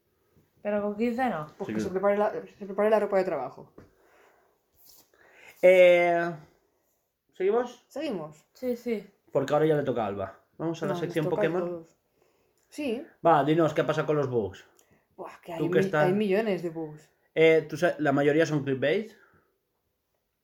Pero 0.61 0.83
con 0.83 0.97
15 0.97 1.25
no. 1.31 1.47
Porque 1.57 1.75
Sí 1.75 1.79
que- 1.79 1.85
se, 1.85 1.91
prepare 1.91 2.19
la, 2.19 2.33
se 2.33 2.67
prepare 2.67 2.91
la 2.91 2.99
ropa 2.99 3.19
de 3.19 3.25
trabajo. 3.25 3.73
Eh, 5.63 6.31
¿Seguimos? 7.35 7.85
Seguimos. 7.87 8.45
Sí, 8.55 8.77
sí. 8.77 9.07
Porque 9.31 9.53
ahora 9.53 9.67
ya 9.67 9.77
le 9.77 9.85
toca 9.85 10.03
a 10.03 10.07
Alba. 10.09 10.35
Vamos 10.59 10.83
a 10.83 10.87
la 10.87 10.89
No, 10.89 10.95
nos 10.95 11.01
sección 11.01 11.27
toca 11.27 11.35
a 11.35 11.37
Pokémon. 11.37 11.61
todos. 11.71 11.97
Sí. 12.71 13.07
Va, 13.25 13.45
dinos 13.45 13.73
qué 13.73 13.85
pasa 13.85 14.05
con 14.05 14.17
los 14.17 14.29
bugs. 14.29 14.65
Buah, 15.17 15.41
que 15.43 15.53
hay, 15.53 15.59
que 15.71 15.79
mi- 15.79 15.85
estás- 15.85 16.07
hay 16.07 16.13
millones 16.13 16.63
de 16.63 16.71
bugs. 16.71 17.11
Eh, 17.35 17.67
¿tú 17.69 17.77
sabes- 17.77 17.99
la 18.01 18.13
mayoría 18.13 18.47
son 18.47 18.65
clickbait. 18.65 19.13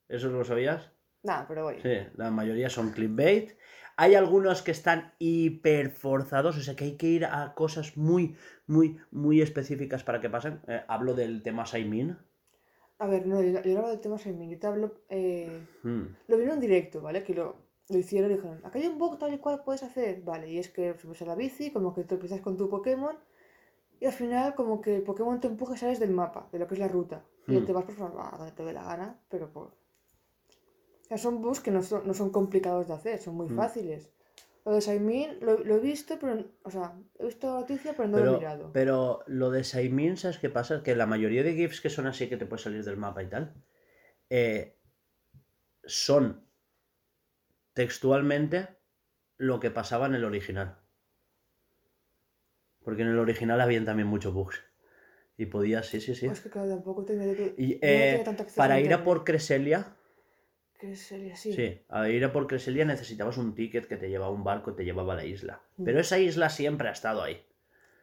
¿Eso 0.08 0.28
lo 0.28 0.44
sabías? 0.44 0.90
Nah, 1.22 1.44
pero 1.46 1.64
voy. 1.64 1.76
Sí, 1.82 1.96
la 2.16 2.30
mayoría 2.30 2.68
son 2.70 2.90
clickbait. 2.92 3.52
Hay 3.96 4.14
algunos 4.14 4.62
que 4.62 4.70
están 4.70 5.12
hiper 5.18 5.90
forzados, 5.90 6.56
o 6.56 6.60
sea 6.60 6.74
que 6.74 6.84
hay 6.84 6.96
que 6.96 7.06
ir 7.08 7.24
a 7.26 7.54
cosas 7.54 7.96
muy, 7.96 8.34
muy, 8.66 8.98
muy 9.10 9.42
específicas 9.42 10.02
para 10.04 10.20
que 10.20 10.30
pasen. 10.30 10.60
Eh, 10.66 10.82
hablo 10.88 11.14
del 11.14 11.42
tema 11.42 11.66
Saimin. 11.66 12.16
A 12.98 13.06
ver, 13.06 13.26
no, 13.26 13.42
yo, 13.42 13.60
yo 13.62 13.72
no 13.72 13.78
hablo 13.78 13.90
del 13.90 14.00
tema 14.00 14.16
Shenmue, 14.16 14.48
yo 14.50 14.58
te 14.58 14.66
hablo... 14.66 14.94
Eh, 15.08 15.66
Mm, 15.82 16.02
lo 16.28 16.36
vi 16.36 16.44
en 16.44 16.50
un 16.50 16.60
directo, 16.60 17.00
¿vale? 17.00 17.22
Que 17.24 17.34
lo, 17.34 17.56
lo 17.88 17.98
hicieron 17.98 18.30
y 18.30 18.34
dijeron, 18.34 18.60
acá 18.64 18.78
hay 18.78 18.86
un 18.86 18.98
bug 18.98 19.18
tal 19.18 19.32
y 19.32 19.38
cual 19.38 19.62
puedes 19.64 19.82
hacer. 19.82 20.20
Vale, 20.22 20.50
y 20.50 20.58
es 20.58 20.68
que 20.68 20.94
subes 20.98 21.22
a 21.22 21.24
la 21.26 21.34
bici, 21.34 21.70
como 21.70 21.94
que 21.94 22.04
te 22.04 22.14
empiezas 22.16 22.40
con 22.42 22.56
tu 22.58 22.68
Pokémon 22.68 23.16
y 24.00 24.06
al 24.06 24.12
final 24.12 24.54
como 24.54 24.80
que 24.80 24.96
el 24.96 25.02
Pokémon 25.02 25.40
te 25.40 25.48
empuja 25.48 25.74
y 25.74 25.78
sales 25.78 26.00
del 26.00 26.10
mapa, 26.10 26.48
de 26.52 26.58
lo 26.58 26.66
que 26.66 26.74
es 26.74 26.80
la 26.80 26.88
ruta. 26.88 27.24
Y 27.48 27.60
Hmm. 27.60 27.64
te 27.66 27.72
vas 27.72 27.84
por 27.84 27.94
a 28.20 28.36
donde 28.38 28.52
te 28.52 28.64
dé 28.64 28.72
la 28.72 28.84
gana, 28.84 29.20
pero 29.28 29.52
por... 29.52 29.68
O 29.68 31.08
sea, 31.08 31.18
son 31.18 31.42
bugs 31.42 31.60
que 31.60 31.70
no 31.70 31.82
son, 31.82 32.06
no 32.08 32.14
son 32.14 32.30
complicados 32.30 32.88
de 32.88 32.94
hacer, 32.94 33.18
son 33.18 33.34
muy 33.34 33.48
Hmm. 33.48 33.56
fáciles. 33.60 34.10
Lo 34.64 34.72
de 34.74 34.80
Saimin 34.80 35.38
lo, 35.40 35.58
lo 35.68 35.76
he 35.76 35.80
visto, 35.80 36.18
pero... 36.20 36.44
O 36.62 36.70
sea, 36.70 36.86
he 37.18 37.26
visto 37.26 37.46
la 37.48 37.60
noticia, 37.60 37.94
pero 37.96 38.08
no 38.08 38.18
lo 38.18 38.26
he 38.26 38.28
mirado. 38.38 38.66
pero 38.72 39.22
lo 39.26 39.50
de 39.50 39.64
Saimin, 39.64 40.16
¿sabes 40.16 40.38
qué 40.38 40.50
pasa? 40.50 40.82
Que 40.82 40.94
la 40.96 41.06
mayoría 41.06 41.42
de 41.42 41.54
GIFs 41.54 41.80
que 41.80 41.90
son 41.90 42.06
así 42.06 42.28
que 42.28 42.36
te 42.36 42.46
puedes 42.46 42.62
salir 42.64 42.84
del 42.84 42.96
mapa 42.96 43.22
y 43.22 43.28
tal, 43.28 43.54
eh, 44.30 44.78
son 45.84 46.46
textualmente 47.74 48.78
lo 49.36 49.58
que 49.60 49.70
pasaba 49.72 50.06
en 50.06 50.14
el 50.14 50.24
original. 50.24 50.79
Porque 52.84 53.02
en 53.02 53.08
el 53.08 53.18
original 53.18 53.60
habían 53.60 53.84
también 53.84 54.08
muchos 54.08 54.32
bugs. 54.32 54.62
Y 55.36 55.46
podías, 55.46 55.86
sí, 55.86 56.00
sí, 56.00 56.14
sí. 56.14 56.26
Pues 56.26 56.40
que 56.40 56.50
claro, 56.50 56.68
tampoco 56.68 57.04
tenía... 57.04 57.26
no 57.26 57.32
Y 57.56 57.78
eh, 57.80 58.20
tanto 58.24 58.44
para 58.56 58.78
ir 58.80 58.92
a 58.92 59.02
por 59.04 59.24
Creselia, 59.24 59.96
Que 60.78 60.94
sería 60.96 61.32
así. 61.34 61.52
sí, 61.52 61.80
a 61.88 62.08
ir 62.08 62.24
a 62.24 62.32
por 62.32 62.46
Creselia 62.46 62.84
necesitabas 62.84 63.38
un 63.38 63.54
ticket 63.54 63.86
que 63.86 63.96
te 63.96 64.08
llevaba 64.08 64.30
a 64.30 64.34
un 64.34 64.44
barco 64.44 64.70
y 64.72 64.76
te 64.76 64.84
llevaba 64.84 65.14
a 65.14 65.16
la 65.16 65.24
isla. 65.24 65.60
Mm. 65.76 65.84
Pero 65.84 66.00
esa 66.00 66.18
isla 66.18 66.50
siempre 66.50 66.88
ha 66.88 66.92
estado 66.92 67.22
ahí. 67.22 67.42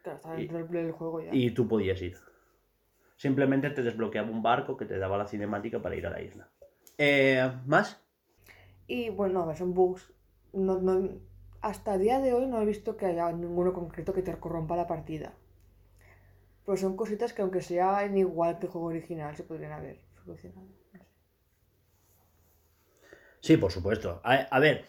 Claro, 0.02 0.16
estaba 0.16 0.34
Y- 0.36 0.46
dentro 0.48 0.58
del- 0.80 0.92
juego 0.92 1.20
ya. 1.22 1.30
Y 1.32 1.50
tú 1.52 1.68
podías 1.68 2.00
ir. 2.02 2.16
Simplemente 3.16 3.70
te 3.70 3.82
desbloqueaba 3.82 4.30
un 4.30 4.42
barco 4.42 4.76
que 4.76 4.84
te 4.84 4.98
daba 4.98 5.18
la 5.18 5.26
cinemática 5.26 5.80
para 5.82 5.96
ir 5.96 6.06
a 6.06 6.10
la 6.10 6.22
isla. 6.22 6.48
Eh, 6.98 7.50
¿Más? 7.66 8.00
Y 8.86 9.10
bueno, 9.10 9.42
a 9.42 9.46
ver, 9.46 9.56
son 9.56 9.74
bugs. 9.74 10.12
No, 10.52 10.80
no, 10.80 11.20
hasta 11.60 11.94
el 11.94 12.00
día 12.02 12.20
de 12.20 12.32
hoy 12.32 12.46
no 12.46 12.60
he 12.60 12.66
visto 12.66 12.96
que 12.96 13.06
haya 13.06 13.30
ninguno 13.32 13.72
concreto 13.72 14.12
que 14.12 14.22
te 14.22 14.36
corrompa 14.38 14.76
la 14.76 14.86
partida. 14.86 15.32
Pero 16.64 16.76
son 16.76 16.96
cositas 16.96 17.32
que 17.32 17.42
aunque 17.42 17.62
sean 17.62 18.16
igual 18.16 18.58
que 18.58 18.66
el 18.66 18.72
juego 18.72 18.88
original, 18.88 19.34
se 19.36 19.42
podrían 19.44 19.72
haber 19.72 20.00
solucionado. 20.22 20.66
No 20.66 20.98
sé. 20.98 21.06
Sí, 23.40 23.56
por 23.56 23.72
supuesto. 23.72 24.20
A, 24.24 24.34
a 24.34 24.58
ver, 24.58 24.84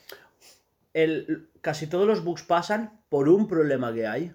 el, 0.94 1.50
casi 1.62 1.88
todos 1.88 2.08
los 2.08 2.24
bugs 2.24 2.44
pasan 2.44 3.02
por 3.10 3.30
un 3.30 3.48
problema 3.48 3.94
que 3.94 4.08
hay. 4.08 4.34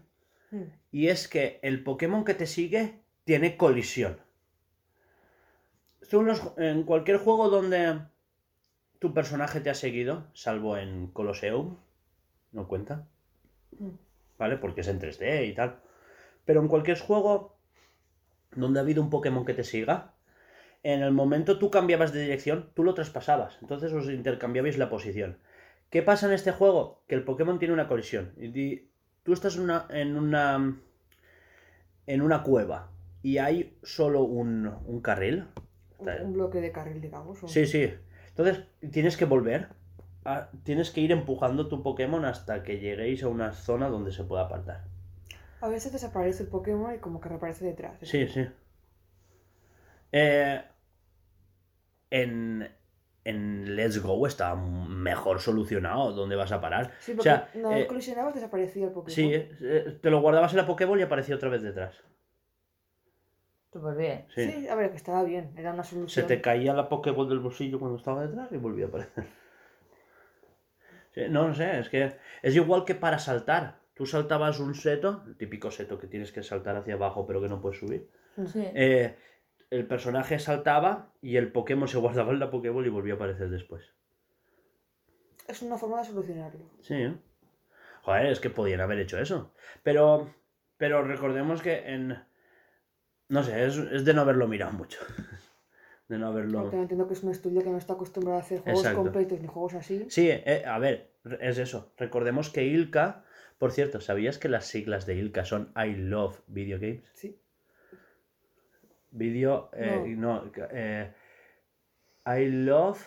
Hmm. 0.51 0.65
Y 0.91 1.09
es 1.09 1.29
que 1.29 1.59
el 1.63 1.83
Pokémon 1.83 2.25
que 2.25 2.35
te 2.35 2.47
sigue 2.47 3.01
tiene 3.25 3.57
colisión. 3.57 4.19
En, 6.11 6.27
los- 6.27 6.53
en 6.59 6.85
cualquier 6.85 7.19
juego 7.19 7.49
donde 7.49 8.01
tu 9.01 9.13
personaje 9.13 9.61
te 9.61 9.71
ha 9.71 9.75
seguido, 9.75 10.29
salvo 10.33 10.77
en 10.77 11.09
Colosseum, 11.09 11.77
¿no 12.55 12.67
cuenta? 12.67 13.07
Mm. 13.79 13.91
¿vale? 14.39 14.57
Porque 14.57 14.81
es 14.81 14.89
en 14.89 14.99
3D 15.01 15.47
y 15.49 15.55
tal. 15.55 15.81
Pero 16.45 16.61
en 16.61 16.69
cualquier 16.69 16.99
juego 16.99 17.57
donde 18.57 18.79
ha 18.81 18.83
habido 18.83 19.03
un 19.03 19.11
Pokémon 19.11 19.45
que 19.45 19.55
te 19.55 19.65
siga, 19.65 20.15
en 20.83 21.03
el 21.03 21.13
momento 21.13 21.59
tú 21.59 21.71
cambiabas 21.71 22.13
de 22.13 22.21
dirección, 22.23 22.71
tú 22.75 22.83
lo 22.85 22.95
traspasabas. 22.95 23.59
Entonces 23.63 23.93
os 23.93 24.09
intercambiabais 24.09 24.77
la 24.79 24.91
posición. 24.91 25.39
¿Qué 25.91 26.03
pasa 26.03 26.27
en 26.27 26.33
este 26.33 26.53
juego? 26.53 27.03
Que 27.07 27.15
el 27.15 27.25
Pokémon 27.25 27.59
tiene 27.59 27.75
una 27.75 27.89
colisión. 27.89 28.33
Y 28.37 28.89
tú 29.23 29.33
estás 29.33 29.57
en 29.57 29.63
una, 29.63 29.87
en 29.91 30.17
una, 30.17 30.77
en 32.07 32.23
una 32.23 32.43
cueva 32.43 32.91
y 33.23 33.39
hay 33.39 33.79
solo 33.83 34.23
un, 34.23 34.67
un 34.85 35.01
carril. 35.01 35.47
Un, 35.99 36.09
un 36.09 36.33
bloque 36.35 36.61
de 36.61 36.71
carril, 36.73 37.01
digamos. 37.01 37.43
o- 37.43 37.49
Sí, 37.49 37.67
sí. 37.67 37.93
Entonces 38.29 38.65
tienes 38.91 39.17
que 39.17 39.25
volver. 39.25 39.69
A- 40.25 40.51
tienes 40.65 40.91
que 40.91 41.01
ir 41.01 41.13
empujando 41.13 41.69
tu 41.69 41.83
Pokémon 41.83 42.25
hasta 42.25 42.63
que 42.63 42.79
lleguéis 42.79 43.23
a 43.23 43.29
una 43.29 43.53
zona 43.53 43.89
donde 43.89 44.13
se 44.13 44.25
pueda 44.25 44.43
apartar. 44.45 44.85
A 45.61 45.69
veces 45.69 45.93
desaparece 45.93 46.43
el 46.45 46.49
Pokémon 46.49 46.95
y 46.95 46.99
como 46.99 47.21
que 47.21 47.29
reaparece 47.29 47.65
detrás. 47.65 47.99
Sí, 48.03 48.27
sí. 48.29 48.47
Eh, 50.13 50.63
en, 52.11 52.69
en 53.25 53.77
Let's 53.77 54.01
Go 54.03 54.27
está 54.27 54.55
mejor 54.55 55.41
solucionado 55.41 56.13
dónde 56.13 56.37
vas 56.37 56.53
a 56.53 56.61
parar. 56.61 56.93
Sí, 57.01 57.13
o 57.13 57.17
porque 57.17 57.31
sea, 57.31 57.49
no 57.55 57.73
eh, 57.73 57.87
colisionabas, 57.87 58.35
desaparecía 58.35 58.85
el 58.87 58.93
Pokémon. 58.93 59.15
sí, 59.15 59.31
eh, 59.33 59.99
te 60.01 60.11
lo 60.11 60.21
guardabas 60.21 60.53
en 60.53 60.59
la 60.59 60.67
Pokéball 60.67 61.01
y 61.01 61.03
aparecía 61.03 61.35
otra 61.37 61.49
vez 61.49 61.63
detrás. 61.63 61.95
Súper 63.73 63.97
bien. 63.97 64.27
Sí. 64.35 64.45
Sí, 64.53 64.69
a 64.69 64.75
ver, 64.77 64.91
que 64.91 64.97
estaba 64.97 65.25
bien, 65.25 65.53
era 65.57 65.73
una 65.73 65.83
Se 65.83 65.91
solución. 65.97 66.27
te 66.29 66.41
caía 66.41 66.73
la 66.75 66.89
Pokéball 66.89 67.29
del 67.29 67.41
bolsillo 67.41 67.79
cuando 67.81 67.97
estaba 67.99 68.25
detrás 68.27 68.53
y 68.53 68.57
volvía 68.57 68.87
a 68.87 68.89
aparecer. 68.89 69.25
Sí, 71.15 71.23
no, 71.31 71.47
no 71.47 71.55
sé, 71.55 71.79
es 71.79 71.89
que 71.89 72.17
es 72.43 72.57
igual 72.57 72.85
que 72.85 72.95
para 72.97 73.19
saltar. 73.19 73.79
Tú 73.95 74.05
saltabas 74.07 74.59
un 74.59 74.75
seto, 74.75 75.23
el 75.29 75.37
típico 75.37 75.71
seto 75.71 75.99
que 75.99 76.09
tienes 76.09 76.33
que 76.33 76.43
saltar 76.43 76.77
hacia 76.77 76.95
abajo 76.95 77.27
pero 77.27 77.41
que 77.41 77.49
no 77.49 77.61
puedes 77.61 77.79
subir. 77.79 78.11
Sí. 78.47 78.65
Eh, 78.75 79.17
el 79.71 79.87
personaje 79.87 80.41
saltaba 80.41 81.13
y 81.23 81.37
el 81.37 81.53
Pokémon 81.53 81.87
se 81.87 81.99
guardaba 82.05 82.33
en 82.33 82.41
la 82.41 82.51
Pokéball 82.51 82.87
y 82.87 82.91
volvía 82.91 83.15
a 83.15 83.17
aparecer 83.17 83.49
después. 83.49 83.85
Es 85.47 85.63
una 85.63 85.77
forma 85.77 86.01
de 86.01 86.07
solucionarlo. 86.07 86.71
Sí, 86.81 86.95
¿eh? 86.95 87.15
Joder, 88.03 88.27
es 88.27 88.41
que 88.41 88.51
podían 88.51 88.81
haber 88.81 88.99
hecho 88.99 89.19
eso. 89.19 89.55
Pero, 89.83 90.35
pero 90.77 91.03
recordemos 91.03 91.63
que 91.63 91.95
en... 91.95 92.19
No 93.29 93.43
sé, 93.43 93.67
es, 93.67 93.77
es 93.77 94.05
de 94.05 94.15
no 94.15 94.23
haberlo 94.23 94.49
mirado 94.49 94.73
mucho. 94.73 94.99
De 96.09 96.19
no 96.19 96.27
haberlo... 96.29 96.63
Porque 96.63 96.77
entiendo 96.77 97.07
que 97.07 97.15
es 97.15 97.23
un 97.23 97.31
estudio 97.31 97.63
que 97.63 97.71
no 97.71 97.79
está 97.79 97.95
acostumbrado 97.95 98.39
a 98.39 98.43
hacer 98.43 98.61
juegos 98.61 98.81
Exacto. 98.83 99.03
completos 99.03 99.41
ni 99.41 99.47
juegos 99.47 99.75
así. 99.75 100.05
Sí, 100.09 100.29
eh, 100.31 100.63
a 100.67 100.79
ver, 100.79 101.15
es 101.41 101.59
eso. 101.59 101.93
Recordemos 101.97 102.51
que 102.51 102.65
Ilka... 102.65 103.25
Por 103.59 103.73
cierto, 103.73 104.01
¿sabías 104.01 104.39
que 104.39 104.49
las 104.49 104.67
siglas 104.67 105.07
de 105.07 105.15
Ilka 105.15 105.45
son 105.45 105.73
I 105.77 105.95
Love 105.95 106.43
Video 106.49 106.79
Games? 106.79 107.11
Sí. 107.15 107.41
Video... 109.11 109.71
eh, 109.73 110.15
no. 110.19 110.51
eh, 110.71 111.15
I 112.27 112.47
Love... 112.51 113.03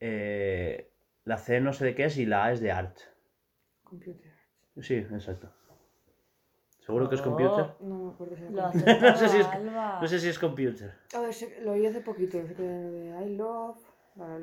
eh, 0.00 0.90
la 1.24 1.36
C 1.36 1.60
no 1.60 1.72
sé 1.72 1.84
de 1.84 1.94
qué 1.94 2.06
es 2.06 2.16
y 2.16 2.26
la 2.26 2.46
A 2.46 2.52
es 2.52 2.60
de 2.60 2.72
Art. 2.72 2.98
Computer. 3.84 4.32
Sí, 4.80 4.94
exacto. 4.94 5.52
¿Seguro 6.88 7.06
que 7.10 7.16
es 7.16 7.20
computer? 7.20 7.66
No 7.80 7.98
me 7.98 8.10
acuerdo 8.12 8.34
si 8.34 8.44
Lo 8.44 8.62
No 8.62 9.16
sé 9.18 9.28
si 9.28 9.36
es-. 9.36 9.48
No 10.00 10.08
sé 10.08 10.20
si 10.20 10.28
es 10.30 10.38
computer. 10.38 10.94
A 11.14 11.20
ver, 11.20 11.34
lo 11.62 11.72
oí 11.72 11.84
hace 11.84 12.00
poquito. 12.00 12.38
Que 12.38 12.62
de 12.62 13.26
I 13.26 13.36
love. 13.36 13.76
Bla, 14.14 14.24
bla, 14.24 14.36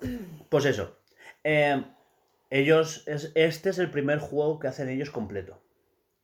bla. 0.00 0.18
Pues 0.48 0.64
eso. 0.64 0.98
Eh, 1.44 1.84
ellos, 2.50 3.06
es, 3.06 3.30
este 3.36 3.70
es 3.70 3.78
el 3.78 3.92
primer 3.92 4.18
juego 4.18 4.58
que 4.58 4.66
hacen 4.66 4.88
ellos 4.88 5.10
completo. 5.10 5.62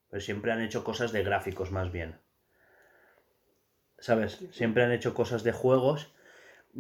Pues 0.09 0.25
siempre 0.25 0.51
han 0.51 0.61
hecho 0.61 0.83
cosas 0.83 1.13
de 1.13 1.23
gráficos 1.23 1.71
más 1.71 1.93
bien. 1.93 2.19
¿Sabes? 4.01 4.45
Siempre 4.51 4.83
han 4.83 4.91
hecho 4.91 5.15
cosas 5.15 5.45
de 5.45 5.53
juegos 5.53 6.13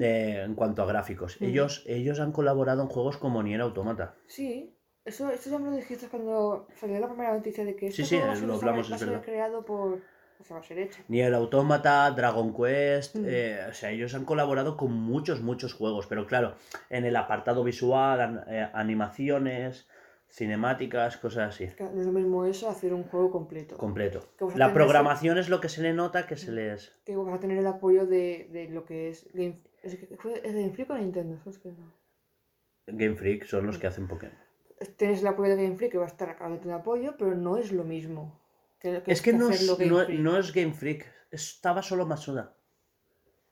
eh, 0.01 0.43
en 0.45 0.57
cuanto 0.57 0.83
a 0.83 0.87
gráficos. 0.87 1.41
Ellos, 1.41 1.85
ellos 1.87 2.19
han 2.19 2.33
colaborado 2.33 2.83
en 2.83 2.89
juegos 2.89 3.19
como 3.19 3.41
Nier 3.41 3.61
Automata. 3.61 4.17
Sí, 4.27 4.75
eso, 5.05 5.31
eso 5.31 5.51
ya 5.51 5.59
me 5.59 5.71
lo 5.71 5.77
dijiste 5.77 6.09
cuando 6.09 6.67
salió 6.79 6.99
la 7.01 7.09
primera 7.09 7.35
noticia 7.35 7.65
de 7.65 7.75
que 7.77 7.89
este 7.89 8.05
Sí, 8.05 8.17
juego 8.19 8.35
ser- 8.37 8.47
lo 8.49 8.55
hablamos, 8.55 8.91
es 8.91 9.01
verdad. 9.01 9.23
creado 9.25 9.65
por... 9.65 9.99
O 10.39 10.43
sea, 10.45 10.57
va 10.57 10.61
a 10.63 10.65
ser 10.65 10.79
hecho. 10.79 11.03
Nier 11.09 11.35
Automata, 11.35 12.11
Dragon 12.13 12.55
Quest, 12.55 13.17
Mm. 13.17 13.25
eh, 13.27 13.67
o 13.69 13.75
sea, 13.75 13.91
ellos 13.91 14.15
han 14.15 14.25
colaborado 14.25 14.77
con 14.79 14.93
muchos, 14.93 15.43
muchos 15.43 15.75
juegos, 15.75 16.07
pero 16.07 16.27
claro, 16.27 16.55
en 16.89 17.05
el 17.05 17.15
apartado 17.17 17.63
visual, 17.63 18.21
an- 18.21 18.45
eh, 18.49 18.67
animaciones, 18.73 19.87
cinemáticas, 20.31 21.19
cosas 21.19 21.55
así. 21.55 21.69
No 21.79 22.01
es 22.01 22.07
lo 22.07 22.13
mismo 22.13 22.47
eso 22.47 22.71
hacer 22.71 22.95
un 22.95 23.03
juego 23.05 23.31
completo. 23.31 23.77
completo. 23.77 24.29
La 24.55 24.73
programación 24.73 25.37
es 25.37 25.49
lo 25.51 25.61
que 25.61 25.69
se 25.69 25.83
le 25.83 25.93
nota 25.93 26.27
que 26.27 26.37
se 26.37 26.53
les... 26.53 26.93
Que 27.05 27.17
vas 27.17 27.35
a 27.35 27.41
tener 27.41 27.59
el 27.59 27.67
apoyo 27.67 28.07
de, 28.07 28.49
de 28.51 28.69
lo 28.71 28.85
que 28.87 29.09
es 29.11 29.29
Game... 29.35 29.61
¿Es, 29.83 29.95
¿es 29.95 30.55
Game 30.55 30.71
Freak 30.73 30.89
o 30.91 30.97
Nintendo? 30.97 31.39
Game 32.87 33.17
Freak 33.17 33.45
son 33.45 33.67
los 33.67 33.79
que 33.79 33.87
hacen 33.89 34.09
Pokémon. 34.09 34.37
Tienes 34.97 35.21
el 35.21 35.27
apoyo 35.27 35.55
de 35.57 35.63
Game 35.65 35.77
Freak 35.77 35.93
que 35.93 35.99
va 35.99 36.05
a 36.05 36.09
estar 36.09 36.29
acabando 36.31 36.67
de 36.67 36.73
apoyo, 36.73 37.15
pero 37.19 37.35
no 37.35 37.57
es 37.59 37.71
lo 37.73 37.85
mismo. 37.85 38.41
Que, 38.79 39.03
Es 39.07 39.21
que 39.21 39.33
no 39.35 39.51
es, 39.51 39.67
Game 39.77 39.91
no, 39.91 40.05
Freak. 40.05 40.21
no 40.21 40.39
es 40.39 40.53
Game 40.55 40.73
Freak, 40.73 41.07
estaba 41.31 41.83
solo 41.83 42.07
Masuda. 42.07 42.55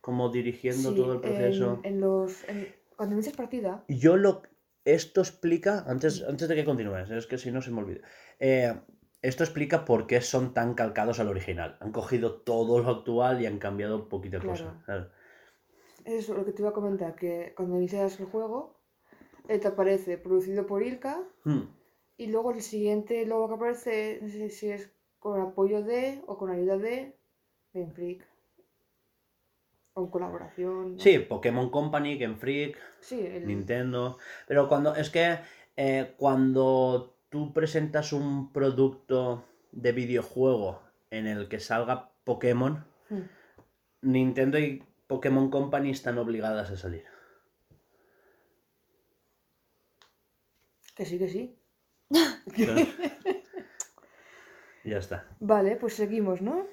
Como 0.00 0.30
dirigiendo 0.30 0.90
Sí, 0.90 0.96
todo 0.96 1.12
el 1.14 1.20
proceso. 1.20 1.80
En, 1.82 1.94
en 1.94 2.00
los, 2.00 2.48
en- 2.48 2.74
cuando 2.96 3.14
inicias 3.14 3.36
partida, 3.36 3.84
Yo 3.88 4.16
lo... 4.16 4.42
Esto 4.84 5.20
explica, 5.20 5.84
antes, 5.86 6.24
antes 6.26 6.48
de 6.48 6.54
que 6.54 6.64
continúes, 6.64 7.10
es 7.10 7.26
que 7.26 7.36
si 7.36 7.52
no 7.52 7.60
se 7.60 7.70
me 7.70 7.80
olvida. 7.80 8.00
Eh, 8.38 8.74
esto 9.20 9.44
explica 9.44 9.84
por 9.84 10.06
qué 10.06 10.22
son 10.22 10.54
tan 10.54 10.72
calcados 10.72 11.20
al 11.20 11.28
original. 11.28 11.76
Han 11.80 11.92
cogido 11.92 12.40
todo 12.40 12.78
lo 12.78 12.88
actual 12.90 13.42
y 13.42 13.46
han 13.46 13.58
cambiado 13.58 13.96
un 13.96 14.08
poquito 14.08 14.38
de 14.38 14.44
Claro. 14.44 14.58
cosas. 14.64 14.84
claro. 14.86 15.10
es 16.06 16.26
lo 16.30 16.42
que 16.42 16.52
te 16.52 16.62
iba 16.62 16.70
a 16.70 16.72
comentar, 16.72 17.14
que 17.16 17.52
cuando 17.54 17.76
inicias 17.76 18.18
el 18.18 18.26
juego, 18.26 18.77
te 19.58 19.68
aparece 19.68 20.18
producido 20.18 20.66
por 20.66 20.82
Ilka 20.82 21.22
Hmm. 21.44 21.62
y 22.18 22.26
luego 22.26 22.50
el 22.52 22.60
siguiente 22.60 23.24
logo 23.24 23.48
que 23.48 23.54
aparece, 23.54 24.18
no 24.22 24.28
sé 24.28 24.50
si 24.50 24.70
es 24.70 24.92
con 25.18 25.40
apoyo 25.40 25.82
de 25.82 26.22
o 26.26 26.36
con 26.36 26.50
ayuda 26.50 26.76
de 26.76 27.16
Game 27.72 27.90
Freak. 27.92 28.26
O 29.94 30.02
en 30.04 30.10
colaboración. 30.10 30.92
¿no? 30.96 31.00
Sí, 31.00 31.18
Pokémon 31.18 31.70
Company, 31.70 32.18
Game 32.18 32.36
Freak, 32.36 32.76
Sí, 33.00 33.20
el- 33.26 33.46
Nintendo. 33.46 34.18
Pero 34.46 34.68
cuando 34.68 34.94
es 34.94 35.10
que 35.10 35.38
eh, 35.76 36.14
cuando 36.18 37.14
tú 37.30 37.52
presentas 37.52 38.12
un 38.12 38.52
producto 38.52 39.44
de 39.72 39.92
videojuego 39.92 40.80
en 41.10 41.26
el 41.26 41.48
que 41.48 41.58
salga 41.60 42.10
Pokémon, 42.24 42.84
Hmm. 43.08 43.22
Nintendo 44.02 44.58
y 44.58 44.84
Pokémon 45.06 45.50
Company 45.50 45.90
están 45.90 46.18
obligadas 46.18 46.70
a 46.70 46.76
salir. 46.76 47.04
Que 50.98 51.06
sí, 51.06 51.16
que 51.18 51.28
sí. 51.28 51.56
ya 54.84 54.98
está. 54.98 55.26
Vale, 55.38 55.76
pues 55.76 55.94
seguimos, 55.94 56.42
¿no? 56.42 56.66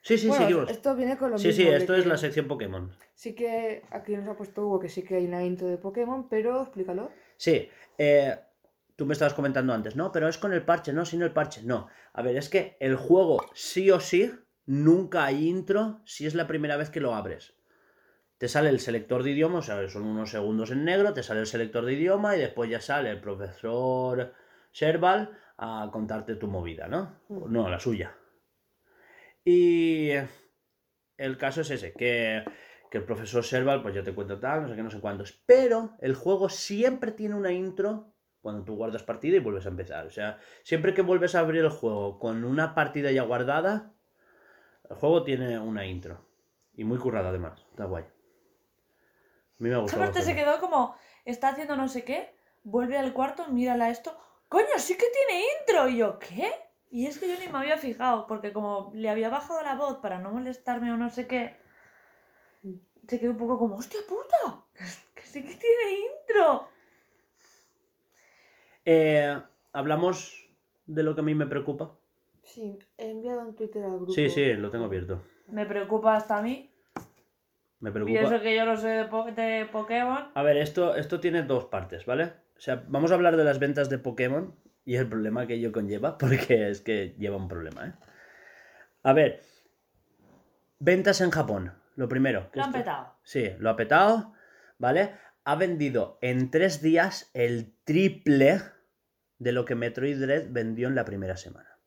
Sí, 0.00 0.16
sí, 0.16 0.28
Bueno, 0.28 0.46
seguimos. 0.46 0.70
Esto 0.70 0.96
viene 0.96 1.18
con 1.18 1.30
lo 1.30 1.36
Sí, 1.38 1.48
mismo. 1.48 1.62
sí, 1.64 1.68
de 1.70 1.76
esto 1.76 1.94
es 1.94 2.06
la 2.06 2.16
sección 2.16 2.48
Pokémon. 2.48 2.90
Sí 3.14 3.34
que 3.34 3.82
aquí 3.90 4.16
nos 4.16 4.26
ha 4.28 4.36
puesto 4.36 4.66
Hugo 4.66 4.80
que 4.80 4.88
sí 4.88 5.02
que 5.02 5.16
hay 5.16 5.26
una 5.26 5.44
intro 5.44 5.66
de 5.68 5.76
Pokémon, 5.76 6.26
pero 6.30 6.62
explícalo. 6.62 7.10
Sí, 7.36 7.68
eh, 7.98 8.38
tú 8.96 9.04
me 9.04 9.12
estabas 9.12 9.34
comentando 9.34 9.74
antes, 9.74 9.94
¿no? 9.94 10.10
Pero 10.10 10.26
es 10.26 10.38
con 10.38 10.54
el 10.54 10.64
parche, 10.64 10.94
no, 10.94 11.04
sin 11.04 11.20
el 11.20 11.32
parche. 11.32 11.62
No. 11.64 11.88
A 12.14 12.22
ver, 12.22 12.36
es 12.38 12.48
que 12.48 12.78
el 12.80 12.96
juego 12.96 13.44
sí 13.52 13.90
o 13.90 14.00
sí, 14.00 14.32
nunca 14.64 15.26
hay 15.26 15.46
intro 15.48 16.00
si 16.06 16.26
es 16.26 16.34
la 16.34 16.46
primera 16.46 16.78
vez 16.78 16.88
que 16.88 17.00
lo 17.00 17.14
abres. 17.14 17.52
Te 18.38 18.48
sale 18.48 18.68
el 18.68 18.80
selector 18.80 19.22
de 19.22 19.30
idioma, 19.30 19.60
o 19.60 19.62
sea, 19.62 19.88
son 19.88 20.04
unos 20.04 20.30
segundos 20.30 20.70
en 20.70 20.84
negro, 20.84 21.14
te 21.14 21.22
sale 21.22 21.40
el 21.40 21.46
selector 21.46 21.84
de 21.84 21.94
idioma 21.94 22.36
y 22.36 22.40
después 22.40 22.68
ya 22.68 22.80
sale 22.80 23.10
el 23.10 23.20
profesor 23.20 24.34
Serval 24.72 25.38
a 25.56 25.88
contarte 25.92 26.34
tu 26.34 26.48
movida, 26.48 26.88
¿no? 26.88 27.20
Mm. 27.28 27.52
No, 27.52 27.68
la 27.68 27.78
suya. 27.78 28.16
Y 29.44 30.10
el 31.16 31.38
caso 31.38 31.60
es 31.60 31.70
ese, 31.70 31.92
que, 31.92 32.44
que 32.90 32.98
el 32.98 33.04
profesor 33.04 33.44
Serval 33.44 33.82
pues 33.82 33.94
ya 33.94 34.02
te 34.02 34.14
cuenta 34.14 34.40
tal, 34.40 34.62
no 34.62 34.68
sé 34.68 34.74
qué, 34.74 34.82
no 34.82 34.90
sé 34.90 35.00
cuántos. 35.00 35.32
Pero 35.46 35.96
el 36.00 36.14
juego 36.14 36.48
siempre 36.48 37.12
tiene 37.12 37.36
una 37.36 37.52
intro 37.52 38.14
cuando 38.40 38.64
tú 38.64 38.74
guardas 38.74 39.02
partida 39.02 39.36
y 39.36 39.40
vuelves 39.40 39.66
a 39.66 39.70
empezar. 39.70 40.06
O 40.06 40.10
sea, 40.10 40.38
siempre 40.62 40.92
que 40.92 41.02
vuelves 41.02 41.34
a 41.34 41.40
abrir 41.40 41.62
el 41.62 41.70
juego 41.70 42.18
con 42.18 42.44
una 42.44 42.74
partida 42.74 43.10
ya 43.10 43.22
guardada, 43.22 43.94
el 44.90 44.96
juego 44.96 45.24
tiene 45.24 45.58
una 45.58 45.86
intro. 45.86 46.26
Y 46.74 46.84
muy 46.84 46.98
currada 46.98 47.30
además, 47.30 47.64
está 47.70 47.84
guay. 47.84 48.04
A 49.58 49.62
mí 49.62 49.68
me 49.68 49.74
ha 49.74 49.78
gustado. 49.78 50.02
Aparte 50.02 50.22
se 50.22 50.34
quedó 50.34 50.60
como, 50.60 50.96
está 51.24 51.48
haciendo 51.48 51.76
no 51.76 51.88
sé 51.88 52.04
qué, 52.04 52.34
vuelve 52.62 52.98
al 52.98 53.12
cuarto, 53.12 53.48
mírala 53.48 53.90
esto, 53.90 54.16
coño, 54.48 54.66
sí 54.78 54.96
que 54.96 55.06
tiene 55.10 55.44
intro. 55.60 55.88
Y 55.88 55.98
yo, 55.98 56.18
¿qué? 56.18 56.52
Y 56.90 57.06
es 57.06 57.18
que 57.18 57.28
yo 57.28 57.38
ni 57.38 57.48
me 57.48 57.58
había 57.58 57.76
fijado, 57.76 58.26
porque 58.26 58.52
como 58.52 58.90
le 58.94 59.08
había 59.08 59.28
bajado 59.28 59.62
la 59.62 59.74
voz 59.74 59.98
para 59.98 60.18
no 60.18 60.30
molestarme 60.30 60.92
o 60.92 60.96
no 60.96 61.10
sé 61.10 61.26
qué, 61.26 61.56
se 63.08 63.20
quedó 63.20 63.32
un 63.32 63.38
poco 63.38 63.58
como, 63.58 63.76
hostia 63.76 64.00
puta, 64.08 64.64
que 65.14 65.22
sí 65.22 65.42
que 65.42 65.54
tiene 65.54 66.00
intro. 66.20 66.68
Eh, 68.84 69.42
Hablamos 69.74 70.48
de 70.86 71.02
lo 71.02 71.16
que 71.16 71.20
a 71.20 71.24
mí 71.24 71.34
me 71.34 71.46
preocupa. 71.46 71.96
Sí, 72.44 72.78
he 72.96 73.10
enviado 73.10 73.40
un 73.40 73.56
Twitter 73.56 73.82
al 73.82 73.96
grupo. 73.96 74.12
Sí, 74.12 74.30
sí, 74.30 74.52
lo 74.52 74.70
tengo 74.70 74.84
abierto. 74.84 75.20
Me 75.48 75.66
preocupa 75.66 76.14
hasta 76.14 76.38
a 76.38 76.42
mí. 76.42 76.72
Me 77.84 77.90
Y 77.90 77.92
preocupa. 77.92 78.20
eso 78.22 78.40
que 78.42 78.56
yo 78.56 78.64
no 78.64 78.76
soy 78.78 78.92
de, 78.92 79.04
po- 79.04 79.30
de 79.30 79.68
Pokémon. 79.70 80.30
A 80.34 80.42
ver, 80.42 80.56
esto, 80.56 80.94
esto 80.96 81.20
tiene 81.20 81.42
dos 81.42 81.66
partes, 81.66 82.06
¿vale? 82.06 82.32
O 82.56 82.60
sea, 82.60 82.82
vamos 82.88 83.10
a 83.12 83.14
hablar 83.14 83.36
de 83.36 83.44
las 83.44 83.58
ventas 83.58 83.90
de 83.90 83.98
Pokémon 83.98 84.54
y 84.86 84.96
el 84.96 85.06
problema 85.06 85.46
que 85.46 85.54
ello 85.54 85.70
conlleva, 85.70 86.16
porque 86.18 86.70
es 86.70 86.80
que 86.80 87.14
lleva 87.18 87.36
un 87.36 87.46
problema, 87.48 87.86
¿eh? 87.88 87.92
A 89.02 89.12
ver, 89.12 89.42
ventas 90.78 91.20
en 91.20 91.30
Japón, 91.30 91.74
lo 91.96 92.08
primero. 92.08 92.48
Lo 92.54 92.62
han 92.62 92.70
esto- 92.70 92.78
petado. 92.78 93.14
Sí, 93.22 93.50
lo 93.58 93.68
ha 93.68 93.76
petado, 93.76 94.32
¿vale? 94.78 95.14
Ha 95.44 95.56
vendido 95.56 96.18
en 96.22 96.50
tres 96.50 96.80
días 96.80 97.30
el 97.34 97.74
triple 97.84 98.62
de 99.38 99.52
lo 99.52 99.66
que 99.66 99.74
Metroid 99.74 100.18
Dread 100.18 100.46
vendió 100.48 100.88
en 100.88 100.94
la 100.94 101.04
primera 101.04 101.36
semana. 101.36 101.78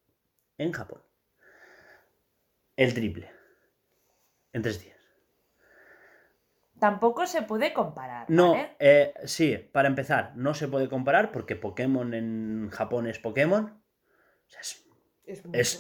En 0.60 0.72
Japón. 0.74 1.02
El 2.76 2.93
triple. 2.93 3.32
En 4.54 4.62
tres 4.62 4.80
días. 4.84 4.97
Tampoco 6.80 7.26
se 7.26 7.42
puede 7.42 7.74
comparar. 7.74 8.26
No, 8.30 8.52
¿vale? 8.52 8.76
eh, 8.80 9.14
sí, 9.26 9.58
para 9.72 9.88
empezar, 9.88 10.34
no 10.36 10.54
se 10.54 10.68
puede 10.68 10.88
comparar 10.90 11.32
porque 11.32 11.56
Pokémon 11.56 12.14
en 12.14 12.70
Japón 12.72 13.08
es 13.08 13.20
Pokémon. 13.20 13.66
O 13.66 14.50
sea, 14.50 14.62
es, 14.62 14.84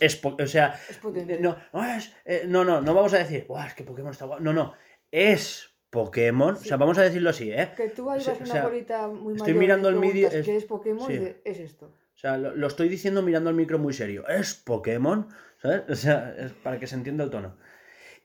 Es, 0.01 0.21
o 0.25 0.47
sea, 0.47 0.77
Es 0.89 0.97
potente. 0.97 1.39
no, 1.39 1.55
no, 1.71 1.85
es- 1.85 2.13
eh, 2.25 2.43
no, 2.47 2.65
no, 2.65 2.81
no 2.81 2.93
vamos 2.93 3.13
a 3.13 3.19
decir, 3.19 3.45
"Buah, 3.47 3.67
es 3.67 3.73
que 3.75 3.83
Pokémon 3.85 4.11
está 4.11 4.25
guapo. 4.25 4.41
No, 4.43 4.51
no, 4.51 4.73
es 5.11 5.69
Pokémon. 5.89 6.55
O 6.55 6.57
sea, 6.57 6.75
vamos 6.75 6.97
a 6.97 7.03
decirlo 7.03 7.29
así, 7.29 7.49
¿eh? 7.51 7.71
Que 7.77 7.87
tú 7.89 8.09
ahí 8.09 8.21
vas 8.25 8.41
una 8.41 8.63
bolita 8.63 9.07
muy 9.07 9.35
estoy 9.35 9.53
mayor 9.53 9.55
y 9.55 9.59
mirando 9.59 9.89
el 9.89 9.99
vídeo, 9.99 10.27
es- 10.29 10.45
¿Qué 10.45 10.57
es 10.57 10.65
Pokémon? 10.65 11.07
sí. 11.07 11.13
Y 11.13 11.17
dices, 11.19 11.35
es 11.45 11.59
esto. 11.59 11.85
O 11.85 12.19
sea, 12.19 12.37
lo, 12.37 12.55
lo 12.55 12.67
estoy 12.67 12.89
diciendo 12.89 13.21
mirando 13.21 13.49
al 13.49 13.55
micro 13.55 13.77
muy 13.79 13.93
serio. 13.93 14.27
Es 14.27 14.55
Pokémon, 14.55 15.27
¿sabes? 15.61 15.83
O 15.89 15.95
sea, 15.95 16.33
es 16.37 16.51
para 16.51 16.77
que 16.79 16.87
se 16.87 16.95
entienda 16.95 17.23
el 17.23 17.29
tono. 17.29 17.55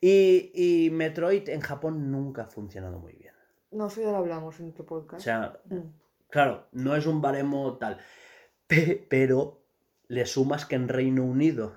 Y, 0.04 0.50
y 0.52 0.90
Metroid 0.90 1.48
en 1.48 1.60
Japón 1.60 2.10
nunca 2.10 2.42
ha 2.42 2.46
funcionado 2.48 2.98
muy 2.98 3.12
bien. 3.14 3.32
No, 3.70 3.86
eso 3.86 4.02
ya 4.02 4.10
lo 4.10 4.16
hablamos 4.18 4.58
en 4.60 4.68
otro 4.70 4.82
O 4.84 4.86
podcast. 4.88 5.22
sea, 5.24 5.60
Mm. 5.70 5.78
Claro, 6.28 6.66
no 6.72 6.96
es 6.96 7.06
un 7.06 7.20
baremo 7.22 7.78
tal. 7.78 7.98
Pe- 8.66 9.06
pero 9.08 9.62
le 10.08 10.26
sumas 10.26 10.66
que 10.66 10.74
en 10.74 10.88
Reino 10.88 11.24
Unido 11.24 11.76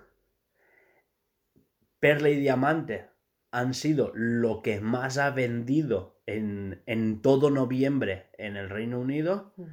Perla 1.99 2.30
y 2.30 2.39
Diamante 2.39 3.07
han 3.51 3.73
sido 3.73 4.11
lo 4.15 4.61
que 4.61 4.82
más 4.82 5.17
ha 5.17 5.32
vendido 5.32 6.19
en, 6.26 6.82
en 6.86 7.21
todo 7.21 7.49
noviembre 7.49 8.28
en 8.38 8.57
el 8.57 8.69
Reino 8.69 8.99
Unido, 8.99 9.53
Mm. 9.57 9.63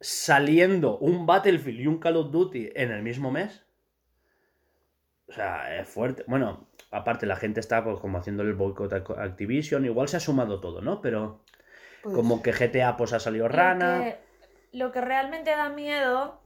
saliendo 0.00 0.98
un 0.98 1.26
Battlefield 1.26 1.80
y 1.80 1.86
un 1.86 1.98
Call 1.98 2.16
of 2.16 2.30
Duty 2.32 2.70
en 2.74 2.90
el 2.90 3.02
mismo 3.02 3.30
mes. 3.30 3.64
O 5.28 5.32
sea, 5.32 5.76
es 5.78 5.88
fuerte. 5.88 6.24
Bueno, 6.26 6.68
aparte 6.90 7.26
la 7.26 7.36
gente 7.36 7.60
está 7.60 7.82
pues, 7.84 7.98
como 8.00 8.18
haciendo 8.18 8.42
el 8.42 8.54
boicot 8.54 8.92
a 8.92 9.22
Activision, 9.24 9.84
igual 9.84 10.08
se 10.08 10.16
ha 10.18 10.20
sumado 10.20 10.60
todo, 10.60 10.80
¿no? 10.82 11.00
Pero 11.00 11.40
Pues, 12.02 12.14
como 12.14 12.42
que 12.42 12.52
GTA 12.52 12.96
pues 12.96 13.12
ha 13.12 13.20
salido 13.20 13.48
rana. 13.48 14.04
que, 14.04 14.18
lo 14.72 14.92
que 14.92 15.00
realmente 15.00 15.50
da 15.50 15.68
miedo 15.70 16.40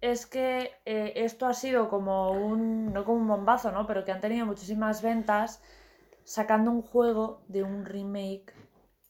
es 0.00 0.26
que 0.26 0.72
eh, 0.84 1.12
esto 1.16 1.46
ha 1.46 1.54
sido 1.54 1.88
como 1.88 2.32
un, 2.32 2.92
no 2.92 3.04
como 3.04 3.18
un 3.20 3.28
bombazo, 3.28 3.70
¿no? 3.72 3.86
Pero 3.86 4.04
que 4.04 4.12
han 4.12 4.20
tenido 4.20 4.46
muchísimas 4.46 5.02
ventas 5.02 5.62
sacando 6.24 6.70
un 6.70 6.82
juego 6.82 7.42
de 7.48 7.62
un 7.62 7.84
remake 7.84 8.54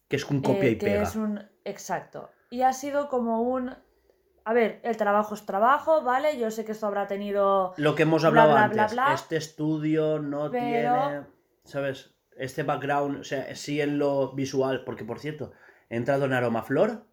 Que 0.09 0.17
es 0.17 0.31
un 0.31 0.43
eh, 0.43 0.43
copia 0.43 0.71
y 0.71 0.79
que 0.79 0.87
pega. 0.87 1.03
es 1.03 1.17
un 1.17 1.41
exacto. 1.65 2.31
Y 2.51 2.63
ha 2.63 2.73
sido 2.73 3.09
como 3.09 3.43
un 3.43 3.75
a 4.45 4.53
ver, 4.53 4.81
el 4.83 4.97
trabajo 4.97 5.35
es 5.35 5.45
trabajo, 5.47 6.03
¿vale? 6.03 6.39
Yo 6.39 6.51
sé 6.51 6.65
que 6.65 6.73
esto 6.73 6.87
habrá 6.87 7.07
tenido 7.07 7.75
Lo 7.77 7.95
que 7.95 8.03
hemos 8.03 8.23
bla, 8.23 8.29
hablado 8.29 8.53
bla, 8.53 8.65
antes. 8.65 8.93
bla. 8.93 9.15
Este 9.15 9.37
estudio 9.37 10.19
no 10.19 10.51
Pero- 10.51 10.65
tiene. 10.65 11.21
¿Sabes? 11.65 12.15
Este 12.37 12.63
background, 12.63 13.21
o 13.21 13.25
sea, 13.25 13.55
sí 13.55 13.81
en 13.81 13.99
lo 13.99 14.33
visual. 14.33 14.85
Porque 14.85 15.05
por 15.05 15.21
cierto, 15.21 15.53
he 15.89 15.97
entrado 15.97 16.25
en 16.25 16.33
Aromaflor, 16.33 17.05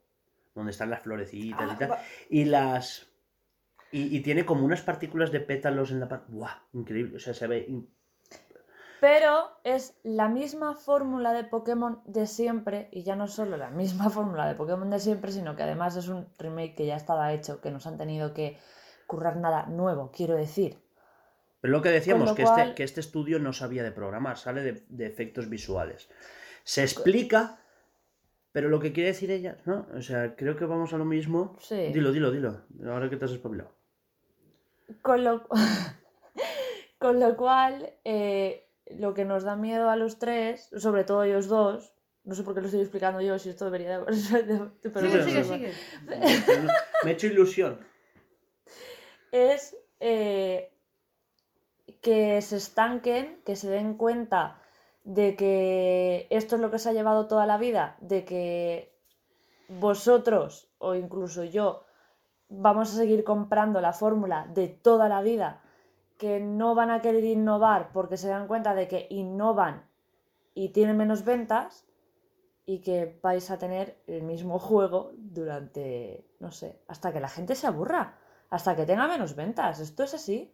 donde 0.55 0.71
están 0.71 0.89
las 0.89 1.01
florecitas 1.01 1.69
ah, 1.69 1.73
y 1.73 1.77
tal. 1.77 1.91
va- 1.91 1.99
Y 2.29 2.45
las. 2.45 3.07
Y, 3.91 4.15
y 4.15 4.21
tiene 4.21 4.45
como 4.45 4.65
unas 4.65 4.81
partículas 4.81 5.31
de 5.31 5.39
pétalos 5.39 5.91
en 5.91 5.99
la 5.99 6.07
parte. 6.07 6.31
¡Buah! 6.31 6.51
Increíble. 6.73 7.17
O 7.17 7.19
sea, 7.19 7.33
se 7.33 7.47
ve. 7.47 7.65
in- 7.67 7.89
Pero 8.99 9.49
es 9.63 9.97
la 10.03 10.27
misma 10.27 10.75
fórmula 10.75 11.31
de 11.33 11.43
Pokémon 11.45 12.01
de 12.05 12.27
siempre, 12.27 12.89
y 12.91 13.03
ya 13.03 13.15
no 13.15 13.27
solo 13.27 13.55
la 13.57 13.69
misma 13.69 14.09
fórmula 14.09 14.47
de 14.47 14.55
Pokémon 14.55 14.89
de 14.89 14.99
siempre, 14.99 15.31
sino 15.31 15.55
que 15.55 15.63
además 15.63 15.95
es 15.95 16.07
un 16.09 16.27
remake 16.37 16.75
que 16.75 16.85
ya 16.85 16.95
estaba 16.95 17.31
hecho, 17.33 17.61
que 17.61 17.71
nos 17.71 17.87
han 17.87 17.97
tenido 17.97 18.33
que 18.33 18.57
currar 19.07 19.37
nada 19.37 19.65
nuevo, 19.67 20.11
quiero 20.11 20.35
decir. 20.35 20.77
Pero 21.61 21.71
lo 21.73 21.81
que 21.81 21.89
decíamos, 21.89 22.29
lo 22.29 22.35
que, 22.35 22.43
cual- 22.43 22.59
este, 22.61 22.75
que 22.75 22.83
este 22.83 22.99
estudio 22.99 23.39
no 23.39 23.53
sabía 23.53 23.83
de 23.83 23.91
programar, 23.91 24.37
sale 24.37 24.61
de, 24.63 24.83
de 24.89 25.05
efectos 25.05 25.49
visuales. 25.49 26.09
Se 26.63 26.83
explica, 26.83 27.59
pero 28.51 28.69
lo 28.69 28.79
que 28.79 28.93
quiere 28.93 29.09
decir 29.09 29.31
ella, 29.31 29.57
¿no? 29.65 29.87
O 29.95 30.01
sea, 30.01 30.35
creo 30.35 30.55
que 30.55 30.65
vamos 30.65 30.93
a 30.93 30.97
lo 30.97 31.05
mismo. 31.05 31.57
Sí. 31.59 31.91
Dilo, 31.91 32.11
dilo, 32.11 32.31
dilo. 32.31 32.61
Ahora 32.85 33.09
que 33.09 33.17
te 33.17 33.25
has 33.25 33.31
espabilado. 33.31 33.71
Con 35.01 35.23
lo, 35.23 35.47
con 36.99 37.19
lo 37.19 37.35
cual, 37.35 37.93
eh, 38.05 38.68
lo 38.97 39.13
que 39.13 39.25
nos 39.25 39.43
da 39.43 39.55
miedo 39.55 39.89
a 39.89 39.95
los 39.95 40.19
tres, 40.19 40.69
sobre 40.77 41.03
todo 41.03 41.23
ellos 41.23 41.47
dos, 41.47 41.93
no 42.23 42.35
sé 42.35 42.43
por 42.43 42.53
qué 42.53 42.61
lo 42.61 42.67
estoy 42.67 42.81
explicando 42.81 43.21
yo, 43.21 43.39
si 43.39 43.49
esto 43.49 43.65
debería 43.65 43.99
de... 43.99 44.05
pero 44.83 45.01
Sigue, 45.01 45.23
sigue, 45.23 45.43
sigue. 45.43 45.73
Me 47.03 47.11
he 47.11 47.13
hecho 47.13 47.27
ilusión. 47.27 47.79
es 49.31 49.75
eh, 49.99 50.71
que 52.01 52.41
se 52.41 52.57
estanquen, 52.57 53.41
que 53.45 53.55
se 53.55 53.69
den 53.69 53.95
cuenta 53.95 54.61
de 55.03 55.35
que 55.35 56.27
esto 56.29 56.55
es 56.55 56.61
lo 56.61 56.71
que 56.71 56.79
se 56.79 56.89
ha 56.89 56.93
llevado 56.93 57.27
toda 57.27 57.45
la 57.45 57.57
vida, 57.57 57.97
de 57.99 58.25
que 58.25 58.93
vosotros 59.67 60.69
o 60.77 60.95
incluso 60.95 61.43
yo 61.43 61.83
vamos 62.49 62.93
a 62.93 62.97
seguir 62.97 63.23
comprando 63.23 63.81
la 63.81 63.93
fórmula 63.93 64.47
de 64.53 64.67
toda 64.67 65.07
la 65.07 65.21
vida, 65.21 65.61
que 66.19 66.39
no 66.41 66.75
van 66.75 66.91
a 66.91 67.01
querer 67.01 67.23
innovar 67.23 67.91
porque 67.93 68.17
se 68.17 68.27
dan 68.27 68.47
cuenta 68.47 68.75
de 68.75 68.87
que 68.89 69.07
innovan 69.09 69.89
y 70.53 70.69
tienen 70.69 70.97
menos 70.97 71.23
ventas 71.23 71.87
y 72.65 72.81
que 72.81 73.17
vais 73.23 73.49
a 73.49 73.57
tener 73.57 73.97
el 74.05 74.23
mismo 74.23 74.59
juego 74.59 75.13
durante, 75.15 76.27
no 76.39 76.51
sé, 76.51 76.81
hasta 76.87 77.13
que 77.13 77.21
la 77.21 77.29
gente 77.29 77.55
se 77.55 77.67
aburra, 77.67 78.19
hasta 78.49 78.75
que 78.75 78.85
tenga 78.85 79.07
menos 79.07 79.35
ventas. 79.35 79.79
Esto 79.79 80.03
es 80.03 80.13
así. 80.13 80.53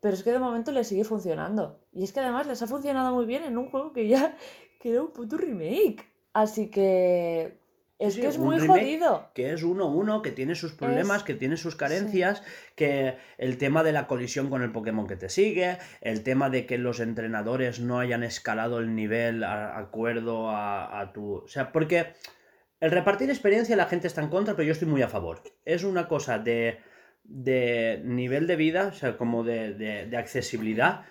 Pero 0.00 0.14
es 0.14 0.24
que 0.24 0.32
de 0.32 0.40
momento 0.40 0.72
les 0.72 0.88
sigue 0.88 1.04
funcionando. 1.04 1.78
Y 1.92 2.02
es 2.02 2.12
que 2.12 2.20
además 2.20 2.48
les 2.48 2.60
ha 2.62 2.66
funcionado 2.66 3.14
muy 3.14 3.26
bien 3.26 3.44
en 3.44 3.56
un 3.58 3.70
juego 3.70 3.92
que 3.92 4.08
ya 4.08 4.36
queda 4.80 5.02
un 5.02 5.12
puto 5.12 5.36
remake. 5.36 6.10
Así 6.32 6.70
que 6.70 7.61
es 8.06 8.14
Sí, 8.14 8.20
que 8.20 8.26
es 8.28 8.38
muy 8.38 8.58
jodido. 8.58 9.30
Que 9.34 9.52
es 9.52 9.62
uno 9.62 9.86
uno, 9.86 10.22
que 10.22 10.30
tiene 10.32 10.54
sus 10.54 10.72
problemas, 10.72 11.18
Es- 11.18 11.22
que 11.24 11.34
tiene 11.34 11.56
sus 11.56 11.76
carencias, 11.76 12.42
que 12.74 13.16
el 13.38 13.58
tema 13.58 13.82
de 13.82 13.92
la 13.92 14.06
colisión 14.06 14.50
con 14.50 14.62
el 14.62 14.72
Pokémon 14.72 15.06
que 15.06 15.16
te 15.16 15.28
sigue, 15.28 15.78
el 16.00 16.22
tema 16.22 16.50
de 16.50 16.66
que 16.66 16.78
los 16.78 17.00
entrenadores 17.00 17.80
no 17.80 17.98
hayan 18.00 18.22
escalado 18.22 18.78
el 18.78 18.94
nivel 18.94 19.44
a 19.44 19.78
acuerdo 19.78 20.50
a, 20.50 21.00
a 21.00 21.12
tu... 21.12 21.36
O 21.44 21.48
sea, 21.48 21.72
porque 21.72 22.12
el 22.80 22.90
repartir 22.90 23.30
experiencia 23.30 23.76
la 23.76 23.86
gente 23.86 24.06
está 24.06 24.22
en 24.22 24.28
contra, 24.28 24.54
pero 24.54 24.66
yo 24.66 24.72
estoy 24.72 24.88
muy 24.88 25.02
a 25.02 25.08
favor. 25.08 25.42
Es 25.64 25.84
una 25.84 26.08
cosa 26.08 26.38
de, 26.38 26.78
de 27.24 28.00
nivel 28.04 28.46
de 28.46 28.56
vida, 28.56 28.88
o 28.88 28.92
sea, 28.92 29.16
como 29.16 29.44
de, 29.44 29.74
de- 29.74 30.06
de 30.06 30.16
accesibilidad, 30.16 31.04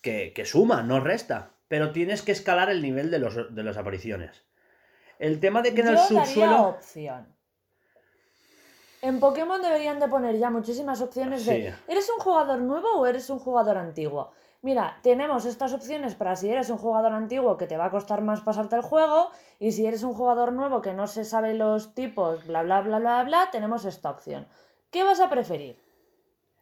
que, 0.00 0.32
que 0.34 0.44
suma, 0.44 0.82
no 0.82 1.00
resta. 1.00 1.50
Pero 1.68 1.92
tienes 1.92 2.22
que 2.22 2.32
escalar 2.32 2.70
el 2.70 2.82
nivel 2.82 3.10
de, 3.10 3.18
los, 3.18 3.54
de 3.54 3.62
las 3.62 3.76
apariciones. 3.76 4.44
El 5.18 5.40
tema 5.40 5.62
de 5.62 5.74
que 5.74 5.80
en 5.80 5.88
el 5.88 5.96
Yo 5.96 6.02
daría 6.02 6.24
subsuelo... 6.24 6.62
opción. 6.68 7.34
En 9.02 9.20
Pokémon 9.20 9.60
deberían 9.60 10.00
de 10.00 10.08
poner 10.08 10.38
ya 10.38 10.48
muchísimas 10.48 11.02
opciones 11.02 11.44
de. 11.44 11.74
¿eres 11.88 12.08
un 12.08 12.18
jugador 12.22 12.60
nuevo 12.60 12.88
o 12.96 13.06
eres 13.06 13.28
un 13.28 13.38
jugador 13.38 13.76
antiguo? 13.76 14.32
Mira, 14.62 14.98
tenemos 15.02 15.44
estas 15.44 15.74
opciones 15.74 16.14
para 16.14 16.36
si 16.36 16.48
eres 16.48 16.70
un 16.70 16.78
jugador 16.78 17.12
antiguo 17.12 17.58
que 17.58 17.66
te 17.66 17.76
va 17.76 17.84
a 17.84 17.90
costar 17.90 18.22
más 18.22 18.40
pasarte 18.40 18.76
el 18.76 18.82
juego 18.82 19.30
y 19.58 19.72
si 19.72 19.84
eres 19.84 20.04
un 20.04 20.14
jugador 20.14 20.54
nuevo 20.54 20.80
que 20.80 20.94
no 20.94 21.06
se 21.06 21.26
sabe 21.26 21.52
los 21.52 21.94
tipos, 21.94 22.46
bla 22.46 22.62
bla 22.62 22.80
bla 22.80 22.98
bla 22.98 23.24
bla, 23.24 23.50
tenemos 23.52 23.84
esta 23.84 24.08
opción. 24.08 24.46
¿Qué 24.90 25.04
vas 25.04 25.20
a 25.20 25.28
preferir? 25.28 25.76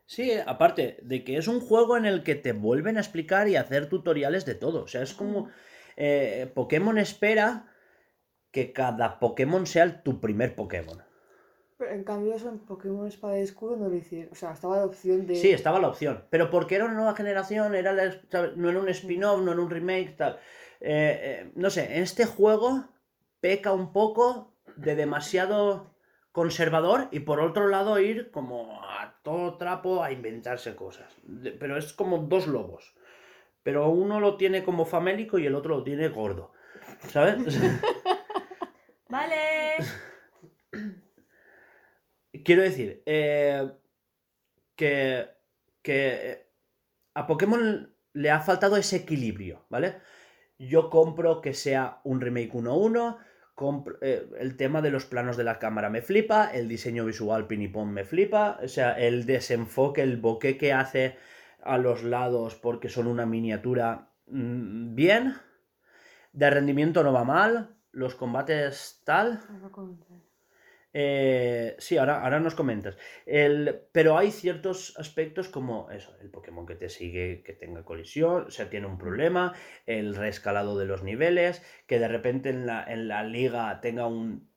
Sí, 0.04 0.32
aparte 0.44 0.98
de 1.02 1.22
que 1.22 1.36
es 1.36 1.46
un 1.46 1.60
juego 1.60 1.96
en 1.96 2.06
el 2.06 2.24
que 2.24 2.34
te 2.34 2.50
vuelven 2.50 2.96
a 2.96 3.00
explicar 3.00 3.46
y 3.46 3.54
hacer 3.54 3.88
tutoriales 3.88 4.44
de 4.44 4.56
todo. 4.56 4.82
O 4.82 4.88
sea, 4.88 5.02
es 5.02 5.14
como 5.14 5.48
eh, 5.96 6.50
Pokémon 6.52 6.98
espera 6.98 7.71
que 8.52 8.72
cada 8.72 9.18
Pokémon 9.18 9.66
sea 9.66 10.02
tu 10.02 10.20
primer 10.20 10.54
Pokémon. 10.54 11.02
Pero 11.78 11.94
en 11.94 12.04
cambio 12.04 12.34
eso 12.34 12.48
en 12.48 12.60
Pokémon 12.60 13.08
Espada 13.08 13.38
y 13.38 13.42
Escudo 13.42 13.76
no 13.76 13.88
lo 13.88 13.96
hicieron. 13.96 14.30
O 14.30 14.36
sea, 14.36 14.52
estaba 14.52 14.76
la 14.76 14.84
opción 14.84 15.26
de... 15.26 15.34
Sí, 15.34 15.50
estaba 15.50 15.80
la 15.80 15.88
opción. 15.88 16.24
Pero 16.30 16.48
porque 16.48 16.76
era 16.76 16.84
una 16.84 16.94
nueva 16.94 17.16
generación, 17.16 17.74
era 17.74 17.92
no 18.54 18.70
era 18.70 18.78
un 18.78 18.88
spin-off, 18.90 19.42
no 19.42 19.50
era 19.50 19.60
un 19.60 19.70
remake, 19.70 20.14
tal. 20.16 20.38
Eh, 20.80 21.18
eh, 21.22 21.52
no 21.56 21.70
sé, 21.70 21.96
en 21.96 22.04
este 22.04 22.26
juego 22.26 22.84
peca 23.40 23.72
un 23.72 23.92
poco 23.92 24.54
de 24.76 24.94
demasiado 24.94 25.90
conservador 26.30 27.08
y 27.10 27.20
por 27.20 27.40
otro 27.40 27.68
lado 27.68 27.98
ir 27.98 28.30
como 28.30 28.80
a 28.82 29.18
todo 29.22 29.56
trapo 29.56 30.04
a 30.04 30.12
inventarse 30.12 30.76
cosas. 30.76 31.12
Pero 31.58 31.76
es 31.76 31.92
como 31.94 32.18
dos 32.18 32.46
lobos. 32.46 32.94
Pero 33.62 33.88
uno 33.88 34.20
lo 34.20 34.36
tiene 34.36 34.62
como 34.62 34.84
famélico 34.84 35.38
y 35.38 35.46
el 35.46 35.54
otro 35.54 35.78
lo 35.78 35.84
tiene 35.84 36.08
gordo. 36.08 36.52
¿Sabes? 37.08 37.38
Vale. 39.12 39.76
Quiero 42.44 42.62
decir, 42.62 43.02
eh, 43.06 43.70
que, 44.76 45.26
que 45.82 45.98
eh, 46.30 46.46
a 47.14 47.26
Pokémon 47.26 47.62
le 48.14 48.30
ha 48.30 48.40
faltado 48.40 48.76
ese 48.76 48.96
equilibrio, 48.96 49.66
¿vale? 49.70 49.96
Yo 50.58 50.90
compro 50.90 51.40
que 51.40 51.54
sea 51.54 52.00
un 52.04 52.20
remake 52.20 52.54
1-1, 52.54 53.18
compro- 53.56 53.98
eh, 54.02 54.28
el 54.38 54.56
tema 54.56 54.82
de 54.82 54.90
los 54.90 55.06
planos 55.06 55.36
de 55.36 55.44
la 55.44 55.58
cámara 55.58 55.90
me 55.90 56.02
flipa, 56.02 56.50
el 56.52 56.68
diseño 56.68 57.04
visual 57.04 57.46
pinipón 57.46 57.92
me 57.92 58.04
flipa, 58.04 58.58
o 58.62 58.68
sea, 58.68 58.92
el 58.98 59.26
desenfoque, 59.26 60.02
el 60.02 60.18
bokeh 60.18 60.58
que 60.58 60.72
hace 60.72 61.16
a 61.62 61.78
los 61.78 62.02
lados 62.04 62.54
porque 62.56 62.88
son 62.88 63.06
una 63.06 63.26
miniatura, 63.26 64.10
mm, 64.26 64.94
bien, 64.94 65.34
de 66.32 66.50
rendimiento 66.50 67.02
no 67.02 67.12
va 67.12 67.24
mal, 67.24 67.76
los 67.92 68.14
combates 68.14 69.00
tal, 69.04 69.40
eh, 70.94 71.74
sí, 71.78 71.96
ahora, 71.96 72.22
ahora 72.22 72.38
nos 72.38 72.54
comentas. 72.54 72.96
El, 73.24 73.86
pero 73.92 74.18
hay 74.18 74.30
ciertos 74.30 74.94
aspectos 74.98 75.48
como 75.48 75.90
eso, 75.90 76.14
el 76.20 76.30
Pokémon 76.30 76.66
que 76.66 76.74
te 76.74 76.88
sigue, 76.88 77.42
que 77.42 77.54
tenga 77.54 77.84
colisión, 77.84 78.44
o 78.46 78.50
sea, 78.50 78.68
tiene 78.68 78.86
un 78.86 78.98
problema, 78.98 79.54
el 79.86 80.14
reescalado 80.14 80.76
de 80.78 80.86
los 80.86 81.02
niveles, 81.02 81.62
que 81.86 81.98
de 81.98 82.08
repente 82.08 82.50
en 82.50 82.66
la, 82.66 82.84
en 82.84 83.08
la 83.08 83.24
liga 83.24 83.80
tenga 83.80 84.06
un... 84.06 84.50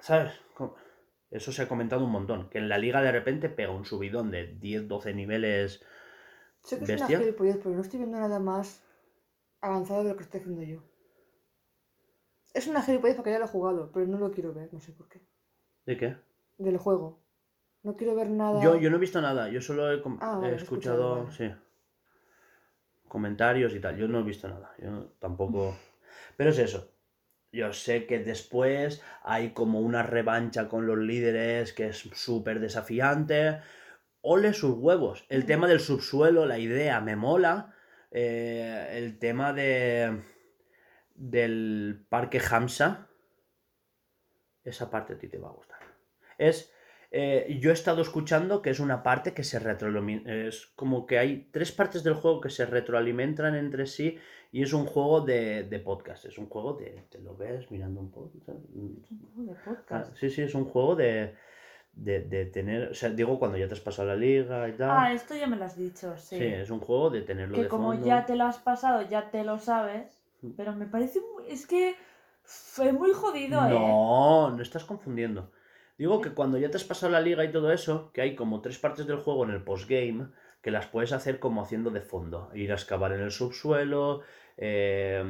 ¿Sabes? 0.00 0.32
Eso 1.30 1.52
se 1.52 1.62
ha 1.62 1.68
comentado 1.68 2.04
un 2.04 2.12
montón, 2.12 2.48
que 2.50 2.58
en 2.58 2.68
la 2.68 2.78
liga 2.78 3.02
de 3.02 3.12
repente 3.12 3.48
pega 3.48 3.70
un 3.70 3.84
subidón 3.84 4.30
de 4.30 4.46
10, 4.46 4.88
12 4.88 5.14
niveles. 5.14 5.84
Sé 6.62 6.78
que 6.78 6.94
es 6.94 7.00
una 7.00 7.08
pero 7.08 7.74
no 7.74 7.80
estoy 7.80 7.98
viendo 7.98 8.18
nada 8.18 8.38
más 8.38 8.84
avanzado 9.60 10.04
de 10.04 10.10
lo 10.10 10.16
que 10.16 10.22
estoy 10.22 10.40
haciendo 10.40 10.62
yo. 10.62 10.82
Es 12.56 12.66
una 12.66 12.82
gilipollez 12.82 13.16
porque 13.16 13.30
ya 13.30 13.38
lo 13.38 13.44
he 13.44 13.48
jugado, 13.48 13.90
pero 13.92 14.06
no 14.06 14.18
lo 14.18 14.30
quiero 14.30 14.54
ver, 14.54 14.72
no 14.72 14.80
sé 14.80 14.92
por 14.92 15.08
qué. 15.08 15.20
¿De 15.84 15.96
qué? 15.96 16.16
Del 16.58 16.78
juego. 16.78 17.20
No 17.82 17.96
quiero 17.96 18.14
ver 18.14 18.30
nada. 18.30 18.62
Yo, 18.64 18.76
yo 18.80 18.90
no 18.90 18.96
he 18.96 19.00
visto 19.00 19.20
nada, 19.20 19.48
yo 19.50 19.60
solo 19.60 19.92
he, 19.92 20.00
com- 20.02 20.18
Ah, 20.20 20.36
he 20.38 20.40
vale, 20.40 20.52
he 20.54 20.56
escuchado, 20.56 21.28
escuchado, 21.28 21.32
sí, 21.32 21.54
comentarios 23.08 23.74
y 23.74 23.80
tal. 23.80 23.96
Yo 23.96 24.08
no 24.08 24.20
he 24.20 24.22
visto 24.22 24.48
nada, 24.48 24.74
yo 24.78 25.12
tampoco... 25.18 25.76
Pero 26.36 26.50
es 26.50 26.58
eso. 26.58 26.90
Yo 27.52 27.72
sé 27.72 28.06
que 28.06 28.18
después 28.18 29.02
hay 29.22 29.50
como 29.52 29.80
una 29.80 30.02
revancha 30.02 30.68
con 30.68 30.86
los 30.86 30.98
líderes 30.98 31.72
que 31.72 31.88
es 31.88 31.98
súper 32.14 32.60
desafiante. 32.60 33.60
Ole 34.20 34.52
sus 34.52 34.76
huevos. 34.76 35.24
El 35.28 35.46
tema 35.46 35.68
del 35.68 35.80
subsuelo, 35.80 36.46
la 36.46 36.58
idea 36.58 37.00
me 37.00 37.16
mola. 37.16 37.74
Eh, 38.10 38.88
el 38.92 39.18
tema 39.18 39.52
de 39.52 40.22
del 41.16 42.06
parque 42.08 42.40
Hamsa. 42.50 43.08
Esa 44.64 44.90
parte 44.90 45.14
a 45.14 45.18
ti 45.18 45.28
te 45.28 45.38
va 45.38 45.48
a 45.48 45.52
gustar. 45.52 45.78
Es. 46.38 46.72
eh, 47.12 47.58
yo 47.60 47.70
he 47.70 47.72
estado 47.72 48.02
escuchando 48.02 48.62
que 48.62 48.70
es 48.70 48.80
una 48.80 49.02
parte 49.02 49.32
que 49.32 49.44
se 49.44 49.58
retroalimenta. 49.58 50.32
Es 50.34 50.66
como 50.74 51.06
que 51.06 51.18
hay 51.18 51.48
tres 51.52 51.70
partes 51.72 52.02
del 52.02 52.14
juego 52.14 52.40
que 52.40 52.50
se 52.50 52.66
retroalimentan 52.66 53.54
entre 53.54 53.86
sí. 53.86 54.18
Y 54.52 54.62
es 54.62 54.72
un 54.72 54.86
juego 54.86 55.20
de, 55.20 55.64
de 55.64 55.78
podcast. 55.80 56.24
Es 56.24 56.38
un 56.38 56.48
juego 56.48 56.74
de. 56.74 57.04
Te 57.10 57.18
lo 57.20 57.36
ves 57.36 57.70
mirando 57.70 58.00
un 58.00 58.10
podcast. 58.10 58.58
De 58.68 59.52
Ah, 59.52 59.56
podcast. 59.64 60.16
sí, 60.16 60.30
sí, 60.30 60.42
es 60.42 60.54
un 60.54 60.64
juego 60.64 60.96
de, 60.96 61.34
de, 61.92 62.20
de 62.22 62.46
tener. 62.46 62.88
O 62.90 62.94
sea, 62.94 63.10
digo 63.10 63.38
cuando 63.38 63.56
ya 63.58 63.68
te 63.68 63.74
has 63.74 63.80
pasado 63.80 64.08
la 64.08 64.16
liga 64.16 64.68
y 64.68 64.72
tal. 64.72 64.90
Ah, 64.90 65.12
esto 65.12 65.34
ya 65.36 65.46
me 65.46 65.56
lo 65.56 65.64
has 65.64 65.76
dicho, 65.76 66.16
sí. 66.16 66.38
sí. 66.38 66.44
es 66.44 66.70
un 66.70 66.80
juego 66.80 67.10
de 67.10 67.22
tenerlo 67.22 67.54
que 67.56 67.62
de 67.64 67.68
como 67.68 67.92
fondo. 67.92 68.06
ya 68.06 68.24
te 68.26 68.34
lo 68.36 68.44
has 68.44 68.58
pasado, 68.58 69.02
ya 69.08 69.30
te 69.30 69.44
lo 69.44 69.58
sabes. 69.58 70.15
Pero 70.56 70.72
me 70.74 70.86
parece. 70.86 71.20
Es 71.48 71.66
que 71.66 71.96
fue 72.42 72.92
muy 72.92 73.12
jodido, 73.12 73.66
¿eh? 73.66 73.70
No, 73.70 74.50
no 74.50 74.62
estás 74.62 74.84
confundiendo. 74.84 75.52
Digo 75.98 76.20
que 76.20 76.30
cuando 76.32 76.58
ya 76.58 76.70
te 76.70 76.76
has 76.76 76.84
pasado 76.84 77.12
la 77.12 77.20
liga 77.20 77.44
y 77.44 77.50
todo 77.52 77.72
eso, 77.72 78.10
que 78.12 78.20
hay 78.20 78.34
como 78.36 78.60
tres 78.60 78.78
partes 78.78 79.06
del 79.06 79.18
juego 79.18 79.44
en 79.44 79.50
el 79.50 79.62
postgame 79.64 80.28
que 80.62 80.70
las 80.70 80.86
puedes 80.86 81.12
hacer 81.12 81.38
como 81.38 81.62
haciendo 81.62 81.90
de 81.90 82.00
fondo. 82.02 82.50
Ir 82.54 82.70
a 82.72 82.74
excavar 82.74 83.12
en 83.12 83.20
el 83.20 83.30
subsuelo, 83.30 84.22
eh, 84.56 85.24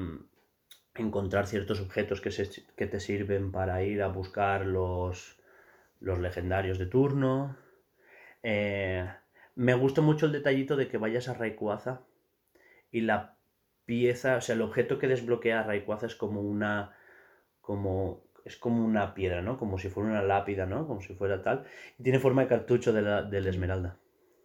encontrar 0.94 1.46
ciertos 1.46 1.80
objetos 1.80 2.20
que, 2.20 2.30
se- 2.30 2.64
que 2.76 2.86
te 2.86 3.00
sirven 3.00 3.52
para 3.52 3.82
ir 3.82 4.02
a 4.02 4.08
buscar 4.08 4.66
los, 4.66 5.38
los 6.00 6.18
legendarios 6.18 6.78
de 6.78 6.86
turno. 6.86 7.56
Eh, 8.42 9.08
me 9.54 9.74
gusta 9.74 10.00
mucho 10.02 10.26
el 10.26 10.32
detallito 10.32 10.76
de 10.76 10.88
que 10.88 10.98
vayas 10.98 11.28
a 11.28 11.34
Rayquaza 11.34 12.02
y 12.90 13.02
la 13.02 13.35
pieza, 13.86 14.36
o 14.36 14.40
sea, 14.40 14.54
el 14.54 14.62
objeto 14.62 14.98
que 14.98 15.08
desbloquea 15.08 15.60
a 15.60 15.62
Rayquaza 15.62 16.06
es 16.06 16.14
como 16.16 16.40
una 16.42 16.94
como 17.60 18.24
es 18.44 18.56
como 18.56 18.84
una 18.84 19.14
piedra, 19.14 19.42
¿no? 19.42 19.58
Como 19.58 19.76
si 19.78 19.88
fuera 19.88 20.10
una 20.10 20.22
lápida, 20.22 20.66
¿no? 20.66 20.86
Como 20.86 21.00
si 21.00 21.14
fuera 21.14 21.42
tal. 21.42 21.64
Y 21.98 22.02
tiene 22.04 22.20
forma 22.20 22.42
de 22.42 22.48
cartucho 22.48 22.92
de 22.92 23.02
la, 23.02 23.22
de 23.22 23.40
la 23.40 23.50
esmeralda. 23.50 23.96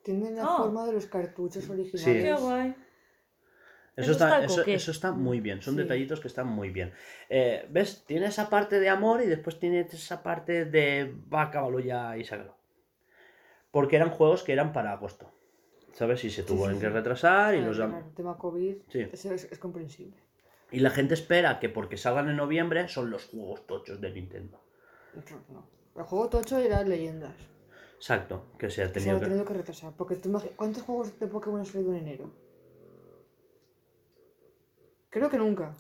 Tiene 0.04 0.32
la 0.32 0.44
Ah. 0.44 0.56
forma 0.58 0.86
de 0.88 0.94
los 0.94 1.06
cartuchos 1.06 1.66
Sí. 1.66 1.72
originales. 1.72 2.24
Qué 2.24 2.34
guay. 2.34 2.76
Eso 3.96 4.08
¿Te 4.08 4.12
está, 4.14 4.44
eso, 4.44 4.92
está 4.92 5.12
muy 5.12 5.42
bien, 5.42 5.62
son 5.62 5.76
Sí. 5.76 5.82
detallitos 5.82 6.20
que 6.22 6.30
están 6.30 6.48
muy 6.48 6.70
bien. 6.70 6.94
Eh, 7.30 7.68
¿Ves? 7.70 8.04
Tiene 8.08 8.26
esa 8.28 8.50
parte 8.50 8.80
de 8.80 8.90
amor 8.90 9.22
y 9.22 9.28
después 9.28 9.60
tiene 9.60 9.82
esa 9.82 10.24
parte 10.24 10.66
de 10.66 11.14
va, 11.32 11.44
acábalo 11.44 11.80
ya 11.80 12.18
y 12.18 12.24
sácalo. 12.24 12.56
Porque 13.70 13.98
eran 13.98 14.10
juegos 14.10 14.44
que 14.44 14.54
eran 14.54 14.74
para 14.74 14.94
agosto. 14.94 15.30
¿Sabes? 15.94 16.24
Y 16.24 16.30
se 16.30 16.44
Sí, 16.44 16.58
sí, 16.58 16.80
que 16.80 16.90
retrasar 16.90 17.56
y 17.56 17.62
los 17.62 17.78
el 17.80 18.14
tema 18.16 18.38
COVID, 18.38 18.76
es, 18.94 19.26
es 19.26 19.60
comprensible. 19.60 20.18
Y 20.72 20.80
la 20.80 20.90
gente 20.90 21.14
espera 21.14 21.60
que 21.60 21.68
porque 21.70 21.98
salgan 21.98 22.30
en 22.30 22.38
noviembre 22.38 22.88
son 22.88 23.12
los 23.12 23.26
juegos 23.26 23.68
tochos 23.68 24.00
de 24.00 24.12
Nintendo. 24.12 24.62
No. 25.50 25.68
El 25.96 26.04
juego 26.04 26.30
tocho 26.30 26.58
era 26.58 26.84
leyendas. 26.84 27.36
Exacto, 27.98 28.46
que 28.58 28.70
se 28.70 28.82
ha 28.82 28.92
Que 28.92 29.00
se 29.00 29.06
tenido 29.06 29.18
ha 29.18 29.22
tenido 29.22 29.46
que 29.46 29.54
retrasar. 29.54 29.94
Porque 29.98 30.16
tú 30.16 30.32
¿cuántos 30.56 30.84
juegos 30.84 31.20
de 31.20 31.28
Pokémon 31.28 31.60
han 31.60 31.66
salido 31.66 31.94
en 31.94 32.00
enero? 32.00 32.32
Creo 35.10 35.30
que 35.30 35.38
nunca. 35.38 35.76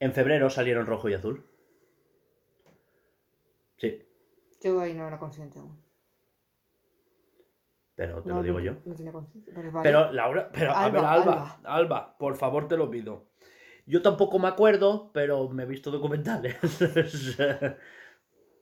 En 0.00 0.12
febrero 0.12 0.50
salieron 0.50 0.86
rojo 0.86 1.08
y 1.08 1.14
azul. 1.14 1.44
Sí, 3.78 4.02
Yo 4.60 4.80
ahí 4.80 4.92
no 4.92 5.06
era 5.06 5.18
consciente 5.18 5.58
aún. 5.58 5.80
Pero 8.00 8.22
te 8.22 8.30
No, 8.30 8.36
lo 8.36 8.42
digo 8.42 8.60
yo. 8.60 8.76
No 8.86 8.94
tenía 8.94 9.12
conciencia. 9.12 9.52
Pero, 9.54 9.70
vale. 9.70 9.86
Pero 9.86 10.10
Laura, 10.10 10.50
pero 10.50 10.70
a 10.72 10.84
Alba, 10.84 11.00
ver, 11.00 11.04
Alba, 11.04 11.32
Alba. 11.32 11.60
Alba, 11.64 12.16
por 12.18 12.34
favor 12.34 12.66
te 12.66 12.78
lo 12.78 12.88
pido. 12.90 13.26
Yo 13.84 14.00
tampoco 14.00 14.38
me 14.38 14.48
acuerdo, 14.48 15.10
pero 15.12 15.50
me 15.50 15.64
he 15.64 15.66
visto 15.66 15.90
documentales. 15.90 16.56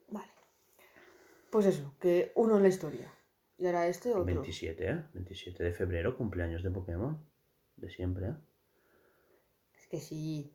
Vale. 0.09 0.32
Pues 1.51 1.66
eso, 1.66 1.95
que 2.01 2.32
uno 2.34 2.57
en 2.57 2.64
la 2.64 2.68
historia. 2.68 3.14
Y 3.59 3.66
ahora 3.66 3.86
este 3.86 4.11
otro. 4.11 4.24
27, 4.24 4.91
¿eh? 4.91 5.05
27 5.14 5.62
de 5.62 5.72
febrero, 5.72 6.16
cumpleaños 6.16 6.64
de 6.64 6.72
Pokémon. 6.72 7.24
De 7.76 7.91
siempre, 7.91 8.30
¿eh? 8.30 8.34
Es 9.72 9.86
que 9.86 10.01
sí. 10.01 10.53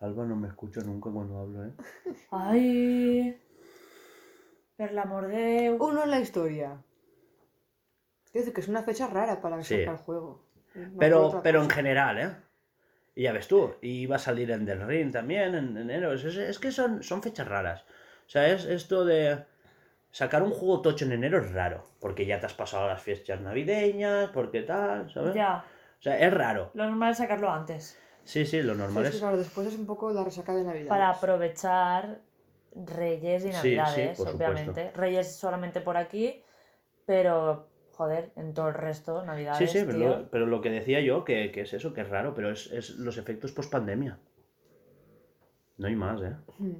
Alba 0.00 0.26
no 0.26 0.34
me 0.34 0.48
escucha 0.48 0.80
nunca 0.80 1.08
cuando 1.08 1.38
hablo, 1.38 1.66
¿eh? 1.66 1.72
Ay. 2.32 3.40
Per 4.76 4.92
l'amor 4.92 5.28
de. 5.28 5.76
Uno 5.78 6.02
en 6.02 6.10
la 6.10 6.18
historia. 6.18 6.82
Quiero 8.34 8.46
decir 8.46 8.54
que 8.54 8.60
es 8.62 8.68
una 8.68 8.82
fecha 8.82 9.06
rara 9.06 9.40
para 9.40 9.62
Sí. 9.62 9.78
sacar 9.78 9.94
el 9.94 10.00
juego. 10.00 10.42
No 10.74 10.98
Pero, 10.98 11.40
pero 11.44 11.62
en 11.62 11.70
general, 11.70 12.18
¿eh? 12.18 12.30
Y 13.14 13.22
ya 13.22 13.32
ves 13.32 13.46
tú, 13.46 13.76
y 13.80 14.06
va 14.06 14.16
a 14.16 14.18
salir 14.18 14.50
en 14.50 14.64
Del 14.64 14.84
Ring 14.84 15.12
también 15.12 15.54
en 15.54 15.76
enero. 15.76 16.12
Es, 16.12 16.24
es- 16.24 16.36
es 16.36 16.58
que 16.58 16.72
son, 16.72 17.04
son 17.04 17.22
fechas 17.22 17.46
raras. 17.46 17.82
O 18.26 18.28
sea, 18.28 18.48
es 18.48 18.64
esto 18.64 19.04
de 19.04 19.44
sacar 20.10 20.42
un 20.42 20.50
juego 20.50 20.82
tocho 20.82 21.04
en 21.04 21.12
enero 21.12 21.38
es 21.38 21.52
raro. 21.52 21.84
Porque 22.00 22.26
ya 22.26 22.40
te 22.40 22.46
has 22.46 22.54
pasado 22.54 22.88
las 22.88 23.00
fiestas 23.00 23.40
navideñas, 23.40 24.30
porque 24.30 24.62
tal, 24.62 25.08
¿sabes? 25.12 25.32
Ya. 25.36 25.64
O 26.00 26.02
sea, 26.02 26.18
es 26.18 26.34
raro. 26.34 26.72
Lo 26.74 26.86
normal 26.86 27.12
es 27.12 27.18
sacarlo 27.18 27.48
antes. 27.52 27.96
Sí, 28.24 28.44
sí, 28.46 28.62
lo 28.62 28.72
Sí, 28.72 28.78
normal 28.80 29.04
es 29.04 29.10
que 29.10 29.16
es. 29.18 29.22
claro, 29.22 29.36
después 29.36 29.68
es 29.68 29.78
un 29.78 29.86
poco 29.86 30.10
la 30.10 30.24
resaca 30.24 30.52
de 30.56 30.64
Navidad. 30.64 30.88
Para 30.88 31.10
aprovechar 31.10 32.18
Reyes 32.74 33.44
y 33.44 33.52
Sí, 33.52 33.52
sí, 33.52 33.76
Navidades, 33.76 34.18
por 34.18 34.28
obviamente. 34.30 34.90
Reyes 34.90 35.36
solamente 35.36 35.80
por 35.80 35.96
aquí, 35.96 36.42
pero 37.06 37.68
joder, 37.94 38.32
en 38.36 38.54
todo 38.54 38.68
el 38.68 38.74
resto, 38.74 39.20
Sí, 39.20 39.26
Navidades. 39.26 39.70
sí, 39.70 39.78
pero 39.86 39.98
tío. 39.98 40.08
lo, 40.08 40.30
pero 40.30 40.46
lo 40.46 40.60
que 40.60 40.70
decía 40.70 41.00
yo, 41.00 41.24
que, 41.24 41.50
que 41.52 41.62
es 41.62 41.72
eso, 41.74 41.92
que 41.94 42.02
es 42.02 42.08
raro, 42.08 42.34
pero 42.34 42.50
es, 42.50 42.70
es 42.72 42.90
los 42.98 43.16
efectos 43.18 43.52
post 43.52 43.70
pandemia. 43.70 44.18
No 45.78 45.86
hay 45.88 45.96
más, 45.96 46.20
¿eh? 46.22 46.36
Hmm. 46.58 46.72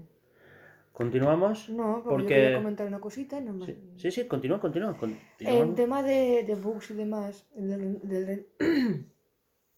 ¿Continuamos? 0.93 1.69
No, 1.71 2.03
porque, 2.05 2.09
Porque- 2.09 2.23
yo 2.23 2.29
quería 2.29 2.57
comentar 2.59 2.87
una 2.87 3.01
cosita. 3.01 3.41
No 3.41 3.65
Sí, 3.67 3.77
sí, 3.97 4.11
sí, 4.12 4.29
continúa, 4.29 4.61
continúa. 4.61 4.97
En 5.41 5.75
tema 5.75 6.03
de, 6.05 6.45
de 6.45 6.55
bugs 6.55 6.91
y 6.93 6.95
demás, 6.95 7.49
del, 7.55 7.99
del 8.07 8.47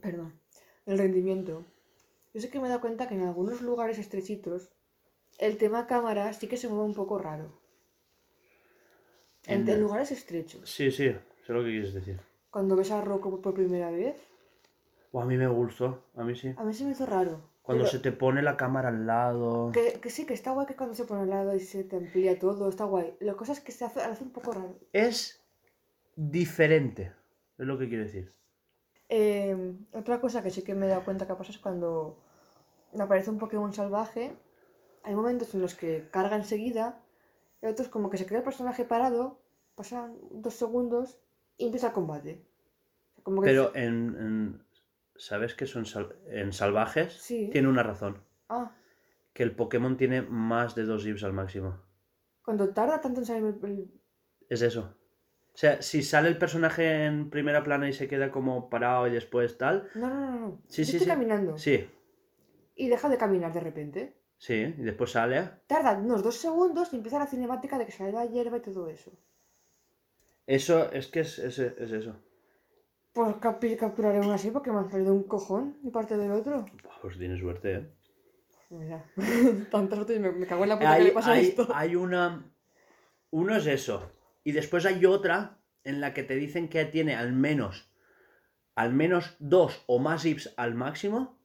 perdón, 0.01 0.39
el 0.85 0.99
rendimiento, 0.99 1.65
yo 2.35 2.41
sé 2.43 2.51
que 2.51 2.61
me 2.61 2.67
he 2.67 2.69
dado 2.69 2.83
cuenta 2.83 3.09
que 3.09 3.15
en 3.15 3.23
algunos 3.23 3.63
lugares 3.63 3.99
estrechitos 3.99 4.71
el 5.39 5.57
tema 5.57 5.87
cámara 5.87 6.31
sí 6.35 6.49
que 6.49 6.59
se 6.59 6.69
mueve 6.69 6.85
un 6.85 6.95
poco 6.95 7.19
raro. 7.19 7.51
En, 9.47 9.69
En- 9.69 9.81
lugares 9.81 10.11
estrechos. 10.13 10.69
Sí, 10.69 10.91
sí, 10.91 11.15
sé 11.47 11.53
lo 11.53 11.63
que 11.63 11.71
quieres 11.71 11.95
decir. 11.95 12.19
Cuando 12.51 12.77
ves 12.77 12.91
a 12.91 13.01
Rocco 13.01 13.41
por 13.41 13.55
primera 13.55 13.91
vez, 13.91 14.17
O 15.13 15.21
a 15.21 15.25
mí 15.25 15.37
me 15.37 15.47
gustó, 15.47 16.05
a 16.17 16.25
mí 16.25 16.35
sí. 16.35 16.53
a 16.57 16.65
mí 16.65 16.75
se 16.75 16.85
me 16.85 16.91
hizo 16.93 17.07
raro. 17.07 17.41
Cuando 17.63 17.85
Pero 17.85 17.91
se 17.93 17.99
te 17.99 18.13
pone 18.13 18.43
la 18.43 18.57
cámara 18.57 18.89
al 18.91 19.07
lado. 19.07 19.73
que, 19.73 19.99
que 20.01 20.11
sí, 20.11 20.25
que 20.25 20.35
está 20.35 20.53
guay 20.53 20.67
que 20.67 20.77
cuando 20.77 20.95
se 20.95 21.05
pone 21.05 21.23
al 21.23 21.31
lado 21.31 21.55
y 21.55 21.61
se 21.61 21.83
te 21.85 21.97
amplía 21.97 22.39
todo, 22.39 22.69
está 22.69 22.85
guay. 22.85 23.17
La 23.21 23.35
cosa 23.35 23.53
es 23.53 23.61
que 23.61 23.73
se 23.73 23.85
hace, 23.85 24.01
hace 24.01 24.23
un 24.25 24.31
poco 24.31 24.53
raro. 24.53 24.75
Es 24.93 25.43
diferente, 26.15 27.13
es 27.59 27.67
lo 27.67 27.79
que 27.79 27.89
quiero 27.89 28.05
decir. 28.05 28.33
Eh, 29.09 29.75
otra 29.93 30.21
cosa 30.21 30.43
que 30.43 30.51
sí 30.51 30.63
que 30.63 30.75
me 30.75 30.87
he 30.87 30.89
dado 30.89 31.05
cuenta 31.05 31.27
que 31.27 31.35
pasa 31.35 31.51
es 31.53 31.59
cuando 31.59 32.19
aparece 32.99 33.31
un 33.31 33.39
Pokémon 33.39 33.73
salvaje, 33.73 34.35
hay 35.05 35.15
momentos 35.15 35.55
en 35.55 35.61
los 35.63 35.75
que 35.75 36.09
carga 36.11 36.37
enseguida, 36.37 37.01
y 37.63 37.67
otros 37.67 37.89
como 37.89 38.11
que 38.11 38.19
se 38.19 38.27
queda 38.27 38.39
el 38.39 38.45
personaje 38.45 38.85
parado, 38.85 39.41
pasan 39.75 40.17
dos 40.31 40.55
segundos 40.55 41.19
y 41.57 41.67
empieza 41.67 41.89
el 41.89 41.93
combate. 41.93 42.43
Como 43.23 43.43
que 43.43 43.49
Pero 43.49 43.75
en, 43.75 44.17
en- 44.19 44.67
¿Sabes 45.19 45.55
que 45.55 45.67
son 45.67 45.87
sal- 45.87 46.15
en 46.29 46.53
salvajes? 46.53 47.15
Sí. 47.15 47.49
Tiene 47.51 47.69
una 47.69 47.83
razón. 47.83 48.23
Ah, 48.51 48.77
Que 49.33 49.43
el 49.43 49.57
Pokémon 49.57 49.97
tiene 49.97 50.21
más 50.23 50.75
de 50.75 50.85
dos 50.85 51.07
IVs 51.07 51.25
al 51.25 51.33
máximo. 51.33 51.81
cuando 52.43 52.69
tarda 52.73 53.01
tanto 53.01 53.21
en 53.21 53.27
salir 53.27 53.45
el... 53.45 53.71
el- 53.71 53.91
Es 54.51 54.63
eso. 54.63 54.95
O 55.55 55.59
sea, 55.59 55.81
si 55.81 56.03
sale 56.03 56.29
el 56.29 56.37
personaje 56.39 57.07
en 57.07 57.31
primera 57.31 57.65
plana 57.65 57.89
y 57.89 57.95
se 57.95 58.09
queda 58.09 58.31
como 58.31 58.69
parado 58.69 59.07
y 59.07 59.11
después 59.11 59.57
tal. 59.57 59.89
No, 59.95 60.09
no, 60.11 60.21
no, 60.21 60.39
no. 60.39 60.63
Sí, 60.69 60.83
Yo 60.85 60.91
sí, 60.91 60.97
estoy 60.99 61.01
sí. 61.01 61.07
caminando 61.07 61.57
Sí, 61.57 61.89
y 62.75 62.89
deja 62.89 63.09
de 63.09 63.17
caminar 63.17 63.53
de 63.55 63.61
repente. 63.61 64.17
Sí, 64.39 64.55
y 64.79 64.83
después 64.83 65.11
sale. 65.13 65.51
Tarda 65.67 65.99
unos 65.99 66.23
dos 66.23 66.37
segundos 66.37 66.93
y 66.93 66.97
empieza 66.97 67.19
la 67.19 67.27
cinemática 67.27 67.79
de 67.79 67.87
que 67.87 67.93
sale 67.93 68.13
la 68.13 68.27
hierba 68.27 68.59
y 68.59 68.61
todo 68.61 68.89
eso. 68.89 69.13
Eso, 70.47 70.91
es 70.93 71.09
que 71.09 71.21
es, 71.21 71.39
es- 71.39 71.59
es 71.59 71.93
eso. 71.93 72.15
Pues 73.13 73.37
capturaré 73.37 74.21
uno 74.21 74.33
así 74.33 74.51
porque 74.51 74.71
me 74.71 74.79
han 74.79 74.91
salido 74.91 75.13
un 75.15 75.25
cojón 75.25 75.79
y 75.83 75.91
parte 75.91 76.17
del 76.17 76.31
otro. 76.33 76.67
Pues 77.01 77.19
tienes 77.19 77.41
suerte, 77.41 77.75
¿eh? 77.75 77.87
Mira, 78.71 79.05
tanta 79.71 79.97
suerte 79.97 80.15
y 80.17 80.19
me, 80.19 80.33
me 80.33 80.47
cago 80.47 80.65
en 80.65 80.69
la 80.71 80.77
puta 80.79 80.91
que 80.91 80.97
Hay, 80.97 81.05
le 81.05 81.13
pasa 81.13 81.33
hay- 81.33 81.47
esto. 81.47 81.67
hay 81.75 81.97
una. 81.97 82.45
Uno 83.31 83.57
es 83.57 83.67
eso. 83.67 84.11
Y 84.45 84.53
después 84.53 84.85
hay 84.87 85.05
otra 85.07 85.59
en 85.85 86.01
la 86.01 86.13
que 86.15 86.23
te 86.25 86.35
dicen 86.37 86.69
que 86.69 86.85
tiene 86.85 87.15
al 87.17 87.33
menos. 87.33 87.91
Al 88.75 88.93
menos 88.93 89.37
dos 89.39 89.83
o 89.87 89.99
más 89.99 90.25
IVs 90.25 90.53
al 90.57 90.75
máximo. 90.75 91.36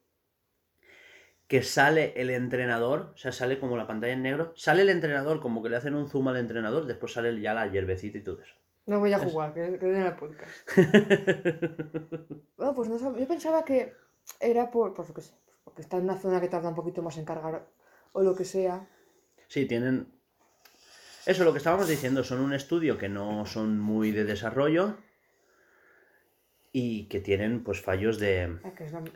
Que 1.52 1.62
sale 1.62 2.14
el 2.16 2.30
entrenador. 2.30 3.12
O 3.14 3.18
sea, 3.18 3.30
sale 3.30 3.60
como 3.60 3.76
la 3.76 3.86
pantalla 3.86 4.14
en 4.14 4.22
negro. 4.22 4.54
Sale 4.56 4.80
el 4.80 4.88
entrenador, 4.88 5.38
como 5.42 5.62
que 5.62 5.68
le 5.68 5.76
hacen 5.76 5.94
un 5.94 6.08
zoom 6.08 6.28
al 6.28 6.38
entrenador. 6.38 6.86
Después 6.86 7.12
sale 7.12 7.38
ya 7.42 7.52
la 7.52 7.66
hierbecita 7.66 8.16
y 8.16 8.22
todo 8.22 8.40
eso. 8.40 8.54
No 8.86 9.00
voy 9.00 9.12
a 9.12 9.18
jugar, 9.18 9.52
que, 9.52 9.78
que 9.78 9.84
den 9.84 10.06
el 10.06 10.16
podcast. 10.16 10.50
Bueno, 12.56 12.74
pues 12.74 12.88
no 12.88 13.18
yo 13.18 13.28
pensaba 13.28 13.66
que 13.66 13.92
era 14.40 14.70
por, 14.70 14.94
por 14.94 15.06
lo 15.06 15.14
que 15.14 15.20
sé, 15.20 15.34
pues 15.44 15.58
porque 15.62 15.82
está 15.82 15.98
en 15.98 16.04
una 16.04 16.16
zona 16.16 16.40
que 16.40 16.48
tarda 16.48 16.70
un 16.70 16.74
poquito 16.74 17.02
más 17.02 17.18
en 17.18 17.26
cargar 17.26 17.66
o 18.12 18.22
lo 18.22 18.34
que 18.34 18.46
sea. 18.46 18.88
Sí, 19.48 19.66
tienen. 19.66 20.06
Eso, 21.26 21.44
lo 21.44 21.52
que 21.52 21.58
estábamos 21.58 21.86
diciendo, 21.86 22.24
son 22.24 22.40
un 22.40 22.54
estudio 22.54 22.96
que 22.96 23.10
no 23.10 23.44
son 23.44 23.78
muy 23.78 24.10
de 24.10 24.24
desarrollo. 24.24 24.96
Y 26.72 27.04
que 27.08 27.20
tienen 27.20 27.62
pues 27.64 27.80
fallos 27.82 28.18
de. 28.18 28.58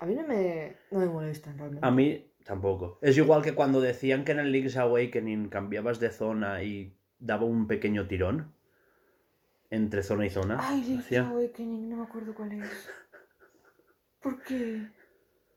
A 0.01 0.07
mí 0.07 0.15
no 0.15 0.27
me, 0.27 0.77
no 0.91 0.99
me 1.01 1.07
molestan 1.07 1.57
realmente. 1.59 1.87
A 1.87 1.91
mí 1.91 2.31
tampoco. 2.45 2.99
Es 3.01 3.17
igual 3.17 3.43
que 3.43 3.55
cuando 3.55 3.81
decían 3.81 4.25
que 4.25 4.33
en 4.33 4.41
el 4.41 4.53
Link's 4.53 4.77
Awakening 4.77 5.49
cambiabas 5.49 5.99
de 5.99 6.11
zona 6.11 6.63
y 6.63 6.95
daba 7.19 7.45
un 7.47 7.67
pequeño 7.67 8.07
tirón 8.07 8.53
entre 9.71 10.03
zona 10.03 10.27
y 10.27 10.31
zona. 10.31 10.59
Ay, 10.61 10.97
Hacía- 10.99 11.29
Awakening, 11.29 11.89
no 11.89 11.97
me 11.97 12.03
acuerdo 12.05 12.35
cuál 12.35 12.53
es. 12.53 12.91
¿Por 14.21 14.43
qué? 14.43 14.83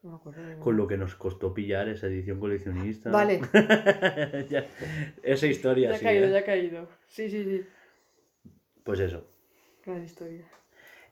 No 0.02 0.12
me 0.12 0.16
acuerdo. 0.16 0.42
de 0.48 0.56
Con 0.60 0.78
lo 0.78 0.88
que 0.88 0.96
nos 0.98 1.16
costó 1.16 1.54
pillar 1.54 1.90
esa 1.90 2.08
edición 2.08 2.40
coleccionista. 2.40 3.10
Vale, 3.12 3.42
Ya, 4.50 4.66
esa 5.22 5.48
historia, 5.48 5.90
ya 5.90 5.96
ha 5.96 6.00
sí. 6.00 6.06
caído, 6.06 6.28
¿eh? 6.28 6.32
ya 6.32 6.40
ha 6.40 6.44
caído. 6.46 6.88
Sí, 7.10 7.30
sí, 7.30 7.44
sí. 7.44 7.66
Pues 8.86 9.02
eso. 9.02 9.28
Gran 9.86 10.02
historia. 10.04 10.46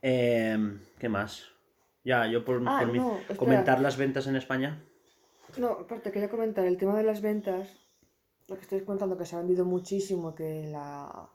Em, 0.01 0.79
¿Qué 0.99 1.09
más? 1.09 1.43
Ya, 2.03 2.27
yo 2.27 2.45
por, 2.45 2.61
Ah, 2.65 2.79
por 2.79 2.91
mi- 2.91 2.99
no, 2.99 3.11
espera. 3.19 3.37
comentar 3.37 3.79
las 3.81 3.97
ventas 3.97 4.27
en 4.27 4.35
España. 4.35 4.81
No, 5.63 5.69
aparte 5.83 6.11
quería 6.11 6.29
comentar 6.29 6.65
el 6.65 6.77
tema 6.77 6.95
de 6.97 7.03
las 7.03 7.21
ventas. 7.21 7.67
Lo 8.47 8.55
que 8.55 8.61
estáis 8.61 8.83
contando 8.83 9.17
que 9.17 9.25
se 9.25 9.35
ha 9.35 9.39
vendido 9.39 9.65
muchísimo, 9.65 10.33
que 10.35 10.67
la, 10.71 11.29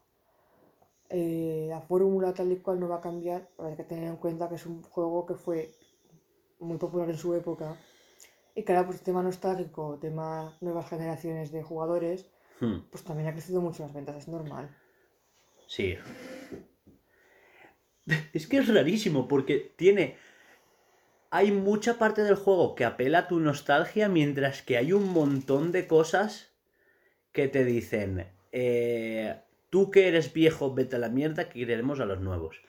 eh, 1.11 1.67
la 1.69 1.81
fórmula 1.81 2.33
tal 2.35 2.53
y 2.53 2.57
cual 2.65 2.81
no 2.81 2.89
va 2.89 2.97
a 2.97 3.01
cambiar. 3.09 3.49
Pero 3.57 3.69
hay 3.69 3.77
que 3.77 3.85
tener 3.85 4.05
en 4.05 4.17
cuenta 4.17 4.49
que 4.49 4.57
es 4.57 4.67
un 4.67 4.83
juego 4.83 5.27
que 5.27 5.35
fue 5.35 5.71
muy 6.61 6.79
popular 6.79 7.09
en 7.11 7.19
su 7.19 7.35
época. 7.35 7.77
Y 8.55 8.65
que 8.65 8.73
ahora, 8.73 8.87
pues, 8.89 9.03
tema 9.03 9.23
nostálgico, 9.23 9.99
tema 10.01 10.57
nuevas 10.61 10.89
generaciones 10.89 11.53
de 11.53 11.63
jugadores, 11.63 12.27
Hmm, 12.61 12.79
pues 12.91 13.05
también 13.05 13.29
ha 13.29 13.33
crecido 13.33 13.61
mucho 13.61 13.83
las 13.85 13.93
ventas, 13.95 14.17
es 14.17 14.29
normal. 14.29 14.71
sí. 15.67 15.97
Es 18.32 18.46
que 18.46 18.59
es 18.59 18.68
rarísimo 18.72 19.28
porque 19.28 19.72
tiene. 19.76 20.16
Hay 21.30 21.50
mucha 21.50 21.98
parte 21.98 22.22
del 22.22 22.34
juego 22.34 22.74
que 22.74 22.84
apela 22.84 23.20
a 23.20 23.28
tu 23.28 23.40
nostalgia, 23.40 24.09
mientras 24.09 24.61
que 24.62 24.76
hay 24.76 24.92
un 24.92 25.09
montón 25.12 25.72
de 25.72 25.86
cosas 25.86 26.53
que 27.32 27.48
te 27.48 27.64
dicen. 27.64 28.26
eh, 28.53 29.40
Tú 29.70 29.90
que 29.90 30.07
eres 30.09 30.34
viejo, 30.34 30.74
vete 30.74 30.96
a 30.96 30.98
la 30.98 31.09
mierda, 31.09 31.48
que 31.48 31.64
queremos 31.66 31.98
a 32.00 32.05
los 32.05 32.20
nuevos. 32.20 32.61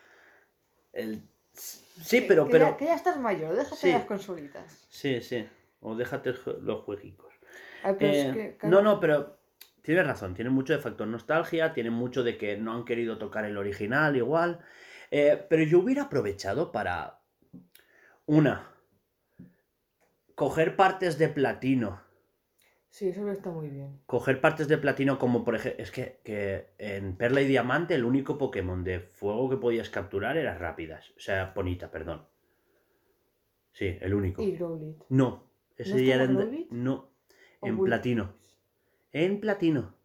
El- 0.94 1.22
Sí, 1.54 2.24
pero. 2.28 2.46
que, 2.46 2.52
pero... 2.54 2.66
ya, 2.72 2.78
que 2.78 2.86
ya 2.86 2.96
estás 2.96 3.20
mayor, 3.20 3.56
déjate 3.56 3.76
Sí. 3.76 3.92
las 3.92 4.06
consolitas. 4.06 4.86
Sí, 4.90 5.22
sí. 5.22 5.46
O 5.82 5.96
déjate 5.96 6.34
los 6.62 6.84
es 6.88 7.16
Eh, 8.00 8.58
No, 8.64 8.82
no, 8.82 9.00
pero 9.00 9.38
tienes 9.82 10.08
razón, 10.08 10.34
tiene 10.34 10.50
mucho 10.50 10.74
de 10.74 10.80
factor 10.80 11.06
nostalgia, 11.08 11.74
tiene 11.74 11.90
mucho 11.92 12.24
de 12.24 12.38
que 12.38 12.58
no 12.58 12.74
han 12.74 12.86
querido 12.86 13.18
tocar 13.18 13.44
el 13.46 13.58
original 13.58 14.16
igual. 14.16 14.62
Eh, 15.16 15.46
pero 15.48 15.62
yo 15.64 15.78
hubiera 15.80 16.04
aprovechado 16.04 16.72
para. 16.72 17.20
Una. 18.26 18.68
Coger 20.34 20.76
partes 20.76 21.20
de 21.20 21.28
platino. 21.30 22.02
Sí, 22.90 23.10
eso 23.10 23.30
está 23.30 23.52
muy 23.52 23.70
bien. 23.70 24.02
Coger 24.08 24.42
partes 24.42 24.68
de 24.68 24.80
platino 24.80 25.20
como 25.20 25.44
por 25.44 25.54
ejemplo. 25.56 25.84
Es 25.84 25.92
que, 25.92 26.20
que 26.24 26.70
en 26.80 27.16
Perla 27.16 27.42
y 27.42 27.48
Diamante 27.48 27.94
el 27.94 28.06
único 28.06 28.40
Pokémon 28.40 28.84
de 28.84 29.02
fuego 29.02 29.52
que 29.52 29.58
podías 29.58 29.92
capturar 29.92 30.36
era 30.38 30.58
Rápidas. 30.58 31.12
O 31.16 31.20
sea, 31.20 31.54
Bonita, 31.56 31.92
perdón. 31.92 32.26
Sí, 33.72 33.96
el 34.02 34.16
único. 34.16 34.42
Y 34.42 34.54
Growlit. 34.54 34.98
No, 35.10 35.52
ese 35.78 35.92
¿No 35.92 35.98
día 35.98 36.16
era 36.16 36.24
en, 36.24 36.68
no, 36.72 37.12
¿O 37.60 37.68
en 37.68 37.78
Bull- 37.78 37.86
platino. 37.90 38.34
En 39.12 39.40
platino. 39.40 39.96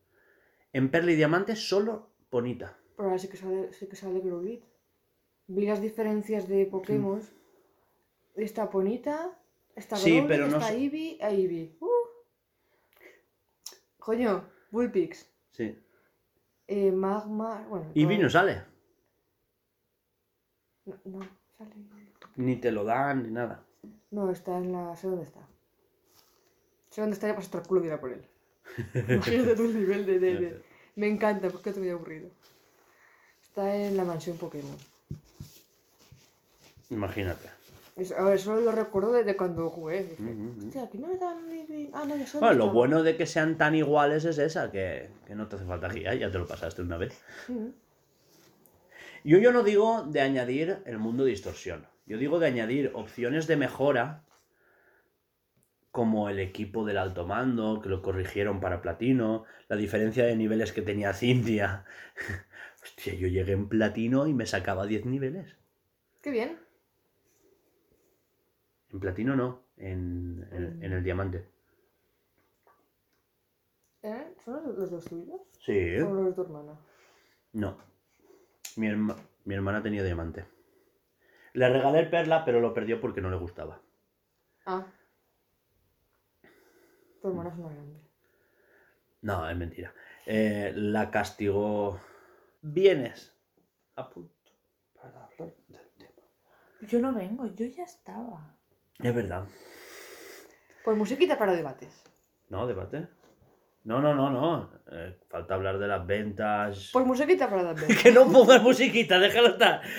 En 0.75 0.91
perla 0.91 1.13
y 1.13 1.17
diamante 1.17 1.57
solo 1.57 2.11
bonita. 2.31 2.77
Pero 2.95 3.09
ahora 3.09 3.19
sí 3.19 3.29
que 3.29 3.39
sale, 3.39 3.73
sí 3.73 3.87
que 3.87 3.97
sale 3.97 4.21
Growlit. 4.21 4.65
Vi 5.49 5.67
las 5.67 5.81
diferencias 5.81 6.47
de 6.49 6.67
Pokémon. 6.67 7.21
Está 8.37 8.67
Bonita, 8.67 9.37
está 9.75 9.97
Sí, 9.97 10.11
Growlithe, 10.13 10.29
pero 10.29 10.47
no 10.49 10.59
está 10.59 10.73
Eevee, 10.73 11.19
a 11.23 11.31
Eevee. 11.31 11.77
Uh. 11.81 11.87
Coño, 13.99 14.45
Bullpix. 14.71 15.27
Sí. 15.53 15.77
Eh, 16.69 16.93
magma. 16.93 17.67
Bueno. 17.69 17.87
Todo- 17.95 18.07
vino 18.09 18.31
sale. 18.31 18.63
No, 20.85 20.95
no, 21.07 21.21
sale. 21.57 21.73
Ni 22.37 22.57
te 22.57 22.71
lo 22.71 22.85
dan 22.85 23.25
ni 23.25 23.31
nada. 23.31 23.65
No, 24.11 24.31
está 24.31 24.57
en 24.59 24.73
la. 24.73 24.95
sé 24.97 25.09
dónde 25.09 25.25
está. 25.25 25.41
Sé 26.91 27.01
dónde 27.01 27.15
está 27.15 27.27
ya 27.27 27.35
para 27.35 27.45
estar 27.45 27.67
culo 27.67 27.81
de 27.81 27.87
ir 27.89 27.93
a 27.95 28.01
por 28.01 28.13
él. 28.13 28.25
Imagínate 28.95 29.57
tú 29.57 29.65
el 29.65 29.75
nivel 29.79 30.07
de, 30.07 30.19
de- 30.21 30.37
de- 30.37 30.63
Me 30.95 31.09
encanta, 31.09 31.49
porque 31.51 31.73
te 31.73 31.81
muy 31.81 31.91
aburrido. 31.91 32.31
Está 33.43 33.75
en 33.75 33.97
la 33.97 34.05
mansión 34.05 34.37
Pokémon. 34.39 34.77
Imagínate. 36.91 37.49
A 38.17 38.23
ver, 38.23 38.39
solo 38.39 38.61
lo 38.61 38.71
recuerdo 38.73 39.13
desde 39.13 39.37
cuando 39.37 39.69
jugué. 39.71 40.05
Dije, 40.05 40.23
Ujú. 40.23 40.67
Hostia, 40.67 40.85
aquí 40.85 40.99
no 40.99 41.09
me 41.09 41.17
dan 41.17 41.49
ni- 41.49 41.91
Ah, 41.93 42.05
no, 42.07 42.17
ya 42.17 42.27
son. 42.27 42.41
Bueno, 42.41 42.67
lo 42.67 42.71
bueno 42.71 43.03
de 43.03 43.17
que 43.17 43.27
sean 43.27 43.59
tan 43.59 43.75
iguales 43.75 44.25
es 44.25 44.39
esa, 44.39 44.71
que, 44.71 45.11
que 45.27 45.35
no 45.35 45.49
te 45.49 45.57
hace 45.57 45.65
falta 45.65 45.89
guía, 45.89 46.15
ya 46.15 46.31
te 46.31 46.39
lo 46.39 46.47
pasaste 46.47 46.83
una 46.83 46.97
vez. 46.97 47.21
Yo, 49.25 49.39
yo 49.39 49.53
no 49.53 49.65
digo 49.65 50.05
de 50.05 50.21
añadir 50.21 50.79
el 50.87 50.99
mundo 50.99 51.25
de 51.25 51.31
distorsión. 51.31 51.87
Yo 52.07 52.19
digo 52.19 52.39
de 52.39 52.47
añadir 52.47 52.93
opciones 52.95 53.49
de 53.49 53.57
mejora 53.57 54.23
como 55.91 56.29
el 56.29 56.39
equipo 56.39 56.85
del 56.85 56.99
alto 56.99 57.27
mando, 57.27 57.81
que 57.83 57.89
lo 57.89 58.01
corrigieron 58.03 58.61
para 58.61 58.81
platino, 58.81 59.45
la 59.69 59.75
diferencia 59.77 60.25
de 60.25 60.37
niveles 60.37 60.73
que 60.73 60.83
tenía 60.83 61.13
Cintia. 61.13 61.85
Hostia, 62.85 63.15
yo 63.15 63.27
llegué 63.27 63.53
en 63.53 63.69
platino 63.69 64.29
y 64.29 64.35
me 64.35 64.47
sacaba 64.47 64.87
10 64.87 65.05
niveles. 65.05 65.57
Qué 66.23 66.31
bien. 66.31 66.59
En 68.93 69.01
platino 69.01 69.37
no, 69.37 69.63
en, 69.77 70.49
en- 70.53 70.83
en 70.83 70.93
el 70.93 71.03
diamante. 71.05 71.47
¿Eh? 74.03 74.35
¿Son 74.45 74.63
los, 74.77 74.91
dos 74.91 75.05
tuyos? 75.05 75.41
Sí. 75.61 75.97
¿O 76.01 76.13
los 76.15 76.27
de 76.27 76.33
tu 76.33 76.43
hermana? 76.43 76.79
No. 77.53 77.77
Mi, 78.77 78.87
herma- 78.89 79.17
mi 79.45 79.55
hermana 79.55 79.83
tenía 79.83 80.03
diamante. 80.05 80.47
Le 81.55 81.69
regalé 81.69 82.01
el 82.01 82.11
perla, 82.11 82.45
pero 82.45 82.61
lo 82.61 82.73
perdió 82.73 83.01
porque 83.01 83.21
no 83.21 83.31
le 83.31 83.37
gustaba. 83.37 83.81
Ah. 84.67 84.87
Tu 87.21 87.29
hermana 87.29 87.51
es 87.51 87.59
una 87.59 87.69
grande. 87.71 88.01
No, 89.23 89.49
es 89.51 89.57
mentira. 89.57 89.93
Eh, 90.27 90.73
la 90.77 91.11
castigó. 91.11 91.99
Vienes. 92.63 93.35
A 93.97 94.09
punto 94.09 94.33
para 94.95 95.25
hablar 95.25 95.55
del 95.67 95.89
tema. 95.97 96.13
Yo 96.83 97.01
no 97.01 97.13
vengo, 97.13 97.47
yo 97.47 97.67
ya 97.67 97.83
estaba. 97.83 98.57
Es 99.03 99.15
verdad. 99.15 99.47
Pues 100.85 100.97
musiquita 100.97 101.39
para 101.39 101.53
debates. 101.55 102.03
¿No? 102.49 102.67
¿Debate? 102.67 103.07
No, 103.85 104.01
no, 104.01 104.15
no, 104.15 104.31
no. 104.31 104.71
Eh, 104.91 105.19
falta 105.29 105.55
hablar 105.55 105.79
de 105.79 105.87
las 105.87 106.05
ventas. 106.07 106.91
Pues 106.93 107.07
musiquita 107.07 107.49
para 107.49 107.63
debates. 107.73 107.97
Que 108.03 108.11
no 108.11 108.31
pongas 108.31 108.63
musiquita, 108.63 109.19
déjalo 109.19 109.49
estar. 109.49 109.83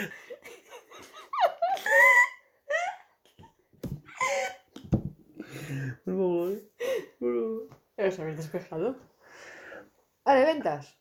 Por 6.06 6.16
favor. 6.16 6.54
Eso 7.98 8.22
habéis 8.22 8.38
despejado. 8.38 8.96
Vale, 10.26 10.46
ventas. 10.46 10.98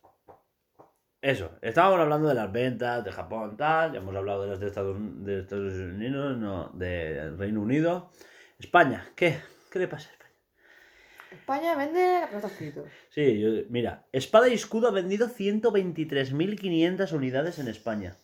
Eso, 1.21 1.51
estábamos 1.63 1.99
hablando 2.01 2.29
de 2.29 2.35
las 2.35 2.53
ventas 2.53 3.05
de 3.05 3.11
Japón, 3.11 3.57
tal, 3.57 3.93
ya 3.93 3.99
hemos 3.99 4.15
hablado 4.15 4.43
de 4.43 4.51
las 4.51 4.61
de 4.61 4.69
Estados, 4.69 4.97
de 5.25 5.41
Estados 5.41 5.73
Unidos, 5.75 6.37
no, 6.37 6.69
de 6.75 7.31
Reino 7.33 7.61
Unido. 7.61 8.11
España, 8.61 9.05
¿qué? 9.17 9.37
¿Qué 9.71 9.81
le 9.81 9.89
pasa 9.89 10.09
a 10.11 10.13
España? 10.13 10.29
España 11.33 11.75
vende 11.77 12.23
escrito. 12.47 12.85
Sí, 13.11 13.41
yo- 13.41 13.65
mira, 13.69 14.07
Espada 14.13 14.49
y 14.49 14.55
Escudo 14.55 14.89
ha 14.89 14.93
vendido 14.93 15.29
123.500 15.29 17.13
unidades 17.13 17.59
en 17.59 17.67
España. 17.69 18.17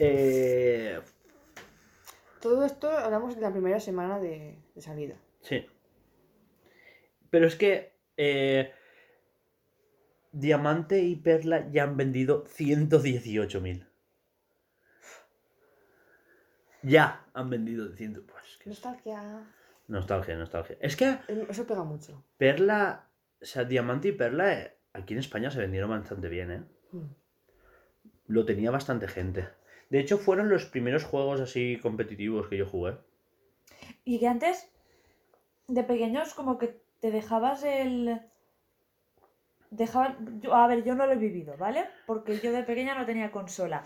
Eh, 0.00 1.00
Todo 2.40 2.64
esto 2.64 2.90
hablamos 2.90 3.36
de 3.36 3.40
la 3.40 3.52
primera 3.52 3.78
semana 3.78 4.18
de, 4.18 4.58
de 4.74 4.82
salida. 4.82 5.14
sí. 5.42 5.64
Pero 7.30 7.46
es 7.48 7.56
que 7.56 7.92
eh, 8.16 8.72
Diamante 10.34 11.00
y 11.00 11.14
Perla 11.14 11.70
ya 11.70 11.84
han 11.84 11.96
vendido 11.96 12.44
118.000. 12.46 13.86
Ya 16.82 17.24
han 17.32 17.50
vendido 17.50 17.94
100. 17.94 18.26
Pues, 18.26 18.58
que 18.60 18.68
Nostalgia. 18.68 19.46
Nostalgia, 19.86 20.36
nostalgia. 20.36 20.76
Es 20.80 20.96
que 20.96 21.18
Eh, 21.28 21.46
Eso 21.48 21.66
pega 21.66 21.84
mucho. 21.84 22.24
Perla, 22.36 23.08
o 23.40 23.44
sea, 23.44 23.64
Diamante 23.64 24.08
y 24.08 24.12
Perla 24.12 24.52
eh, 24.60 24.76
aquí 24.92 25.14
en 25.14 25.20
España 25.20 25.52
se 25.52 25.60
vendieron 25.60 25.90
bastante 25.90 26.28
bien, 26.28 26.50
¿eh? 26.50 26.64
Mm. 26.90 27.14
Lo 28.26 28.44
tenía 28.44 28.72
bastante 28.72 29.06
gente. 29.06 29.48
De 29.88 30.00
hecho, 30.00 30.18
fueron 30.18 30.48
los 30.48 30.64
primeros 30.64 31.04
juegos 31.04 31.40
así 31.40 31.78
competitivos 31.80 32.48
que 32.48 32.56
yo 32.56 32.66
jugué. 32.66 32.98
Y 34.04 34.18
que 34.18 34.26
antes, 34.26 34.68
de 35.68 35.84
pequeños, 35.84 36.34
como 36.34 36.58
que 36.58 36.82
te 36.98 37.12
dejabas 37.12 37.62
el. 37.62 38.20
Dejaba... 39.76 40.16
yo- 40.40 40.54
a 40.54 40.66
ver, 40.66 40.84
yo 40.84 40.94
no 40.94 41.06
lo 41.06 41.12
he 41.12 41.16
vivido, 41.16 41.56
¿vale? 41.58 41.84
Porque 42.06 42.38
yo 42.38 42.52
de 42.52 42.62
pequeña 42.62 42.94
no 42.94 43.04
tenía 43.06 43.30
consola. 43.30 43.82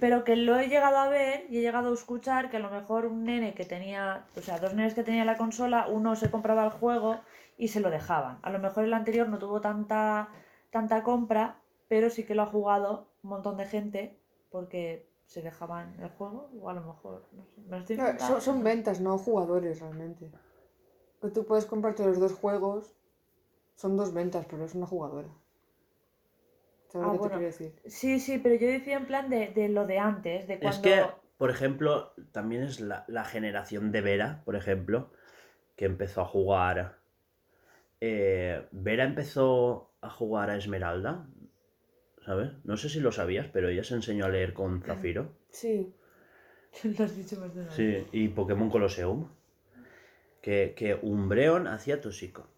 Pero 0.00 0.24
que 0.24 0.36
lo 0.36 0.58
he 0.58 0.68
llegado 0.68 0.96
a 0.98 1.08
ver 1.08 1.46
y 1.50 1.58
he 1.58 1.60
llegado 1.60 1.90
a 1.90 1.94
escuchar 1.94 2.50
que 2.50 2.56
a 2.56 2.60
lo 2.60 2.70
mejor 2.70 3.06
un 3.06 3.24
nene 3.24 3.54
que 3.54 3.64
tenía, 3.64 4.24
o 4.36 4.40
sea, 4.40 4.58
dos 4.58 4.74
nenes 4.74 4.94
que 4.94 5.02
tenían 5.02 5.26
la 5.26 5.36
consola, 5.36 5.86
uno 5.88 6.16
se 6.16 6.30
compraba 6.30 6.64
el 6.64 6.70
juego 6.70 7.20
y 7.58 7.68
se 7.68 7.80
lo 7.80 7.90
dejaban. 7.90 8.38
A 8.42 8.50
lo 8.50 8.58
mejor 8.58 8.84
el 8.84 8.94
anterior 8.94 9.28
no 9.28 9.38
tuvo 9.38 9.60
tanta, 9.60 10.28
tanta 10.70 11.02
compra, 11.02 11.56
pero 11.88 12.08
sí 12.08 12.24
que 12.24 12.34
lo 12.34 12.42
ha 12.42 12.46
jugado 12.46 13.08
un 13.22 13.30
montón 13.30 13.56
de 13.58 13.66
gente 13.66 14.16
porque 14.50 15.06
se 15.26 15.42
dejaban 15.42 15.94
el 16.00 16.08
juego, 16.10 16.50
o 16.60 16.68
a 16.70 16.74
lo 16.74 16.80
mejor, 16.82 17.24
no 17.32 17.44
sé, 17.46 17.60
me 17.62 17.76
lo 17.76 17.78
estoy 17.78 17.96
Claro, 17.96 18.10
inventando. 18.12 18.40
son, 18.40 18.54
son 18.54 18.64
ventas, 18.64 19.00
no 19.00 19.18
jugadores 19.18 19.80
realmente. 19.80 20.30
Que 21.20 21.28
tú 21.30 21.44
puedes 21.46 21.66
comprarte 21.66 22.04
los 22.04 22.18
dos 22.18 22.32
juegos. 22.32 22.92
Son 23.82 23.92
dos 23.98 24.10
ventas, 24.18 24.46
pero 24.50 24.64
es 24.64 24.74
una 24.74 24.86
jugadora. 24.92 25.30
¿Sabes 26.90 27.08
Ah, 27.08 27.12
lo 27.12 27.12
que 27.14 27.18
bueno. 27.18 27.34
te 27.34 27.38
quiero 27.38 27.52
decir? 27.52 27.72
Sí, 27.86 28.20
sí, 28.20 28.38
pero 28.38 28.54
yo 28.54 28.66
decía 28.68 28.96
en 28.96 29.06
plan 29.06 29.28
de, 29.28 29.48
de 29.48 29.68
lo 29.68 29.86
de 29.86 29.98
antes, 29.98 30.46
de 30.46 30.58
cuando... 30.60 30.78
Es 30.78 30.78
que, 30.80 31.04
por 31.36 31.50
ejemplo, 31.50 32.14
también 32.32 32.62
es 32.62 32.80
la, 32.80 33.04
la 33.06 33.24
generación 33.26 33.92
de 33.92 34.00
Vera, 34.00 34.42
por 34.46 34.56
ejemplo, 34.56 35.12
que 35.76 35.86
empezó 35.86 36.22
a 36.22 36.26
jugar. 36.26 36.98
eh, 38.00 38.66
Vera 38.72 39.04
empezó 39.04 39.92
a 40.00 40.10
jugar 40.10 40.50
a 40.50 40.56
Esmeralda, 40.56 41.26
¿sabes? 42.24 42.52
No 42.64 42.76
sé 42.76 42.88
si 42.88 43.00
lo 43.00 43.12
sabías, 43.12 43.48
pero 43.52 43.68
ella 43.68 43.84
se 43.84 43.94
enseñó 43.94 44.26
a 44.26 44.30
leer 44.30 44.54
con 44.54 44.82
Zafiro. 44.82 45.32
Sí. 45.50 45.94
Lo 46.84 47.04
has 47.04 47.16
dicho 47.16 47.36
más 47.40 47.54
de 47.54 47.62
una 47.62 47.76
vez. 47.76 47.76
Sí, 47.76 48.06
y 48.12 48.28
Pokémon 48.28 48.70
Colosseum. 48.70 49.26
Que, 50.42 50.74
que 50.76 50.94
Umbreon 51.00 51.66
hacía 51.66 52.02
Tóxico. 52.02 52.51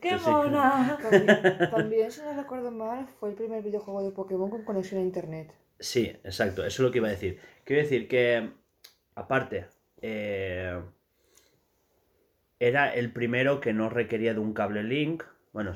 ¡Qué 0.00 0.16
mona! 0.16 0.98
También, 1.02 1.70
también, 1.70 2.10
si 2.10 2.20
no 2.22 2.32
recuerdo 2.34 2.70
mal, 2.70 3.06
fue 3.20 3.30
el 3.30 3.34
primer 3.34 3.62
videojuego 3.62 4.02
de 4.02 4.10
Pokémon 4.10 4.50
con 4.50 4.64
conexión 4.64 5.00
a 5.00 5.04
internet. 5.04 5.52
Sí, 5.78 6.06
exacto, 6.24 6.64
eso 6.64 6.82
es 6.82 6.86
lo 6.86 6.90
que 6.90 6.98
iba 6.98 7.08
a 7.08 7.10
decir. 7.10 7.38
Quiero 7.64 7.82
decir 7.82 8.08
que, 8.08 8.50
aparte, 9.14 9.66
eh, 10.00 10.80
era 12.58 12.94
el 12.94 13.12
primero 13.12 13.60
que 13.60 13.72
no 13.72 13.88
requería 13.90 14.32
de 14.32 14.40
un 14.40 14.54
cable 14.54 14.82
link. 14.82 15.22
Bueno, 15.52 15.74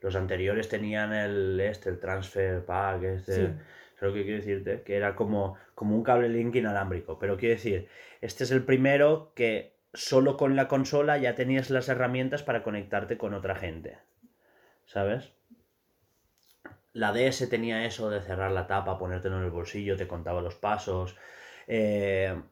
los 0.00 0.16
anteriores 0.16 0.68
tenían 0.68 1.12
el, 1.14 1.58
este, 1.60 1.88
el 1.88 1.98
transfer 1.98 2.64
pack, 2.64 3.02
este, 3.04 3.34
Sí. 3.34 3.42
es 3.96 4.02
lo 4.02 4.12
que 4.12 4.22
quiero 4.24 4.38
decirte, 4.38 4.82
que 4.82 4.96
era 4.96 5.14
como, 5.14 5.56
como 5.74 5.96
un 5.96 6.02
cable 6.02 6.28
link 6.28 6.54
inalámbrico. 6.56 7.18
Pero 7.18 7.36
quiero 7.36 7.54
decir, 7.54 7.88
este 8.20 8.44
es 8.44 8.50
el 8.50 8.64
primero 8.64 9.32
que 9.34 9.72
solo 9.94 10.36
con 10.36 10.56
la 10.56 10.68
consola 10.68 11.18
ya 11.18 11.34
tenías 11.34 11.70
las 11.70 11.88
herramientas 11.88 12.42
para 12.42 12.62
conectarte 12.62 13.18
con 13.18 13.34
otra 13.34 13.54
gente. 13.54 13.98
¿Sabes? 14.84 15.32
La 16.92 17.12
DS 17.12 17.48
tenía 17.48 17.86
eso 17.86 18.10
de 18.10 18.20
cerrar 18.20 18.52
la 18.52 18.66
tapa, 18.66 18.98
ponértelo 18.98 19.38
en 19.38 19.44
el 19.44 19.50
bolsillo, 19.50 19.96
te 19.96 20.06
contaba 20.06 20.42
los 20.42 20.56
pasos, 20.56 21.16
eh, 21.66 22.42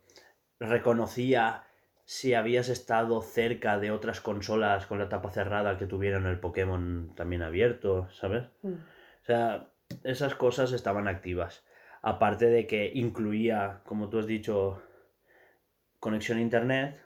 reconocía 0.58 1.64
si 2.04 2.34
habías 2.34 2.68
estado 2.68 3.22
cerca 3.22 3.78
de 3.78 3.90
otras 3.90 4.20
consolas 4.20 4.86
con 4.86 4.98
la 4.98 5.08
tapa 5.08 5.30
cerrada 5.30 5.78
que 5.78 5.86
tuvieran 5.86 6.26
el 6.26 6.40
Pokémon 6.40 7.14
también 7.14 7.42
abierto, 7.42 8.08
¿sabes? 8.10 8.48
Mm. 8.62 8.72
O 8.72 9.24
sea, 9.24 9.68
esas 10.02 10.34
cosas 10.34 10.72
estaban 10.72 11.06
activas. 11.06 11.64
Aparte 12.02 12.46
de 12.46 12.66
que 12.66 12.90
incluía, 12.94 13.82
como 13.84 14.08
tú 14.08 14.18
has 14.18 14.26
dicho, 14.26 14.82
conexión 16.00 16.38
a 16.38 16.40
internet. 16.40 17.00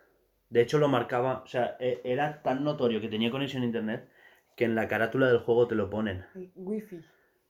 De 0.54 0.60
hecho, 0.60 0.78
lo 0.78 0.86
marcaba, 0.86 1.42
o 1.42 1.46
sea, 1.48 1.76
e- 1.80 2.00
era 2.04 2.40
tan 2.40 2.62
notorio 2.62 3.00
que 3.00 3.08
tenía 3.08 3.28
conexión 3.32 3.64
a 3.64 3.66
internet 3.66 4.08
que 4.56 4.64
en 4.64 4.76
la 4.76 4.86
carátula 4.86 5.26
del 5.26 5.38
juego 5.40 5.66
te 5.66 5.74
lo 5.74 5.90
ponen. 5.90 6.24
Wi-Fi. 6.54 6.98
O 6.98 7.02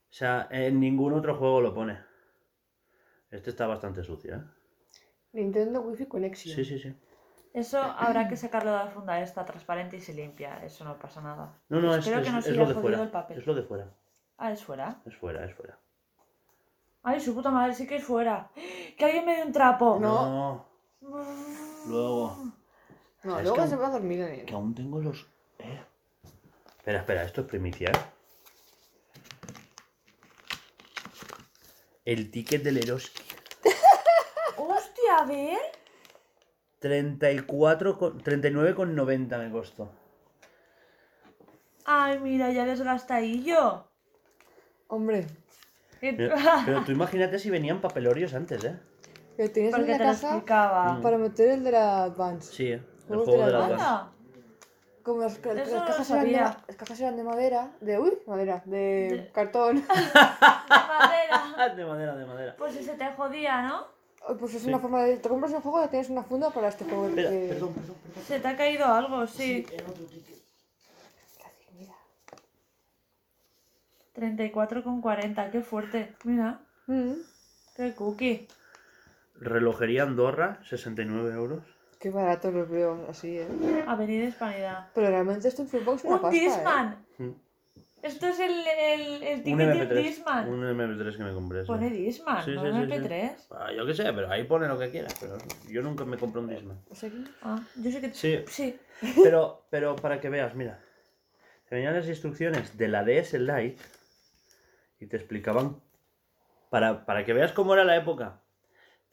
sea, 0.09 0.47
en 0.49 0.79
ningún 0.79 1.13
otro 1.13 1.35
juego 1.35 1.61
lo 1.61 1.71
pone. 1.75 1.99
Este 3.29 3.51
está 3.51 3.67
bastante 3.67 4.03
sucio, 4.03 4.37
¿eh? 4.37 4.41
Nintendo 5.33 5.81
Wi-Fi 5.81 6.07
Connection. 6.07 6.55
Sí, 6.55 6.65
sí, 6.65 6.79
sí. 6.79 6.95
Eso 7.53 7.79
habrá 7.79 8.27
que 8.27 8.37
sacarlo 8.37 8.71
de 8.71 8.77
la 8.77 8.87
funda 8.87 9.21
esta 9.21 9.45
transparente 9.45 9.97
y 9.97 10.01
se 10.01 10.15
limpia. 10.15 10.65
Eso 10.65 10.83
no 10.83 10.97
pasa 10.97 11.21
nada. 11.21 11.61
No, 11.69 11.79
no, 11.81 11.93
es, 11.93 11.99
Espero 11.99 12.21
es- 12.21 12.25
que 12.25 12.31
no 12.31 12.39
es 12.39 12.47
lo 12.57 12.65
de 12.65 12.73
fuera. 12.73 13.03
el 13.03 13.09
papel. 13.11 13.37
Es 13.37 13.45
lo 13.45 13.53
de 13.53 13.61
fuera. 13.61 13.87
Ah, 14.39 14.51
es 14.51 14.63
fuera. 14.63 14.99
Es 15.05 15.15
fuera, 15.15 15.45
es 15.45 15.53
fuera. 15.53 15.77
Ay, 17.03 17.19
su 17.19 17.35
puta 17.35 17.51
madre 17.51 17.75
sí 17.75 17.85
que 17.85 17.97
es 17.97 18.03
fuera. 18.03 18.49
¡Que 18.97 19.05
alguien 19.05 19.25
me 19.25 19.35
dé 19.37 19.43
un 19.43 19.51
trapo! 19.51 19.99
No. 20.01 20.65
No, 21.01 21.19
luego. 21.87 22.35
No, 23.25 23.31
¿Sabes 23.31 23.43
luego 23.47 23.63
que 23.63 23.69
se 23.69 23.75
va 23.75 23.87
a 23.87 23.91
dormir 23.91 24.21
en 24.21 24.33
él. 24.39 24.45
Que 24.45 24.53
aún 24.53 24.73
tengo 24.75 24.99
los. 25.01 25.25
¿eh? 25.59 25.81
Espera, 26.77 26.99
espera, 26.99 27.23
esto 27.23 27.41
es 27.41 27.47
primicia, 27.47 27.89
¿eh? 27.89 27.99
El 32.05 32.29
ticket 32.31 32.61
del 32.63 32.77
Eroski. 32.77 33.23
¡Hostia, 34.57 35.17
a 35.19 35.25
ver! 35.25 35.57
34 36.79 37.97
con- 37.97 38.21
39,90 38.21 39.39
me 39.39 39.51
costó. 39.51 39.91
Ay, 41.85 42.19
mira, 42.19 42.51
ya 42.51 42.65
desgastadillo. 42.65 43.87
Hombre, 44.87 45.25
Pero, 45.99 46.35
pero 46.65 46.83
tú 46.83 46.91
imagínate 46.99 47.39
si 47.39 47.49
venían 47.49 47.81
papelorios 47.81 48.35
antes, 48.35 48.63
¿eh? 48.63 48.79
que 49.35 49.49
tienes 49.49 49.71
Porque 49.75 49.89
una 49.91 49.97
te 49.97 50.03
lo 50.05 50.11
caja 50.11 50.27
explicaba. 50.27 50.93
Mm. 50.93 51.01
para 51.01 51.17
meter 51.17 51.49
el 51.49 51.63
de 51.63 51.71
la 51.71 52.03
Advance. 52.03 52.53
Sí, 52.53 52.71
el 52.71 52.85
¿Cómo 53.13 53.23
juego 53.25 53.39
te 53.39 53.45
de 53.45 53.51
la 53.51 53.69
las. 53.69 54.05
Como 55.03 55.21
las, 55.21 55.37
ca- 55.37 55.53
las 55.53 55.67
Eso 55.67 55.77
no 55.77 55.81
lo 55.83 55.87
cajas 55.91 56.09
eran 56.09 56.23
de, 56.25 56.31
sabía. 56.33 56.41
ma- 56.49 56.63
las 56.67 56.77
cajas 56.77 56.99
eran 56.99 57.15
de 57.17 57.23
madera, 57.23 57.71
de 57.81 57.99
uy, 57.99 58.17
madera, 58.25 58.61
de, 58.65 58.77
De- 58.77 59.31
cartón. 59.33 59.75
De 59.85 59.85
madera. 59.85 61.75
De 61.75 61.85
madera, 61.85 62.15
de 62.15 62.25
madera. 62.25 62.55
Pues 62.57 62.75
ese 62.75 62.93
te 62.95 63.05
jodía, 63.11 63.61
¿no? 63.63 63.85
Ay, 64.27 64.35
Pues 64.39 64.55
es 64.55 64.63
Sí. 64.63 64.69
una 64.69 64.79
forma 64.79 65.03
de. 65.03 65.17
Te 65.17 65.29
compras 65.29 65.51
un 65.53 65.61
juego 65.61 65.85
y 65.85 65.87
tienes 65.89 66.09
una 66.09 66.23
funda 66.23 66.49
para 66.49 66.69
este 66.69 66.85
juego. 66.85 67.07
Espera, 67.07 67.29
perdón, 67.29 67.73
perdón, 67.73 67.95
perdón. 68.03 68.23
Se 68.25 68.39
te 68.39 68.47
ha 68.47 68.57
caído 68.57 68.85
algo, 68.85 69.27
sí. 69.27 69.67
el 69.71 69.81
otro 69.81 70.05
ticket. 70.05 70.35
Gracias, 71.37 71.71
mira. 71.77 71.93
34,40, 74.15 75.51
qué 75.51 75.61
fuerte. 75.61 76.15
Mira, 76.23 76.61
Mm, 76.87 77.13
qué 77.75 77.93
cookie. 77.95 78.47
Relojería 79.35 80.03
Andorra, 80.03 80.59
69 80.69 81.33
euros. 81.33 81.63
Qué 82.05 82.11
barato 82.11 82.51
los 82.51 82.69
veo 82.69 83.07
así, 83.09 83.39
¿eh? 83.39 83.47
Avenida 83.87 84.25
Hispanidad. 84.27 84.89
Pero 84.93 85.07
realmente 85.07 85.47
esto 85.47 85.63
en 85.63 85.67
Footbox 85.67 86.01
es 86.01 86.05
una 86.05 86.15
¡Un 86.17 86.21
pasta, 86.21 86.37
¿eh? 86.37 86.39
Disman! 86.39 87.05
Mm. 87.17 87.31
Esto 88.03 88.27
es 88.27 88.39
el, 88.41 88.51
el, 88.51 89.23
el 89.23 89.37
Un 89.39 89.43
ticket 89.43 89.57
de 89.57 89.89
MP3. 89.89 90.03
Disman. 90.03 90.47
Un 90.47 90.61
MP3 90.65 91.17
que 91.17 91.23
me 91.23 91.33
compré. 91.33 91.61
sí. 91.61 91.65
Pone 91.65 91.89
Disman, 91.89 92.45
Sí, 92.45 92.51
no 92.51 92.61
sí, 92.61 92.67
sí, 92.67 92.77
sí. 92.77 92.91
MP3. 92.91 93.35
Ah, 93.49 93.71
yo 93.75 93.87
qué 93.87 93.93
sé, 93.95 94.03
pero 94.13 94.29
ahí 94.29 94.43
pone 94.43 94.67
lo 94.67 94.77
que 94.77 94.91
quieras. 94.91 95.15
Pero 95.19 95.35
yo 95.67 95.81
nunca 95.81 96.05
me 96.05 96.15
compro 96.19 96.41
un 96.41 96.47
Disman. 96.47 96.79
¿Es 96.91 97.03
aquí? 97.05 97.23
Ah, 97.41 97.59
yo 97.75 97.89
sé 97.89 98.01
que. 98.01 98.13
Sí. 98.13 98.43
Sí. 98.49 98.79
Pero, 99.23 99.65
pero 99.71 99.95
para 99.95 100.21
que 100.21 100.29
veas, 100.29 100.53
mira. 100.53 100.79
Te 101.67 101.73
venían 101.73 101.95
las 101.95 102.07
instrucciones 102.07 102.77
de 102.77 102.87
la 102.87 103.03
DS 103.03 103.33
Lite 103.33 103.77
y 104.99 105.07
te 105.07 105.17
explicaban. 105.17 105.81
Para, 106.69 107.03
para 107.07 107.25
que 107.25 107.33
veas 107.33 107.51
cómo 107.51 107.73
era 107.73 107.83
la 107.83 107.95
época. 107.95 108.41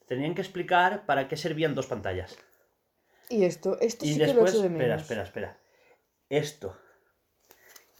Tenían 0.07 0.35
que 0.35 0.41
explicar 0.41 1.07
para 1.07 1.27
qué 1.27 1.37
servían 1.37 1.73
dos 1.73 1.87
pantallas. 1.87 2.37
Y 3.33 3.45
esto, 3.45 3.79
esto 3.79 4.05
Y 4.05 4.09
sí 4.09 4.19
que 4.19 4.33
lo 4.33 4.41
después, 4.41 4.51
echo 4.51 4.61
de 4.61 4.69
menos. 4.69 5.01
espera, 5.01 5.23
espera, 5.23 5.23
espera. 5.23 5.57
Esto. 6.29 6.77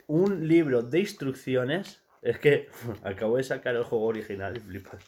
Un 0.06 0.46
libro 0.46 0.82
de 0.82 1.00
instrucciones. 1.00 2.02
Es 2.22 2.38
que 2.38 2.68
acabo 3.02 3.36
de 3.36 3.42
sacar 3.42 3.74
el 3.74 3.84
juego 3.84 4.04
original 4.06 4.56
y 4.56 4.60
flipas. 4.60 5.02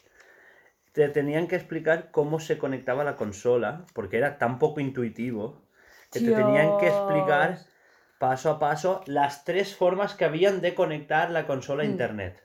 Te 0.93 1.09
tenían 1.11 1.47
que 1.47 1.57
explicar 1.57 2.11
cómo 2.11 2.41
se 2.41 2.59
conectaba 2.59 3.05
la 3.05 3.17
consola, 3.17 3.85
porque 3.95 4.17
era 4.17 4.39
tan 4.39 4.59
poco 4.59 4.81
intuitivo, 4.81 5.63
que 6.11 6.21
te 6.21 6.33
tenían 6.33 6.77
que 6.79 6.89
explicar 6.89 7.59
paso 8.19 8.51
a 8.51 8.59
paso 8.59 9.03
las 9.07 9.45
tres 9.45 9.77
formas 9.77 10.15
que 10.15 10.25
habían 10.25 10.61
de 10.61 10.75
conectar 10.75 11.31
la 11.31 11.47
consola 11.47 11.83
a 11.83 11.87
Mm. 11.87 11.91
internet. 11.91 12.43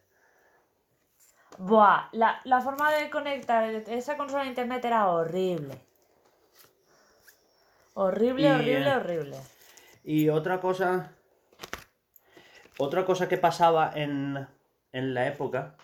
Buah, 1.57 2.09
la, 2.13 2.41
la 2.43 2.59
forma 2.61 2.91
de 2.91 3.09
conectar 3.09 3.63
esa 3.99 4.17
consola 4.17 4.43
a 4.43 4.47
internet 4.47 4.83
era 4.85 5.07
horrible. 5.07 5.75
Horrible, 7.93 8.43
Y, 8.43 8.51
horrible, 8.51 8.89
eh, 8.89 8.95
horrible. 8.95 9.37
Y 10.03 10.29
otra 10.29 10.59
cosa. 10.59 11.11
Otra 12.77 13.05
cosa 13.05 13.27
que 13.27 13.37
pasaba 13.37 13.91
en, 13.93 14.47
en 14.91 15.13
la 15.13 15.27
época 15.27 15.75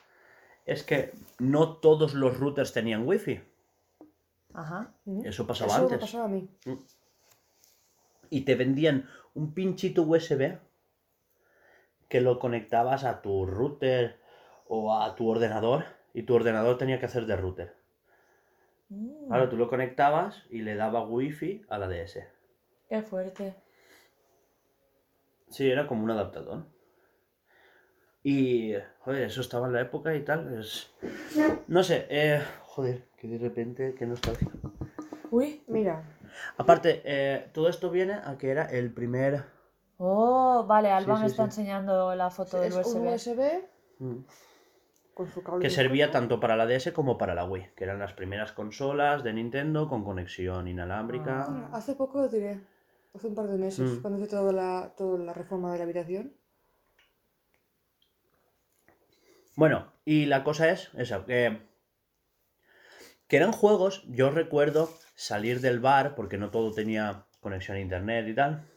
es 0.66 0.84
que 0.84 1.14
no 1.40 1.78
todos 1.78 2.14
los 2.14 2.40
routers 2.40 2.74
tenían 2.74 3.08
wifi. 3.08 3.40
Ajá. 4.54 4.92
Mm. 5.06 5.26
Eso 5.26 5.46
pasaba 5.46 5.72
Eso 5.74 5.80
me 5.80 5.84
antes. 5.86 6.00
pasaba 6.00 6.26
a 6.26 6.30
mí. 6.30 6.50
Y 8.30 8.42
te 8.42 8.56
vendían 8.56 9.08
un 9.36 9.54
pinchito 9.54 10.04
USB 10.04 10.58
que 12.10 12.22
lo 12.22 12.40
conectabas 12.40 13.04
a 13.04 13.22
tu 13.22 13.46
router 13.46 14.20
o 14.68 14.96
a 15.00 15.16
tu 15.16 15.30
ordenador 15.30 15.86
y 16.14 16.24
tu 16.24 16.34
ordenador 16.36 16.78
tenía 16.78 17.00
que 17.00 17.06
hacer 17.06 17.26
de 17.26 17.36
router. 17.36 17.77
Mm, 18.90 19.28
Claro, 19.28 19.50
tú 19.50 19.58
lo 19.58 19.68
conectabas 19.70 20.44
y 20.50 20.62
le 20.62 20.76
daba 20.76 21.06
wifi 21.06 21.66
a 21.70 21.78
la 21.78 21.88
DS. 21.88 22.28
Qué 22.90 23.02
fuerte. 23.02 23.56
Sí, 25.50 25.70
era 25.70 25.88
como 25.88 26.04
un 26.04 26.12
adaptador. 26.12 26.66
Y, 28.24 28.74
joder, 29.00 29.24
eso 29.24 29.42
estaba 29.42 29.68
en 29.68 29.74
la 29.74 29.82
época 29.82 30.14
y 30.16 30.24
tal. 30.24 30.60
Es... 30.60 30.92
No 31.68 31.84
sé, 31.84 32.08
eh, 32.10 32.42
joder, 32.64 33.08
que 33.18 33.28
de 33.28 33.38
repente, 33.38 33.96
que 33.96 34.06
nostalgia. 34.06 34.50
Uy. 35.32 35.64
Mira, 35.68 36.04
Aparte, 36.58 37.02
eh, 37.06 37.50
todo 37.54 37.70
esto 37.70 37.90
viene 37.90 38.14
a 38.14 38.38
que 38.38 38.50
era 38.50 38.66
el 38.66 38.92
primer... 38.94 39.44
Oh, 39.98 40.66
vale, 40.68 40.92
Alba 40.92 41.16
Sí, 41.16 41.22
me 41.24 41.28
sí, 41.30 41.32
está 41.32 41.44
sí. 41.44 41.48
enseñando 41.62 42.14
la 42.16 42.30
foto 42.30 42.60
del 42.60 42.74
es 42.74 42.86
un 42.88 43.08
USB. 43.08 43.14
USB 43.14 43.68
Mm. 44.00 44.20
Con 45.18 45.28
su 45.32 45.42
cable. 45.42 45.64
Que 45.64 45.72
servía 45.72 46.12
tanto 46.12 46.40
para 46.40 46.56
la 46.56 46.68
DS 46.68 46.94
como 46.94 47.18
para 47.18 47.34
la 47.34 47.44
Wii, 47.44 47.72
que 47.76 47.86
eran 47.86 47.98
las 47.98 48.14
primeras 48.14 48.52
consolas 48.52 49.24
de 49.24 49.34
Nintendo 49.34 49.90
con 49.90 50.04
conexión 50.04 50.68
inalámbrica. 50.68 51.48
Ah. 51.50 51.70
Hace 51.74 51.96
poco 51.96 52.22
lo 52.22 52.30
tiré. 52.30 52.60
Hace 53.16 53.26
un 53.26 53.34
par 53.34 53.48
de 53.48 53.58
meses, 53.58 53.90
Mm. 53.98 54.02
cuando 54.04 54.20
hice 54.20 54.30
toda 54.30 54.54
la, 54.54 54.94
toda 54.96 55.18
la 55.18 55.34
reforma 55.34 55.72
de 55.72 55.80
la 55.80 55.86
habitación. 55.86 56.34
Bueno, 59.56 59.92
y 60.06 60.28
la 60.28 60.44
cosa 60.44 60.70
es 60.70 60.92
eso, 60.96 61.26
que, 61.26 61.58
que 63.28 63.38
eran 63.38 63.52
juegos, 63.52 64.04
yo 64.08 64.30
recuerdo 64.30 64.88
salir 65.16 65.62
del 65.62 65.80
bar, 65.80 66.14
porque 66.14 66.38
no 66.38 66.52
todo 66.52 66.72
tenía 66.74 67.26
conexión 67.40 67.78
a 67.78 67.80
internet 67.80 68.28
y 68.28 68.36
tal, 68.36 68.68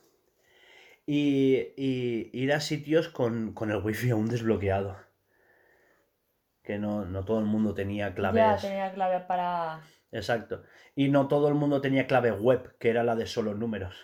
y, 1.06 1.74
y 1.76 2.30
ir 2.32 2.54
a 2.54 2.60
sitios 2.60 3.08
con, 3.08 3.52
con 3.52 3.70
el 3.70 3.82
wifi 3.84 4.08
aún 4.08 4.28
desbloqueado. 4.30 4.96
Que 6.70 6.78
no, 6.78 7.04
no 7.04 7.24
todo 7.24 7.40
el 7.40 7.46
mundo 7.46 7.74
tenía 7.74 8.10
Ya 8.10 8.14
claves. 8.14 8.60
tenía 8.62 8.92
clave 8.92 9.18
para. 9.26 9.80
Exacto. 10.12 10.62
Y 10.94 11.08
no 11.08 11.26
todo 11.26 11.48
el 11.48 11.54
mundo 11.54 11.80
tenía 11.80 12.06
clave 12.06 12.30
web, 12.30 12.76
que 12.78 12.90
era 12.90 13.02
la 13.02 13.16
de 13.16 13.26
solo 13.26 13.54
números. 13.54 13.96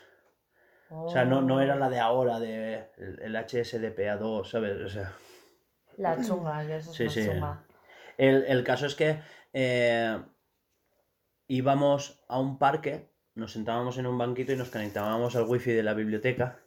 O 0.90 1.08
sea, 1.08 1.24
no, 1.24 1.42
no 1.42 1.60
era 1.60 1.76
la 1.76 1.88
de 1.90 2.00
ahora, 2.00 2.40
de 2.40 2.88
el, 2.96 3.20
el 3.22 3.36
HSDPA2, 3.36 4.46
¿sabes? 4.50 4.80
O 4.82 4.88
sea... 4.88 5.12
La 5.96 6.20
chunga, 6.20 6.66
que 6.66 6.76
eso 6.76 6.90
es 6.90 6.96
Sí, 6.96 7.04
más 7.04 7.12
sí. 7.14 7.26
chunga. 7.26 7.64
El, 8.18 8.44
el 8.48 8.64
caso 8.64 8.86
es 8.86 8.96
que 8.96 9.20
eh, 9.52 10.18
íbamos 11.48 12.20
a 12.28 12.38
un 12.40 12.58
parque, 12.58 13.10
nos 13.36 13.52
sentábamos 13.52 13.96
en 13.98 14.06
un 14.06 14.18
banquito 14.18 14.52
y 14.52 14.56
nos 14.56 14.70
conectábamos 14.70 15.36
al 15.36 15.44
wifi 15.44 15.70
de 15.72 15.82
la 15.84 15.94
biblioteca 15.94 16.60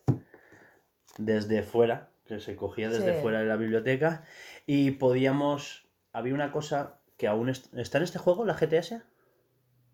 desde 1.18 1.64
fuera, 1.64 2.12
que 2.26 2.40
se 2.40 2.56
cogía 2.56 2.90
desde 2.90 3.16
Sí. 3.16 3.22
fuera 3.22 3.40
de 3.40 3.46
la 3.48 3.58
biblioteca, 3.58 4.24
y 4.66 4.92
podíamos. 4.92 5.89
Había 6.14 6.34
una 6.34 6.52
cosa 6.52 7.00
que 7.18 7.28
aún 7.28 7.50
est- 7.50 7.74
está 7.76 7.98
en 7.98 8.04
este 8.06 8.20
juego, 8.20 8.46
la 8.46 8.54
GTS. 8.56 9.02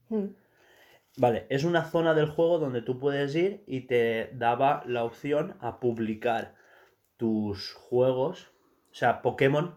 Mm. 0.10 0.26
Vale, 1.18 1.46
es 1.50 1.64
una 1.64 1.84
zona 1.86 2.14
del 2.14 2.28
juego 2.30 2.60
donde 2.60 2.82
tú 2.82 3.00
puedes 3.00 3.36
ir 3.36 3.64
y 3.68 3.82
te 3.82 4.32
daba 4.34 4.84
la 4.86 5.04
opción 5.04 5.56
a 5.62 5.80
publicar 5.80 6.56
tus 7.18 7.74
juegos, 7.74 8.52
o 8.92 8.96
sea, 8.96 9.22
Pokémon. 9.22 9.76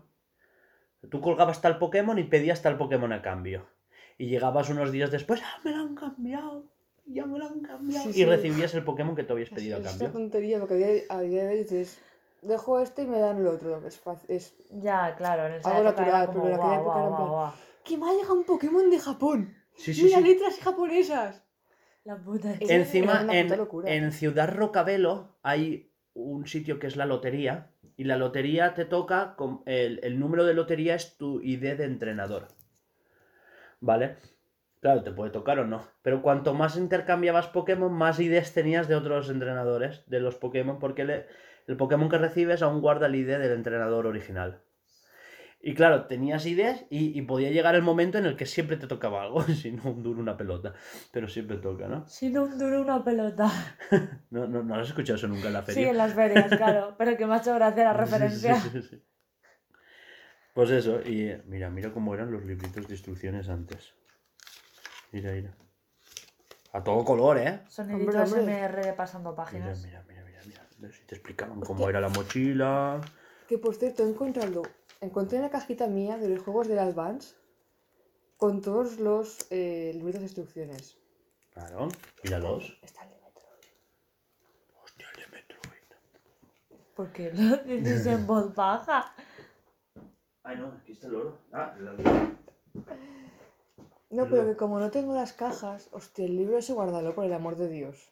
Tú 1.10 1.20
colgabas 1.20 1.60
tal 1.60 1.78
Pokémon 1.78 2.19
y 2.19 2.24
pedías 2.24 2.60
tal 2.62 2.77
Pokémon 2.77 3.12
a 3.12 3.23
cambio. 3.23 3.66
Y 4.19 4.27
llegabas 4.27 4.69
unos 4.69 4.90
días 4.90 5.10
después, 5.12 5.40
¡ah, 5.44 5.60
me 5.65 5.70
lo 5.70 5.78
han 5.82 5.94
cambiado! 5.94 6.65
Ya 7.06 7.24
me 7.24 7.39
lo 7.39 7.47
han 7.47 7.60
cambiado. 7.60 8.02
Sí, 8.05 8.10
y 8.10 8.12
sí. 8.12 8.24
recibías 8.24 8.74
el 8.74 8.82
Pokémon 8.85 9.15
que 9.15 9.23
tú 9.23 9.32
habías 9.35 9.48
Es, 9.51 9.55
pedido 9.55 9.77
a 9.77 9.78
es 9.78 9.85
una 9.85 9.93
cambio. 9.93 10.10
tontería, 10.10 10.59
porque 10.59 11.06
a 11.09 11.20
día 11.20 11.43
de 11.44 11.48
hoy 11.48 11.59
dices, 11.59 12.01
dejo 12.43 12.81
este 12.81 13.02
y 13.02 13.06
me 13.06 13.19
dan 13.19 13.39
el 13.39 13.47
otro. 13.47 13.85
Es 13.86 13.98
fácil. 13.98 14.31
Es... 14.31 14.56
Ya, 14.70 15.15
claro, 15.16 15.47
en 15.47 15.55
esa 15.55 15.70
Algo 15.77 15.90
natural, 15.90 16.27
como, 16.27 16.43
pero 16.43 16.55
en 16.55 16.60
aquella 16.60 16.78
guau, 16.78 16.82
época 16.82 16.98
era 16.98 17.09
en 17.09 17.16
plan-. 17.16 17.52
¡Que 17.85 17.97
me 17.97 18.09
ha 18.09 18.12
llegado 18.15 18.35
un 18.35 18.44
Pokémon 18.44 18.90
de 18.90 18.98
Japón! 18.98 19.55
Sí, 19.77 19.94
sí, 19.94 20.05
¡Mira, 20.05 20.19
sí. 20.19 20.24
letras 20.24 20.59
japonesas! 20.60 21.44
La 22.05 22.16
puta. 22.16 22.55
Encima, 22.60 23.23
una 23.23 23.66
puta 23.66 23.90
en, 23.90 24.05
en 24.05 24.12
Ciudad 24.12 24.52
Rocabelo 24.55 25.36
hay 25.43 25.93
un 26.15 26.47
sitio 26.47 26.78
que 26.78 26.86
es 26.86 26.97
la 26.97 27.06
lotería. 27.06 27.70
Y 27.97 28.05
la 28.05 28.16
lotería 28.16 28.74
te 28.74 28.85
toca, 28.85 29.35
con 29.36 29.62
el, 29.66 29.98
el 30.05 30.20
número 30.20 30.44
de 30.44 30.55
lotería 30.55 30.94
es 30.94 31.16
tu 31.16 31.40
ID 31.40 31.77
de 31.77 31.85
entrenador. 31.85 32.47
¿Vale? 33.81 34.16
Claro, 34.81 35.02
te 35.02 35.10
puede 35.10 35.31
tocar 35.32 35.59
o 35.59 35.66
no. 35.66 35.82
Pero 36.02 36.23
cuanto 36.23 36.55
más 36.55 36.77
intercambiabas 36.77 37.48
Pokémon, 37.48 37.93
más 37.93 38.20
IDs 38.20 38.55
tenías 38.55 38.86
de 38.86 38.94
otros 38.94 39.28
entrenadores 39.31 40.09
de 40.09 40.20
los 40.20 40.36
Pokémon. 40.36 40.78
Porque 40.78 41.05
le- 41.05 41.27
el 41.69 41.77
Pokémon 41.77 42.09
que 42.09 42.19
recibes 42.19 42.62
aún 42.62 42.81
guarda 42.81 43.07
el 43.07 43.15
ID 43.15 43.39
del 43.39 43.53
entrenador 43.53 44.07
original. 44.07 44.62
Y 45.61 45.74
claro, 45.74 46.07
tenías 46.07 46.47
ideas 46.47 46.85
y, 46.89 47.19
y 47.19 47.23
podía 47.23 47.51
llegar 47.51 47.74
el 47.74 47.82
momento 47.82 48.16
en 48.16 48.27
el 48.27 48.36
que 48.36 48.47
siempre 48.47 48.77
te 48.77 48.86
tocaba 48.86 49.23
algo. 49.23 49.43
Si 49.49 49.73
no, 49.73 49.90
un 49.90 50.03
duro 50.03 50.20
una 50.20 50.36
pelota. 50.36 50.73
Pero 51.12 51.28
siempre 51.28 51.57
toca, 51.57 51.89
¿no? 51.89 52.07
Si 52.07 52.31
no 52.31 52.45
un 52.45 52.59
duro 52.59 52.81
una 52.81 53.03
pelota. 53.05 53.51
No, 54.31 54.47
no, 54.47 54.62
no 54.62 54.74
has 54.77 54.89
escuchado 54.89 55.16
eso 55.16 55.27
nunca 55.27 55.47
en 55.49 55.55
la 55.55 55.62
Sí, 55.62 55.66
feria. 55.74 55.90
en 55.90 55.97
las 55.99 56.12
ferias, 56.15 56.53
claro. 56.55 56.95
Pero 56.99 57.16
que 57.16 57.27
me 57.27 57.35
ha 57.35 57.39
hecho 57.39 57.55
gracia 57.55 57.85
la 57.85 57.93
Sí, 57.93 57.99
sí, 57.99 58.05
referencia. 58.05 58.55
sí, 58.57 58.69
sí, 58.70 58.82
sí. 58.82 59.03
Pues 60.55 60.70
eso, 60.70 61.01
y 61.05 61.23
eh, 61.28 61.43
mira, 61.47 61.70
mira 61.70 61.93
cómo 61.93 62.15
eran 62.15 62.31
los 62.32 62.45
libritos 62.45 62.86
de 62.86 62.95
instrucciones 62.95 63.49
antes. 63.49 63.95
Mira, 65.12 65.32
mira. 65.32 65.55
A 66.73 66.82
todo 66.85 67.05
color, 67.05 67.39
¿eh? 67.39 67.61
Sonidito 67.69 68.23
Hombre, 68.23 68.39
hombre. 68.39 68.40
SMR 68.43 68.82
de 68.85 68.93
pasando 68.93 69.35
páginas. 69.35 69.82
mira, 69.85 70.03
mira, 70.05 70.05
mira, 70.09 70.18
te 71.06 71.14
explicaban 71.16 71.60
cómo 71.60 71.88
era 71.88 72.00
la 72.00 72.09
mochila. 72.09 73.00
Que 73.48 73.59
por 73.59 73.74
cierto, 73.74 74.05
he 74.05 74.09
encontrado, 74.10 74.62
encontré 75.00 75.38
una 75.38 75.50
cajita 75.50 75.86
mía 75.86 76.16
de 76.18 76.28
los 76.28 76.42
juegos 76.42 76.68
del 76.68 76.78
Advance 76.78 77.34
con 78.36 78.60
todos 78.62 78.98
los 79.00 79.46
eh, 79.50 79.92
libritos 79.94 80.20
de 80.20 80.26
instrucciones. 80.26 80.96
Claro, 81.52 81.88
míralos. 82.22 82.78
Está 82.82 83.02
el 83.05 83.10
de 83.10 83.16
Metroid. 83.16 83.64
Hostia, 84.84 85.06
el 85.14 85.20
de 85.22 85.26
Metroid. 85.36 86.94
¿Por 86.94 87.12
qué 87.12 87.32
lo 87.32 87.56
dices 87.64 88.06
en 88.06 88.26
voz 88.26 88.55
baja? 88.55 89.12
Ay, 90.44 90.56
no, 90.59 90.68
aquí 90.80 90.92
está 90.92 91.09
el 91.09 91.14
oro. 91.16 91.38
Ah, 91.52 91.74
la... 91.80 91.92
No, 94.10 94.24
Pero- 94.24 94.30
pero 94.30 94.46
que 94.46 94.56
como 94.56 94.78
no 94.78 94.90
tengo 94.90 95.14
las 95.14 95.32
cajas, 95.32 95.88
hostia, 95.92 96.24
el 96.24 96.36
libro 96.36 96.56
ese 96.59 96.72
guárdalo, 96.72 97.14
por 97.14 97.24
el 97.24 97.32
amor 97.34 97.56
de 97.56 97.68
Dios. 97.68 98.10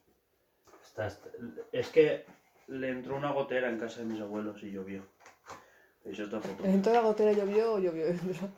está, 0.84 1.06
está- 1.06 1.30
Es 1.72 1.88
que 1.88 2.26
le 2.68 2.88
entró 2.90 3.16
una 3.16 3.32
gotera 3.32 3.68
en 3.68 3.78
casa 3.78 4.00
de 4.00 4.06
mis 4.06 4.20
abuelos 4.20 4.62
y 4.62 4.70
llovió. 4.70 5.02
Això 6.06 6.22
esta 6.24 6.38
foto. 6.40 6.62
Dentro 6.62 6.92
de 6.92 6.98
la 6.98 7.04
gotera 7.04 7.32
llovió 7.32 7.74
o 7.74 7.78
llovió 7.78 8.06
dentro. 8.06 8.48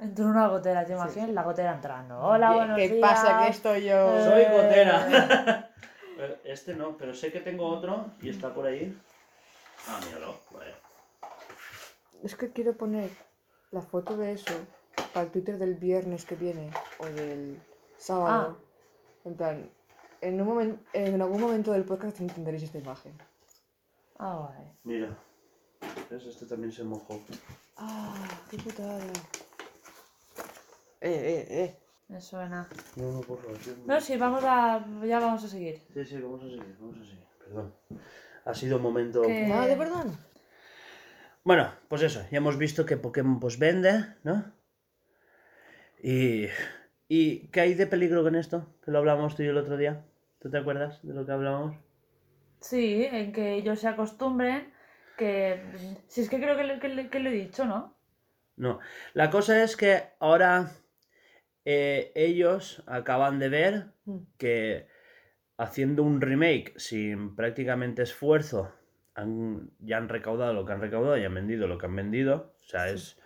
Entró 0.00 0.26
una 0.26 0.48
gotera, 0.48 0.84
¿te 0.84 0.92
imaginas? 0.94 1.28
La 1.30 1.42
gotera 1.42 1.74
entrando. 1.74 2.18
Hola, 2.20 2.52
buenos 2.52 2.76
¿Qué 2.78 2.88
días. 2.88 3.00
pasa? 3.00 3.44
Que 3.44 3.50
estoy 3.50 3.84
yo. 3.84 4.24
Soy 4.24 4.44
gotera. 4.44 5.70
Eh, 6.16 6.40
Este 6.44 6.74
no, 6.76 6.96
pero 6.96 7.12
sé 7.12 7.32
que 7.32 7.40
tengo 7.40 7.66
otro 7.66 8.12
y 8.22 8.28
está 8.28 8.54
por 8.54 8.66
ahí. 8.66 8.96
Ah, 9.88 9.98
míralo. 10.06 10.38
Vale. 10.52 10.72
Es 12.22 12.36
que 12.36 12.52
quiero 12.52 12.76
poner 12.76 13.10
la 13.72 13.82
foto 13.82 14.16
de 14.16 14.30
eso 14.30 14.54
para 15.12 15.26
el 15.26 15.32
Twitter 15.32 15.58
del 15.58 15.74
viernes 15.74 16.24
que 16.24 16.36
viene 16.36 16.70
o 17.00 17.06
del 17.06 17.60
sábado. 17.98 18.58
En 19.24 19.34
plan, 19.36 19.68
en, 20.28 20.40
un 20.40 20.48
momen- 20.48 20.78
en 20.92 21.20
algún 21.20 21.40
momento 21.40 21.72
del 21.72 21.84
podcast 21.84 22.20
entenderéis 22.20 22.64
esta 22.64 22.78
imagen. 22.78 23.12
Ah, 24.18 24.36
guay. 24.36 24.72
Mira. 24.84 25.16
¿Ves? 26.10 26.24
Este 26.26 26.46
también 26.46 26.72
se 26.72 26.84
mojó. 26.84 27.20
Ah, 27.76 28.14
qué 28.50 28.56
putada. 28.58 28.98
Eh, 31.00 31.10
eh, 31.10 31.46
eh. 31.50 31.78
Me 32.08 32.20
suena. 32.20 32.68
No, 32.96 33.12
no, 33.12 33.20
por 33.22 33.40
favor. 33.40 33.58
No, 33.86 34.00
sí, 34.00 34.16
vamos 34.16 34.42
a. 34.44 34.84
Ya 35.04 35.20
vamos 35.20 35.44
a 35.44 35.48
seguir. 35.48 35.82
Sí, 35.92 36.04
sí, 36.04 36.20
vamos 36.20 36.42
a 36.42 36.44
seguir, 36.44 36.76
vamos 36.80 36.96
a 36.98 37.04
seguir. 37.04 37.24
Perdón. 37.38 37.74
Ha 38.46 38.54
sido 38.54 38.76
un 38.76 38.82
momento... 38.82 39.22
¿Qué? 39.22 39.46
Nada 39.46 39.66
de 39.66 39.76
perdón. 39.76 40.16
Bueno, 41.44 41.72
pues 41.88 42.02
eso, 42.02 42.20
ya 42.30 42.38
hemos 42.38 42.58
visto 42.58 42.84
que 42.84 42.98
Pokémon 42.98 43.40
pues 43.40 43.58
vende, 43.58 44.04
¿no? 44.22 44.52
Y... 46.02 46.46
¿Y 47.08 47.48
qué 47.48 47.60
hay 47.60 47.74
de 47.74 47.86
peligro 47.86 48.22
con 48.22 48.34
esto? 48.34 48.66
Que 48.82 48.90
lo 48.90 48.98
hablamos 48.98 49.34
tú 49.36 49.42
y 49.42 49.46
yo 49.46 49.52
el 49.52 49.58
otro 49.58 49.76
día. 49.76 50.04
¿Tú 50.44 50.50
te 50.50 50.58
acuerdas 50.58 51.00
de 51.02 51.14
lo 51.14 51.24
que 51.24 51.32
hablábamos? 51.32 51.74
Sí, 52.60 53.08
en 53.10 53.32
que 53.32 53.54
ellos 53.54 53.80
se 53.80 53.88
acostumbren. 53.88 54.74
Que. 55.16 55.58
Si 56.06 56.20
es 56.20 56.28
que 56.28 56.36
creo 56.38 56.54
que, 56.54 57.18
lo 57.20 57.30
he 57.30 57.32
dicho, 57.32 57.64
¿no? 57.64 57.96
No. 58.58 58.78
La 59.14 59.30
cosa 59.30 59.64
es 59.64 59.74
que 59.74 60.02
ahora 60.20 60.70
eh, 61.64 62.12
ellos 62.14 62.84
acaban 62.86 63.38
de 63.38 63.48
ver 63.48 63.86
Mm. 64.04 64.18
que 64.36 64.86
haciendo 65.56 66.02
un 66.02 66.20
remake 66.20 66.74
sin 66.76 67.34
prácticamente 67.36 68.02
esfuerzo 68.02 68.70
han- 69.14 69.70
ya 69.78 69.96
han 69.96 70.10
recaudado 70.10 70.52
lo 70.52 70.66
que 70.66 70.74
han 70.74 70.82
recaudado 70.82 71.16
y 71.16 71.24
han 71.24 71.32
vendido 71.32 71.66
lo 71.68 71.78
que 71.78 71.86
han 71.86 71.96
vendido. 71.96 72.54
O 72.60 72.64
sea, 72.66 72.90
es, 72.90 73.18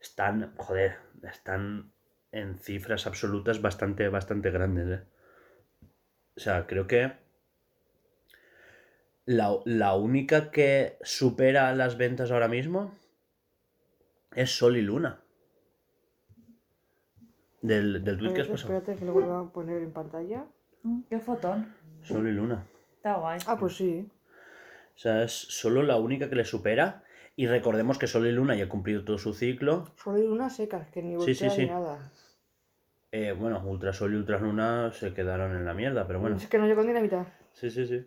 están, 0.00 0.54
joder, 0.56 0.96
están 1.22 1.92
en 2.30 2.56
cifras 2.56 3.06
absolutas 3.06 3.60
bastante, 3.60 4.08
bastante 4.08 4.50
grandes. 4.50 5.00
¿eh? 5.00 5.11
O 6.36 6.40
sea, 6.40 6.66
creo 6.66 6.86
que 6.86 7.12
la, 9.26 9.56
la 9.64 9.94
única 9.96 10.50
que 10.50 10.96
supera 11.02 11.74
las 11.74 11.96
ventas 11.96 12.30
ahora 12.30 12.48
mismo 12.48 12.94
es 14.34 14.50
Sol 14.56 14.76
y 14.76 14.82
Luna. 14.82 15.20
Del, 17.60 18.02
del 18.02 18.18
tweet 18.18 18.34
que 18.34 18.40
has 18.40 18.48
Espérate, 18.48 18.50
pasado. 18.50 18.78
espérate 18.78 18.98
que 18.98 19.04
lo 19.06 19.12
vuelva 19.12 19.40
a 19.40 19.52
poner 19.52 19.82
en 19.82 19.92
pantalla. 19.92 20.44
Mm, 20.82 21.02
Qué 21.08 21.20
fotón. 21.20 21.72
Sol 22.02 22.26
y 22.26 22.32
Luna. 22.32 22.66
Está 22.96 23.14
guay. 23.18 23.38
Ah, 23.46 23.56
pues 23.58 23.76
sí. 23.76 24.08
O 24.96 24.98
sea, 24.98 25.22
es 25.22 25.32
solo 25.32 25.82
la 25.82 25.96
única 25.98 26.28
que 26.28 26.34
le 26.34 26.44
supera. 26.44 27.04
Y 27.36 27.46
recordemos 27.46 27.98
que 27.98 28.06
Sol 28.08 28.26
y 28.26 28.32
Luna 28.32 28.56
ya 28.56 28.64
ha 28.64 28.68
cumplido 28.68 29.04
todo 29.04 29.16
su 29.18 29.32
ciclo. 29.32 29.92
Solo 30.02 30.16
hay 30.18 30.24
unas 30.24 30.56
secas 30.56 30.88
que 30.90 31.02
ni 31.02 31.14
Sí, 31.24 31.34
sí, 31.34 31.44
voltea 31.44 31.50
sí. 31.50 31.60
ni 31.62 31.68
nada. 31.68 32.10
Eh, 33.14 33.32
bueno, 33.32 33.62
Ultra 33.66 33.92
Sol 33.92 34.14
y 34.14 34.16
Ultra 34.16 34.38
Luna 34.38 34.90
se 34.92 35.12
quedaron 35.12 35.54
en 35.54 35.66
la 35.66 35.74
mierda, 35.74 36.06
pero 36.06 36.18
bueno. 36.18 36.36
Es 36.36 36.46
que 36.46 36.56
no 36.58 36.66
llegó 36.66 36.82
ni 36.82 36.92
la 36.94 37.00
mitad. 37.00 37.26
Sí, 37.52 37.70
sí, 37.70 37.86
sí. 37.86 38.06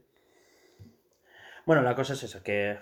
Bueno, 1.66 1.84
la 1.84 1.96
cosa 1.96 2.14
es 2.14 2.24
esa, 2.24 2.42
que 2.44 2.78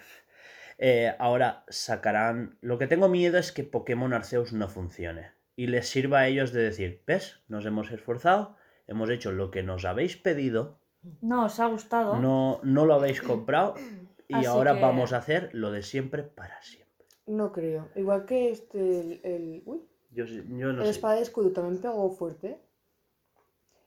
eh, 0.78 1.14
ahora 1.20 1.64
sacarán... 1.68 2.58
Lo 2.62 2.78
que 2.78 2.88
tengo 2.88 3.10
miedo 3.10 3.38
es 3.38 3.52
que 3.52 3.64
Pokémon 3.64 4.14
Arceus 4.14 4.54
no 4.54 4.68
funcione. 4.70 5.32
Y 5.58 5.68
les 5.68 5.88
sirva 5.90 6.20
a 6.20 6.28
ellos 6.28 6.54
de 6.54 6.64
decir, 6.64 7.02
¿ves? 7.06 7.41
Nos 7.50 7.66
hemos 7.66 7.91
esforzado, 7.91 8.56
hemos 8.88 9.10
hecho 9.10 9.32
lo 9.34 9.52
que 9.52 9.62
nos 9.64 9.84
habéis 9.86 10.16
pedido, 10.18 10.80
No, 11.22 11.45
os 11.45 11.60
ha 11.60 11.68
gustado. 11.68 12.18
no, 12.20 12.60
no 12.64 12.86
lo 12.86 12.94
habéis 12.95 13.22
comprado 13.22 13.76
y 14.30 14.36
Así 14.36 14.45
ahora 14.45 14.76
que- 14.76 14.82
vamos 14.82 15.12
a 15.14 15.18
hacer 15.18 15.50
lo 15.54 15.72
de 15.72 15.84
siempre 15.84 16.24
para 16.24 16.62
siempre. 16.62 17.06
No 17.28 17.52
creo. 17.52 17.90
Igual 17.95 18.26
que 18.26 18.50
este, 18.52 19.00
el, 19.00 19.22
el- 19.24 19.64
uy, 19.66 19.82
Yo, 20.15 20.27
sí- 20.27 20.44
yo 20.61 20.73
no 20.73 20.81
el 20.81 20.85
sé. 20.88 20.91
espada 20.91 21.15
de 21.15 21.22
escudo 21.22 21.52
también 21.52 21.81
pegó 21.81 22.10
fuerte. 22.11 22.60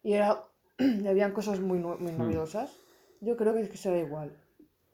Y 0.02 0.12
era, 0.14 0.42
y 0.78 1.06
habían 1.06 1.32
cosas 1.32 1.60
muy, 1.60 1.78
muy 1.78 2.12
Hmm. 2.12 2.18
novedosas. 2.18 2.70
Yo 3.20 3.36
creo 3.36 3.54
que 3.54 3.62
es 3.62 3.70
que 3.70 3.76
será 3.76 3.98
igual. 3.98 4.30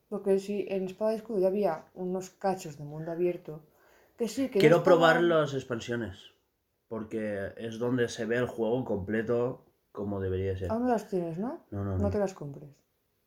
Porque 0.08 0.38
si 0.38 0.66
en 0.68 0.84
espada 0.84 1.10
de 1.12 1.16
escudo 1.18 1.38
ya 1.40 1.48
había 1.48 1.84
unos 1.94 2.30
cachos 2.30 2.76
de 2.78 2.84
mundo 2.84 3.10
abierto, 3.12 3.60
que 4.18 4.28
sí, 4.28 4.48
que 4.50 4.58
Quiero 4.60 4.82
probar 4.82 5.22
las 5.22 5.54
expansiones. 5.54 6.16
Porque 6.88 7.52
es 7.56 7.78
donde 7.78 8.08
se 8.08 8.26
ve 8.26 8.36
el 8.36 8.46
juego 8.46 8.84
completo 8.84 9.64
como 9.92 10.20
debería 10.20 10.56
ser. 10.56 10.70
Aún 10.70 10.82
no 10.84 10.88
las 10.88 11.08
tienes, 11.08 11.38
¿no? 11.38 11.60
No, 11.70 11.84
no, 11.84 11.96
No 11.96 12.04
no. 12.04 12.10
te 12.10 12.18
las 12.18 12.34
compres. 12.34 12.70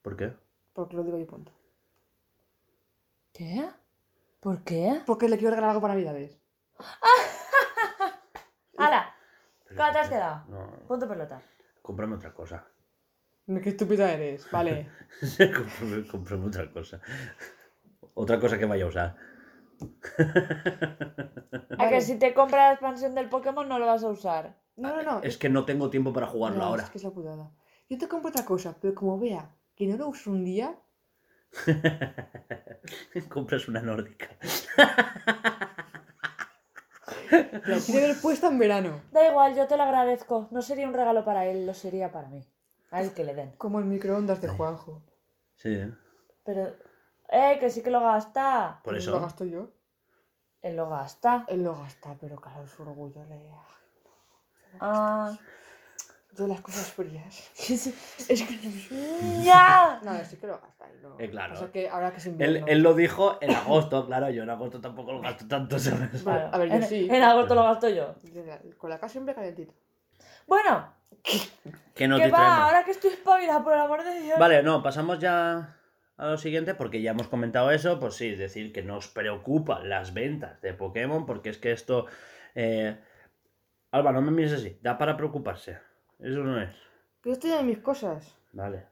¿Por 0.03 0.15
qué? 0.15 0.33
Porque 0.73 0.95
lo 0.95 1.03
digo 1.03 1.17
yo 1.17 1.25
punto. 1.25 1.51
¿Qué? 3.33 3.67
¿Por 4.39 4.63
qué? 4.63 5.01
Porque 5.05 5.27
le 5.29 5.37
quiero 5.37 5.51
regalar 5.51 5.71
algo 5.71 5.81
para 5.81 5.93
Navidades. 5.95 6.37
¡Hala! 6.77 7.44
¿Cómo 9.75 9.91
te 9.91 9.99
has 9.99 10.09
quedado? 10.09 10.45
No, 10.47 10.79
Punto 10.87 11.07
pelota. 11.07 11.41
cómprame 11.81 12.15
otra 12.15 12.33
cosa. 12.33 12.65
Qué 13.45 13.69
estúpida 13.69 14.11
eres. 14.11 14.49
Vale. 14.51 14.89
cómprame, 15.37 16.07
cómprame 16.07 16.45
otra 16.47 16.71
cosa. 16.71 16.99
Otra 18.13 18.39
cosa 18.39 18.57
que 18.57 18.65
vaya 18.65 18.85
a 18.85 18.87
usar. 18.87 19.15
A 21.77 21.89
que 21.89 22.01
si 22.01 22.17
te 22.17 22.33
compras 22.33 22.67
la 22.67 22.71
expansión 22.73 23.13
del 23.13 23.29
Pokémon 23.29 23.67
no 23.67 23.77
lo 23.77 23.85
vas 23.85 24.03
a 24.03 24.09
usar. 24.09 24.57
No, 24.77 24.95
no, 24.95 25.03
no. 25.03 25.21
Es 25.21 25.37
que 25.37 25.49
no 25.49 25.65
tengo 25.65 25.89
tiempo 25.89 26.11
para 26.13 26.27
jugarlo 26.27 26.63
ahora. 26.63 26.83
Es 26.83 26.89
que 26.89 26.97
es 26.97 27.03
la 27.03 27.11
putada. 27.11 27.51
Yo 27.89 27.97
te 27.97 28.07
compro 28.07 28.29
otra 28.29 28.45
cosa, 28.45 28.75
pero 28.81 28.95
como 28.95 29.19
vea 29.19 29.51
que 29.75 29.85
no 29.87 29.97
lo 29.97 30.07
uso 30.07 30.31
un 30.31 30.43
día, 30.43 30.75
Compras 33.29 33.67
una 33.67 33.81
nórdica. 33.81 34.29
La 37.31 37.79
quiero 37.85 38.07
ver 38.07 38.21
puesta 38.21 38.47
en 38.47 38.57
verano. 38.59 39.01
Da 39.11 39.27
igual, 39.27 39.55
yo 39.55 39.67
te 39.67 39.77
lo 39.77 39.83
agradezco. 39.83 40.47
No 40.51 40.61
sería 40.61 40.87
un 40.87 40.93
regalo 40.93 41.23
para 41.25 41.45
él, 41.45 41.65
lo 41.65 41.73
sería 41.73 42.11
para 42.11 42.27
mí. 42.29 42.45
A 42.91 43.01
él 43.01 43.13
que 43.13 43.23
le 43.23 43.33
den. 43.35 43.51
Como 43.57 43.79
el 43.79 43.85
microondas 43.85 44.41
de 44.41 44.47
Juanjo. 44.47 45.01
Sí, 45.55 45.69
¿eh? 45.73 45.91
Pero, 46.43 46.73
eh, 47.29 47.57
que 47.59 47.69
sí 47.69 47.81
que 47.81 47.91
lo 47.91 48.01
gasta. 48.01 48.79
por 48.83 48.93
Lo 48.93 48.99
eso. 48.99 49.19
gasto 49.19 49.45
yo. 49.45 49.69
Él 50.61 50.75
lo 50.75 50.89
gasta. 50.89 51.45
Él 51.47 51.63
lo 51.63 51.77
gasta, 51.77 52.15
pero 52.19 52.35
claro, 52.37 52.67
su 52.67 52.83
orgullo 52.83 53.23
le. 53.25 53.49
Ah. 54.79 55.37
Yo 56.37 56.47
las 56.47 56.61
cosas 56.61 56.91
frías. 56.91 57.49
Es 57.57 57.87
Es 58.29 58.41
que. 58.43 59.43
¡Ya! 59.43 59.99
No, 60.03 60.13
sí 60.25 60.37
que 60.37 60.47
lo 60.47 60.59
gasta. 60.59 60.85
y 60.93 61.01
no. 61.01 61.15
Eh, 61.19 61.29
claro. 61.29 61.53
O 61.53 61.57
sea 61.57 61.71
que 61.71 61.87
ahora 61.89 62.11
que 62.11 62.17
es 62.17 62.25
Él, 62.27 62.63
él 62.67 62.79
lo 62.81 62.93
dijo 62.93 63.37
en 63.41 63.51
agosto, 63.51 64.05
claro, 64.05 64.29
yo 64.29 64.43
en 64.43 64.49
agosto 64.49 64.81
tampoco 64.81 65.13
lo 65.13 65.21
gasto 65.21 65.47
tanto, 65.47 65.79
¿sabes? 65.79 66.23
Vale, 66.23 66.49
a 66.51 66.57
ver, 66.57 66.69
yo 66.69 66.75
en, 66.75 66.83
sí. 66.83 67.07
en 67.09 67.23
agosto 67.23 67.55
lo 67.55 67.63
gasto 67.63 67.89
yo. 67.89 68.15
Con 68.77 68.89
la 68.89 68.99
casa 68.99 69.13
siempre 69.13 69.33
calentito. 69.35 69.73
Bueno, 70.47 70.93
Que 71.93 72.07
no 72.07 72.17
te 72.17 72.29
va, 72.29 72.37
traemos. 72.37 72.59
ahora 72.59 72.83
que 72.83 72.91
estoy 72.91 73.11
espabilada, 73.11 73.63
por 73.63 73.73
el 73.73 73.79
amor 73.79 74.03
de 74.03 74.19
Dios. 74.21 74.37
Vale, 74.39 74.61
no, 74.61 74.83
pasamos 74.83 75.17
ya 75.19 75.75
a 76.17 76.25
lo 76.27 76.37
siguiente 76.37 76.75
porque 76.75 77.01
ya 77.01 77.11
hemos 77.11 77.27
comentado 77.27 77.71
eso, 77.71 77.99
pues 77.99 78.13
sí, 78.15 78.35
decir 78.35 78.71
que 78.73 78.83
nos 78.83 79.07
preocupa 79.07 79.79
las 79.83 80.13
ventas 80.13 80.61
de 80.61 80.73
Pokémon 80.73 81.25
porque 81.25 81.49
es 81.49 81.57
que 81.57 81.71
esto... 81.71 82.05
eh, 82.53 82.97
Alba, 83.91 84.11
no 84.11 84.21
me 84.21 84.31
mires 84.31 84.51
así, 84.53 84.77
da 84.81 84.97
para 84.97 85.15
preocuparse. 85.17 85.77
Eso 86.19 86.43
no 86.43 86.61
es. 86.61 86.69
Pero 87.21 87.33
estoy 87.33 87.51
en 87.51 87.67
mis 87.67 87.79
cosas. 87.79 88.35
Vale. 88.53 88.85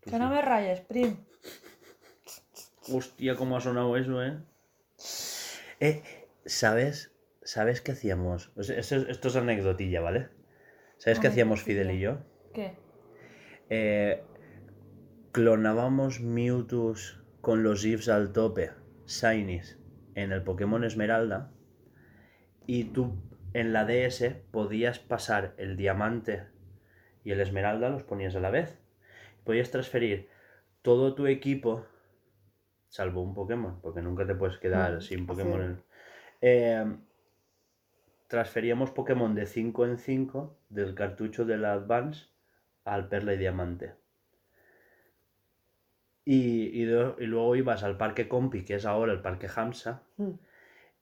Tú 0.00 0.10
Que 0.10 0.16
sí. 0.16 0.18
no 0.18 0.30
me 0.30 0.42
rayes, 0.42 0.80
Prim. 0.80 1.16
Hostia, 2.92 3.34
cómo 3.36 3.56
ha 3.56 3.60
sonado 3.60 3.96
eso, 3.96 4.22
¿eh? 4.22 4.38
Eh, 5.80 6.02
¿sabes? 6.44 7.12
¿Sabes 7.42 7.80
qué 7.80 7.92
hacíamos? 7.92 8.50
O 8.56 8.62
sea, 8.62 8.78
esto, 8.78 8.96
es- 8.96 9.08
esto 9.08 9.28
es 9.28 9.36
anecdotilla, 9.36 10.00
¿vale? 10.00 10.28
¿Sabes 10.98 11.18
qué 11.20 11.28
hacíamos 11.28 11.62
Fidel 11.62 11.90
y 11.90 12.00
yo? 12.00 12.18
¿Qué? 12.54 12.74
Eh, 13.68 14.22
clonábamos 15.32 16.20
Mewtwo's 16.20 17.20
con 17.40 17.62
los 17.62 17.84
IFs 17.84 18.08
al 18.08 18.32
tope, 18.32 18.70
Shinies, 19.06 19.78
en 20.14 20.32
el 20.32 20.42
Pokémon 20.42 20.82
Esmeralda. 20.84 21.50
Y 22.66 22.84
tú 22.84 23.14
en 23.52 23.72
la 23.72 23.84
DS 23.84 24.30
podías 24.50 24.98
pasar 24.98 25.54
el 25.58 25.76
diamante 25.76 26.44
y 27.26 27.32
el 27.32 27.40
Esmeralda, 27.40 27.88
los 27.90 28.04
ponías 28.04 28.36
a 28.36 28.40
la 28.40 28.50
vez. 28.50 28.78
Podías 29.44 29.70
transferir 29.72 30.28
todo 30.82 31.14
tu 31.16 31.26
equipo, 31.26 31.84
salvo 32.88 33.20
un 33.20 33.34
Pokémon, 33.34 33.80
porque 33.82 34.00
nunca 34.00 34.24
te 34.26 34.36
puedes 34.36 34.58
quedar 34.58 35.02
sin 35.02 35.26
Pokémon. 35.26 35.82
Eh, 36.40 36.96
transferíamos 38.28 38.92
Pokémon 38.92 39.34
de 39.34 39.46
5 39.46 39.86
en 39.86 39.98
5 39.98 40.56
del 40.68 40.94
cartucho 40.94 41.44
de 41.44 41.56
la 41.58 41.72
Advance 41.72 42.26
al 42.84 43.08
Perla 43.08 43.34
y 43.34 43.38
Diamante. 43.38 43.94
Y, 46.24 46.80
y, 46.80 46.84
de- 46.84 47.14
y 47.18 47.26
luego 47.26 47.56
ibas 47.56 47.82
al 47.82 47.96
parque 47.96 48.28
Compi, 48.28 48.64
que 48.64 48.74
es 48.76 48.86
ahora 48.86 49.12
el 49.12 49.20
parque 49.20 49.48
Hamsa. 49.54 50.02
Mm. 50.16 50.30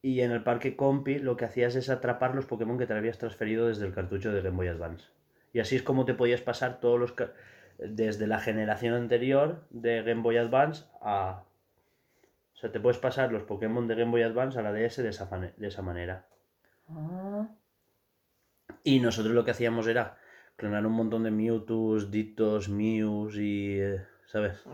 Y 0.01 0.21
en 0.21 0.31
el 0.33 0.43
parque 0.43 0.75
Compi 0.77 1.19
lo 1.19 1.37
que 1.37 1.45
hacías 1.47 1.77
es 1.77 1.91
atrapar 1.91 2.35
los 2.35 2.47
Pokémon 2.47 2.79
que 2.79 2.87
te 2.87 2.95
habías 2.95 3.19
transferido 3.19 3.69
desde 3.69 3.87
el 3.87 3.93
cartucho 3.95 4.33
de 4.33 4.41
Game 4.43 4.57
Boy 4.57 4.69
Advance. 4.69 5.07
Y 5.55 5.61
así 5.61 5.77
es 5.77 5.83
como 5.83 6.05
te 6.05 6.13
podías 6.13 6.43
pasar 6.43 6.81
todos 6.81 7.01
los... 7.01 7.15
Desde 7.79 8.27
la 8.27 8.39
generación 8.39 8.93
anterior 8.93 9.65
de 9.71 10.03
Game 10.03 10.21
Boy 10.21 10.37
Advance 10.37 10.85
a... 11.01 11.45
O 12.53 12.57
sea, 12.57 12.71
te 12.71 12.81
puedes 12.81 12.99
pasar 12.99 13.33
los 13.33 13.45
Pokémon 13.45 13.89
de 13.89 13.95
Game 13.95 14.11
Boy 14.11 14.23
Advance 14.23 14.59
a 14.59 14.63
la 14.63 14.73
DS 14.73 14.99
de 14.99 15.09
esa, 15.09 15.27
de 15.57 15.67
esa 15.67 15.81
manera. 15.81 16.27
Ah. 16.91 17.49
Y 18.83 19.01
nosotros 19.01 19.35
lo 19.35 19.45
que 19.45 19.53
hacíamos 19.53 19.87
era 19.87 20.19
clonar 20.57 20.85
un 20.87 20.93
montón 20.93 21.23
de 21.23 21.31
Mewtwo's, 21.31 22.11
Dictos, 22.11 22.69
Mews 22.69 23.37
y... 23.39 23.81
eh, 23.81 24.05
¿Sabes? 24.27 24.65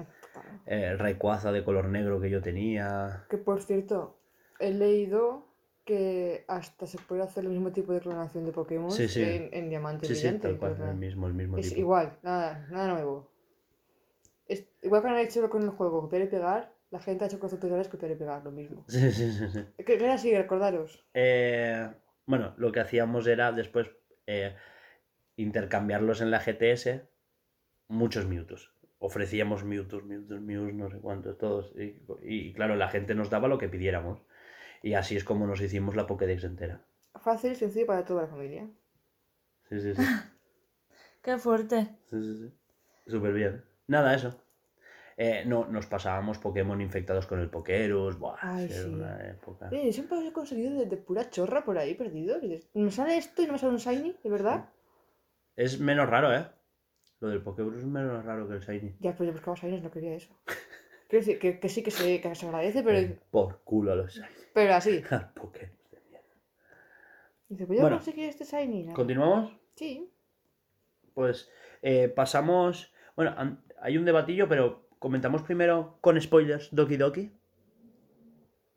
Eh, 0.67 0.89
el 0.91 0.99
Rayquaza 0.99 1.53
de 1.53 1.65
color 1.65 1.87
negro 1.87 2.21
que 2.21 2.31
yo 2.31 2.41
tenía. 2.41 3.25
Que 3.29 3.37
por 3.37 3.63
cierto, 3.63 4.17
he 4.59 4.73
leído 4.73 5.47
que 5.91 6.45
hasta 6.49 6.87
se 6.87 6.99
puede 6.99 7.23
hacer 7.23 7.45
el 7.45 7.51
mismo 7.51 7.71
tipo 7.73 7.93
de 7.93 8.01
clonación 8.01 8.45
de 8.45 8.53
Pokémon 8.53 8.91
Sí, 8.91 9.09
sí. 9.09 9.23
En, 9.23 9.49
en 9.53 9.69
diamante 9.69 10.07
Sí, 10.07 10.15
sí, 10.15 10.21
brillante. 10.23 10.49
tal 10.49 10.59
cual, 10.59 10.77
el 10.81 10.95
mismo, 10.97 11.27
el 11.27 11.35
mismo 11.35 11.59
es 11.59 11.69
tipo. 11.69 11.81
igual, 11.81 12.19
nada, 12.23 12.67
nada 12.71 12.87
nuevo. 12.95 13.29
Es, 14.47 14.67
igual 14.83 15.03
que 15.03 15.09
han 15.09 15.19
hecho 15.19 15.49
con 15.51 15.63
el 15.63 15.71
juego 15.71 16.01
copiar 16.03 16.23
y 16.23 16.27
pegar, 16.27 16.75
la 16.91 17.01
gente 17.01 17.25
ha 17.25 17.27
hecho 17.29 17.39
cosas 17.39 17.59
tutoriales 17.59 17.89
copiar 17.89 18.13
y 18.13 18.17
pegar, 18.17 18.43
lo 18.45 18.51
mismo. 18.51 18.85
Sí, 18.89 19.11
sí, 19.13 19.33
sí, 19.33 19.49
sí. 19.53 19.61
Que 19.87 19.95
era 19.95 20.15
así, 20.15 20.35
recordaros. 20.37 21.05
Eh, 21.15 21.89
bueno, 22.27 22.55
lo 22.59 22.73
que 22.73 22.81
hacíamos 22.81 23.27
era 23.27 23.53
después 23.53 23.89
eh, 24.27 24.57
intercambiarlos 25.37 26.21
en 26.21 26.31
la 26.31 26.41
GTS, 26.41 27.03
muchos 27.89 28.27
Mewtwo's. 28.27 28.73
Ofrecíamos 28.99 29.65
Mewtwo's, 29.65 30.05
Mewtwo's, 30.05 30.41
Mews, 30.41 30.75
no 30.75 30.91
sé 30.91 30.99
cuántos, 30.99 31.39
todos. 31.39 31.73
Y, 31.77 32.03
y, 32.23 32.53
claro, 32.53 32.77
la 32.77 32.89
gente 32.89 33.15
nos 33.15 33.31
daba 33.31 33.49
lo 33.49 33.59
que 33.59 33.69
pidiéramos. 33.69 34.21
Y 34.83 34.95
así 34.95 35.17
es 35.17 35.25
como 35.25 35.47
nos 35.47 35.61
hicimos 35.61 35.95
la 35.97 36.07
Pokédex 36.07 36.45
entera. 36.45 36.85
Fácil 37.21 37.53
y 37.53 37.57
sencillo 37.57 37.87
para 37.87 38.05
toda 38.05 38.23
la 38.23 38.29
familia. 38.29 38.69
Sí, 39.69 39.81
sí, 39.81 39.95
sí. 39.95 40.03
Qué 41.23 41.37
fuerte. 41.39 41.89
sí, 42.09 42.23
sí, 42.23 42.37
sí. 42.49 42.55
Súper 43.11 43.33
bien. 43.35 43.65
Nada, 43.89 44.15
eso. 44.15 44.43
Eh, 45.17 45.45
no, 45.47 45.67
nos 45.67 45.85
pasábamos 45.87 46.39
Pokémon 46.39 46.81
infectados 46.81 47.27
con 47.27 47.41
el 47.41 47.51
Pokerus. 47.51 48.19
Buah, 48.19 48.37
Ay, 48.41 48.69
sí. 48.71 48.89
una 48.89 49.29
época. 49.29 49.69
Eh, 49.71 49.85
yo 49.87 49.93
siempre 49.93 50.17
los 50.19 50.27
he 50.29 50.33
conseguido 50.33 50.79
de, 50.79 50.87
de 50.87 50.97
pura 50.97 51.29
chorra 51.29 51.63
por 51.63 51.77
ahí 51.77 51.95
perdido. 51.95 52.39
¿Me 52.73 52.91
sale 52.91 53.19
esto 53.19 53.43
y 53.43 53.47
no 53.47 53.53
me 53.53 53.59
sale 53.59 53.73
un 53.73 53.79
Shiny? 53.79 54.17
¿De 54.25 54.31
verdad? 54.31 54.71
Es 55.57 55.79
menos 55.79 56.09
raro, 56.09 56.35
¿eh? 56.35 56.47
Lo 57.19 57.29
del 57.29 57.43
Pokébrus 57.43 57.81
es 57.81 57.85
menos 57.85 58.25
raro 58.25 58.49
que 58.49 58.55
el 58.55 58.61
Shiny. 58.61 58.97
Ya, 59.01 59.13
pero 59.13 59.27
yo 59.27 59.33
buscaba 59.33 59.57
Shinies, 59.57 59.83
no 59.83 59.91
quería 59.91 60.15
eso. 60.15 60.35
Quiero 61.09 61.27
decir 61.27 61.39
que, 61.39 61.59
que 61.61 61.69
sí 61.69 61.83
que 61.83 61.91
se, 61.91 62.21
que 62.23 62.35
se 62.35 62.47
agradece, 62.47 62.83
pero, 62.83 62.99
Eh, 62.99 63.19
por 63.31 63.61
culo 63.63 63.93
a 63.93 63.97
los 63.97 64.15
Shiny. 64.15 64.27
Pero 64.55 64.75
así. 64.75 65.03
Al 65.11 65.33
Pokémon 65.33 65.77
de 65.91 66.01
mierda. 66.11 66.27
Dice, 67.49 67.65
¿voy 67.67 67.79
a 67.79 67.81
Bueno. 67.83 67.97
conseguir 67.97 68.29
este 68.29 68.45
Shiny? 68.45 68.85
No. 68.85 68.95
¿Continuamos? 68.95 69.53
Sí. 69.75 70.11
Pues 71.15 71.51
eh, 71.83 72.09
pasamos. 72.09 72.93
Bueno, 73.17 73.35
an- 73.37 73.63
hay 73.81 73.97
un 73.99 74.05
debatillo, 74.05 74.49
pero 74.49 74.87
comentamos 74.99 75.43
primero 75.43 75.99
con 76.01 76.21
spoilers 76.21 76.69
Doki 76.75 76.97
Doki. 76.97 77.33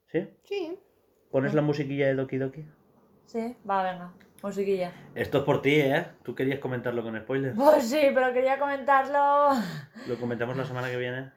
¿Sí? 0.08 0.28
Sí. 0.44 0.80
¿Pones 1.32 1.54
la 1.54 1.62
musiquilla 1.62 2.08
de 2.08 2.16
Doki 2.16 2.38
Doki? 2.38 2.66
Sí, 3.26 3.56
va, 3.70 3.84
venga. 3.84 4.14
Musiquilla. 4.44 4.92
Esto 5.16 5.40
es 5.40 5.44
por 5.46 5.62
ti, 5.62 5.76
¿eh? 5.80 6.06
Tú 6.24 6.36
querías 6.36 6.60
comentarlo 6.60 7.02
con 7.02 7.18
spoilers. 7.20 7.56
Pues 7.56 7.90
sí, 7.90 8.00
pero 8.14 8.34
quería 8.34 8.60
comentarlo. 8.60 9.52
Lo 10.08 10.18
comentamos 10.20 10.58
la 10.58 10.66
semana 10.66 10.90
que 10.92 10.98
viene. 10.98 11.32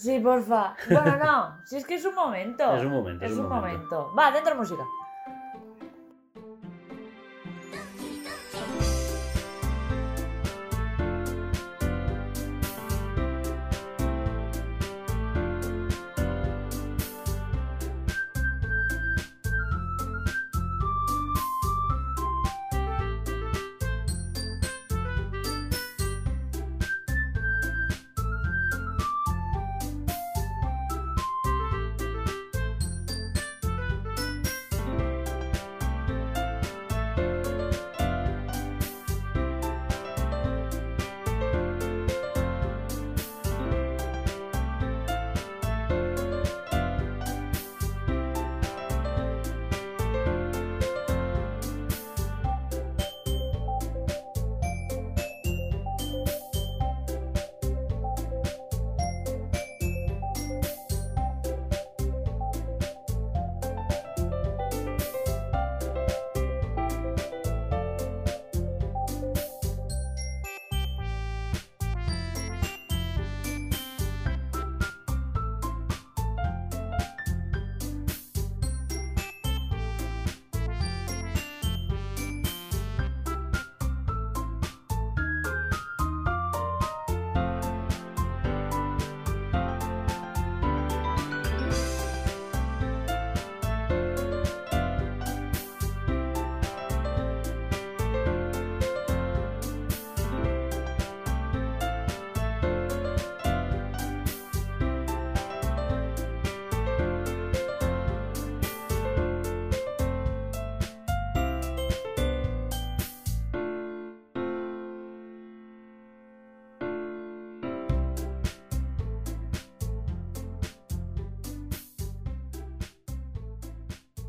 Sí, 0.00 0.18
porfa. 0.18 0.74
Bueno, 0.88 1.16
no. 1.18 1.60
Si 1.64 1.76
es 1.76 1.84
que 1.86 1.96
es 1.96 2.04
un 2.06 2.14
momento. 2.14 2.74
Es 2.74 2.84
un 2.84 2.92
momento, 2.92 3.24
Es 3.24 3.32
es 3.32 3.38
un 3.38 3.44
un 3.44 3.50
momento. 3.50 3.96
momento. 3.96 4.14
Va, 4.18 4.30
dentro 4.30 4.54
música. 4.56 4.82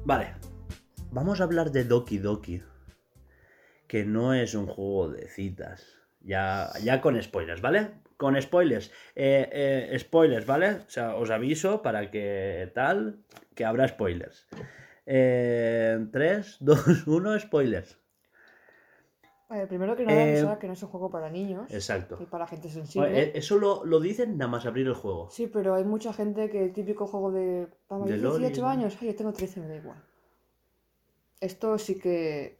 Vale. 0.04 0.34
Vamos 1.12 1.42
a 1.42 1.44
hablar 1.44 1.72
de 1.72 1.84
Doki 1.84 2.18
Doki. 2.18 2.62
Que 3.88 4.04
no 4.04 4.34
es 4.34 4.56
un 4.56 4.66
juego 4.66 5.10
de 5.10 5.28
citas. 5.28 5.86
Ya, 6.22 6.72
ya 6.84 7.02
con 7.02 7.22
spoilers, 7.22 7.62
¿vale? 7.62 7.92
Con 8.18 8.42
spoilers. 8.42 8.92
Eh, 9.16 9.50
eh, 9.92 10.00
spoilers, 10.00 10.46
¿vale? 10.46 10.70
O 10.72 10.90
sea, 10.90 11.16
os 11.16 11.30
aviso 11.30 11.82
para 11.82 12.10
que 12.10 12.72
tal, 12.74 13.20
que 13.56 13.64
habrá 13.64 13.88
spoilers. 13.88 14.48
Eh, 15.06 16.08
3, 16.12 16.58
2, 16.60 17.08
1, 17.08 17.40
spoilers. 17.40 18.00
Primero 19.68 19.96
que 19.96 20.06
nada, 20.06 20.24
Eh, 20.24 20.58
que 20.60 20.68
no 20.68 20.74
es 20.74 20.82
un 20.84 20.90
juego 20.90 21.10
para 21.10 21.30
niños. 21.30 21.72
Exacto. 21.74 22.18
Y 22.22 22.26
para 22.26 22.48
gente 22.48 22.70
sensible. 22.70 23.10
Bueno, 23.10 23.22
eh, 23.24 23.32
Eso 23.36 23.58
lo, 23.58 23.84
lo 23.86 24.00
dicen 24.00 24.38
nada 24.38 24.50
más 24.50 24.66
abrir 24.66 24.88
el 24.88 24.94
juego. 24.94 25.30
Sí, 25.30 25.48
pero 25.48 25.76
hay 25.76 25.84
mucha 25.84 26.14
gente 26.14 26.50
que 26.50 26.64
el 26.66 26.74
típico 26.74 27.06
juego 27.08 27.32
de. 27.32 27.68
Para 27.88 28.06
De 28.06 28.12
mayores 28.12 28.24
LOL 28.24 28.42
de 28.42 28.48
y 28.48 28.50
18 28.52 28.62
de- 28.66 28.72
años, 28.72 28.98
ay, 29.02 29.08
yo 29.08 29.16
tengo 29.16 29.34
13, 29.34 29.60
me 29.60 29.68
da 29.68 29.76
igual. 29.76 29.98
Esto 31.40 31.78
sí 31.78 32.00
que. 32.00 32.60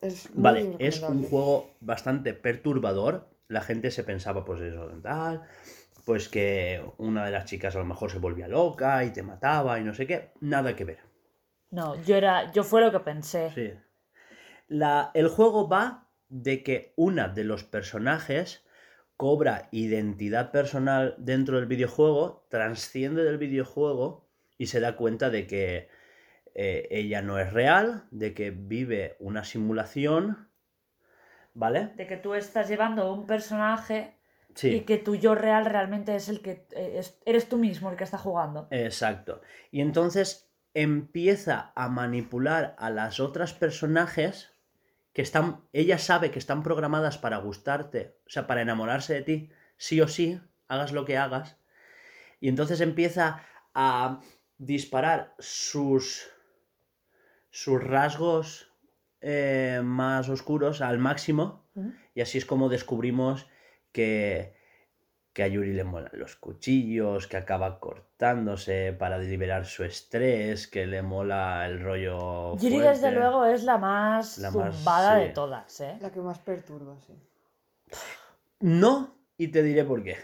Es 0.00 0.32
muy 0.34 0.42
Vale, 0.42 0.76
es 0.78 1.02
un 1.02 1.24
juego 1.24 1.70
bastante 1.80 2.32
perturbador. 2.32 3.28
La 3.48 3.60
gente 3.60 3.90
se 3.90 4.04
pensaba, 4.04 4.44
pues 4.44 4.60
eso, 4.62 4.86
tal. 5.02 5.42
Pues 6.06 6.28
que 6.28 6.82
una 6.96 7.24
de 7.26 7.32
las 7.32 7.44
chicas 7.44 7.76
a 7.76 7.80
lo 7.80 7.84
mejor 7.84 8.10
se 8.10 8.18
volvía 8.18 8.48
loca 8.48 9.04
y 9.04 9.12
te 9.12 9.22
mataba 9.22 9.78
y 9.78 9.84
no 9.84 9.92
sé 9.92 10.06
qué. 10.06 10.30
Nada 10.40 10.74
que 10.74 10.84
ver. 10.84 11.00
No, 11.70 12.00
yo 12.02 12.16
era. 12.16 12.50
Yo 12.52 12.64
fue 12.64 12.80
lo 12.80 12.90
que 12.90 13.00
pensé. 13.00 13.50
Sí. 13.54 13.72
La, 14.68 15.10
el 15.14 15.28
juego 15.28 15.68
va 15.68 16.06
de 16.30 16.62
que 16.62 16.92
una 16.96 17.28
de 17.28 17.44
los 17.44 17.64
personajes 17.64 18.64
cobra 19.16 19.68
identidad 19.72 20.50
personal 20.50 21.14
dentro 21.18 21.56
del 21.56 21.66
videojuego, 21.66 22.46
transciende 22.48 23.22
del 23.24 23.36
videojuego 23.36 24.26
y 24.56 24.66
se 24.66 24.80
da 24.80 24.96
cuenta 24.96 25.28
de 25.28 25.46
que 25.46 25.88
eh, 26.54 26.88
ella 26.90 27.20
no 27.20 27.38
es 27.38 27.52
real, 27.52 28.04
de 28.10 28.32
que 28.32 28.50
vive 28.50 29.16
una 29.20 29.44
simulación, 29.44 30.48
¿vale? 31.54 31.90
De 31.96 32.06
que 32.06 32.16
tú 32.16 32.34
estás 32.34 32.68
llevando 32.68 33.12
un 33.12 33.26
personaje 33.26 34.16
Sí. 34.54 34.68
y 34.74 34.80
que 34.80 34.98
tu 34.98 35.14
yo 35.14 35.34
real 35.34 35.64
realmente 35.64 36.14
es 36.16 36.28
el 36.28 36.40
que 36.40 36.66
eh, 36.74 36.94
es- 36.98 37.20
eres 37.24 37.48
tú 37.48 37.56
mismo 37.56 37.90
el 37.90 37.96
que 37.96 38.04
está 38.04 38.18
jugando. 38.18 38.66
Exacto. 38.70 39.40
Y 39.70 39.80
entonces 39.80 40.50
empieza 40.74 41.72
a 41.74 41.88
manipular 41.88 42.74
a 42.78 42.90
las 42.90 43.20
otras 43.20 43.52
personajes 43.52 44.49
que 45.12 45.22
están, 45.22 45.64
ella 45.72 45.98
sabe 45.98 46.30
que 46.30 46.38
están 46.38 46.62
programadas 46.62 47.18
para 47.18 47.38
gustarte, 47.38 48.16
o 48.26 48.30
sea, 48.30 48.46
para 48.46 48.62
enamorarse 48.62 49.14
de 49.14 49.22
ti, 49.22 49.50
sí 49.76 50.00
o 50.00 50.08
sí, 50.08 50.40
hagas 50.68 50.92
lo 50.92 51.04
que 51.04 51.16
hagas. 51.16 51.56
Y 52.40 52.48
entonces 52.48 52.80
empieza 52.80 53.42
a 53.74 54.20
disparar 54.58 55.34
sus, 55.38 56.28
sus 57.50 57.82
rasgos 57.82 58.72
eh, 59.20 59.80
más 59.84 60.28
oscuros 60.28 60.80
al 60.80 60.98
máximo. 60.98 61.68
Y 62.14 62.20
así 62.20 62.38
es 62.38 62.44
como 62.44 62.68
descubrimos 62.68 63.46
que, 63.92 64.54
que 65.32 65.42
a 65.44 65.48
Yuri 65.48 65.72
le 65.72 65.84
molan 65.84 66.10
los 66.14 66.34
cuchillos, 66.36 67.26
que 67.28 67.36
acaba 67.36 67.78
cortándose 67.78 68.92
para 68.98 69.16
liberar 69.18 69.64
su 69.64 69.84
estrés, 69.84 70.66
que 70.66 70.86
le 70.86 71.02
mola 71.02 71.64
el 71.66 71.80
rollo. 71.80 72.56
Yuri, 72.56 72.74
fuerte. 72.74 72.88
desde 72.90 73.12
luego, 73.12 73.44
es 73.44 73.62
la 73.62 73.78
más 73.78 74.38
La 74.38 74.50
más- 74.50 74.74
zumbada 74.76 75.18
sí. 75.20 75.26
de 75.26 75.28
todas, 75.30 75.80
¿eh? 75.80 75.98
La 76.00 76.10
que 76.10 76.20
más 76.20 76.38
perturba, 76.40 76.96
sí. 77.06 77.14
No, 78.60 79.14
y 79.38 79.48
te 79.48 79.62
diré 79.62 79.84
por 79.84 80.02
qué. 80.02 80.16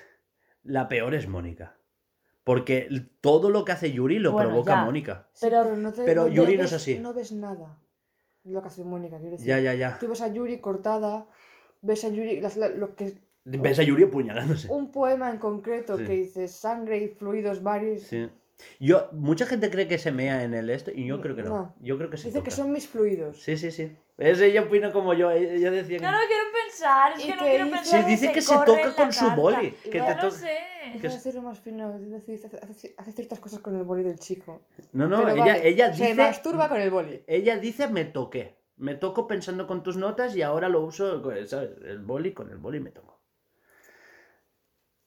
La 0.64 0.88
peor 0.88 1.14
es 1.14 1.28
Mónica. 1.28 1.76
Porque 2.44 2.88
todo 3.20 3.50
lo 3.50 3.64
que 3.64 3.72
hace 3.72 3.92
Yuri 3.92 4.18
lo 4.18 4.32
Bueno, 4.32 4.50
provoca 4.50 4.72
ya. 4.74 4.84
Mónica. 4.84 5.26
Sí, 5.32 5.46
Pero- 5.48 5.76
no 5.76 5.92
te- 5.92 6.04
pero 6.04 6.22
no 6.22 6.28
Yuri 6.28 6.56
no 6.58 6.64
es 6.64 6.72
así. 6.72 6.98
No 6.98 7.12
ves 7.12 7.32
nada 7.32 7.76
de 8.44 8.52
lo 8.52 8.62
que 8.62 8.68
hace 8.68 8.84
Mónica, 8.84 9.16
quiero 9.18 9.32
decir. 9.32 9.46
Ya, 9.48 9.58
ya, 9.58 9.74
ya. 9.74 9.98
Tú 9.98 10.08
ves 10.08 10.20
a 10.20 10.28
Yuri 10.28 10.60
cortada, 10.60 11.26
ves 11.82 12.04
a 12.04 12.08
Yuri, 12.08 12.40
las- 12.40 12.56
la- 12.56 12.68
lo 12.68 12.94
que, 12.94 13.14
Ves 13.48 13.78
a 13.78 13.82
Yuri 13.84 14.04
apuñalándose. 14.04 14.68
un 14.70 14.90
poema 14.90 15.30
en 15.30 15.38
concreto 15.38 15.96
Sí. 15.96 16.04
que 16.04 16.12
dice 16.12 16.48
sangre 16.48 16.98
y 16.98 17.08
fluidos 17.08 17.62
varios. 17.62 18.02
Sí. 18.02 18.28
Yo, 18.80 19.08
mucha 19.12 19.44
gente 19.46 19.70
cree 19.70 19.86
que 19.86 19.98
se 19.98 20.10
mea 20.10 20.42
en 20.42 20.54
el 20.54 20.70
esto 20.70 20.90
y 20.90 21.06
yo 21.06 21.20
creo 21.20 21.36
que 21.36 21.42
no. 21.42 21.48
No. 21.50 21.74
Yo 21.80 21.98
creo 21.98 22.08
que 22.10 22.16
se 22.16 22.28
Dice 22.28 22.38
que 22.42 22.50
toca. 22.50 22.56
son 22.62 22.72
mis 22.72 22.88
fluidos. 22.88 23.40
Sí, 23.42 23.56
sí, 23.56 23.70
sí. 23.70 23.94
Es 24.18 24.40
ella 24.40 24.62
opina 24.62 24.90
como 24.92 25.12
yo. 25.12 25.30
Ella 25.30 25.70
decía 25.70 25.98
que. 25.98 26.04
No 26.04 26.10
lo 26.10 26.18
quiero 26.26 26.44
pensar, 26.64 27.12
es 27.12 27.22
Y 27.22 27.26
que 27.28 27.36
no 27.36 27.42
que 27.42 27.48
quiero 27.50 27.64
dice- 27.66 27.76
pensar. 27.76 28.00
Sí, 28.00 28.04
que 28.06 28.10
dice 28.10 28.32
que 28.32 28.40
se 28.42 28.54
toca 28.64 28.94
con 28.96 29.12
su 29.12 29.30
boli, 29.32 29.70
que 29.84 30.00
te 30.00 30.14
lo 30.22 30.30
sé. 30.30 30.56
que 31.00 31.06
es- 31.06 31.14
hacerlo 31.16 31.42
más 31.42 31.58
fino, 31.60 32.00
hace, 32.98 33.12
ciertas 33.12 33.38
cosas 33.40 33.60
con 33.60 33.76
el 33.76 33.82
boli 33.84 34.02
del 34.04 34.18
chico. 34.18 34.62
No, 34.92 35.06
no, 35.06 35.18
Pero 35.18 35.30
ella, 35.34 35.44
vale, 35.44 35.68
ella 35.68 35.92
Se 35.92 36.02
dice. 36.04 36.14
masturba 36.14 36.68
con 36.70 36.80
el 36.80 36.90
boli. 36.90 37.22
Ella 37.26 37.58
dice 37.58 37.88
me 37.88 38.06
toqué. 38.06 38.56
Me 38.78 38.94
toco 38.94 39.26
pensando 39.26 39.66
con 39.66 39.82
tus 39.82 39.96
notas 39.98 40.34
y 40.36 40.42
ahora 40.42 40.68
lo 40.70 40.80
uso, 40.82 41.20
con- 41.22 41.46
¿sabes? 41.46 41.70
El 41.84 41.98
boli, 41.98 42.32
con 42.32 42.50
el 42.50 42.56
boli 42.56 42.80
me 42.80 42.90
toco. 42.90 43.15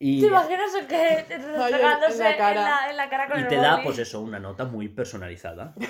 Y, 0.01 0.21
¿Te 0.21 0.27
imaginas 0.27 0.71
que 0.87 1.25
pegándose 1.27 2.13
en 2.13 2.19
la 2.19 2.37
cara. 2.37 2.61
en 2.61 2.65
la, 2.65 2.89
en 2.91 2.97
la 2.97 3.09
cara 3.09 3.27
con 3.27 3.37
y 3.39 3.41
el 3.43 3.47
te 3.49 3.55
da, 3.57 3.81
pues 3.83 3.99
eso, 3.99 4.21
una 4.21 4.39
nota 4.39 4.65
muy 4.65 4.87
personalizada. 4.89 5.73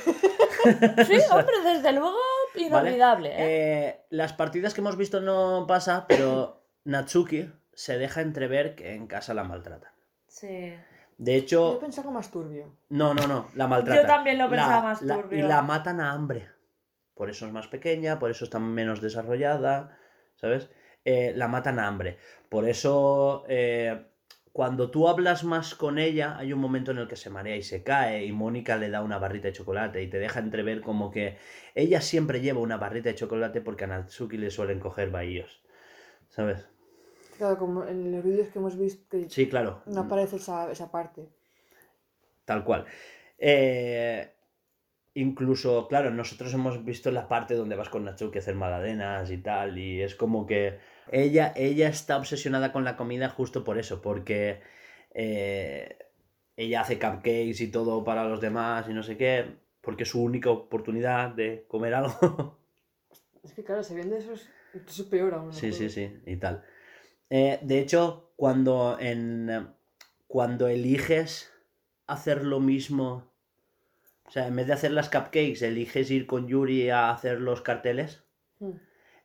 Sí, 1.07 1.17
hombre, 1.31 1.55
desde 1.63 1.93
luego 1.93 2.17
inolvidable, 2.55 3.29
¿eh? 3.29 3.35
Eh, 3.87 4.05
las 4.09 4.33
partidas 4.33 4.73
que 4.73 4.81
hemos 4.81 4.97
visto 4.97 5.21
no 5.21 5.65
pasa, 5.67 6.05
pero 6.05 6.65
Natsuki 6.83 7.49
se 7.73 7.97
deja 7.97 8.19
entrever 8.19 8.75
que 8.75 8.93
en 8.93 9.07
casa 9.07 9.33
la 9.33 9.45
maltratan. 9.45 9.89
Sí. 10.27 10.73
De 11.17 11.31
Yo 11.31 11.37
hecho, 11.37 11.79
pensaba 11.79 12.07
algo 12.09 12.19
más 12.19 12.29
turbio. 12.29 12.75
no, 12.89 13.13
no, 13.13 13.25
no, 13.25 13.47
la 13.55 13.67
maltratan. 13.67 14.03
Yo 14.03 14.07
también 14.07 14.37
lo 14.37 14.45
La- 14.45 14.49
pensaba 14.49 14.81
más 14.81 15.01
la- 15.01 15.15
turbio. 15.15 15.39
Y 15.39 15.41
la 15.47 15.61
matan 15.61 16.01
a 16.01 16.11
hambre. 16.11 16.49
Por 17.13 17.29
eso 17.29 17.45
es 17.45 17.53
más 17.53 17.67
pequeña, 17.67 18.19
por 18.19 18.29
eso 18.29 18.43
está 18.43 18.59
menos 18.59 18.99
desarrollada, 18.99 19.97
¿sabes? 20.35 20.69
Eh, 21.11 21.33
la 21.35 21.47
matan 21.47 21.79
a 21.79 21.87
hambre. 21.87 22.17
Por 22.49 22.69
eso, 22.69 23.43
eh, 23.47 23.99
cuando 24.53 24.91
tú 24.91 25.07
hablas 25.07 25.43
más 25.43 25.73
con 25.73 25.97
ella, 25.97 26.37
hay 26.37 26.53
un 26.53 26.59
momento 26.59 26.91
en 26.91 26.99
el 26.99 27.07
que 27.07 27.15
se 27.15 27.31
marea 27.31 27.55
y 27.55 27.63
se 27.63 27.81
cae, 27.81 28.25
y 28.25 28.31
Mónica 28.31 28.75
le 28.77 28.91
da 28.91 29.01
una 29.01 29.17
barrita 29.17 29.47
de 29.47 29.53
chocolate 29.53 30.03
y 30.03 30.07
te 30.07 30.19
deja 30.19 30.39
entrever 30.39 30.81
como 30.81 31.09
que 31.09 31.37
ella 31.73 32.01
siempre 32.01 32.41
lleva 32.41 32.59
una 32.59 32.77
barrita 32.77 33.09
de 33.09 33.15
chocolate 33.15 33.59
porque 33.61 33.85
a 33.85 33.87
Natsuki 33.87 34.37
le 34.37 34.51
suelen 34.51 34.79
coger 34.79 35.09
bahíos, 35.09 35.63
¿sabes? 36.29 36.69
Claro, 37.39 37.57
como 37.57 37.87
en 37.87 38.11
los 38.11 38.23
vídeos 38.23 38.49
que 38.49 38.59
hemos 38.59 38.77
visto, 38.77 39.03
que 39.09 39.29
Sí, 39.31 39.49
claro. 39.49 39.81
no 39.87 40.01
aparece 40.01 40.35
esa, 40.35 40.71
esa 40.71 40.91
parte. 40.91 41.27
Tal 42.45 42.63
cual. 42.63 42.85
Eh, 43.39 44.31
incluso, 45.15 45.87
claro, 45.87 46.11
nosotros 46.11 46.53
hemos 46.53 46.85
visto 46.85 47.09
la 47.09 47.27
parte 47.27 47.55
donde 47.55 47.75
vas 47.75 47.89
con 47.89 48.03
Natsuki 48.03 48.37
a 48.37 48.41
hacer 48.41 48.53
magdalenas 48.53 49.31
y 49.31 49.39
tal, 49.39 49.77
y 49.79 50.03
es 50.03 50.13
como 50.13 50.45
que 50.45 50.77
ella, 51.11 51.53
ella 51.55 51.89
está 51.89 52.17
obsesionada 52.17 52.71
con 52.71 52.83
la 52.83 52.95
comida 52.95 53.29
justo 53.29 53.63
por 53.63 53.77
eso, 53.77 54.01
porque 54.01 54.61
eh, 55.13 55.97
ella 56.55 56.81
hace 56.81 56.99
cupcakes 56.99 57.61
y 57.61 57.71
todo 57.71 58.03
para 58.03 58.25
los 58.25 58.41
demás 58.41 58.87
y 58.89 58.93
no 58.93 59.03
sé 59.03 59.17
qué, 59.17 59.45
porque 59.81 60.03
es 60.03 60.09
su 60.09 60.23
única 60.23 60.49
oportunidad 60.49 61.29
de 61.29 61.65
comer 61.67 61.93
algo. 61.93 62.57
Es 63.41 63.53
que 63.53 63.63
claro, 63.63 63.81
se 63.81 63.95
viene 63.95 64.17
eso 64.17 64.33
es, 64.33 64.49
eso 64.73 65.01
es 65.01 65.07
peor 65.07 65.33
aún. 65.33 65.53
Sí, 65.53 65.71
sí, 65.71 65.89
sí, 65.89 66.21
y 66.25 66.35
tal. 66.35 66.61
Eh, 67.29 67.57
de 67.61 67.79
hecho, 67.79 68.33
cuando 68.35 68.97
en 68.99 69.69
cuando 70.27 70.67
eliges 70.67 71.49
hacer 72.05 72.43
lo 72.43 72.59
mismo, 72.59 73.31
o 74.25 74.29
sea, 74.29 74.47
en 74.47 74.57
vez 74.57 74.67
de 74.67 74.73
hacer 74.73 74.91
las 74.91 75.09
cupcakes, 75.09 75.65
eliges 75.65 76.11
ir 76.11 76.27
con 76.27 76.49
Yuri 76.49 76.89
a 76.89 77.11
hacer 77.11 77.39
los 77.39 77.61
carteles, 77.61 78.23
Hmm. 78.59 78.71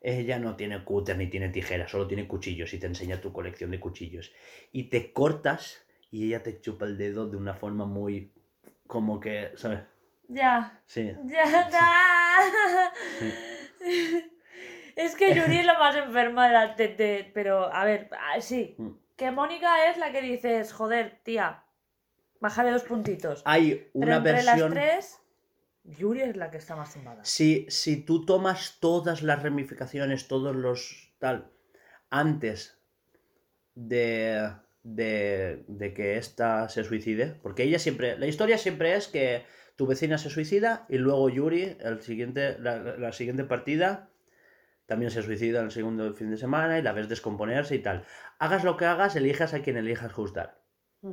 Ella 0.04 0.38
no 0.38 0.54
tiene 0.54 0.84
cúter 0.84 1.16
ni 1.16 1.28
tiene 1.28 1.48
tijeras, 1.48 1.90
solo 1.90 2.06
tiene 2.06 2.28
cuchillos 2.28 2.72
y 2.74 2.78
te 2.78 2.86
enseña 2.86 3.20
tu 3.20 3.32
colección 3.32 3.70
de 3.70 3.80
cuchillos. 3.80 4.32
Y 4.70 4.84
te 4.84 5.12
cortas 5.12 5.84
y 6.10 6.26
ella 6.26 6.42
te 6.42 6.60
chupa 6.60 6.84
el 6.84 6.98
dedo 6.98 7.26
de 7.26 7.36
una 7.36 7.54
forma 7.54 7.86
muy 7.86 8.32
como 8.86 9.18
que, 9.18 9.52
¿sabes? 9.56 9.80
Ya. 10.28 10.80
Sí. 10.86 11.12
Ya 11.24 11.42
está. 11.42 12.92
Es 14.96 15.16
que 15.16 15.34
Yuri 15.34 15.58
es 15.58 15.66
la 15.66 15.78
más 15.78 15.96
enferma 15.96 16.46
de 16.46 16.52
la 16.52 16.76
tete, 16.76 17.30
pero 17.34 17.72
a 17.72 17.84
ver, 17.84 18.10
ah, 18.12 18.40
sí. 18.40 18.76
Mm. 18.78 18.90
Que 19.16 19.30
Mónica 19.30 19.90
es 19.90 19.96
la 19.96 20.12
que 20.12 20.22
dices, 20.22 20.72
joder, 20.72 21.18
tía, 21.24 21.64
bájale 22.40 22.70
dos 22.70 22.84
puntitos. 22.84 23.42
Hay 23.44 23.90
Pero 23.92 24.06
una 24.06 24.16
entre 24.16 24.32
versión... 24.32 24.58
las 24.60 24.70
tres, 24.70 25.20
Yuri 25.84 26.22
es 26.22 26.36
la 26.36 26.50
que 26.50 26.56
está 26.56 26.76
más 26.76 26.92
zumbada. 26.92 27.24
Si, 27.24 27.66
si 27.68 27.96
tú 27.96 28.24
tomas 28.24 28.78
todas 28.80 29.22
las 29.22 29.42
ramificaciones, 29.42 30.28
todos 30.28 30.56
los 30.56 31.12
tal, 31.18 31.50
antes 32.10 32.78
de, 33.74 34.50
de, 34.82 35.64
de 35.68 35.94
que 35.94 36.16
ésta 36.16 36.68
se 36.68 36.84
suicide, 36.84 37.38
porque 37.42 37.64
ella 37.64 37.78
siempre, 37.78 38.18
la 38.18 38.26
historia 38.26 38.56
siempre 38.56 38.94
es 38.94 39.08
que 39.08 39.44
tu 39.76 39.86
vecina 39.86 40.18
se 40.18 40.30
suicida 40.30 40.86
y 40.88 40.98
luego 40.98 41.28
Yuri, 41.28 41.76
el 41.80 42.00
siguiente, 42.00 42.58
la, 42.58 42.78
la 42.78 43.12
siguiente 43.12 43.44
partida, 43.44 44.10
también 44.86 45.10
se 45.10 45.22
suicida 45.22 45.60
en 45.60 45.66
el 45.66 45.70
segundo 45.70 46.12
fin 46.14 46.30
de 46.30 46.36
semana 46.36 46.78
y 46.78 46.82
la 46.82 46.92
ves 46.92 47.08
descomponerse 47.08 47.74
y 47.74 47.80
tal. 47.80 48.04
Hagas 48.38 48.64
lo 48.64 48.76
que 48.76 48.84
hagas, 48.84 49.16
elijas 49.16 49.54
a 49.54 49.62
quien 49.62 49.76
elijas. 49.76 50.12
Hmm. 51.00 51.12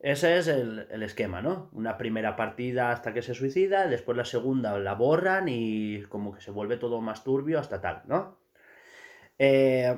Ese 0.00 0.38
es 0.38 0.46
el, 0.48 0.86
el 0.90 1.02
esquema, 1.02 1.42
¿no? 1.42 1.70
Una 1.72 1.96
primera 1.98 2.36
partida 2.36 2.90
hasta 2.92 3.12
que 3.14 3.22
se 3.22 3.34
suicida, 3.34 3.86
después 3.88 4.16
la 4.16 4.24
segunda 4.24 4.78
la 4.78 4.94
borran 4.94 5.48
y 5.48 6.02
como 6.08 6.32
que 6.34 6.40
se 6.40 6.50
vuelve 6.52 6.76
todo 6.76 7.00
más 7.00 7.24
turbio 7.24 7.58
hasta 7.58 7.80
tal, 7.80 8.02
¿no? 8.06 8.38
Eh, 9.38 9.96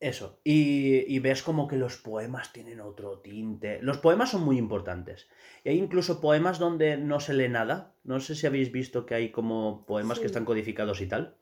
eso. 0.00 0.40
Y, 0.44 1.14
y 1.14 1.18
ves 1.20 1.42
como 1.42 1.68
que 1.68 1.76
los 1.76 1.96
poemas 1.96 2.52
tienen 2.52 2.80
otro 2.80 3.20
tinte. 3.20 3.80
Los 3.82 3.98
poemas 3.98 4.30
son 4.30 4.42
muy 4.44 4.58
importantes. 4.58 5.28
Y 5.64 5.70
hay 5.70 5.78
incluso 5.78 6.20
poemas 6.20 6.58
donde 6.58 6.96
no 6.96 7.20
se 7.20 7.34
lee 7.34 7.48
nada. 7.48 7.94
No 8.04 8.20
sé 8.20 8.34
si 8.34 8.46
habéis 8.46 8.72
visto 8.72 9.06
que 9.06 9.14
hay 9.14 9.30
como 9.30 9.86
poemas 9.86 10.18
que 10.20 10.26
están 10.26 10.44
codificados 10.44 11.00
y 11.00 11.06
tal. 11.06 11.36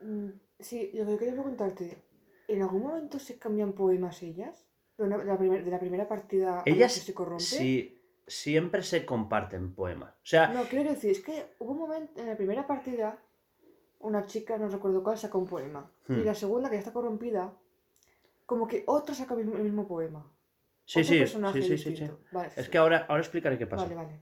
Mm, 0.00 0.30
Sí, 0.58 0.90
lo 0.92 1.06
que 1.06 1.16
quería 1.16 1.32
preguntarte, 1.34 2.02
¿en 2.46 2.60
algún 2.62 2.82
momento 2.82 3.18
se 3.18 3.38
cambian 3.38 3.72
poemas 3.72 4.22
ellas? 4.22 4.69
¿De, 5.00 5.06
una- 5.06 5.18
de 5.18 5.24
la, 5.24 5.38
primer- 5.38 5.64
de 5.64 5.70
la 5.70 5.78
primera 5.78 6.06
partida 6.06 6.56
la 6.56 6.64
que 6.64 6.70
Ellas 6.72 6.92
se 6.92 7.14
corrompe? 7.14 7.42
sí, 7.42 8.02
siempre 8.26 8.82
se 8.82 9.06
comparten 9.06 9.74
poemas. 9.74 10.12
O 10.12 10.26
sea, 10.32 10.48
No, 10.48 10.62
quiero 10.64 10.90
decir, 10.90 11.10
es 11.12 11.20
que 11.20 11.54
hubo 11.58 11.72
un 11.72 11.78
momento 11.78 12.20
en 12.20 12.26
la 12.26 12.36
primera 12.36 12.66
partida, 12.66 13.18
una 14.00 14.26
chica, 14.26 14.58
no 14.58 14.68
recuerdo 14.68 15.02
cuál, 15.02 15.16
sacó 15.16 15.38
un 15.38 15.46
poema. 15.46 15.90
Hmm. 16.06 16.20
Y 16.20 16.24
la 16.24 16.34
segunda, 16.34 16.68
que 16.68 16.76
ya 16.76 16.80
está 16.80 16.92
corrompida, 16.92 17.54
como 18.44 18.68
que 18.68 18.84
otra 18.86 19.14
saca 19.14 19.34
el 19.34 19.46
mismo, 19.46 19.88
poema. 19.88 20.30
sí, 20.84 21.00
Otro 21.00 21.12
sí, 21.12 21.18
personaje 21.20 21.62
sí, 21.62 21.68
sí, 21.68 21.78
sí, 21.78 21.82
sí. 21.84 21.90
distinto. 21.90 22.20
Vale, 22.30 22.50
Es 22.56 22.68
que 22.68 22.78
ahora, 22.78 23.06
ahora 23.08 23.22
explicaré 23.22 23.56
qué 23.56 23.66
pasa. 23.66 23.84
Vale, 23.84 23.94
vale. 23.94 24.20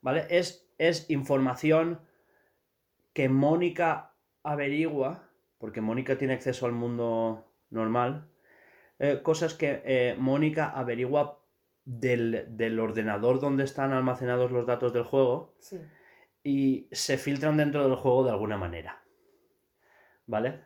¿Vale? 0.00 0.26
Es, 0.30 0.70
es 0.78 1.10
información 1.10 2.00
que 3.12 3.28
Mónica 3.28 4.14
averigua, 4.44 5.28
porque 5.58 5.80
Mónica 5.80 6.16
tiene 6.16 6.34
acceso 6.34 6.66
al 6.66 6.72
mundo 6.72 7.44
normal. 7.70 8.28
Eh, 8.98 9.20
cosas 9.22 9.54
que 9.54 9.82
eh, 9.84 10.14
Mónica 10.18 10.70
averigua 10.70 11.40
del, 11.84 12.44
del 12.50 12.78
ordenador 12.80 13.40
donde 13.40 13.64
están 13.64 13.92
almacenados 13.92 14.50
los 14.50 14.66
datos 14.66 14.92
del 14.92 15.04
juego 15.04 15.54
Sí. 15.60 15.78
y 16.44 16.88
se 16.92 17.16
filtran 17.18 17.56
dentro 17.56 17.82
del 17.88 17.96
juego 17.96 18.24
de 18.24 18.30
alguna 18.30 18.56
manera. 18.56 19.02
¿Vale? 20.26 20.60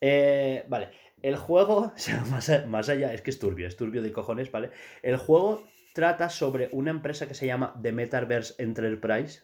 Eh, 0.00 0.64
vale. 0.68 0.90
El 1.22 1.36
juego, 1.36 1.78
o 1.94 1.98
sea, 1.98 2.24
más, 2.30 2.48
a- 2.50 2.66
más 2.66 2.88
allá, 2.88 3.12
es 3.12 3.22
que 3.22 3.30
es 3.30 3.38
turbio, 3.38 3.66
es 3.66 3.76
turbio 3.76 4.02
de 4.02 4.12
cojones, 4.12 4.52
¿vale? 4.52 4.70
El 5.02 5.16
juego 5.16 5.64
trata 5.94 6.28
sobre 6.28 6.68
una 6.72 6.90
empresa 6.92 7.26
que 7.26 7.34
se 7.34 7.46
llama 7.46 7.74
The 7.82 7.90
Metaverse 7.92 8.54
Enterprise. 8.62 9.42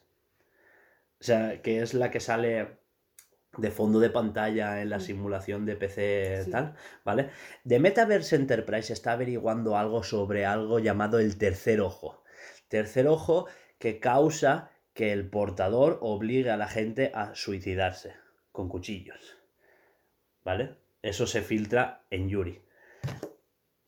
O 1.21 1.25
sea, 1.25 1.63
que 1.63 1.81
es 1.83 1.95
la 1.95 2.11
que 2.11 2.21
sale 2.21 2.79
de 3.57 3.71
fondo 3.71 4.01
de 4.01 4.11
pantalla 4.11 4.81
en 4.83 4.91
la 4.91 5.01
simulación 5.01 5.67
de 5.67 5.77
PC 5.77 6.43
Sí. 6.45 6.51
tal, 6.51 6.75
¿vale? 7.05 7.31
The 7.67 7.79
Metaverse 7.79 8.37
Enterprise 8.37 8.93
está 8.93 9.13
averiguando 9.13 9.77
algo 9.77 10.03
sobre 10.03 10.45
algo 10.47 10.79
llamado 10.79 11.19
el 11.19 11.37
tercer 11.39 11.81
ojo. 11.81 12.23
Tercer 12.69 13.07
ojo 13.07 13.47
que 13.79 14.01
causa 14.01 14.71
que 14.93 15.13
el 15.13 15.29
portador 15.29 15.99
obligue 16.01 16.51
a 16.51 16.57
la 16.57 16.69
gente 16.69 17.11
a 17.15 17.35
suicidarse 17.35 18.15
con 18.53 18.69
cuchillos. 18.69 19.37
¿Vale? 20.45 20.77
Eso 21.03 21.27
se 21.27 21.43
filtra 21.43 22.05
en 22.11 22.29
Yuri. 22.29 22.63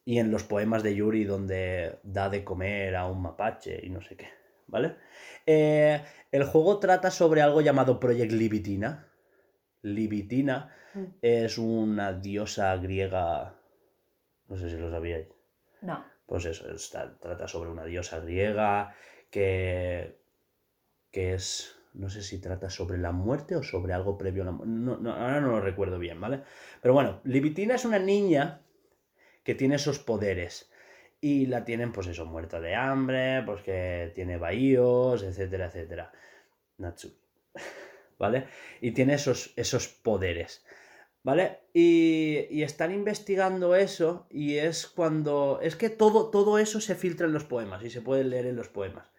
Y 0.04 0.18
en 0.18 0.30
los 0.30 0.44
poemas 0.44 0.82
de 0.82 0.94
Yuri 0.94 1.24
donde 1.24 1.98
da 2.02 2.28
de 2.28 2.44
comer 2.44 2.94
a 2.96 3.06
un 3.06 3.22
mapache 3.22 3.80
y 3.82 3.90
no 3.90 4.00
sé 4.02 4.16
qué. 4.16 4.28
¿Vale? 4.68 4.96
Eh, 5.46 6.02
el 6.32 6.44
juego 6.44 6.78
trata 6.78 7.10
sobre 7.10 7.40
algo 7.40 7.60
llamado 7.60 8.00
Project 8.00 8.32
Libitina. 8.32 9.08
Libitina 9.86 10.72
Mm. 10.94 11.04
es 11.22 11.58
una 11.58 12.12
diosa 12.12 12.74
griega. 12.76 13.54
No 14.48 14.56
sé 14.56 14.70
si 14.70 14.76
lo 14.76 14.90
sabíais. 14.90 15.28
No. 15.82 16.04
Pues 16.26 16.44
eso, 16.46 16.70
está- 16.70 17.18
trata 17.18 17.46
sobre 17.48 17.70
una 17.70 17.84
diosa 17.84 18.18
griega 18.20 18.94
que, 19.30 20.18
que 21.12 21.34
es, 21.34 21.76
no 21.94 22.08
sé 22.10 22.22
si 22.22 22.40
trata 22.40 22.70
sobre 22.70 22.98
la 22.98 23.12
muerte 23.12 23.56
o 23.56 23.62
sobre 23.62 23.92
algo 23.92 24.16
previo 24.18 24.42
a 24.42 24.46
la 24.46 24.52
muerte. 24.52 24.72
No, 24.74 24.96
no, 24.96 25.12
ahora 25.12 25.40
no 25.40 25.48
lo 25.52 25.60
recuerdo 25.60 25.98
bien, 25.98 26.20
¿vale? 26.20 26.42
Pero 26.80 26.94
bueno, 26.94 27.20
Libitina 27.24 27.74
es 27.74 27.84
una 27.84 27.98
niña 27.98 28.62
que 29.44 29.54
tiene 29.54 29.76
esos 29.76 29.98
poderes. 29.98 30.70
Y 31.20 31.46
la 31.46 31.64
tienen, 31.64 31.92
pues 31.92 32.06
eso, 32.08 32.26
muerta 32.26 32.60
de 32.60 32.74
hambre, 32.74 33.42
pues 33.46 33.62
que 33.62 34.12
tiene 34.14 34.36
bahíos, 34.36 35.22
etcétera, 35.22 35.66
etcétera. 35.66 36.12
Natsuki. 36.78 37.16
¿Vale? 38.18 38.46
Y 38.80 38.92
tiene 38.92 39.14
esos, 39.14 39.52
esos 39.56 39.88
poderes. 39.88 40.64
¿Vale? 41.22 41.58
Y, 41.74 42.46
y 42.50 42.62
están 42.62 42.92
investigando 42.92 43.74
eso 43.74 44.26
y 44.30 44.56
es 44.56 44.86
cuando... 44.86 45.58
Es 45.60 45.76
que 45.76 45.90
todo, 45.90 46.30
todo 46.30 46.58
eso 46.58 46.80
se 46.80 46.94
filtra 46.94 47.26
en 47.26 47.32
los 47.32 47.44
poemas 47.44 47.84
y 47.84 47.90
se 47.90 48.00
puede 48.00 48.24
leer 48.24 48.46
en 48.46 48.56
los 48.56 48.68
poemas. 48.68 49.10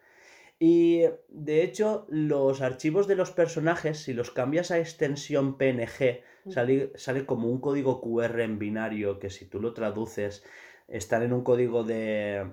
Y 0.59 1.03
de 1.27 1.63
hecho, 1.63 2.07
los 2.09 2.61
archivos 2.61 3.07
de 3.07 3.15
los 3.15 3.31
personajes, 3.31 3.99
si 3.99 4.13
los 4.13 4.31
cambias 4.31 4.71
a 4.71 4.79
extensión 4.79 5.57
PNG, 5.57 6.23
Mm. 6.47 6.51
sale, 6.51 6.91
sale 6.95 7.25
como 7.25 7.49
un 7.49 7.59
código 7.59 7.99
QR 8.01 8.43
en 8.43 8.59
binario 8.59 9.19
que 9.19 9.29
si 9.29 9.45
tú 9.45 9.59
lo 9.59 9.73
traduces, 9.73 10.45
están 10.87 11.23
en 11.23 11.33
un 11.33 11.43
código 11.43 11.83
de, 11.83 12.49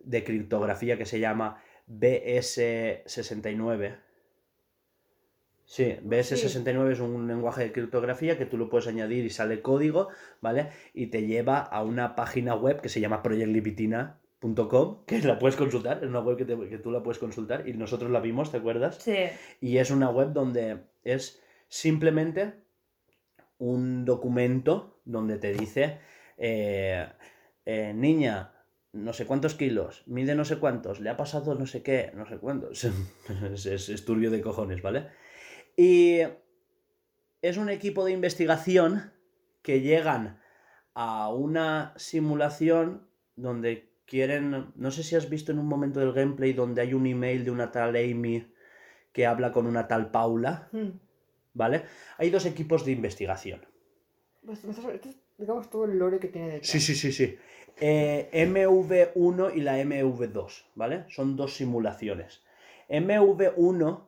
de 0.00 0.24
criptografía 0.24 0.98
que 0.98 1.06
se 1.06 1.20
llama 1.20 1.62
BS69. 1.88 4.00
Sí, 5.68 5.96
BS69 6.04 6.92
es 6.92 7.00
un 7.00 7.26
lenguaje 7.26 7.64
de 7.64 7.72
criptografía 7.72 8.38
que 8.38 8.46
tú 8.46 8.56
lo 8.56 8.68
puedes 8.68 8.86
añadir 8.86 9.24
y 9.24 9.30
sale 9.30 9.62
código, 9.62 10.08
¿vale? 10.40 10.68
Y 10.94 11.08
te 11.08 11.26
lleva 11.26 11.58
a 11.58 11.82
una 11.82 12.14
página 12.14 12.54
web 12.54 12.80
que 12.80 12.88
se 12.88 13.00
llama 13.00 13.20
projectlibitina.com, 13.22 15.04
que 15.06 15.18
la 15.22 15.38
puedes 15.40 15.56
consultar, 15.56 15.98
es 16.04 16.08
una 16.08 16.20
web 16.20 16.36
que, 16.36 16.44
te- 16.44 16.68
que 16.68 16.78
tú 16.78 16.90
la 16.92 17.02
puedes 17.02 17.18
consultar 17.18 17.68
y 17.68 17.72
nosotros 17.72 18.10
la 18.12 18.20
vimos, 18.20 18.50
¿te 18.52 18.58
acuerdas? 18.58 18.98
Sí. 19.02 19.16
Y 19.60 19.78
es 19.78 19.90
una 19.90 20.08
web 20.10 20.32
donde 20.32 20.84
es 21.02 21.42
simplemente 21.68 22.54
un 23.58 24.04
documento 24.04 25.00
donde 25.04 25.38
te 25.38 25.52
dice, 25.52 25.98
eh, 26.38 27.08
eh, 27.64 27.92
niña, 27.94 28.52
no 28.92 29.12
sé 29.12 29.26
cuántos 29.26 29.54
kilos, 29.54 30.02
mide 30.06 30.34
no 30.34 30.44
sé 30.44 30.58
cuántos, 30.58 31.00
le 31.00 31.10
ha 31.10 31.16
pasado 31.16 31.54
no 31.54 31.66
sé 31.66 31.82
qué, 31.82 32.12
no 32.14 32.26
sé 32.26 32.36
cuántos. 32.38 32.84
es, 33.52 33.66
es- 33.66 33.88
es 33.88 34.04
turbio 34.04 34.30
de 34.30 34.40
cojones, 34.42 34.82
¿vale? 34.82 35.06
Y 35.76 36.20
es 37.42 37.56
un 37.56 37.68
equipo 37.68 38.04
de 38.04 38.12
investigación 38.12 39.12
que 39.62 39.80
llegan 39.80 40.40
a 40.94 41.28
una 41.28 41.92
simulación 41.96 43.06
donde 43.36 43.90
quieren, 44.06 44.72
no 44.74 44.90
sé 44.90 45.02
si 45.02 45.16
has 45.16 45.28
visto 45.28 45.52
en 45.52 45.58
un 45.58 45.66
momento 45.66 46.00
del 46.00 46.12
gameplay 46.12 46.52
donde 46.52 46.80
hay 46.80 46.94
un 46.94 47.06
email 47.06 47.44
de 47.44 47.50
una 47.50 47.70
tal 47.70 47.96
Amy 47.96 48.50
que 49.12 49.26
habla 49.26 49.52
con 49.52 49.66
una 49.66 49.86
tal 49.88 50.10
Paula, 50.10 50.68
Mm. 50.72 50.90
¿vale? 51.54 51.84
Hay 52.18 52.30
dos 52.30 52.46
equipos 52.46 52.84
de 52.84 52.92
investigación. 52.92 53.60
Pues, 54.44 54.62
digamos, 55.38 55.68
todo 55.70 55.84
el 55.86 55.98
lore 55.98 56.18
que 56.18 56.28
tiene 56.28 56.48
detrás. 56.48 56.70
Sí, 56.70 56.80
sí, 56.80 56.94
sí, 56.94 57.12
sí. 57.12 57.36
Eh, 57.78 58.30
MV1 58.32 59.54
y 59.54 59.60
la 59.60 59.78
MV2, 59.78 60.64
¿vale? 60.74 61.04
Son 61.08 61.36
dos 61.36 61.56
simulaciones. 61.56 62.42
MV1, 62.88 64.06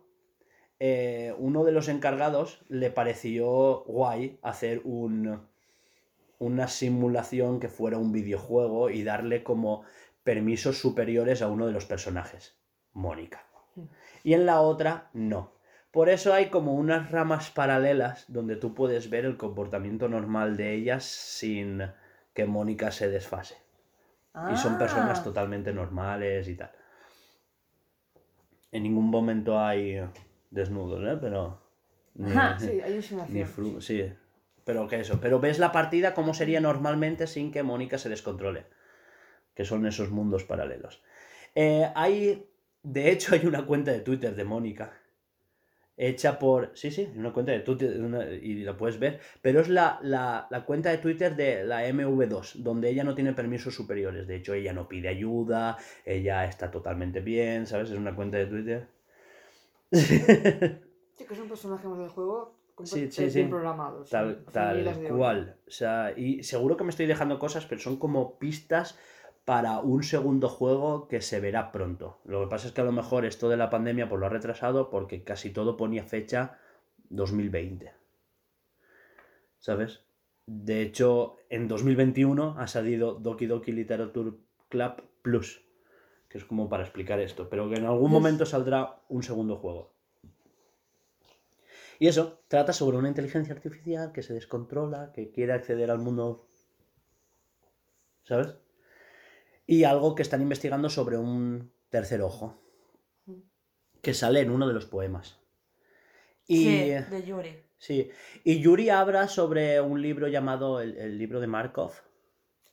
eh, 0.81 1.35
uno 1.39 1.65
de 1.65 1.73
los 1.73 1.89
encargados 1.89 2.61
le 2.69 2.91
pareció 2.91 3.85
guay 3.87 4.39
hacer 4.43 4.81
un, 4.85 5.47
una 6.39 6.69
simulación 6.69 7.59
que 7.61 7.69
fuera 7.69 7.99
un 7.99 8.13
videojuego 8.13 8.91
y 8.91 9.03
darle 9.03 9.43
como 9.43 9.83
permisos 10.23 10.79
superiores 10.79 11.43
a 11.43 11.49
uno 11.49 11.67
de 11.67 11.73
los 11.73 11.85
personajes, 11.87 12.57
Mónica. 12.93 13.45
Y 14.25 14.35
en 14.35 14.47
la 14.47 14.61
otra, 14.61 15.11
no. 15.13 15.53
Por 15.91 16.09
eso 16.11 16.35
hay 16.35 16.51
como 16.51 16.75
unas 16.75 17.11
ramas 17.11 17.51
paralelas 17.51 18.25
donde 18.29 18.57
tú 18.57 18.75
puedes 18.75 19.09
ver 19.11 19.25
el 19.25 19.37
comportamiento 19.37 20.09
normal 20.09 20.57
de 20.57 20.75
ellas 20.75 21.05
sin 21.05 21.83
que 22.35 22.45
Mónica 22.45 22.91
se 22.91 23.09
desfase. 23.09 23.57
Y 24.53 24.57
son 24.57 24.79
personas 24.79 25.21
Ah. 25.21 25.25
totalmente 25.25 25.73
normales 25.73 26.47
y 26.47 26.55
tal. 26.55 26.71
En 28.71 28.83
ningún 28.83 29.07
momento 29.11 29.59
hay 29.59 29.99
desnudos, 30.51 31.03
¿eh? 31.05 31.19
Pero... 31.21 31.61
ni- 32.15 32.31
Ajá, 32.31 32.59
Sí, 32.59 32.81
hay 32.81 33.01
ni 33.29 33.45
flu- 33.45 33.81
sí. 33.81 34.13
Pero 34.65 34.87
que 34.87 35.01
eso. 35.01 35.19
Pero 35.21 35.41
ves 35.41 35.59
la 35.59 35.73
partida 35.73 36.15
como 36.15 36.35
sería 36.35 36.61
normalmente 36.61 37.27
sin 37.27 37.53
que 37.53 37.63
Mónica 37.63 37.97
se 37.99 38.09
descontrole. 38.11 38.67
Que 39.55 39.65
son 39.65 39.87
esos 39.87 40.11
mundos 40.11 40.45
paralelos. 40.45 41.03
Eh, 41.55 41.91
hay. 41.95 42.47
De 42.83 43.11
hecho, 43.11 43.35
hay 43.35 43.47
una 43.47 43.65
cuenta 43.67 43.93
de 43.93 44.01
Twitter 44.01 44.35
de 44.37 44.45
Mónica. 44.45 44.93
Hecha 45.97 46.39
por. 46.39 46.71
Sí, 46.75 46.91
sí, 46.93 47.09
una 47.17 47.33
cuenta 47.33 47.53
de 47.53 47.61
Twitter. 47.61 48.01
una- 48.01 48.27
y 48.31 48.63
la 48.63 48.77
puedes 48.77 49.01
ver. 49.01 49.19
Pero 49.43 49.61
es 49.61 49.69
la, 49.69 49.99
la- 50.03 50.47
la 50.51 50.65
cuenta 50.65 50.91
de 50.91 50.99
Twitter 50.99 51.35
de 51.35 51.65
la 51.65 51.89
MV2. 51.89 52.55
Donde 52.63 52.91
ella 52.91 53.03
no 53.05 53.15
tiene 53.15 53.33
permisos 53.33 53.75
superiores. 53.75 54.27
De 54.29 54.37
hecho, 54.37 54.55
ella 54.55 54.73
no 54.73 54.87
pide 54.87 55.09
ayuda. 55.09 55.77
Ella 56.05 56.45
está 56.45 56.71
totalmente 56.71 57.21
bien. 57.21 57.67
¿Sabes? 57.67 57.91
Es 57.91 57.97
una 57.97 58.15
cuenta 58.15 58.37
de 58.39 58.47
Twitter. 58.47 58.87
Sí, 61.19 61.25
que 61.27 61.35
es 61.35 61.41
un 61.41 61.49
personaje 61.49 61.89
más 61.89 61.99
del 61.99 62.09
juego 62.11 62.59
Sí, 62.85 63.11
sí, 63.11 63.29
sí. 63.31 63.39
bien 63.39 63.51
programado. 63.51 64.05
sí, 64.05 64.11
Tal, 64.13 64.45
tal 64.53 65.09
cual. 65.09 65.57
O 65.67 65.71
sea, 65.71 66.13
y 66.17 66.43
seguro 66.45 66.77
que 66.77 66.85
me 66.85 66.91
estoy 66.91 67.07
dejando 67.07 67.39
cosas, 67.39 67.67
pero 67.67 67.81
son 67.81 67.97
como 67.97 68.39
pistas 68.39 68.97
para 69.45 69.81
un 69.81 70.03
segundo 70.03 70.49
juego 70.49 71.09
que 71.09 71.21
se 71.21 71.41
verá 71.41 71.73
pronto. 71.73 72.21
Lo 72.25 72.43
que 72.43 72.49
pasa 72.51 72.69
es 72.69 72.73
que 72.75 72.83
a 72.83 72.85
lo 72.85 72.93
mejor 72.93 73.25
esto 73.25 73.49
de 73.49 73.57
la 73.57 73.71
pandemia 73.71 74.09
pues 74.09 74.21
lo 74.21 74.27
ha 74.27 74.31
retrasado 74.31 74.91
porque 74.91 75.25
casi 75.25 75.51
todo 75.51 75.77
ponía 75.77 76.05
fecha 76.05 76.59
2020. 77.09 77.93
¿Sabes? 79.59 80.03
De 80.47 80.83
hecho, 80.83 81.37
en 81.51 81.67
2021 81.67 82.57
ha 82.59 82.67
salido 82.67 83.15
Doki 83.15 83.47
Doki 83.47 83.73
Literature 83.73 84.33
Club 84.69 85.03
Plus, 85.23 85.65
que 86.29 86.39
es 86.39 86.45
como 86.45 86.69
para 86.69 86.85
explicar 86.85 87.21
esto, 87.21 87.49
pero 87.49 87.69
que 87.71 87.77
en 87.77 87.87
algún 87.87 88.11
momento 88.11 88.45
saldrá 88.45 89.01
un 89.09 89.23
segundo 89.23 89.57
juego. 89.57 89.95
Y 91.99 92.07
eso 92.07 92.41
trata 92.49 92.73
sobre 92.73 92.97
una 92.97 93.09
inteligencia 93.09 93.55
artificial 93.55 94.13
que 94.13 94.23
se 94.23 94.35
descontrola, 94.35 95.13
que 95.13 95.31
quiere 95.31 95.53
acceder 95.53 95.91
al 95.91 95.99
mundo. 95.99 96.49
¿Sabes? 98.23 98.55
Y 99.67 99.85
algo 99.85 100.15
que 100.15 100.23
están 100.23 100.43
investigando 100.43 100.91
sobre 100.91 101.19
un 101.19 101.73
tercer 101.89 102.23
ojo. 102.23 102.63
Que 104.01 104.15
sale 104.15 104.41
en 104.41 104.51
uno 104.51 104.69
de 104.69 104.75
los 104.75 104.87
poemas. 104.87 105.41
Y. 106.47 106.65
Sí, 106.65 106.91
de 107.11 107.23
Yuri. 107.27 107.63
Sí. 107.79 108.11
Y 108.45 108.61
Yuri 108.61 108.91
habla 108.91 109.29
sobre 109.29 109.81
un 109.81 110.01
libro 110.01 110.29
llamado 110.29 110.81
el, 110.81 110.97
el 110.99 111.19
libro 111.19 111.41
de 111.41 111.49
Markov. 111.49 111.93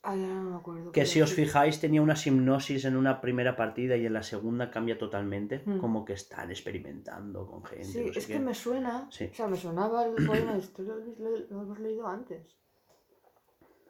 Ah, 0.07 0.15
ya 0.15 0.27
no 0.27 0.52
me 0.52 0.56
acuerdo. 0.56 0.91
Que 0.91 1.06
si 1.06 1.22
os 1.22 1.34
fijáis 1.34 1.80
tenía 1.80 2.02
una 2.02 2.14
hipnosis 2.14 2.86
en 2.86 2.95
una 2.95 3.22
primera 3.22 3.56
partida 3.56 3.95
y 3.98 4.06
en 4.06 4.14
la 4.14 4.22
segunda 4.23 4.69
cambia 4.69 4.98
totalmente. 4.99 5.64
Hmm. 5.65 5.80
Como 5.80 6.06
que 6.06 6.14
están 6.14 6.52
experimentando 6.52 7.48
con 7.48 7.64
gente. 7.65 7.86
Sí, 7.86 8.06
no 8.06 8.14
sé 8.14 8.19
es 8.19 8.27
qué. 8.27 8.34
que 8.34 8.40
me 8.40 8.53
suena. 8.53 9.07
Sí. 9.10 9.30
O 9.32 9.36
sea, 9.36 9.48
me 9.48 9.57
sonaba 9.57 10.06
el 10.06 10.26
poema. 10.26 10.56
Esto 10.57 10.84
lo, 10.84 10.98
lo- 10.98 11.38
lo 11.49 11.61
hemos 11.64 11.80
leído 11.80 12.07
antes. 12.07 12.56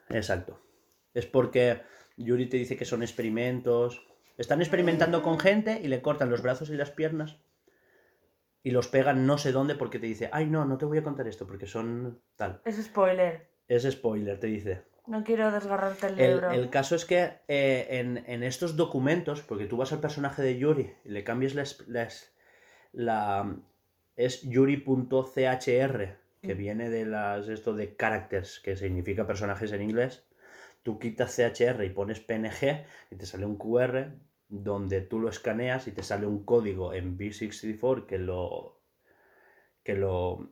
Exacto. 0.10 0.60
Es 1.14 1.26
porque 1.26 1.82
Yuri 2.18 2.48
te 2.48 2.58
dice 2.58 2.78
que 2.78 2.86
son 2.86 3.02
experimentos. 3.04 4.08
Están 4.38 4.62
experimentando 4.62 5.22
con 5.24 5.40
gente 5.40 5.82
y 5.84 5.88
le 5.88 6.02
cortan 6.02 6.30
los 6.30 6.42
brazos 6.42 6.70
y 6.70 6.76
las 6.76 6.92
piernas 6.92 7.38
y 8.64 8.72
los 8.72 8.88
pegan 8.88 9.26
no 9.28 9.38
sé 9.38 9.52
dónde 9.52 9.76
porque 9.76 10.00
te 10.00 10.08
dice, 10.08 10.30
ay 10.34 10.48
no, 10.48 10.66
no 10.66 10.78
te 10.78 10.86
voy 10.86 10.98
a 10.98 11.04
contar 11.04 11.28
esto 11.28 11.46
porque 11.48 11.68
son 11.68 12.20
tal. 12.36 12.62
Es 12.66 12.76
spoiler. 12.84 13.50
Es 13.68 13.84
spoiler, 13.90 14.40
te 14.40 14.48
dice. 14.48 14.84
No 15.07 15.23
quiero 15.23 15.52
desgarrarte 15.52 16.07
el 16.07 16.15
libro. 16.15 16.52
el 16.52 16.69
caso 16.69 16.95
es 16.95 17.06
que 17.06 17.32
eh, 17.48 17.88
en, 17.90 18.23
en 18.27 18.44
estos 18.44 18.76
documentos, 18.76 19.41
porque 19.41 19.65
tú 19.65 19.77
vas 19.77 19.91
al 19.94 19.99
personaje 20.02 20.41
de 20.41 20.57
Yuri 20.57 20.91
y 21.06 21.10
le 21.10 21.23
cambias 21.23 21.53
la... 21.56 21.64
es- 21.64 22.34
la 22.94 23.56
es- 24.15 24.41
yuri.chr, 24.44 26.15
que 26.41 26.53
viene 26.53 26.90
de 26.90 27.06
las 27.06 27.48
esto 27.49 27.73
de 27.73 27.95
characters, 27.95 28.60
que 28.61 28.76
significa 28.77 29.27
personajes 29.27 29.72
en 29.73 29.82
inglés. 29.82 30.23
Tú 30.84 30.99
quitas 30.99 31.36
CHR 31.36 31.86
y 31.86 31.90
pones 31.90 32.19
PNG 32.19 32.86
y 33.11 33.15
te 33.15 33.26
sale 33.26 33.45
un 33.45 33.57
QR 33.57 34.14
donde 34.48 35.02
tú 35.02 35.19
lo 35.19 35.30
escaneas 35.30 35.88
y 35.88 35.91
te 35.91 36.03
sale 36.03 36.27
un 36.27 36.45
código 36.45 36.94
en 36.94 37.18
B64 37.18 38.06
que 38.06 38.19
lo 38.19 38.80
que 39.84 39.95
lo 39.95 40.49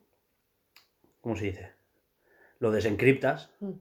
¿cómo 1.22 1.36
se 1.36 1.46
dice? 1.46 1.72
Lo 2.60 2.72
desencriptas, 2.72 3.52
Mm. 3.60 3.72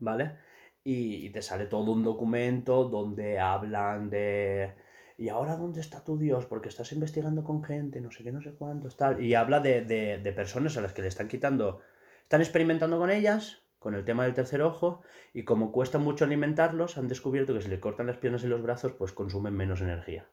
Y, 0.85 1.27
y 1.27 1.31
te 1.31 1.43
sale 1.43 1.67
todo 1.67 1.93
un 1.93 2.03
documento 2.05 2.85
donde 2.89 3.39
hablan 3.41 4.11
de 4.11 4.75
¿y 5.19 5.29
ahora 5.29 5.57
dónde 5.57 5.81
está 5.81 6.03
tu 6.05 6.19
Dios? 6.19 6.47
Porque 6.47 6.69
estás 6.69 6.93
investigando 6.93 7.45
con 7.45 7.63
gente, 7.65 8.01
no 8.01 8.11
sé 8.11 8.23
qué, 8.25 8.33
no 8.33 8.43
sé 8.43 8.53
cuántos, 8.55 8.97
tal. 8.97 9.21
Y 9.25 9.35
habla 9.35 9.61
de, 9.61 9.83
de- 9.83 10.19
de 10.19 10.33
personas 10.33 10.77
a 10.77 10.81
las 10.83 10.93
que 10.93 11.03
le 11.03 11.09
están 11.09 11.29
quitando, 11.29 11.81
están 12.23 12.41
experimentando 12.41 12.99
con 12.99 13.11
ellas, 13.11 13.63
con 13.79 13.95
el 13.95 14.05
tema 14.05 14.25
del 14.25 14.35
tercer 14.35 14.63
ojo, 14.63 15.03
y 15.35 15.45
como 15.45 15.73
cuesta 15.73 15.99
mucho 15.99 16.25
alimentarlos, 16.25 16.99
han 16.99 17.09
descubierto 17.09 17.55
que 17.55 17.63
si 17.63 17.69
le 17.69 17.81
cortan 17.81 18.07
las 18.09 18.19
piernas 18.19 18.45
y 18.45 18.49
los 18.49 18.63
brazos, 18.63 18.93
pues 18.93 19.13
consumen 19.13 19.55
menos 19.55 19.81
energía. 19.81 20.27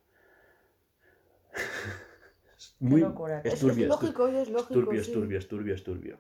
Es 2.58 2.76
muy, 2.80 3.04
es 3.44 3.56
Es, 3.56 3.60
turbio, 3.60 3.88
es 3.88 3.88
lógico, 3.88 4.28
es 4.28 4.50
lógico. 4.50 4.70
turbio, 4.72 5.02
es 5.02 5.08
sí. 5.08 5.12
turbio, 5.12 5.38
es 5.40 5.48
turbio, 5.48 5.74
es 5.76 5.84
turbio. 5.84 6.20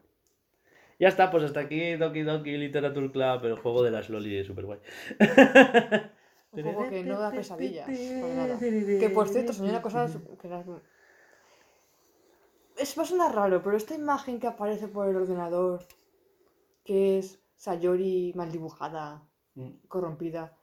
Ya 0.99 1.07
está, 1.07 1.31
pues 1.31 1.43
hasta 1.45 1.61
aquí 1.61 1.95
Doki 1.95 2.23
Doki 2.23 2.57
Literature 2.57 3.11
Club, 3.11 3.45
el 3.45 3.55
juego 3.55 3.83
de 3.83 3.91
las 3.91 4.09
loli 4.09 4.43
super 4.43 4.65
guay. 4.65 4.79
Un 6.51 6.63
juego 6.63 6.89
que 6.89 7.03
no 7.03 7.19
da 7.19 7.31
pesadillas. 7.31 7.87
para 8.21 8.33
nada. 8.35 8.59
Que 8.59 9.09
por 9.09 9.27
cierto, 9.29 9.53
soñé 9.53 9.81
cosas 9.81 10.17
que 10.41 10.47
las... 10.49 10.65
Es 12.77 12.97
va 12.97 13.03
a 13.03 13.05
sonar 13.05 13.35
raro, 13.35 13.61
pero 13.63 13.75
esta 13.77 13.95
imagen 13.95 14.39
que 14.39 14.47
aparece 14.47 14.87
por 14.87 15.07
el 15.07 15.15
ordenador, 15.15 15.85
que 16.83 17.17
es 17.19 17.39
Sayori 17.55 18.33
mal 18.35 18.51
dibujada, 18.51 19.23
corrompida, 19.87 20.57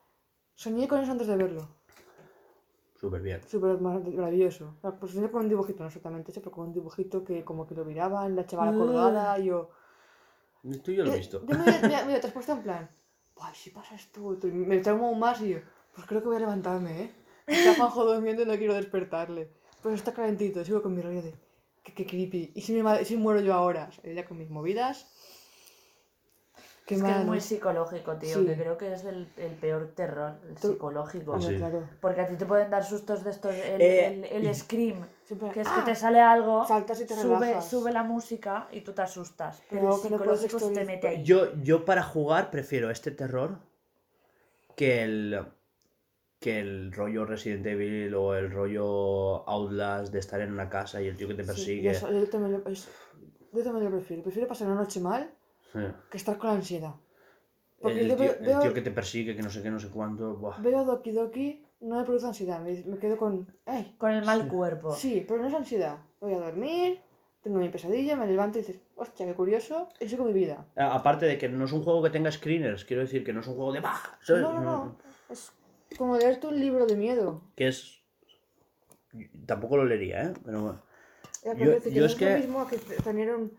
soñé 0.54 0.88
con 0.88 1.00
eso 1.00 1.12
antes 1.12 1.26
de 1.28 1.36
verlo. 1.36 1.68
Súper 2.94 3.20
bien. 3.20 3.42
Súper 3.42 3.78
mar- 3.80 4.00
maravilloso. 4.00 4.74
O 4.78 4.80
sea, 4.80 4.92
pues 4.98 5.12
soñé 5.12 5.30
con 5.30 5.42
un 5.42 5.48
dibujito, 5.50 5.80
no 5.82 5.88
exactamente 5.88 6.30
ese, 6.30 6.40
pero 6.40 6.52
con 6.52 6.68
un 6.68 6.72
dibujito 6.72 7.22
que 7.24 7.44
como 7.44 7.66
que 7.66 7.74
lo 7.74 7.84
miraban, 7.84 8.34
la 8.34 8.46
chavala 8.46 8.72
colgada, 8.72 9.38
y 9.38 9.50
yo... 10.72 10.80
Tú 10.82 10.92
yo 10.92 11.04
lo 11.04 11.10
he 11.12 11.14
Eh, 11.14 11.18
visto. 11.18 11.44
Yo 11.46 11.58
me, 11.58 11.64
mira, 11.64 12.04
mira, 12.06 12.20
te 12.20 12.26
has 12.26 12.32
puesto 12.32 12.52
en 12.52 12.62
plan, 12.62 12.90
ay, 13.40 13.54
si 13.54 13.70
pasa 13.70 13.94
esto, 13.94 14.38
y 14.42 14.46
me 14.52 14.78
traumo 14.78 15.06
aún 15.08 15.18
más 15.18 15.40
y 15.40 15.50
yo, 15.50 15.58
pues 15.94 16.06
creo 16.06 16.20
que 16.20 16.28
voy 16.28 16.36
a 16.36 16.40
levantarme, 16.40 17.02
¿eh? 17.02 17.10
Está 17.46 17.74
Juanjo 17.76 18.04
durmiendo 18.04 18.42
y 18.42 18.46
no 18.46 18.56
quiero 18.56 18.74
despertarle. 18.74 19.50
Pues 19.82 19.94
está 19.94 20.12
calentito, 20.12 20.64
sigo 20.64 20.82
con 20.82 20.94
mi 20.94 21.02
rollo 21.02 21.22
de, 21.22 21.34
qué, 21.84 21.92
qué 21.94 22.06
creepy. 22.06 22.52
¿Y 22.54 22.60
si, 22.62 22.72
me, 22.72 23.02
y 23.02 23.04
si 23.04 23.16
muero 23.16 23.40
yo 23.40 23.54
ahora? 23.54 23.90
Ya 24.02 24.24
con 24.24 24.38
mis 24.38 24.50
movidas. 24.50 25.06
Qué 26.86 26.94
Es 26.94 27.02
que 27.02 27.10
es 27.10 27.24
muy 27.24 27.40
psicológico, 27.40 28.14
tío. 28.14 28.38
Sí. 28.38 28.46
Que 28.46 28.54
creo 28.54 28.78
que 28.78 28.92
es 28.92 29.04
el, 29.04 29.26
el 29.38 29.50
peor 29.54 29.88
terror, 29.96 30.34
el 30.48 30.54
Tú- 30.54 30.68
psicológico. 30.68 31.40
Sí. 31.40 31.56
claro. 31.56 31.82
Porque 32.00 32.20
a 32.20 32.26
ti 32.28 32.36
te 32.36 32.46
pueden 32.46 32.70
dar 32.70 32.84
sustos 32.84 33.24
de 33.24 33.30
estos. 33.32 33.52
El, 33.52 33.80
Eh, 33.80 34.06
el, 34.06 34.24
el 34.24 34.44
y- 34.50 34.54
scream, 34.54 35.04
Siempre- 35.24 35.50
que 35.50 35.62
es 35.62 35.66
¡Ah! 35.68 35.82
que 35.84 35.90
te 35.90 35.96
sale 35.96 36.20
algo, 36.20 36.64
Saltas 36.64 37.00
y 37.00 37.06
te 37.06 37.14
sube, 37.16 37.60
sube 37.60 37.90
la 37.92 38.04
música 38.04 38.68
y 38.70 38.82
tú 38.82 38.92
te 38.92 39.02
asustas. 39.02 39.60
Pero 39.68 39.82
el 39.82 39.88
no 39.88 39.96
psicológico 39.96 40.58
se 40.60 40.70
te 40.74 40.84
mete 40.84 41.08
ahí. 41.08 41.24
Yo, 41.24 41.52
yo 41.60 41.84
para 41.84 42.04
jugar 42.04 42.50
prefiero 42.52 42.88
este 42.90 43.10
terror 43.10 43.58
que 44.76 45.02
el 45.02 45.44
que 46.38 46.60
el 46.60 46.92
rollo 46.92 47.24
Resident 47.24 47.66
Evil 47.66 48.14
o 48.14 48.36
el 48.36 48.52
rollo 48.52 49.48
Outlast 49.48 50.12
de 50.12 50.18
estar 50.20 50.40
en 50.40 50.52
una 50.52 50.68
casa 50.68 51.00
y 51.02 51.08
el 51.08 51.16
tío 51.16 51.26
que 51.26 51.34
te 51.34 51.42
Sí, 51.42 51.48
persigue. 51.48 51.92
yo, 51.94 52.12
yo 52.12 52.28
también 52.28 52.62
lo, 52.64 52.70
es- 52.70 52.88
yo 53.52 53.64
también 53.64 53.86
lo 53.86 53.90
prefiero. 53.90 54.22
Prefiero 54.22 54.46
pasar 54.46 54.68
una 54.68 54.76
noche 54.76 55.00
mal 55.00 55.28
Que 56.10 56.16
estar 56.16 56.38
con 56.38 56.50
ansiedad. 56.50 56.94
Porque 57.80 58.00
El, 58.00 58.08
yo 58.08 58.16
tío, 58.16 58.34
veo, 58.40 58.56
el 58.56 58.62
tío 58.62 58.74
que 58.74 58.80
te 58.82 58.90
persigue, 58.90 59.36
que 59.36 59.42
no 59.42 59.50
sé 59.50 59.62
qué, 59.62 59.70
no 59.70 59.78
sé 59.78 59.88
cuánto. 59.90 60.34
buah. 60.36 60.58
veo 60.60 60.84
Doki 60.84 61.12
Doki, 61.12 61.64
no 61.80 61.96
me 61.98 62.04
produce 62.04 62.26
ansiedad. 62.26 62.60
Me, 62.60 62.82
me 62.84 62.98
quedo 62.98 63.16
con, 63.18 63.46
¡ay! 63.66 63.94
Con 63.98 64.10
el 64.12 64.24
mal 64.24 64.42
Sí. 64.42 64.48
cuerpo. 64.48 64.92
Sí, 64.94 65.24
pero 65.28 65.40
no 65.42 65.48
es 65.48 65.54
ansiedad. 65.54 65.98
Voy 66.20 66.32
a 66.32 66.38
dormir, 66.38 67.00
tengo 67.42 67.58
mi 67.58 67.68
pesadilla, 67.68 68.16
me 68.16 68.26
levanto 68.26 68.58
y 68.58 68.62
dices, 68.62 68.80
hostia, 68.96 69.26
qué 69.26 69.34
curioso, 69.34 69.88
y 70.00 70.08
sigo 70.08 70.24
mi 70.24 70.32
vida. 70.32 70.66
Aparte 70.76 71.26
de 71.26 71.36
que 71.38 71.48
no 71.50 71.64
es 71.66 71.72
un 71.72 71.82
juego 71.84 72.02
que 72.02 72.10
tenga 72.10 72.32
screeners, 72.32 72.84
quiero 72.86 73.02
decir 73.02 73.22
que 73.24 73.32
no 73.34 73.40
es 73.40 73.46
un 73.46 73.54
juego 73.56 73.72
de 73.72 73.80
¡bah! 73.80 74.00
¿sabes? 74.22 74.42
No, 74.42 74.54
no, 74.54 74.60
no. 74.62 74.96
Es 75.28 75.52
como 75.98 76.16
leerte 76.16 76.46
un 76.46 76.58
libro 76.58 76.86
de 76.86 76.96
miedo. 76.96 77.42
Que 77.54 77.68
es. 77.68 78.00
Tampoco 79.46 79.76
lo 79.76 79.84
leería, 79.84 80.22
¿eh? 80.24 80.32
Pero 80.44 80.62
bueno. 80.62 80.82
Ya, 81.44 81.54
Yo- 81.54 81.64
yo 81.64 82.00
no 82.00 82.06
es 82.06 82.12
es 82.12 82.14
que- 82.18 82.30
lo 82.32 82.38
mismo 82.38 82.66
que 82.66 82.78
te- 82.78 82.96
tener 83.02 83.34
un- 83.34 83.52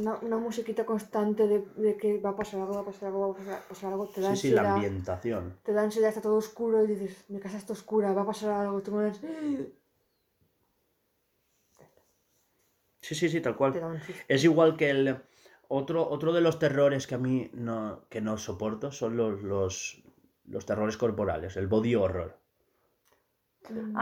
una, 0.00 0.12
una 0.26 0.38
musiquita 0.46 0.84
constante 0.92 1.42
de, 1.52 1.58
de 1.84 1.96
que 2.00 2.08
va 2.24 2.30
a 2.30 2.36
pasar 2.40 2.60
algo, 2.60 2.74
va 2.78 2.82
a 2.82 2.84
pasar 2.90 3.06
algo, 3.08 3.20
va 3.28 3.32
a 3.34 3.36
pasar, 3.38 3.58
pasar 3.70 3.92
algo, 3.92 4.04
te 4.14 4.20
da 4.20 4.30
Sí, 4.30 4.36
sí, 4.42 4.50
la 4.50 4.62
ambientación. 4.74 5.44
te 5.64 5.72
da 5.72 5.82
ansiedad, 5.82 6.10
está 6.10 6.22
todo 6.22 6.36
oscuro 6.36 6.82
y 6.84 6.86
dices, 6.94 7.12
mi 7.28 7.40
casa 7.40 7.58
está 7.58 7.72
oscura, 7.72 8.12
va 8.12 8.22
a 8.22 8.26
pasar 8.32 8.50
algo, 8.52 8.80
te 8.82 8.90
mueres. 8.90 9.20
Sí, 13.00 13.14
sí, 13.14 13.28
sí, 13.28 13.40
tal 13.40 13.52
Te 13.54 13.58
cual. 13.58 13.72
da 13.80 13.86
un 13.86 14.00
susto. 14.00 14.24
Es 14.28 14.44
igual 14.44 14.76
que 14.76 14.90
el. 14.90 15.22
Otro, 15.68 16.08
otro 16.08 16.32
de 16.32 16.40
los 16.40 16.58
terrores 16.58 17.06
que 17.06 17.16
a 17.16 17.18
mí 17.18 17.50
no, 17.52 18.04
que 18.08 18.20
no 18.20 18.38
soporto 18.38 18.92
son 18.92 19.16
los, 19.16 19.42
los, 19.42 20.02
los 20.44 20.64
terrores 20.66 20.96
corporales, 20.96 21.56
el 21.56 21.66
body 21.66 21.94
horror. 21.96 22.38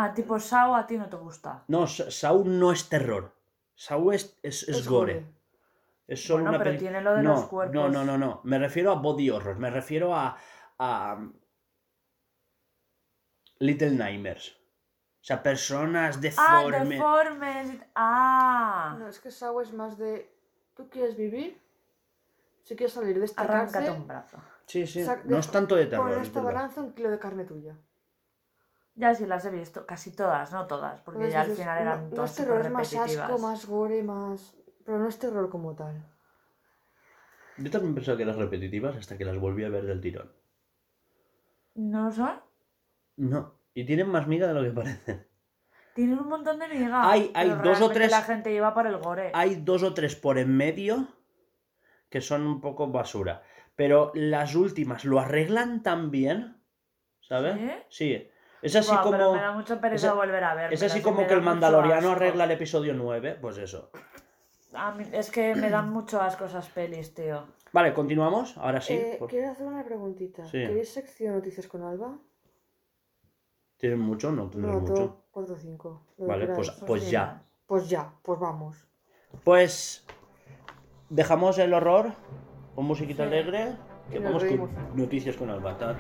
Ah, 0.00 0.08
tipo 0.16 0.34
Sao 0.50 0.70
a 0.76 0.82
ti 0.88 0.94
no 0.98 1.08
te 1.12 1.16
gusta. 1.16 1.50
No, 1.68 1.86
Sa- 1.86 2.10
Saw 2.20 2.44
no 2.44 2.68
es 2.76 2.82
terror. 2.94 3.24
Saw 3.74 4.12
es, 4.12 4.22
es, 4.42 4.56
es 4.68 4.76
Es 4.80 4.88
gore. 4.88 5.14
gore. 5.14 5.34
Es 6.06 6.22
solo 6.26 6.43
Bueno, 6.43 6.51
una 6.51 6.59
pero 6.59 6.70
peli- 6.70 6.78
tiene 6.81 7.01
lo 7.01 7.14
de 7.14 7.22
no, 7.22 7.35
los 7.35 7.44
cuerpos. 7.47 7.74
No, 7.74 7.89
no, 7.89 8.05
no, 8.05 8.18
no. 8.18 8.40
Me 8.44 8.59
refiero 8.59 8.93
a 8.93 8.97
body 8.97 9.31
horror. 9.31 9.56
Me 9.59 9.70
refiero 9.70 10.14
a. 10.14 10.36
a 10.78 11.18
Little 13.59 13.90
Nightmares. 13.93 14.51
O 15.20 15.26
sea, 15.26 15.43
personas 15.43 16.16
Ah, 16.16 16.20
deformes. 16.20 16.89
deformes. 16.90 17.81
Ah. 17.94 18.97
No, 18.98 19.09
es 19.09 19.18
que 19.20 19.31
Sao 19.31 19.60
es 19.62 19.72
más 19.72 19.97
de, 19.97 20.31
tú 20.76 20.90
quieres 20.90 21.16
vivir, 21.16 21.59
si 22.62 22.76
quieres 22.76 22.93
salir 22.93 23.18
de 23.18 23.24
esta 23.24 23.43
Arráncate 23.43 23.86
cárcel, 23.86 24.01
un 24.02 24.06
brazo. 24.06 24.39
sí, 24.66 24.86
sí. 24.86 25.01
sac- 25.01 25.24
No 25.24 25.39
es 25.39 25.51
tanto 25.51 25.76
de 25.76 25.86
pon 25.86 25.90
terror. 26.09 26.20
es 26.20 26.26
esta 26.28 26.43
balanza 26.43 26.82
un 26.82 26.93
kilo 26.93 27.10
de 27.10 27.18
carne 27.18 27.44
tuya. 27.44 27.74
Ya 28.97 29.14
sí 29.14 29.24
las 29.26 29.44
he 29.47 29.51
visto, 29.51 29.86
casi 29.86 30.14
todas, 30.14 30.52
no 30.52 30.66
todas, 30.66 31.01
porque 31.01 31.24
Entonces 31.24 31.32
ya 31.32 31.40
al 31.40 31.56
final 31.56 31.76
no- 31.76 31.90
eran 31.90 32.10
no, 32.10 32.14
todas 32.16 32.31
es 32.31 32.36
terror, 32.36 32.60
es 32.66 32.70
más 32.70 32.94
asco, 32.94 33.39
más 33.39 33.66
gore, 33.66 34.02
más... 34.02 34.55
Pero 34.85 34.98
no 34.98 35.09
es 35.09 35.19
terror 35.19 35.48
como 35.51 35.74
tal. 35.74 36.05
Yo 37.56 37.70
también 37.70 37.94
pensaba 37.94 38.16
que 38.16 38.24
eran 38.24 38.39
repetitivas 38.39 38.97
hasta 38.97 39.16
que 39.16 39.24
las 39.24 39.39
volví 39.39 39.65
a 39.65 39.69
ver 39.69 39.85
del 39.86 40.01
tirón. 40.01 40.31
¿No 41.74 42.11
son? 42.12 42.40
No. 43.16 43.55
Y 43.74 43.85
tienen 43.85 44.09
más 44.09 44.27
miga 44.27 44.47
de 44.48 44.55
lo 44.55 44.62
que 44.62 44.70
parece. 44.70 45.27
Tienen 45.94 46.19
un 46.19 46.28
montón 46.28 46.59
de 46.59 46.69
miga. 46.69 47.09
Hay- 47.09 47.31
hay 47.35 47.51
dos 47.51 47.81
o 47.81 47.90
tres- 47.90 48.11
La 48.11 48.23
gente 48.23 48.51
lleva 48.52 48.74
por 48.74 48.86
el 48.86 48.98
gore. 48.98 49.31
Hay 49.35 49.56
dos 49.56 49.82
o 49.85 49.94
tres 49.94 50.16
por 50.16 50.39
en 50.39 50.56
medio 50.56 51.06
que 52.11 52.20
son 52.20 52.47
un 52.47 52.61
poco 52.61 52.89
basura. 52.89 53.43
Pero 53.77 54.11
las 54.15 54.55
últimas 54.55 55.05
lo 55.05 55.19
arreglan 55.20 55.82
tan 55.82 56.11
bien. 56.11 56.61
¿Sabes? 57.20 57.56
Sí. 57.89 58.28
Es 58.62 58.77
así 58.77 58.90
pero 58.90 59.02
como. 59.02 59.35
me 59.35 59.40
da 59.40 59.52
mucha 59.52 59.81
pereza 59.81 60.06
es 60.09 60.12
a- 60.12 60.15
volver 60.15 60.43
a 60.44 60.55
ver. 60.55 60.73
Es 60.73 60.82
así 60.82 61.01
como 61.01 61.27
que 61.27 61.35
el 61.35 61.43
Mandaloriano 61.43 62.11
arregla 62.11 62.44
el 62.44 62.51
episodio 62.52 62.94
9. 62.94 63.39
Pues 63.40 63.59
eso. 63.59 63.90
Es 65.12 65.30
que 65.30 65.55
me 65.55 65.70
dan 65.70 65.90
mucho 65.92 66.20
asco 66.20 66.44
esas 66.46 66.68
pelis, 66.68 67.14
tío. 67.14 67.44
Vale, 67.72 67.92
continuamos. 67.94 68.56
Ahora 68.59 68.80
sí. 68.80 68.94
Eh, 68.94 69.16
por- 69.18 69.28
Quiero 69.28 69.51
hacer 69.51 69.66
una 69.66 69.84
preguntita. 69.84 70.44
Sí. 70.44 70.59
¿Queréis 70.59 70.90
sección 70.92 71.34
Noticias 71.34 71.66
con 71.66 71.82
Alba? 71.82 72.18
¿Tienen 73.76 73.98
mucho? 74.01 74.30
No 74.32 74.48
tendrán 74.48 74.74
No, 74.76 74.80
mucho. 74.80 74.94
todo 74.94 75.24
4 75.32 75.55
o 75.55 75.59
5. 75.59 76.02
Vale, 76.18 76.46
pues, 76.48 76.70
pues 76.86 77.10
ya. 77.10 77.42
Pues 77.66 77.88
ya, 77.88 78.12
pues 78.22 78.38
vamos. 78.38 78.86
Pues. 79.42 80.05
Dejamos 81.10 81.59
el 81.59 81.74
horror 81.74 82.12
con 82.74 82.84
musiquita 82.86 83.24
Sí. 83.24 83.28
alegre. 83.28 83.76
Que 84.10 84.18
vamos 84.18 84.44
con 84.44 84.70
noticias 84.96 85.34
con 85.36 85.48
Alba. 85.51 85.76
Ta, 85.78 85.96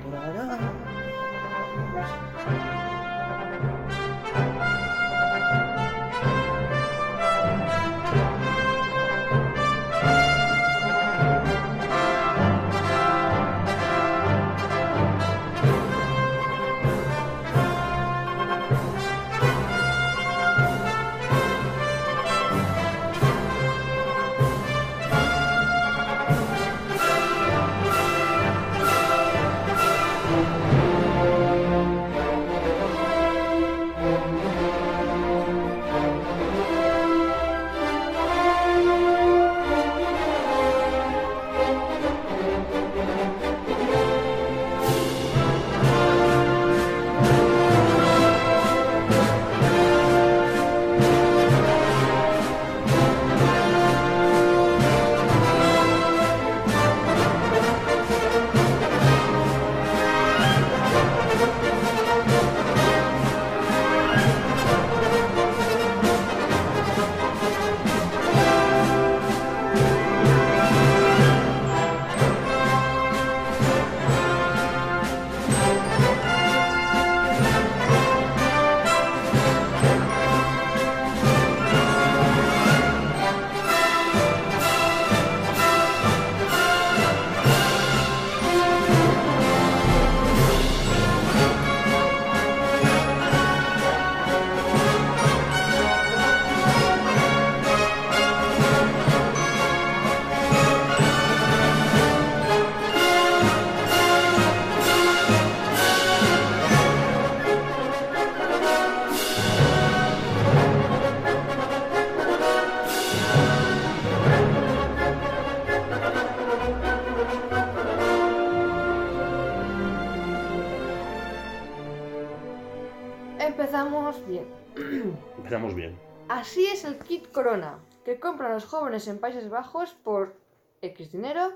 los 128.54 128.64
jóvenes 128.66 129.06
en 129.08 129.18
Países 129.18 129.48
Bajos 129.50 129.92
por 129.94 130.34
X 130.80 131.12
dinero 131.12 131.52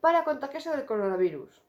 para 0.00 0.24
contagiarse 0.24 0.70
del 0.70 0.84
coronavirus. 0.86 1.62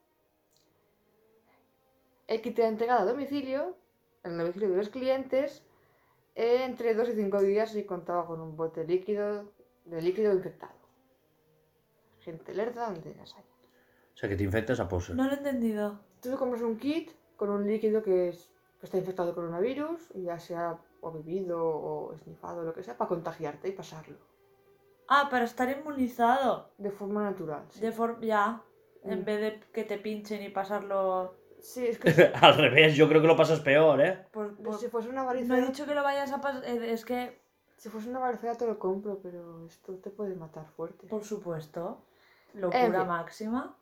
El 2.26 2.40
kit 2.42 2.58
era 2.58 2.68
entregado 2.68 3.00
a 3.02 3.12
domicilio, 3.12 3.76
en 4.22 4.32
el 4.32 4.38
domicilio 4.38 4.70
de 4.70 4.76
los 4.76 4.88
clientes, 4.88 5.64
entre 6.34 6.94
2 6.94 7.08
y 7.08 7.12
5 7.14 7.40
días 7.42 7.74
y 7.74 7.84
contaba 7.84 8.26
con 8.26 8.40
un 8.40 8.56
bote 8.56 8.84
líquido 8.84 9.50
de 9.84 10.00
líquido 10.00 10.32
infectado. 10.32 10.78
Gente 12.20 12.54
lerda 12.54 12.90
donde 12.90 13.14
las 13.16 13.34
haya. 13.34 13.44
O 14.14 14.16
sea, 14.16 14.28
que 14.28 14.36
te 14.36 14.44
infectas 14.44 14.78
a 14.78 14.88
poser. 14.88 15.16
No 15.16 15.24
lo 15.24 15.32
he 15.32 15.36
entendido. 15.38 15.98
Tú 16.20 16.30
te 16.30 16.36
compras 16.36 16.62
un 16.62 16.76
kit 16.78 17.10
con 17.36 17.50
un 17.50 17.66
líquido 17.66 18.02
que, 18.02 18.28
es- 18.28 18.50
que 18.78 18.86
está 18.86 18.98
infectado 18.98 19.28
de 19.30 19.34
coronavirus, 19.34 20.10
y 20.14 20.22
ya 20.24 20.38
sea 20.38 20.78
o 21.00 21.10
bebido 21.10 21.64
o 21.66 22.12
esnifado, 22.14 22.62
lo 22.62 22.74
que 22.74 22.82
sea, 22.82 22.96
para 22.96 23.08
contagiarte 23.08 23.68
y 23.68 23.72
pasarlo. 23.72 24.18
Ah, 25.12 25.28
para 25.30 25.44
estar 25.44 25.68
inmunizado. 25.68 26.70
De 26.78 26.90
forma 26.90 27.22
natural. 27.30 27.64
Sí, 27.70 27.80
De 27.80 27.92
forma. 27.92 28.18
Ya. 28.22 28.62
En 29.04 29.20
Mm. 29.20 29.24
vez 29.24 29.40
de 29.40 29.60
que 29.74 29.84
te 29.84 29.98
pinchen 29.98 30.42
y 30.42 30.50
pasarlo. 30.50 31.34
Sí, 31.60 31.86
es 31.88 31.98
que 31.98 32.32
Al 32.40 32.54
revés, 32.56 32.94
yo 32.94 33.08
creo 33.08 33.20
que 33.20 33.26
lo 33.26 33.36
pasas 33.36 33.60
peor, 33.60 34.00
¿eh? 34.00 34.24
Por, 34.30 34.56
por- 34.56 34.78
si 34.78 34.88
fuese 34.88 35.08
una 35.08 35.22
No 35.24 35.30
he 35.30 35.34
varicela, 35.34 35.66
dicho 35.66 35.84
que 35.86 35.94
lo 35.94 36.02
vayas 36.02 36.30
a 36.32 36.40
pasar. 36.40 36.64
Es 36.64 37.04
que, 37.04 37.40
si 37.76 37.88
fuese 37.88 38.08
una 38.08 38.18
varicela 38.20 38.54
te 38.54 38.66
lo 38.66 38.78
compro, 38.78 39.18
pero 39.22 39.66
esto 39.66 39.94
te 39.96 40.10
puede 40.10 40.34
matar 40.36 40.66
fuerte. 40.76 41.06
por 41.08 41.24
supuesto. 41.24 42.02
En 42.54 42.60
Locura 42.62 42.98
fin. 43.00 43.06
máxima. 43.08 43.76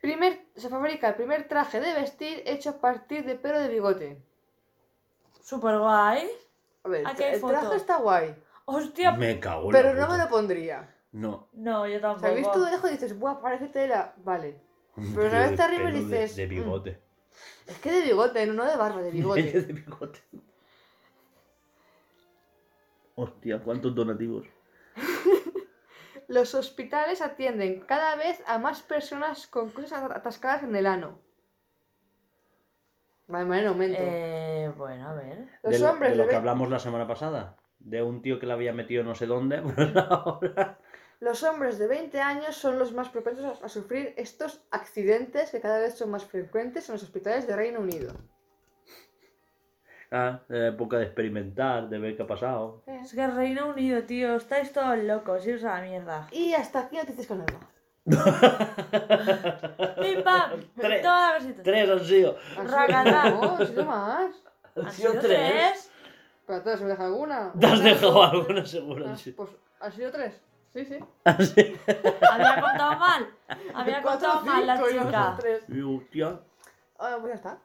Primer, 0.00 0.32
se 0.56 0.68
fabrica 0.68 1.08
el 1.10 1.14
primer 1.14 1.46
traje 1.48 1.80
de 1.80 1.92
vestir 1.94 2.42
hecho 2.46 2.70
a 2.70 2.78
partir 2.80 3.24
de 3.24 3.36
pelo 3.36 3.58
de 3.60 3.68
bigote. 3.68 4.22
Super 5.42 5.78
guay. 5.78 6.28
A 6.84 6.88
ver, 6.88 7.06
Aquí 7.06 7.22
hay 7.22 7.34
el 7.34 7.40
foto. 7.40 7.52
traje 7.58 7.76
está 7.76 7.96
guay, 7.98 8.34
Hostia. 8.64 9.12
Me 9.12 9.38
cago 9.40 9.66
en 9.68 9.72
la 9.72 9.78
pero 9.82 9.94
no 9.94 10.06
puta. 10.06 10.18
me 10.18 10.24
lo 10.24 10.28
pondría. 10.30 10.94
No. 11.12 11.48
No, 11.52 11.86
yo 11.86 11.98
O 11.98 12.00
tampoco. 12.00 12.26
sea, 12.26 12.34
visto 12.36 12.64
de 12.64 12.70
lejos 12.70 12.90
dices, 12.90 13.18
buah, 13.18 13.40
parece 13.40 13.68
tela. 13.68 14.14
Vale. 14.24 14.60
Un 14.96 15.04
Pero 15.14 15.28
una 15.28 15.30
tío 15.30 15.40
vez 15.40 15.50
de 15.50 15.56
te 15.56 15.62
arriba 15.62 15.82
y 15.82 15.86
pelo 15.92 15.98
de- 15.98 16.04
dices, 16.20 16.36
De 16.36 16.46
"Mm". 16.46 16.50
bigote. 16.50 17.00
Es 17.66 17.78
que 17.78 17.92
de 17.92 18.02
bigote, 18.02 18.46
no 18.46 18.64
de 18.64 18.76
barba, 18.76 19.00
de 19.02 19.10
bigote. 19.18 19.42
de 19.60 19.72
bigote. 19.72 20.20
Hostia, 23.14 23.60
¿cuántos 23.62 23.94
donativos? 23.94 24.46
Los 26.28 26.54
hospitales 26.54 27.20
atienden 27.20 27.80
cada 27.80 28.16
vez 28.16 28.42
a 28.46 28.58
más 28.58 28.82
personas 28.82 29.46
con 29.46 29.70
cosas 29.70 30.10
atascadas 30.10 30.62
en 30.62 30.74
el 30.76 30.86
ano. 30.86 31.18
Vale, 33.28 33.48
vale, 33.48 33.62
en 33.62 33.68
aumento. 33.68 33.98
Eh, 34.00 34.72
bueno, 34.76 35.08
a 35.08 35.14
ver. 35.14 35.46
Los 35.62 35.72
de 35.72 35.78
lo, 35.78 35.90
hombres 35.90 36.10
de 36.10 36.16
lo 36.16 36.22
le 36.24 36.28
que 36.28 36.34
ven- 36.34 36.40
hablamos 36.40 36.68
la 36.70 36.78
semana 36.78 37.06
pasada. 37.06 37.56
De 37.78 38.02
un 38.02 38.22
tío 38.22 38.38
que 38.38 38.46
le 38.46 38.52
había 38.52 38.72
metido 38.72 39.02
no 39.04 39.14
sé 39.14 39.26
dónde. 39.26 39.60
Pues 39.74 39.96
ahora. 39.96 40.78
Los 41.20 41.42
hombres 41.44 41.78
de 41.78 41.86
20 41.86 42.20
años 42.20 42.56
son 42.56 42.78
los 42.80 42.92
más 42.92 43.08
propensos 43.08 43.62
a, 43.62 43.66
a 43.66 43.68
sufrir 43.68 44.12
estos 44.16 44.64
accidentes 44.72 45.50
que 45.50 45.60
cada 45.60 45.78
vez 45.78 45.94
son 45.96 46.10
más 46.10 46.24
frecuentes 46.24 46.88
en 46.88 46.94
los 46.94 47.02
hospitales 47.04 47.46
de 47.46 47.54
Reino 47.54 47.78
Unido. 47.80 48.12
Ah, 50.10 50.40
de 50.48 50.68
época 50.68 50.98
de 50.98 51.04
experimentar, 51.04 51.88
de 51.88 51.98
ver 51.98 52.16
qué 52.16 52.22
ha 52.24 52.26
pasado. 52.26 52.82
Eh. 52.86 52.98
Es 53.02 53.14
que 53.14 53.26
Reino 53.26 53.68
Unido, 53.68 54.02
tío, 54.02 54.34
estáis 54.36 54.72
todos 54.72 54.98
locos, 54.98 55.46
iros 55.46 55.64
a 55.64 55.80
la 55.80 55.82
mierda. 55.88 56.28
Y 56.32 56.52
hasta 56.54 56.80
aquí 56.80 56.96
noticias 56.96 57.26
con 57.26 57.40
Alba. 57.40 57.60
¡Pim 60.02 60.22
pam! 60.24 60.50
Tres. 60.80 61.02
Toda 61.02 61.26
la 61.26 61.32
versión. 61.32 61.54
Tres 61.62 61.90
han 61.90 62.00
sido. 62.04 62.36
¿Han 62.58 62.68
Racatá. 62.68 63.22
sido, 63.28 63.40
no, 63.40 63.56
han 63.56 63.66
sido 63.66 63.84
más. 63.84 64.32
Han 64.76 64.86
¿Han 64.86 64.92
sido 64.92 65.10
sido 65.12 65.22
tres. 65.22 65.52
tres? 65.52 65.90
Pero 66.46 66.58
atrás 66.58 66.80
me 66.80 66.88
deja 66.88 67.04
alguna. 67.04 67.52
Te 67.58 67.66
has 67.66 67.82
dejado 67.82 68.22
alguna 68.22 68.46
tres. 68.60 68.70
seguro. 68.70 69.04
Ah, 69.08 69.16
sí. 69.16 69.32
Pues 69.32 69.50
han 69.80 69.92
sido 69.92 70.10
tres. 70.10 70.40
Sí, 70.72 70.84
sí. 70.86 70.98
Así. 71.24 71.76
Había 72.30 72.60
contado 72.60 72.96
mal. 72.98 73.28
Había 73.74 74.00
Cuatro, 74.02 74.30
contado 74.30 74.46
mal 74.46 74.66
la 74.66 74.72
a 74.74 74.88
chica. 74.88 75.38
Y, 75.68 75.82
hostia. 75.82 76.40
Ah, 76.98 77.16
pues 77.20 77.32
ya 77.32 77.34
está. 77.34 77.58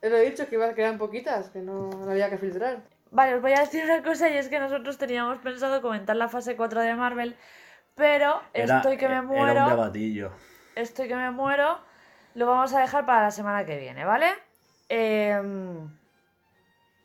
Te 0.00 0.10
lo 0.10 0.16
he 0.16 0.30
dicho 0.30 0.46
que, 0.48 0.56
iba, 0.56 0.74
que 0.74 0.82
eran 0.82 0.98
poquitas, 0.98 1.50
que 1.50 1.60
no, 1.60 1.88
no 1.90 2.10
había 2.10 2.28
que 2.28 2.36
filtrar. 2.38 2.82
Vale, 3.12 3.34
os 3.36 3.42
voy 3.42 3.52
a 3.52 3.60
decir 3.60 3.84
una 3.84 4.02
cosa 4.02 4.28
y 4.28 4.36
es 4.36 4.48
que 4.48 4.58
nosotros 4.58 4.98
teníamos 4.98 5.38
pensado 5.38 5.80
comentar 5.80 6.16
la 6.16 6.28
fase 6.28 6.56
4 6.56 6.80
de 6.80 6.94
Marvel, 6.94 7.36
pero 7.96 8.40
Era, 8.52 8.76
estoy 8.76 8.96
que 8.98 9.08
me 9.08 9.14
Era 9.14 9.22
un 9.22 9.26
muero, 9.28 9.68
debatillo. 9.68 10.30
estoy 10.74 11.08
que 11.08 11.16
me 11.16 11.30
muero, 11.30 11.78
lo 12.34 12.46
vamos 12.46 12.72
a 12.74 12.80
dejar 12.80 13.06
para 13.06 13.22
la 13.22 13.30
semana 13.30 13.64
que 13.64 13.78
viene, 13.78 14.04
¿vale? 14.04 14.26
Em, 14.88 15.88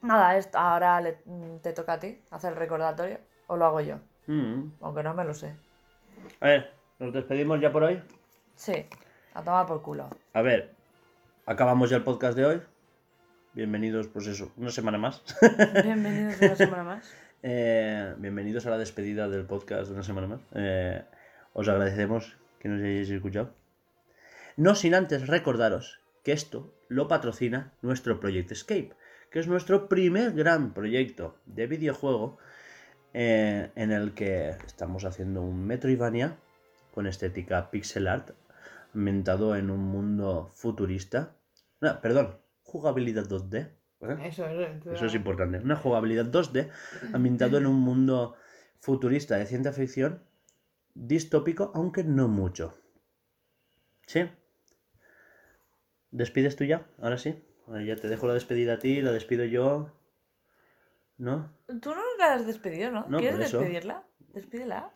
nada, 0.02 0.38
esto, 0.38 0.58
ahora 0.60 1.00
le- 1.02 1.18
te 1.64 1.74
toca 1.74 1.94
a 1.94 2.00
ti 2.00 2.22
hacer 2.30 2.52
el 2.54 2.60
recordatorio, 2.60 3.20
o 3.48 3.56
lo 3.58 3.66
hago 3.66 3.80
yo, 3.82 4.00
Mm. 4.28 4.72
aunque 4.82 5.02
no 5.04 5.14
me 5.14 5.24
lo 5.24 5.34
sé. 5.34 5.56
A 6.42 6.48
ver, 6.48 6.74
¿nos 7.00 7.14
despedimos 7.14 7.60
ya 7.62 7.72
por 7.72 7.84
hoy? 7.84 8.02
Sí, 8.56 8.86
a 9.34 9.42
tomar 9.42 9.66
por 9.66 9.82
culo. 9.82 10.10
A 10.34 10.42
ver, 10.42 10.76
acabamos 11.46 11.90
ya 11.90 11.98
el 11.98 12.04
podcast 12.04 12.36
de 12.38 12.46
hoy. 12.46 12.62
Bienvenidos, 13.54 14.08
pues 14.08 14.28
eso, 14.28 14.52
una 14.58 14.72
semana 14.72 14.98
más. 14.98 15.24
Bienvenidos 15.84 16.40
una 16.42 16.56
semana 16.56 16.84
más. 16.84 17.16
Eh, 17.44 18.14
bienvenidos 18.20 18.68
a 18.68 18.70
la 18.70 18.78
despedida 18.78 19.28
del 19.28 19.48
podcast 19.48 19.88
de 19.88 19.96
una 19.96 20.04
semana 20.04 20.28
más. 20.28 20.42
Eh, 20.54 21.04
os 21.54 21.68
agradecemos 21.68 22.38
que 22.60 22.70
nos 22.70 22.82
hayáis 22.82 23.10
escuchado. 23.10 23.56
No 24.58 24.76
sin 24.76 24.94
antes 24.94 25.26
recordaros 25.26 26.02
que 26.24 26.34
esto 26.34 26.72
lo 26.88 27.08
patrocina 27.08 27.74
nuestro 27.82 28.20
Project 28.20 28.52
Escape, 28.52 28.94
que 29.32 29.40
es 29.40 29.48
nuestro 29.48 29.90
primer 29.90 30.34
gran 30.34 30.76
proyecto 30.76 31.36
de 31.48 31.66
videojuego 31.66 32.38
eh, 33.16 33.72
en 33.76 33.92
el 33.92 34.14
que 34.14 34.50
estamos 34.68 35.04
haciendo 35.04 35.42
un 35.42 35.66
Metroidvania 35.66 36.38
con 36.94 37.08
estética 37.08 37.72
pixel 37.72 38.08
art 38.08 38.32
ambientado 38.94 39.56
en 39.56 39.72
un 39.72 39.80
mundo 39.80 40.52
futurista. 40.54 41.34
Perdón, 42.04 42.38
jugabilidad 42.62 43.28
2D. 43.28 43.81
¿Eh? 44.10 44.18
Eso, 44.24 45.06
es 45.06 45.16
importante. 45.16 45.60
Una 45.60 45.76
jugabilidad 45.76 46.26
2D 46.26 46.70
ambientado 47.14 47.58
en 47.58 47.66
un 47.66 47.80
mundo 47.80 48.36
futurista 48.80 49.38
de 49.38 49.46
ciencia 49.46 49.74
ficción, 49.74 50.24
distópico, 50.94 51.72
aunque 51.76 52.04
no 52.04 52.28
mucho. 52.28 52.78
¿Sí? 54.08 54.30
¿Despides 56.12 56.56
tú 56.56 56.64
ya? 56.66 56.88
Ahora 57.00 57.18
sí. 57.18 57.44
Ahora 57.68 57.84
ya 57.84 57.96
te 57.96 58.10
dejo 58.10 58.28
la 58.28 58.34
despedida 58.34 58.74
a 58.74 58.80
ti, 58.80 59.02
la 59.02 59.12
despido 59.12 59.46
yo. 59.46 59.94
¿No? 61.18 61.54
Tú 61.82 61.94
no 61.94 62.02
la 62.18 62.34
has 62.34 62.48
despedido, 62.48 62.92
¿no? 62.92 63.06
No, 63.08 63.20
¿Quieres 63.20 63.40
despedirla? 63.40 64.04
Despídela. 64.34 64.92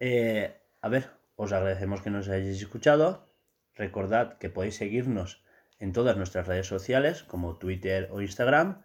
Eh, 0.00 0.60
a 0.80 0.88
ver, 0.88 1.10
os 1.36 1.52
agradecemos 1.52 2.02
que 2.02 2.10
nos 2.10 2.28
hayáis 2.28 2.60
escuchado. 2.60 3.32
Recordad 3.74 4.38
que 4.38 4.50
podéis 4.50 4.76
seguirnos 4.76 5.43
en 5.78 5.92
todas 5.92 6.16
nuestras 6.16 6.46
redes 6.46 6.66
sociales, 6.66 7.22
como 7.22 7.56
Twitter 7.56 8.08
o 8.10 8.20
Instagram. 8.20 8.82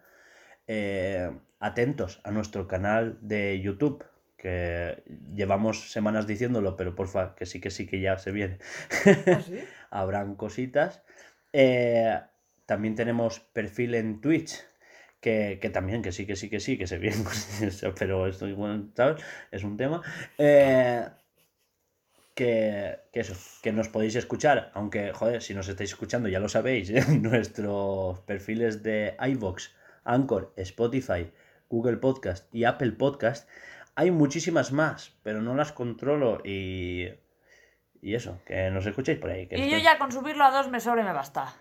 Eh, 0.66 1.30
atentos 1.58 2.20
a 2.24 2.30
nuestro 2.30 2.66
canal 2.66 3.18
de 3.20 3.60
YouTube, 3.60 4.04
que 4.36 5.02
llevamos 5.34 5.92
semanas 5.92 6.26
diciéndolo, 6.26 6.76
pero 6.76 6.94
porfa, 6.94 7.34
que 7.34 7.46
sí, 7.46 7.60
que 7.60 7.70
sí, 7.70 7.86
que 7.86 8.00
ya 8.00 8.18
se 8.18 8.32
viene. 8.32 8.58
¿Ah, 9.26 9.40
sí? 9.44 9.60
Habrán 9.90 10.34
cositas. 10.36 11.02
Eh, 11.52 12.18
también 12.66 12.94
tenemos 12.94 13.40
perfil 13.40 13.94
en 13.94 14.20
Twitch. 14.20 14.64
Que, 15.20 15.58
que 15.60 15.68
también, 15.68 16.00
que 16.00 16.12
sí, 16.12 16.24
que 16.24 16.34
sí, 16.34 16.48
que 16.48 16.60
sí, 16.60 16.78
que 16.78 16.86
se 16.86 16.96
viene, 16.96 17.22
pero 17.98 18.26
esto 18.26 18.48
igual, 18.48 18.90
¿sabes? 18.96 19.22
Es 19.50 19.64
un 19.64 19.76
tema. 19.76 20.00
Eh, 20.38 21.04
que, 22.40 23.00
que 23.12 23.20
eso, 23.20 23.34
que 23.62 23.70
nos 23.70 23.90
podéis 23.90 24.16
escuchar, 24.16 24.70
aunque, 24.72 25.12
joder, 25.12 25.42
si 25.42 25.52
nos 25.52 25.68
estáis 25.68 25.90
escuchando 25.90 26.26
ya 26.26 26.40
lo 26.40 26.48
sabéis, 26.48 26.90
nuestros 27.20 28.20
perfiles 28.20 28.82
de 28.82 29.14
iVoox, 29.20 29.68
Anchor, 30.04 30.54
Spotify, 30.56 31.30
Google 31.68 31.98
Podcast 31.98 32.48
y 32.54 32.64
Apple 32.64 32.92
Podcast, 32.92 33.46
hay 33.94 34.10
muchísimas 34.10 34.72
más, 34.72 35.12
pero 35.22 35.42
no 35.42 35.54
las 35.54 35.72
controlo 35.72 36.40
y... 36.42 37.10
Y 38.00 38.14
eso, 38.14 38.40
que 38.46 38.70
nos 38.70 38.86
escuchéis 38.86 39.18
por 39.18 39.28
ahí. 39.28 39.46
que 39.46 39.58
Y 39.58 39.68
yo 39.68 39.76
ya 39.76 39.98
con 39.98 40.10
subirlo 40.10 40.42
a 40.42 40.50
dos 40.50 40.70
me 40.70 40.80
sobre 40.80 41.02
me 41.02 41.12
basta. 41.12 41.52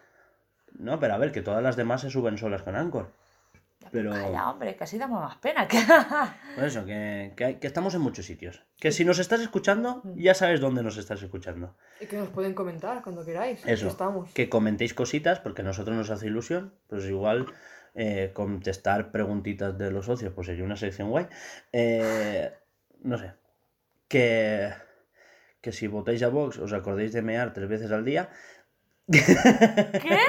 No, 0.71 0.97
pero 0.97 1.13
a 1.13 1.17
ver, 1.17 1.33
que 1.33 1.41
todas 1.41 1.61
las 1.61 1.75
demás 1.75 1.99
se 1.99 2.09
suben 2.09 2.37
solas 2.37 2.61
con 2.61 2.77
Anchor. 2.77 3.11
Pero... 3.91 4.11
Calla, 4.11 4.49
hombre, 4.49 4.75
que 4.75 4.83
así 4.83 4.97
damos 4.97 5.21
más 5.21 5.37
pena. 5.37 5.67
que- 5.67 5.79
Por 6.55 6.63
eso, 6.63 6.85
que, 6.85 7.33
que, 7.35 7.59
que 7.59 7.67
estamos 7.67 7.93
en 7.95 8.01
muchos 8.01 8.25
sitios. 8.25 8.63
Que 8.79 8.91
si 8.91 9.03
nos 9.05 9.19
estás 9.19 9.41
escuchando, 9.41 10.01
ya 10.15 10.33
sabes 10.33 10.59
dónde 10.61 10.83
nos 10.83 10.97
estás 10.97 11.21
escuchando. 11.21 11.75
Y 11.99 12.05
que 12.05 12.17
nos 12.17 12.29
pueden 12.29 12.53
comentar 12.53 13.01
cuando 13.01 13.25
queráis. 13.25 13.65
Eso. 13.65 13.87
Estamos. 13.87 14.31
Que 14.33 14.49
comentéis 14.49 14.93
cositas, 14.93 15.39
porque 15.39 15.61
a 15.61 15.65
nosotros 15.65 15.95
nos 15.97 16.09
hace 16.09 16.27
ilusión. 16.27 16.73
Pues 16.87 17.05
igual 17.05 17.47
eh, 17.95 18.31
contestar 18.33 19.11
preguntitas 19.11 19.77
de 19.77 19.91
los 19.91 20.05
socios, 20.05 20.31
pues 20.33 20.47
sería 20.47 20.63
una 20.63 20.75
sección 20.77 21.09
guay. 21.09 21.27
Eh, 21.73 22.51
no 23.01 23.17
sé. 23.17 23.33
Que, 24.07 24.71
que 25.61 25.71
si 25.71 25.87
votáis 25.87 26.23
a 26.23 26.29
Vox 26.29 26.57
os 26.57 26.73
acordéis 26.73 27.13
de 27.13 27.21
mear 27.21 27.53
tres 27.53 27.67
veces 27.69 27.91
al 27.91 28.05
día. 28.05 28.29
¿Qué? 29.11 29.19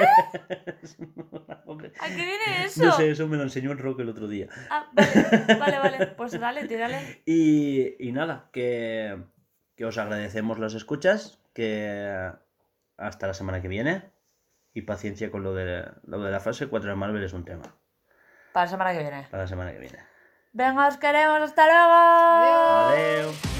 ¿A 1.99 2.07
qué 2.07 2.15
viene 2.15 2.65
eso? 2.65 2.85
No 2.85 2.91
sé, 2.93 3.11
eso 3.11 3.27
me 3.27 3.37
lo 3.37 3.43
enseñó 3.43 3.71
el 3.71 3.77
rock 3.77 3.99
el 3.99 4.09
otro 4.09 4.27
día. 4.27 4.47
Ah, 4.69 4.87
vale, 4.93 5.55
vale, 5.59 5.79
vale. 5.79 6.07
Pues 6.17 6.39
dale, 6.39 6.67
tírale. 6.67 7.21
Y, 7.25 7.95
y 7.99 8.11
nada, 8.11 8.49
que, 8.51 9.17
que 9.75 9.85
os 9.85 9.97
agradecemos 9.97 10.59
las 10.59 10.73
escuchas, 10.73 11.39
que 11.53 12.31
hasta 12.97 13.27
la 13.27 13.33
semana 13.33 13.61
que 13.61 13.67
viene. 13.67 14.11
Y 14.73 14.83
paciencia 14.83 15.31
con 15.31 15.43
lo 15.43 15.53
de, 15.53 15.85
lo 16.05 16.21
de 16.21 16.31
la 16.31 16.39
fase 16.39 16.67
4 16.67 16.91
de 16.91 16.95
Marvel 16.95 17.23
es 17.23 17.33
un 17.33 17.43
tema. 17.43 17.63
Para 18.53 18.65
la 18.65 18.71
semana 18.71 18.93
que 18.93 18.99
viene. 18.99 19.27
Para 19.29 19.43
la 19.43 19.47
semana 19.47 19.73
que 19.73 19.79
viene. 19.79 19.99
Venga, 20.53 20.87
os 20.87 20.97
queremos. 20.97 21.41
Hasta 21.41 21.65
luego. 21.65 21.93
Adiós. 21.93 23.33
Adiós. 23.33 23.50